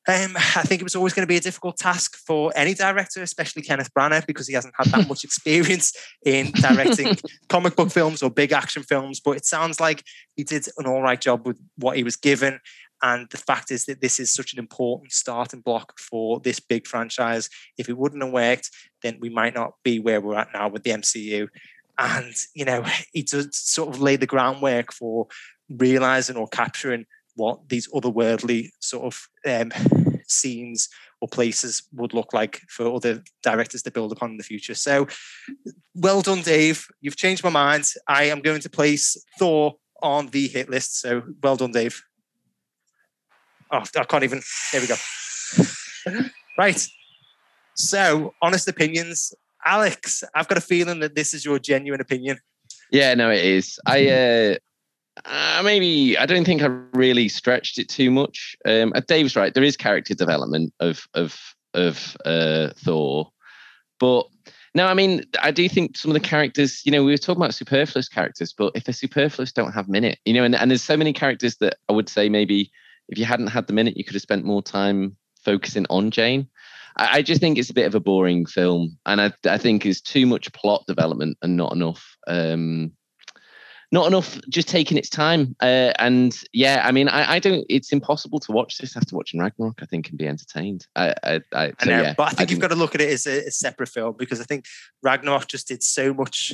Um, 0.08 0.36
I 0.36 0.62
think 0.62 0.80
it 0.80 0.84
was 0.84 0.96
always 0.96 1.12
going 1.12 1.24
to 1.24 1.30
be 1.30 1.36
a 1.36 1.40
difficult 1.40 1.76
task 1.76 2.16
for 2.16 2.50
any 2.56 2.72
director, 2.72 3.22
especially 3.22 3.60
Kenneth 3.60 3.92
Branagh, 3.92 4.26
because 4.26 4.48
he 4.48 4.54
hasn't 4.54 4.72
had 4.78 4.86
that 4.86 5.06
much 5.06 5.22
experience 5.22 5.92
in 6.24 6.50
directing 6.54 7.14
comic 7.50 7.76
book 7.76 7.90
films 7.90 8.22
or 8.22 8.30
big 8.30 8.52
action 8.52 8.82
films. 8.82 9.20
But 9.20 9.36
it 9.36 9.44
sounds 9.44 9.80
like 9.80 10.02
he 10.34 10.44
did 10.44 10.66
an 10.78 10.86
all 10.86 11.02
right 11.02 11.20
job 11.20 11.46
with 11.46 11.58
what 11.76 11.98
he 11.98 12.04
was 12.04 12.16
given. 12.16 12.58
And 13.02 13.28
the 13.30 13.38
fact 13.38 13.70
is 13.70 13.84
that 13.86 14.00
this 14.00 14.18
is 14.18 14.32
such 14.32 14.52
an 14.52 14.58
important 14.58 15.12
starting 15.12 15.60
block 15.60 15.98
for 15.98 16.40
this 16.40 16.60
big 16.60 16.86
franchise. 16.86 17.48
If 17.76 17.88
it 17.88 17.96
wouldn't 17.96 18.22
have 18.22 18.32
worked, 18.32 18.70
then 19.02 19.18
we 19.20 19.28
might 19.28 19.54
not 19.54 19.74
be 19.84 19.98
where 19.98 20.20
we're 20.20 20.36
at 20.36 20.52
now 20.52 20.68
with 20.68 20.82
the 20.82 20.90
MCU. 20.90 21.48
And, 21.98 22.34
you 22.54 22.64
know, 22.64 22.84
it 23.14 23.28
does 23.28 23.56
sort 23.56 23.88
of 23.88 24.00
lay 24.00 24.16
the 24.16 24.26
groundwork 24.26 24.92
for 24.92 25.26
realizing 25.68 26.36
or 26.36 26.48
capturing 26.48 27.06
what 27.34 27.68
these 27.68 27.88
otherworldly 27.88 28.70
sort 28.80 29.14
of 29.14 29.28
um, 29.46 29.70
scenes 30.26 30.88
or 31.20 31.28
places 31.28 31.84
would 31.92 32.14
look 32.14 32.32
like 32.32 32.60
for 32.68 32.92
other 32.94 33.22
directors 33.42 33.82
to 33.82 33.90
build 33.90 34.12
upon 34.12 34.32
in 34.32 34.36
the 34.36 34.44
future. 34.44 34.74
So 34.74 35.06
well 35.94 36.20
done, 36.20 36.42
Dave. 36.42 36.86
You've 37.00 37.16
changed 37.16 37.44
my 37.44 37.50
mind. 37.50 37.92
I 38.06 38.24
am 38.24 38.40
going 38.40 38.60
to 38.60 38.70
place 38.70 39.16
Thor 39.38 39.76
on 40.02 40.28
the 40.28 40.48
hit 40.48 40.68
list. 40.68 41.00
So 41.00 41.22
well 41.42 41.56
done, 41.56 41.72
Dave. 41.72 42.02
Oh, 43.70 43.82
I 43.96 44.04
can't 44.04 44.24
even. 44.24 44.42
There 44.72 44.80
we 44.80 44.86
go. 44.86 44.96
right. 46.58 46.88
So, 47.74 48.34
honest 48.42 48.68
opinions. 48.68 49.34
Alex, 49.64 50.24
I've 50.34 50.48
got 50.48 50.58
a 50.58 50.62
feeling 50.62 51.00
that 51.00 51.14
this 51.14 51.34
is 51.34 51.44
your 51.44 51.58
genuine 51.58 52.00
opinion. 52.00 52.38
Yeah, 52.90 53.14
no, 53.14 53.30
it 53.30 53.44
is. 53.44 53.78
I 53.86 54.08
uh, 54.08 54.54
uh, 55.24 55.62
maybe 55.62 56.16
I 56.16 56.26
don't 56.26 56.44
think 56.44 56.62
I 56.62 56.66
really 56.92 57.28
stretched 57.28 57.78
it 57.78 57.88
too 57.88 58.10
much. 58.10 58.56
Um, 58.64 58.92
uh, 58.94 59.00
Dave's 59.06 59.36
right. 59.36 59.52
There 59.52 59.62
is 59.64 59.76
character 59.76 60.14
development 60.14 60.72
of 60.80 61.06
of 61.14 61.38
of 61.74 62.16
uh, 62.24 62.70
Thor, 62.76 63.30
but 64.00 64.26
no, 64.74 64.86
I 64.86 64.94
mean 64.94 65.24
I 65.42 65.50
do 65.50 65.68
think 65.68 65.96
some 65.96 66.10
of 66.10 66.14
the 66.14 66.26
characters. 66.28 66.82
You 66.84 66.92
know, 66.92 67.04
we 67.04 67.12
were 67.12 67.18
talking 67.18 67.42
about 67.42 67.54
superfluous 67.54 68.08
characters, 68.08 68.54
but 68.56 68.72
if 68.74 68.84
they're 68.84 68.94
superfluous, 68.94 69.52
don't 69.52 69.72
have 69.72 69.88
minute. 69.88 70.18
You 70.24 70.34
know, 70.34 70.44
and, 70.44 70.54
and 70.54 70.70
there's 70.70 70.82
so 70.82 70.96
many 70.96 71.12
characters 71.12 71.56
that 71.56 71.76
I 71.88 71.92
would 71.92 72.08
say 72.08 72.28
maybe 72.28 72.70
if 73.08 73.18
you 73.18 73.24
hadn't 73.24 73.48
had 73.48 73.66
the 73.66 73.72
minute, 73.72 73.96
you 73.96 74.04
could 74.04 74.14
have 74.14 74.22
spent 74.22 74.44
more 74.44 74.62
time 74.62 75.16
focusing 75.44 75.86
on 75.90 76.10
Jane. 76.10 76.48
I, 76.96 77.18
I 77.18 77.22
just 77.22 77.40
think 77.40 77.58
it's 77.58 77.70
a 77.70 77.74
bit 77.74 77.86
of 77.86 77.94
a 77.94 78.00
boring 78.00 78.46
film, 78.46 78.98
and 79.06 79.20
I 79.20 79.32
I 79.46 79.58
think 79.58 79.86
it's 79.86 80.00
too 80.00 80.26
much 80.26 80.52
plot 80.52 80.84
development 80.86 81.38
and 81.42 81.56
not 81.56 81.72
enough. 81.72 82.16
Um, 82.26 82.92
not 83.90 84.06
enough 84.06 84.38
just 84.50 84.68
taking 84.68 84.98
its 84.98 85.08
time. 85.08 85.56
Uh, 85.60 85.92
and 85.98 86.38
yeah, 86.52 86.82
I 86.84 86.92
mean, 86.92 87.08
I, 87.08 87.34
I, 87.34 87.38
don't. 87.38 87.64
It's 87.70 87.92
impossible 87.92 88.38
to 88.40 88.52
watch 88.52 88.76
this 88.76 88.96
after 88.96 89.16
watching 89.16 89.40
Ragnarok. 89.40 89.78
I 89.82 89.86
think 89.86 90.10
and 90.10 90.18
be 90.18 90.28
entertained. 90.28 90.86
I, 90.94 91.14
I, 91.24 91.40
I, 91.54 91.72
so, 91.82 91.90
know, 91.90 92.02
yeah, 92.02 92.14
but 92.16 92.28
I 92.28 92.30
think 92.32 92.50
you've 92.50 92.60
got 92.60 92.68
to 92.68 92.76
look 92.76 92.94
at 92.94 93.00
it 93.00 93.10
as 93.10 93.26
a, 93.26 93.46
a, 93.46 93.50
separate 93.50 93.88
film 93.88 94.14
because 94.18 94.40
I 94.40 94.44
think 94.44 94.66
Ragnarok 95.02 95.48
just 95.48 95.68
did 95.68 95.82
so 95.82 96.12
much 96.12 96.52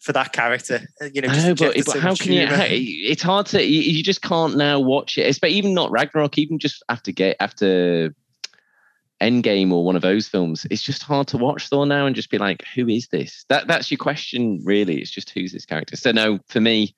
for 0.00 0.12
that 0.12 0.32
character. 0.32 0.86
Uh, 1.00 1.06
you 1.12 1.20
know, 1.20 1.28
know 1.28 1.54
but, 1.54 1.74
but 1.74 1.84
so 1.86 2.00
how 2.00 2.14
can 2.14 2.32
you? 2.32 2.46
It's 2.50 3.22
hard 3.22 3.46
to. 3.46 3.64
You, 3.64 3.80
you, 3.80 4.02
just 4.02 4.22
can't 4.22 4.56
now 4.56 4.78
watch 4.78 5.18
it. 5.18 5.26
It's, 5.26 5.38
But 5.38 5.50
even 5.50 5.74
not 5.74 5.90
Ragnarok, 5.90 6.38
even 6.38 6.58
just 6.58 6.82
after 6.88 7.12
get 7.12 7.36
after 7.40 8.14
Endgame 9.20 9.72
or 9.72 9.84
one 9.84 9.96
of 9.96 10.02
those 10.02 10.28
films, 10.28 10.66
it's 10.70 10.82
just 10.82 11.02
hard 11.02 11.26
to 11.28 11.38
watch 11.38 11.68
Thor 11.68 11.86
now 11.86 12.06
and 12.06 12.14
just 12.14 12.30
be 12.30 12.38
like, 12.38 12.64
who 12.74 12.88
is 12.88 13.08
this? 13.08 13.44
That 13.48 13.66
that's 13.66 13.90
your 13.90 13.98
question, 13.98 14.60
really. 14.64 15.00
It's 15.00 15.10
just 15.10 15.30
who's 15.30 15.52
this 15.52 15.66
character. 15.66 15.96
So 15.96 16.12
no, 16.12 16.38
for 16.48 16.60
me, 16.60 16.94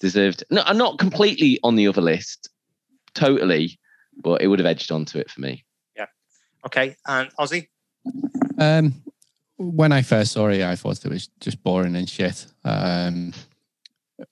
deserved. 0.00 0.44
No, 0.50 0.62
I'm 0.66 0.78
not 0.78 0.98
completely 0.98 1.58
on 1.62 1.76
the 1.76 1.88
other 1.88 2.02
list, 2.02 2.50
totally, 3.14 3.78
but 4.22 4.42
it 4.42 4.48
would 4.48 4.58
have 4.58 4.66
edged 4.66 4.92
onto 4.92 5.18
it 5.18 5.30
for 5.30 5.40
me. 5.40 5.64
Yeah. 5.96 6.06
Okay. 6.64 6.96
And 7.06 7.30
Ozzy. 7.36 7.68
Um, 8.58 9.02
when 9.56 9.92
I 9.92 10.02
first 10.02 10.32
saw 10.32 10.48
it, 10.48 10.62
I 10.62 10.76
thought 10.76 11.04
it 11.04 11.10
was 11.10 11.28
just 11.40 11.62
boring 11.62 11.96
and 11.96 12.08
shit. 12.08 12.46
Um, 12.64 13.32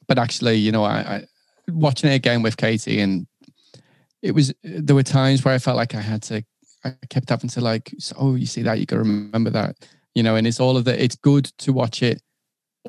but 0.06 0.18
actually, 0.18 0.56
you 0.56 0.72
know, 0.72 0.84
I, 0.84 0.98
I 0.98 1.26
watching 1.68 2.10
it 2.10 2.14
again 2.14 2.42
with 2.42 2.56
Katie 2.56 3.00
and 3.00 3.26
it 4.22 4.34
was 4.34 4.54
there 4.62 4.94
were 4.94 5.02
times 5.02 5.44
where 5.44 5.54
I 5.54 5.58
felt 5.58 5.76
like 5.76 5.94
I 5.94 6.00
had 6.00 6.22
to 6.24 6.44
I 6.84 6.94
kept 7.08 7.30
having 7.30 7.50
to 7.50 7.60
like, 7.60 7.94
oh, 8.18 8.34
you 8.34 8.46
see 8.46 8.62
that, 8.62 8.78
you 8.78 8.86
got 8.86 8.96
to 8.96 9.02
remember 9.02 9.50
that, 9.50 9.88
you 10.14 10.22
know, 10.22 10.36
and 10.36 10.46
it's 10.46 10.60
all 10.60 10.76
of 10.76 10.84
the, 10.84 11.02
it's 11.02 11.16
good 11.16 11.46
to 11.58 11.72
watch 11.72 12.02
it 12.02 12.20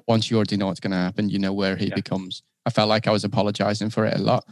once 0.08 0.30
you 0.30 0.36
already 0.36 0.58
know 0.58 0.68
what's 0.68 0.82
going 0.82 0.92
to 0.92 0.98
happen, 0.98 1.30
you 1.30 1.40
know, 1.40 1.54
where 1.54 1.78
he 1.78 1.88
yeah. 1.88 1.96
becomes. 1.96 2.44
I 2.66 2.72
felt 2.72 2.90
like 2.90 3.08
I 3.08 3.12
was 3.12 3.24
apologizing 3.24 3.90
for 3.92 4.06
it 4.06 4.16
a 4.16 4.22
lot. 4.22 4.44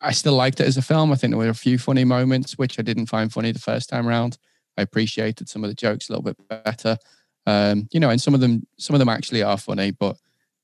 I 0.00 0.12
still 0.12 0.34
liked 0.34 0.60
it 0.60 0.66
as 0.66 0.76
a 0.76 0.82
film. 0.82 1.12
I 1.12 1.14
think 1.14 1.30
there 1.30 1.38
were 1.38 1.48
a 1.48 1.54
few 1.54 1.78
funny 1.78 2.04
moments, 2.04 2.58
which 2.58 2.78
I 2.78 2.82
didn't 2.82 3.06
find 3.06 3.32
funny 3.32 3.52
the 3.52 3.58
first 3.58 3.88
time 3.88 4.08
around. 4.08 4.38
I 4.76 4.82
appreciated 4.82 5.48
some 5.48 5.64
of 5.64 5.70
the 5.70 5.74
jokes 5.74 6.08
a 6.08 6.12
little 6.12 6.22
bit 6.22 6.64
better. 6.64 6.98
Um, 7.46 7.88
you 7.92 8.00
know, 8.00 8.10
and 8.10 8.20
some 8.20 8.34
of 8.34 8.40
them, 8.40 8.66
some 8.78 8.94
of 8.94 9.00
them 9.00 9.08
actually 9.08 9.42
are 9.42 9.58
funny, 9.58 9.90
but 9.90 10.16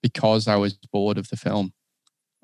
because 0.02 0.48
I 0.48 0.56
was 0.56 0.74
bored 0.74 1.18
of 1.18 1.28
the 1.28 1.36
film, 1.36 1.72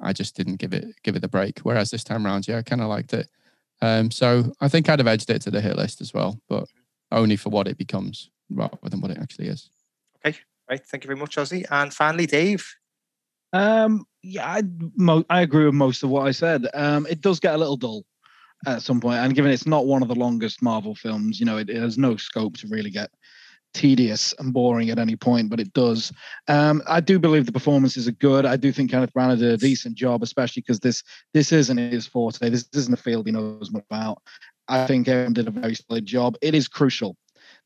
I 0.00 0.12
just 0.12 0.36
didn't 0.36 0.56
give 0.56 0.74
it 0.74 0.94
give 1.02 1.16
it 1.16 1.20
the 1.20 1.28
break. 1.28 1.60
Whereas 1.60 1.90
this 1.90 2.04
time 2.04 2.26
around, 2.26 2.46
yeah, 2.46 2.58
I 2.58 2.62
kind 2.62 2.82
of 2.82 2.88
liked 2.88 3.14
it. 3.14 3.28
Um, 3.82 4.10
so 4.10 4.52
I 4.60 4.68
think 4.68 4.88
I'd 4.88 4.98
have 4.98 5.08
edged 5.08 5.30
it 5.30 5.42
to 5.42 5.50
the 5.50 5.60
hit 5.60 5.76
list 5.76 6.00
as 6.00 6.12
well, 6.12 6.40
but 6.48 6.66
only 7.12 7.36
for 7.36 7.50
what 7.50 7.68
it 7.68 7.78
becomes 7.78 8.30
rather 8.50 8.76
than 8.82 9.00
what 9.00 9.10
it 9.10 9.18
actually 9.18 9.48
is. 9.48 9.70
Okay, 10.24 10.38
right. 10.70 10.84
Thank 10.84 11.04
you 11.04 11.08
very 11.08 11.18
much, 11.18 11.36
Ozzy. 11.36 11.64
And 11.70 11.92
finally, 11.92 12.26
Dave. 12.26 12.66
Um, 13.52 14.06
yeah, 14.22 14.46
I, 14.46 14.62
mo- 14.96 15.24
I 15.30 15.42
agree 15.42 15.66
with 15.66 15.74
most 15.74 16.02
of 16.02 16.10
what 16.10 16.26
I 16.26 16.32
said. 16.32 16.66
Um, 16.74 17.06
it 17.08 17.20
does 17.20 17.40
get 17.40 17.54
a 17.54 17.58
little 17.58 17.76
dull 17.76 18.04
at 18.66 18.82
some 18.82 19.00
point, 19.00 19.18
and 19.18 19.34
given 19.34 19.50
it's 19.50 19.66
not 19.66 19.86
one 19.86 20.02
of 20.02 20.08
the 20.08 20.14
longest 20.14 20.62
Marvel 20.62 20.94
films, 20.94 21.38
you 21.38 21.46
know, 21.46 21.58
it, 21.58 21.68
it 21.68 21.76
has 21.76 21.98
no 21.98 22.16
scope 22.16 22.56
to 22.58 22.68
really 22.68 22.90
get 22.90 23.10
tedious 23.74 24.32
and 24.38 24.54
boring 24.54 24.88
at 24.88 24.98
any 24.98 25.16
point, 25.16 25.50
but 25.50 25.60
it 25.60 25.72
does. 25.74 26.10
Um, 26.48 26.82
I 26.88 27.00
do 27.00 27.18
believe 27.18 27.44
the 27.44 27.52
performances 27.52 28.08
are 28.08 28.12
good. 28.12 28.46
I 28.46 28.56
do 28.56 28.72
think 28.72 28.90
Kenneth 28.90 29.12
Branagh 29.12 29.38
did 29.38 29.52
a 29.52 29.56
decent 29.56 29.96
job, 29.96 30.22
especially 30.22 30.62
because 30.62 30.80
this 30.80 31.02
this 31.34 31.52
isn't 31.52 31.76
his 31.76 32.06
forte. 32.06 32.48
This 32.48 32.68
isn't 32.72 32.94
a 32.94 32.96
field 32.96 33.26
he 33.26 33.32
knows 33.32 33.70
much 33.70 33.84
about. 33.90 34.22
I 34.68 34.86
think 34.86 35.06
Aaron 35.06 35.32
did 35.32 35.46
a 35.46 35.52
very 35.52 35.74
solid 35.74 36.06
job. 36.06 36.36
It 36.40 36.54
is 36.54 36.66
crucial 36.66 37.16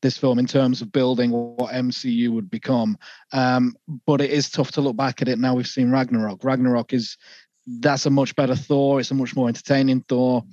this 0.01 0.17
film 0.17 0.39
in 0.39 0.47
terms 0.47 0.81
of 0.81 0.91
building 0.91 1.31
what 1.31 1.73
MCU 1.73 2.29
would 2.29 2.49
become. 2.49 2.97
Um, 3.31 3.75
but 4.05 4.21
it 4.21 4.31
is 4.31 4.49
tough 4.49 4.71
to 4.71 4.81
look 4.81 4.95
back 4.95 5.21
at 5.21 5.27
it 5.27 5.39
now. 5.39 5.55
We've 5.55 5.67
seen 5.67 5.91
Ragnarok. 5.91 6.43
Ragnarok 6.43 6.93
is 6.93 7.17
that's 7.65 8.05
a 8.05 8.09
much 8.09 8.35
better 8.35 8.55
Thor. 8.55 8.99
It's 8.99 9.11
a 9.11 9.15
much 9.15 9.35
more 9.35 9.47
entertaining 9.47 10.01
Thor 10.01 10.43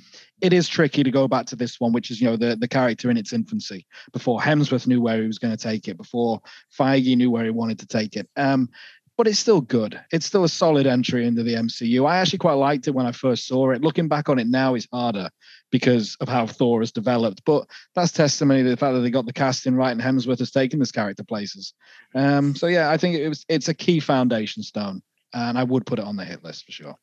it 0.40 0.52
is 0.52 0.68
tricky 0.68 1.02
to 1.02 1.10
go 1.10 1.26
back 1.26 1.46
to 1.46 1.56
this 1.56 1.80
one, 1.80 1.92
which 1.92 2.10
is 2.10 2.20
you 2.20 2.28
know 2.28 2.36
the 2.36 2.56
the 2.56 2.68
character 2.68 3.10
in 3.10 3.16
its 3.16 3.32
infancy 3.32 3.86
before 4.12 4.40
Hemsworth 4.40 4.86
knew 4.86 5.00
where 5.00 5.20
he 5.20 5.26
was 5.26 5.38
going 5.38 5.56
to 5.56 5.62
take 5.62 5.88
it, 5.88 5.96
before 5.96 6.40
Feige 6.76 7.16
knew 7.16 7.30
where 7.30 7.44
he 7.44 7.50
wanted 7.50 7.78
to 7.80 7.86
take 7.86 8.16
it. 8.16 8.28
Um, 8.36 8.68
but 9.16 9.26
it's 9.26 9.40
still 9.40 9.60
good. 9.60 10.00
It's 10.12 10.26
still 10.26 10.44
a 10.44 10.48
solid 10.48 10.86
entry 10.86 11.26
into 11.26 11.42
the 11.42 11.54
MCU. 11.54 12.08
I 12.08 12.18
actually 12.18 12.38
quite 12.38 12.52
liked 12.52 12.86
it 12.86 12.94
when 12.94 13.04
I 13.04 13.10
first 13.10 13.48
saw 13.48 13.72
it. 13.72 13.82
Looking 13.82 14.06
back 14.06 14.28
on 14.28 14.38
it 14.38 14.46
now 14.46 14.76
is 14.76 14.86
harder 14.92 15.28
because 15.72 16.16
of 16.20 16.28
how 16.28 16.46
Thor 16.46 16.82
has 16.82 16.92
developed. 16.92 17.42
But 17.44 17.66
that's 17.96 18.12
testimony 18.12 18.62
to 18.62 18.68
the 18.68 18.76
fact 18.76 18.94
that 18.94 19.00
they 19.00 19.10
got 19.10 19.26
the 19.26 19.32
casting 19.32 19.74
right 19.74 19.90
and 19.90 20.00
Hemsworth 20.00 20.38
has 20.38 20.52
taken 20.52 20.78
this 20.78 20.92
character 20.92 21.24
places. 21.24 21.74
Um, 22.14 22.54
so 22.54 22.68
yeah, 22.68 22.90
I 22.90 22.96
think 22.96 23.16
it 23.16 23.28
was 23.28 23.44
it's 23.48 23.68
a 23.68 23.74
key 23.74 23.98
foundation 23.98 24.62
stone, 24.62 25.02
and 25.32 25.58
I 25.58 25.64
would 25.64 25.86
put 25.86 25.98
it 25.98 26.04
on 26.04 26.16
the 26.16 26.24
hit 26.24 26.44
list 26.44 26.64
for 26.64 26.72
sure. 26.72 26.94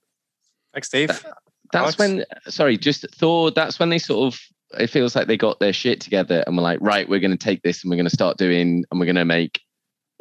Thanks, 0.74 0.88
Steve. 0.88 1.08
That's 1.08 1.26
Alex? 1.74 1.98
when, 1.98 2.26
sorry, 2.48 2.78
just 2.78 3.06
Thor, 3.16 3.52
that's 3.52 3.80
when 3.80 3.90
they 3.90 3.98
sort 3.98 4.34
of, 4.34 4.40
it 4.80 4.88
feels 4.88 5.16
like 5.16 5.28
they 5.28 5.38
got 5.38 5.60
their 5.60 5.74
shit 5.74 6.02
together 6.02 6.44
and 6.46 6.58
we're 6.58 6.64
like, 6.64 6.80
right, 6.82 7.08
we're 7.08 7.20
going 7.20 7.32
to 7.32 7.38
take 7.38 7.62
this 7.62 7.84
and 7.84 7.90
we're 7.90 7.98
going 7.98 8.10
to 8.10 8.16
start 8.16 8.38
doing, 8.38 8.84
and 8.90 9.00
we're 9.00 9.06
going 9.06 9.16
to 9.16 9.26
make 9.26 9.62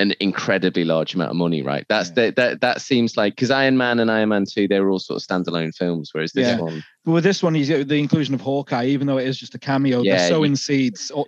an 0.01 0.13
incredibly 0.21 0.85
large 0.85 1.15
amount 1.15 1.31
of 1.31 1.37
money, 1.37 1.63
right? 1.63 1.87
That's 1.89 2.09
yeah. 2.11 2.27
the, 2.27 2.33
that 2.37 2.61
that 2.63 2.81
seems 2.81 3.17
like 3.17 3.37
because 3.37 3.51
Iron 3.51 3.77
Man 3.77 4.01
and 4.01 4.11
Iron 4.11 4.31
Man 4.31 4.45
Two, 4.45 4.67
they 4.67 4.81
were 4.81 4.91
all 4.91 4.99
sort 4.99 5.23
of 5.23 5.27
standalone 5.27 5.75
films, 5.75 6.11
whereas 6.13 6.33
this 6.33 6.49
yeah. 6.49 6.59
one, 6.59 6.83
but 7.05 7.13
with 7.13 7.25
this 7.25 7.43
one, 7.43 7.55
he's 7.55 7.71
uh, 7.71 7.85
the 7.87 7.97
inclusion 7.97 8.35
of 8.35 8.41
Hawkeye, 8.41 8.87
even 8.87 9.07
though 9.07 9.19
it 9.19 9.29
is 9.29 9.39
just 9.39 9.55
a 9.55 9.59
cameo, 9.59 10.03
yeah, 10.03 10.17
they're 10.17 10.29
sowing 10.31 10.53
he, 10.53 10.57
seeds 10.57 11.11
or 11.11 11.27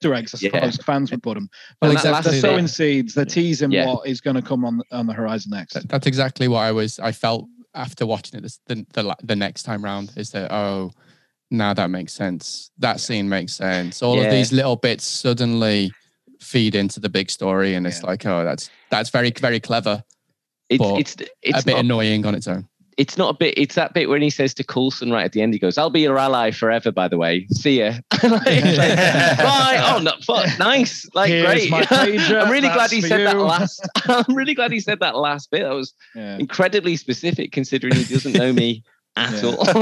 Easter 0.00 0.14
eggs, 0.14 0.34
I 0.34 0.38
suppose 0.38 0.78
yeah. 0.78 0.84
fans 0.84 1.10
would 1.10 1.22
put 1.22 1.34
them. 1.34 1.48
But 1.80 1.94
well, 1.94 2.22
they're 2.22 2.40
sowing 2.40 2.66
seeds, 2.66 3.14
they're 3.14 3.24
teasing 3.24 3.72
what 3.72 4.06
is 4.06 4.20
going 4.20 4.36
to 4.36 4.42
come 4.42 4.64
on 4.64 4.80
on 4.92 5.06
the 5.06 5.12
horizon 5.12 5.52
next. 5.52 5.88
That's 5.88 6.06
exactly 6.06 6.48
what 6.48 6.60
I 6.60 6.72
was. 6.72 6.98
I 6.98 7.12
felt 7.12 7.46
after 7.76 8.06
watching 8.06 8.38
it 8.38 8.42
this, 8.42 8.58
the, 8.66 8.86
the 8.94 9.14
the 9.22 9.36
next 9.36 9.62
time 9.62 9.84
round 9.84 10.12
is 10.16 10.30
that 10.30 10.50
oh 10.52 10.90
now 11.50 11.72
that 11.74 11.90
makes 11.90 12.12
sense 12.12 12.70
that 12.78 12.98
scene 12.98 13.28
makes 13.28 13.52
sense 13.52 14.02
all 14.02 14.16
yeah. 14.16 14.24
of 14.24 14.32
these 14.32 14.52
little 14.52 14.76
bits 14.76 15.04
suddenly 15.04 15.92
feed 16.40 16.74
into 16.74 16.98
the 16.98 17.08
big 17.08 17.30
story 17.30 17.74
and 17.74 17.86
it's 17.86 18.00
yeah. 18.00 18.06
like 18.06 18.26
oh 18.26 18.44
that's 18.44 18.70
that's 18.90 19.10
very 19.10 19.30
very 19.30 19.60
clever 19.60 20.02
it's 20.68 21.16
it's, 21.16 21.30
it's 21.42 21.62
a 21.62 21.64
bit 21.66 21.74
not, 21.74 21.84
annoying 21.84 22.26
on 22.26 22.34
its 22.34 22.48
own 22.48 22.66
it's 22.96 23.18
not 23.18 23.34
a 23.34 23.36
bit. 23.36 23.54
It's 23.56 23.74
that 23.74 23.92
bit 23.92 24.08
when 24.08 24.22
he 24.22 24.30
says 24.30 24.54
to 24.54 24.64
Coulson 24.64 25.10
right 25.10 25.24
at 25.24 25.32
the 25.32 25.42
end. 25.42 25.52
He 25.52 25.58
goes, 25.58 25.76
"I'll 25.76 25.90
be 25.90 26.00
your 26.00 26.18
ally 26.18 26.50
forever." 26.50 26.90
By 26.90 27.08
the 27.08 27.18
way, 27.18 27.46
see 27.48 27.80
ya. 27.80 27.94
like, 28.22 28.44
Bye. 28.44 29.82
Oh, 29.96 30.00
no, 30.02 30.12
fuck, 30.22 30.58
nice. 30.58 31.08
Like, 31.14 31.28
Here's 31.28 31.68
great. 31.68 31.90
I'm 31.92 32.50
really 32.50 32.68
glad 32.68 32.90
he 32.90 33.00
said 33.00 33.20
you. 33.20 33.24
that 33.26 33.38
last. 33.38 33.88
I'm 34.06 34.34
really 34.34 34.54
glad 34.54 34.72
he 34.72 34.80
said 34.80 35.00
that 35.00 35.16
last 35.16 35.50
bit. 35.50 35.62
That 35.62 35.74
was 35.74 35.94
yeah. 36.14 36.38
incredibly 36.38 36.96
specific, 36.96 37.52
considering 37.52 37.94
he 37.94 38.04
doesn't 38.04 38.32
know 38.32 38.52
me 38.52 38.82
at 39.16 39.32
yeah. 39.32 39.48
all. 39.48 39.64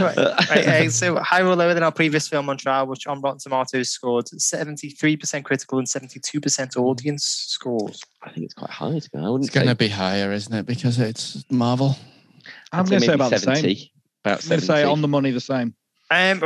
right, 0.00 0.66
right, 0.66 0.90
so 0.90 1.16
higher 1.16 1.46
or 1.46 1.54
lower 1.54 1.74
than 1.74 1.82
our 1.82 1.92
previous 1.92 2.26
film 2.28 2.48
on 2.48 2.56
trial, 2.56 2.86
which 2.86 3.06
on 3.06 3.20
Rotten 3.20 3.38
Tomatoes 3.38 3.90
scored 3.90 4.26
73% 4.26 5.44
critical 5.44 5.78
and 5.78 5.86
72% 5.86 6.76
audience 6.76 7.24
scores. 7.24 8.00
I 8.22 8.30
think 8.30 8.44
it's 8.44 8.54
quite 8.54 8.70
high 8.70 8.98
to 8.98 9.10
be. 9.10 9.18
I 9.18 9.28
wouldn't. 9.28 9.44
It's 9.44 9.54
going 9.54 9.66
to 9.66 9.74
be 9.74 9.88
higher, 9.88 10.32
isn't 10.32 10.52
it? 10.52 10.66
Because 10.66 10.98
it's 10.98 11.44
Marvel. 11.50 11.96
I'm 12.72 12.80
I'd 12.80 12.90
going 12.90 13.00
to 13.00 13.06
say 13.06 13.12
maybe 13.12 13.14
about 13.14 13.30
the 13.30 13.38
same. 13.38 13.56
70. 13.56 13.92
About 14.24 14.42
I'm 14.42 14.48
going 14.48 14.60
to 14.60 14.66
say 14.66 14.82
on 14.84 15.02
the 15.02 15.08
money 15.08 15.30
the 15.30 15.40
same. 15.40 15.74
Um, 16.10 16.42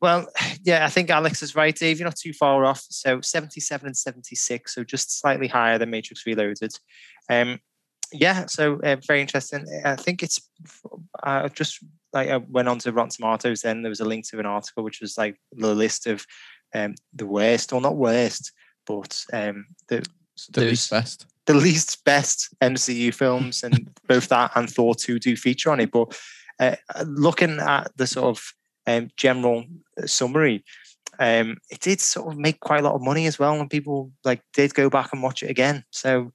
well, 0.00 0.28
yeah, 0.62 0.84
I 0.84 0.88
think 0.88 1.10
Alex 1.10 1.42
is 1.42 1.54
right, 1.54 1.74
Dave. 1.74 1.98
You're 1.98 2.06
not 2.06 2.16
too 2.16 2.32
far 2.32 2.64
off. 2.64 2.84
So 2.88 3.20
77 3.20 3.86
and 3.86 3.96
76, 3.96 4.74
so 4.74 4.84
just 4.84 5.18
slightly 5.18 5.48
higher 5.48 5.78
than 5.78 5.90
Matrix 5.90 6.24
Reloaded. 6.26 6.72
Um, 7.28 7.58
yeah, 8.12 8.46
so 8.46 8.80
uh, 8.82 8.96
very 9.06 9.20
interesting. 9.20 9.66
I 9.84 9.96
think 9.96 10.22
it's 10.22 10.40
uh, 11.22 11.48
just 11.48 11.78
like 12.12 12.28
I 12.28 12.38
went 12.38 12.68
on 12.68 12.78
to 12.80 12.92
Rotten 12.92 13.10
Tomatoes. 13.10 13.62
Then 13.62 13.82
there 13.82 13.90
was 13.90 14.00
a 14.00 14.04
link 14.04 14.28
to 14.28 14.38
an 14.38 14.46
article 14.46 14.82
which 14.84 15.00
was 15.00 15.18
like 15.18 15.36
the 15.52 15.74
list 15.74 16.06
of 16.06 16.24
um, 16.74 16.94
the 17.14 17.26
worst, 17.26 17.72
or 17.72 17.80
not 17.80 17.96
worst, 17.96 18.52
but 18.86 19.24
um, 19.32 19.66
the 19.88 20.06
The 20.52 20.62
least 20.62 20.90
best. 20.90 21.26
the 21.46 21.54
least 21.54 22.04
best 22.04 22.48
MCU 22.60 23.12
films, 23.14 23.62
and 23.62 23.90
both 24.08 24.28
that 24.28 24.52
and 24.54 24.68
Thor 24.70 24.94
2 24.94 25.18
do 25.18 25.36
feature 25.36 25.70
on 25.70 25.80
it. 25.80 25.90
But 25.90 26.18
uh, 26.60 26.76
looking 27.06 27.58
at 27.60 27.90
the 27.96 28.06
sort 28.06 28.36
of 28.36 28.52
um, 28.86 29.10
general 29.16 29.64
summary, 30.06 30.64
um, 31.18 31.56
it 31.70 31.80
did 31.80 32.00
sort 32.00 32.32
of 32.32 32.38
make 32.38 32.60
quite 32.60 32.80
a 32.80 32.84
lot 32.84 32.94
of 32.94 33.02
money 33.02 33.26
as 33.26 33.38
well, 33.38 33.58
and 33.60 33.68
people 33.70 34.12
like 34.24 34.40
did 34.52 34.74
go 34.74 34.88
back 34.88 35.12
and 35.12 35.22
watch 35.22 35.42
it 35.42 35.50
again. 35.50 35.84
So, 35.90 36.32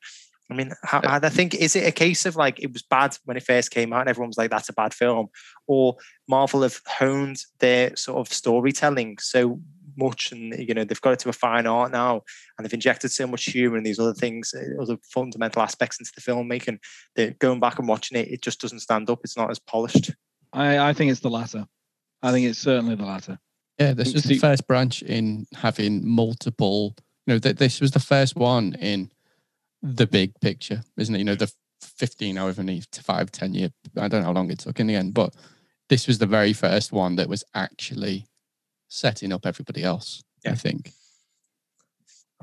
I 0.51 0.55
mean, 0.55 0.73
how, 0.83 1.01
I 1.03 1.29
think 1.29 1.55
is 1.55 1.75
it 1.75 1.87
a 1.87 1.91
case 1.91 2.25
of 2.25 2.35
like 2.35 2.61
it 2.61 2.71
was 2.73 2.83
bad 2.83 3.17
when 3.25 3.37
it 3.37 3.43
first 3.43 3.71
came 3.71 3.93
out, 3.93 4.01
and 4.01 4.09
everyone 4.09 4.29
was 4.29 4.37
like, 4.37 4.51
"That's 4.51 4.69
a 4.69 4.73
bad 4.73 4.93
film," 4.93 5.27
or 5.67 5.95
Marvel 6.27 6.61
have 6.63 6.79
honed 6.85 7.37
their 7.59 7.95
sort 7.95 8.19
of 8.19 8.33
storytelling 8.33 9.17
so 9.19 9.61
much, 9.95 10.31
and 10.31 10.53
you 10.57 10.73
know 10.73 10.83
they've 10.83 11.01
got 11.01 11.13
it 11.13 11.19
to 11.19 11.29
a 11.29 11.33
fine 11.33 11.65
art 11.65 11.91
now, 11.91 12.21
and 12.57 12.65
they've 12.65 12.73
injected 12.73 13.11
so 13.11 13.25
much 13.25 13.45
humor 13.45 13.77
and 13.77 13.85
these 13.85 13.99
other 13.99 14.13
things, 14.13 14.53
uh, 14.53 14.81
other 14.81 14.97
fundamental 15.03 15.61
aspects 15.61 15.99
into 15.99 16.11
the 16.15 16.21
filmmaking. 16.21 16.79
That 17.15 17.39
going 17.39 17.59
back 17.59 17.79
and 17.79 17.87
watching 17.87 18.17
it, 18.17 18.27
it 18.27 18.41
just 18.41 18.59
doesn't 18.59 18.79
stand 18.81 19.09
up. 19.09 19.19
It's 19.23 19.37
not 19.37 19.49
as 19.49 19.59
polished. 19.59 20.11
I, 20.51 20.89
I 20.89 20.93
think 20.93 21.11
it's 21.11 21.21
the 21.21 21.29
latter. 21.29 21.65
I 22.21 22.31
think 22.31 22.47
it's 22.47 22.59
certainly 22.59 22.95
the 22.95 23.05
latter. 23.05 23.39
Yeah, 23.79 23.93
this 23.93 24.13
was 24.13 24.23
See- 24.23 24.35
the 24.35 24.39
first 24.39 24.67
branch 24.67 25.01
in 25.01 25.47
having 25.55 26.07
multiple. 26.07 26.95
You 27.25 27.35
know, 27.35 27.39
th- 27.39 27.55
this 27.55 27.79
was 27.79 27.91
the 27.91 27.99
first 27.99 28.35
one 28.35 28.75
in 28.75 29.09
the 29.83 30.07
big 30.07 30.33
picture, 30.39 30.81
isn't 30.97 31.13
it? 31.13 31.19
You 31.19 31.25
know, 31.25 31.35
the 31.35 31.51
15, 31.81 32.37
however 32.37 32.63
many, 32.63 32.81
to 32.91 33.03
five, 33.03 33.31
10 33.31 33.53
year, 33.53 33.69
I 33.97 34.07
don't 34.07 34.21
know 34.21 34.27
how 34.27 34.33
long 34.33 34.49
it 34.49 34.59
took 34.59 34.79
in 34.79 34.87
the 34.87 34.95
end, 34.95 35.13
but 35.13 35.35
this 35.89 36.07
was 36.07 36.17
the 36.17 36.25
very 36.25 36.53
first 36.53 36.91
one 36.91 37.17
that 37.17 37.27
was 37.27 37.43
actually 37.53 38.25
setting 38.87 39.33
up 39.33 39.45
everybody 39.45 39.83
else, 39.83 40.23
I 40.47 40.55
think. 40.55 40.93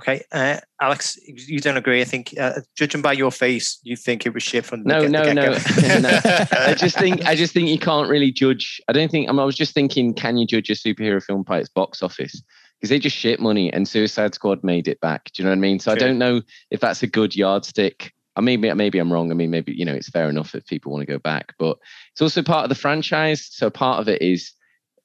Okay, 0.01 0.23
uh, 0.33 0.59
Alex, 0.81 1.19
you 1.27 1.61
don't 1.61 1.77
agree. 1.77 2.01
I 2.01 2.05
think, 2.05 2.33
uh, 2.39 2.61
judging 2.75 3.03
by 3.03 3.13
your 3.13 3.31
face, 3.31 3.79
you 3.83 3.97
think 3.97 4.25
it 4.25 4.33
was 4.33 4.43
shit 4.43 4.65
from 4.65 4.83
the 4.83 4.89
No, 4.89 5.01
get- 5.03 5.13
the 5.13 5.35
no, 5.35 5.43
no, 5.43 5.99
no. 6.09 6.21
I 6.53 6.75
just 6.75 6.97
think 6.97 7.27
I 7.27 7.35
just 7.35 7.53
think 7.53 7.69
you 7.69 7.79
can't 7.79 8.09
really 8.09 8.33
judge. 8.33 8.81
I 8.89 8.93
don't 8.93 9.11
think. 9.11 9.29
I, 9.29 9.33
mean, 9.33 9.41
I 9.41 9.45
was 9.45 9.57
just 9.57 9.75
thinking, 9.75 10.15
can 10.15 10.39
you 10.39 10.47
judge 10.47 10.71
a 10.71 10.73
superhero 10.73 11.23
film 11.23 11.43
by 11.43 11.59
its 11.59 11.69
box 11.69 12.03
office? 12.03 12.43
Because 12.81 12.91
they 12.91 12.99
just 12.99 13.17
shit 13.17 13.41
money, 13.41 13.71
and 13.71 13.87
Suicide 13.87 14.35
Squad 14.35 14.65
made 14.65 14.89
it 14.89 15.01
back. 15.01 15.31
Do 15.33 15.43
you 15.43 15.45
know 15.45 15.51
what 15.51 15.59
I 15.59 15.61
mean? 15.61 15.79
So 15.79 15.93
I 15.93 15.97
don't 15.97 16.19
know 16.19 16.41
if 16.71 16.81
that's 16.81 17.03
a 17.03 17.07
good 17.07 17.37
yardstick. 17.37 18.15
I 18.37 18.41
maybe 18.41 18.73
maybe 18.73 18.99
I'm 18.99 19.13
wrong. 19.13 19.31
I 19.31 19.35
mean, 19.35 19.51
maybe 19.51 19.73
you 19.73 19.85
know 19.85 19.93
it's 19.93 20.09
fair 20.09 20.31
enough 20.31 20.55
if 20.55 20.67
people 20.67 20.91
want 20.91 21.03
to 21.03 21.13
go 21.13 21.19
back, 21.19 21.55
but 21.59 21.77
it's 22.13 22.23
also 22.23 22.43
part 22.43 22.65
of 22.65 22.69
the 22.71 22.75
franchise. 22.75 23.47
So 23.51 23.69
part 23.69 24.01
of 24.01 24.09
it 24.09 24.23
is 24.23 24.53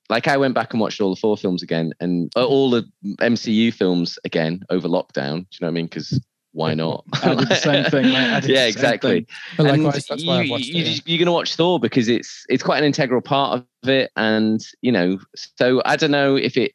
like 0.09 0.27
I 0.27 0.37
went 0.37 0.53
back 0.53 0.71
and 0.71 0.79
watched 0.79 1.01
all 1.01 1.13
the 1.13 1.19
four 1.19 1.35
films 1.35 1.61
again, 1.63 1.93
and 1.99 2.31
uh, 2.35 2.45
all 2.45 2.69
the 2.69 2.89
MCU 3.19 3.73
films 3.73 4.17
again 4.23 4.63
over 4.69 4.87
lockdown. 4.87 5.39
Do 5.39 5.47
you 5.51 5.57
know 5.61 5.67
what 5.67 5.69
I 5.69 5.71
mean? 5.71 5.85
Because 5.87 6.19
why 6.55 6.73
not? 6.73 7.03
I 7.13 7.35
did 7.35 7.49
the 7.49 7.55
same 7.55 7.83
thing, 7.85 8.05
mate. 8.05 8.15
I 8.15 8.39
did 8.39 8.49
the 8.49 8.53
yeah, 8.53 8.65
exactly. 8.67 9.11
thing. 9.11 9.27
But 9.57 9.67
And 9.67 9.85
that's 9.85 10.09
why 10.25 10.43
I've 10.43 10.49
watched 10.49 10.67
you 10.67 10.83
it. 10.83 10.87
yeah. 10.87 11.01
You're 11.05 11.17
going 11.17 11.25
to 11.25 11.33
watch 11.33 11.55
Thor 11.55 11.79
because 11.79 12.07
it's 12.07 12.45
it's 12.47 12.63
quite 12.63 12.77
an 12.77 12.85
integral 12.85 13.21
part 13.21 13.65
of 13.83 13.89
it, 13.89 14.11
and 14.15 14.65
you 14.81 14.91
know, 14.91 15.19
so 15.35 15.81
I 15.85 15.97
don't 15.97 16.11
know 16.11 16.35
if 16.37 16.55
it 16.55 16.73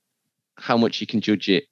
how 0.61 0.77
much 0.77 1.01
you 1.01 1.07
can 1.07 1.21
judge 1.21 1.49
it, 1.49 1.65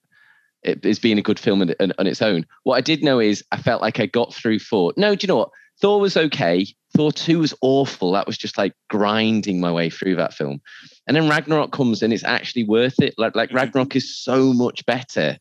it 0.62 0.84
as 0.84 0.98
being 0.98 1.18
a 1.18 1.22
good 1.22 1.38
film 1.38 1.62
on, 1.62 1.74
on, 1.80 1.92
on 1.98 2.06
its 2.06 2.22
own. 2.22 2.44
What 2.64 2.76
I 2.76 2.80
did 2.80 3.02
know 3.02 3.20
is 3.20 3.44
I 3.52 3.58
felt 3.58 3.82
like 3.82 4.00
I 4.00 4.06
got 4.06 4.34
through 4.34 4.58
Thor. 4.58 4.92
No, 4.96 5.14
do 5.14 5.24
you 5.24 5.28
know 5.28 5.36
what? 5.36 5.50
Thor 5.80 6.00
was 6.00 6.16
okay. 6.16 6.66
Thor 6.96 7.12
two 7.12 7.38
was 7.38 7.54
awful. 7.60 8.12
That 8.12 8.26
was 8.26 8.36
just 8.36 8.58
like 8.58 8.72
grinding 8.90 9.60
my 9.60 9.70
way 9.70 9.90
through 9.90 10.16
that 10.16 10.34
film, 10.34 10.60
and 11.06 11.16
then 11.16 11.28
Ragnarok 11.28 11.70
comes 11.70 12.02
and 12.02 12.12
it's 12.12 12.24
actually 12.24 12.64
worth 12.64 12.98
it. 13.00 13.14
Like 13.18 13.36
like. 13.36 13.52
Ragnarok 13.52 13.94
is 13.94 14.18
so 14.18 14.52
much 14.52 14.84
better 14.86 15.38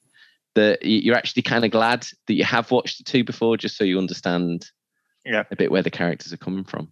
that 0.55 0.79
you're 0.83 1.15
actually 1.15 1.41
kind 1.43 1.65
of 1.65 1.71
glad 1.71 2.05
that 2.27 2.33
you 2.33 2.43
have 2.43 2.69
watched 2.71 2.97
the 2.99 3.03
two 3.03 3.23
before, 3.23 3.57
just 3.57 3.77
so 3.77 3.83
you 3.83 3.97
understand 3.97 4.65
Yeah. 5.25 5.43
a 5.51 5.55
bit 5.55 5.71
where 5.71 5.83
the 5.83 5.89
characters 5.91 6.33
are 6.33 6.37
coming 6.37 6.63
from. 6.65 6.91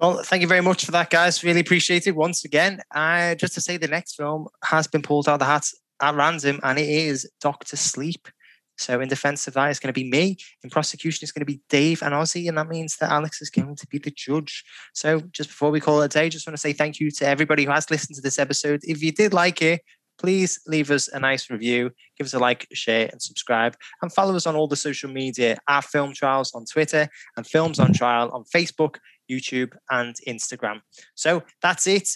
Well, 0.00 0.22
thank 0.22 0.42
you 0.42 0.48
very 0.48 0.60
much 0.60 0.84
for 0.84 0.92
that, 0.92 1.10
guys. 1.10 1.42
Really 1.42 1.58
appreciate 1.58 2.06
it 2.06 2.14
once 2.14 2.44
again. 2.44 2.80
Uh, 2.94 3.34
just 3.34 3.54
to 3.54 3.60
say, 3.60 3.76
the 3.76 3.88
next 3.88 4.14
film 4.14 4.46
has 4.62 4.86
been 4.86 5.02
pulled 5.02 5.28
out 5.28 5.34
of 5.34 5.38
the 5.40 5.44
hat 5.46 5.66
at 6.00 6.14
random, 6.14 6.60
and 6.62 6.78
it 6.78 6.88
is 6.88 7.28
Doctor 7.40 7.76
Sleep. 7.76 8.28
So, 8.76 9.00
in 9.00 9.08
defense 9.08 9.48
of 9.48 9.54
that, 9.54 9.70
it's 9.70 9.80
going 9.80 9.92
to 9.92 10.00
be 10.00 10.08
me. 10.08 10.36
In 10.62 10.70
prosecution, 10.70 11.24
it's 11.24 11.32
going 11.32 11.44
to 11.44 11.52
be 11.52 11.60
Dave 11.68 12.00
and 12.04 12.14
Ozzy, 12.14 12.48
and 12.48 12.56
that 12.56 12.68
means 12.68 12.96
that 12.98 13.10
Alex 13.10 13.42
is 13.42 13.50
going 13.50 13.74
to 13.74 13.86
be 13.88 13.98
the 13.98 14.12
judge. 14.12 14.62
So, 14.94 15.20
just 15.32 15.48
before 15.50 15.72
we 15.72 15.80
call 15.80 16.00
it 16.00 16.04
a 16.04 16.08
day, 16.08 16.28
just 16.28 16.46
want 16.46 16.56
to 16.56 16.60
say 16.60 16.72
thank 16.72 17.00
you 17.00 17.10
to 17.10 17.26
everybody 17.26 17.64
who 17.64 17.72
has 17.72 17.90
listened 17.90 18.14
to 18.16 18.22
this 18.22 18.38
episode. 18.38 18.82
If 18.84 19.02
you 19.02 19.10
did 19.10 19.34
like 19.34 19.60
it, 19.62 19.82
please 20.18 20.60
leave 20.66 20.92
us 20.92 21.08
a 21.08 21.18
nice 21.18 21.50
review, 21.50 21.90
give 22.16 22.26
us 22.26 22.34
a 22.34 22.38
like, 22.38 22.68
share, 22.72 23.08
and 23.10 23.20
subscribe, 23.20 23.76
and 24.02 24.12
follow 24.12 24.36
us 24.36 24.46
on 24.46 24.54
all 24.54 24.68
the 24.68 24.76
social 24.76 25.10
media 25.10 25.56
at 25.68 25.84
Film 25.84 26.12
Trials 26.12 26.52
on 26.54 26.64
Twitter 26.66 27.08
and 27.36 27.46
Films 27.46 27.80
on 27.80 27.92
Trial 27.92 28.30
on 28.30 28.44
Facebook, 28.44 28.96
YouTube, 29.30 29.74
and 29.90 30.14
Instagram. 30.26 30.80
So 31.14 31.42
that's 31.62 31.86
it. 31.86 32.08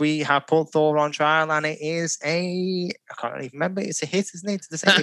We 0.00 0.20
have 0.20 0.46
put 0.46 0.70
Thor 0.70 0.96
on 0.98 1.10
trial, 1.10 1.50
and 1.50 1.66
it 1.66 1.78
is 1.80 2.18
a 2.24 2.88
I 3.10 3.14
can't 3.20 3.34
even 3.42 3.50
remember. 3.54 3.80
It's 3.80 4.00
a 4.00 4.06
hit, 4.06 4.30
isn't 4.32 4.48
it? 4.48 4.64
Does 4.70 4.84
it 4.84 4.90
say? 4.90 5.02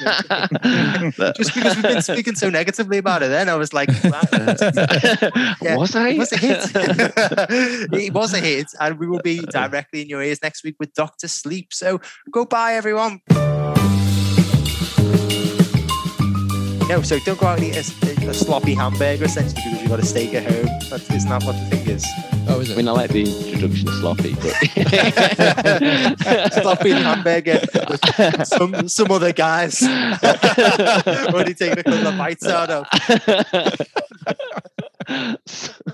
Just 1.35 1.53
because 1.53 1.75
we've 1.75 1.83
been 1.83 2.01
speaking 2.01 2.35
so 2.35 2.49
negatively 2.49 2.97
about 2.97 3.21
it, 3.21 3.27
then 3.27 3.49
I 3.49 3.55
was 3.55 3.73
like, 3.73 3.89
Yeah, 5.61 5.75
was 5.75 5.93
I? 5.97 6.09
it 6.11 6.17
was 6.17 6.31
a 6.31 6.37
hit. 6.37 6.59
it 6.73 8.13
was 8.13 8.33
a 8.33 8.39
hit, 8.39 8.67
and 8.79 8.97
we 8.97 9.07
will 9.07 9.21
be 9.21 9.39
directly 9.39 10.01
in 10.01 10.07
your 10.07 10.23
ears 10.23 10.41
next 10.41 10.63
week 10.63 10.77
with 10.79 10.93
Doctor 10.93 11.27
Sleep. 11.27 11.73
So 11.73 11.99
goodbye, 12.31 12.75
everyone. 12.75 13.19
No, 16.87 17.01
so 17.01 17.19
don't 17.19 17.37
go 17.37 17.47
out 17.47 17.59
and 17.59 17.67
eat 17.67 18.14
a, 18.25 18.29
a 18.29 18.33
sloppy 18.33 18.73
hamburger 18.73 19.25
essentially 19.25 19.61
because 19.63 19.81
you've 19.81 19.89
got 19.89 19.99
a 19.99 20.05
steak 20.05 20.33
at 20.33 20.43
home. 20.43 20.65
That, 20.89 21.05
isn't 21.11 21.29
that 21.29 21.43
what 21.43 21.53
the 21.53 21.75
thing 21.75 21.87
is? 21.87 22.05
Oh, 22.47 22.59
is 22.59 22.71
I 22.71 22.75
mean, 22.75 22.87
I 22.87 22.91
like 22.91 23.11
the 23.11 23.21
introduction 23.21 23.87
sloppy, 23.87 24.35
but 24.35 24.53
sloppy 26.53 26.91
hamburger 26.91 27.59
with 27.89 28.47
some 28.47 28.87
some 28.87 29.11
other 29.11 29.33
guys 29.33 29.83
already 29.83 31.53
taking 31.53 31.79
a 31.79 31.83
couple 31.83 32.07
of 32.07 32.17
bites 32.17 32.45
out 32.45 32.69
of. 32.69 32.87
So 35.45 35.73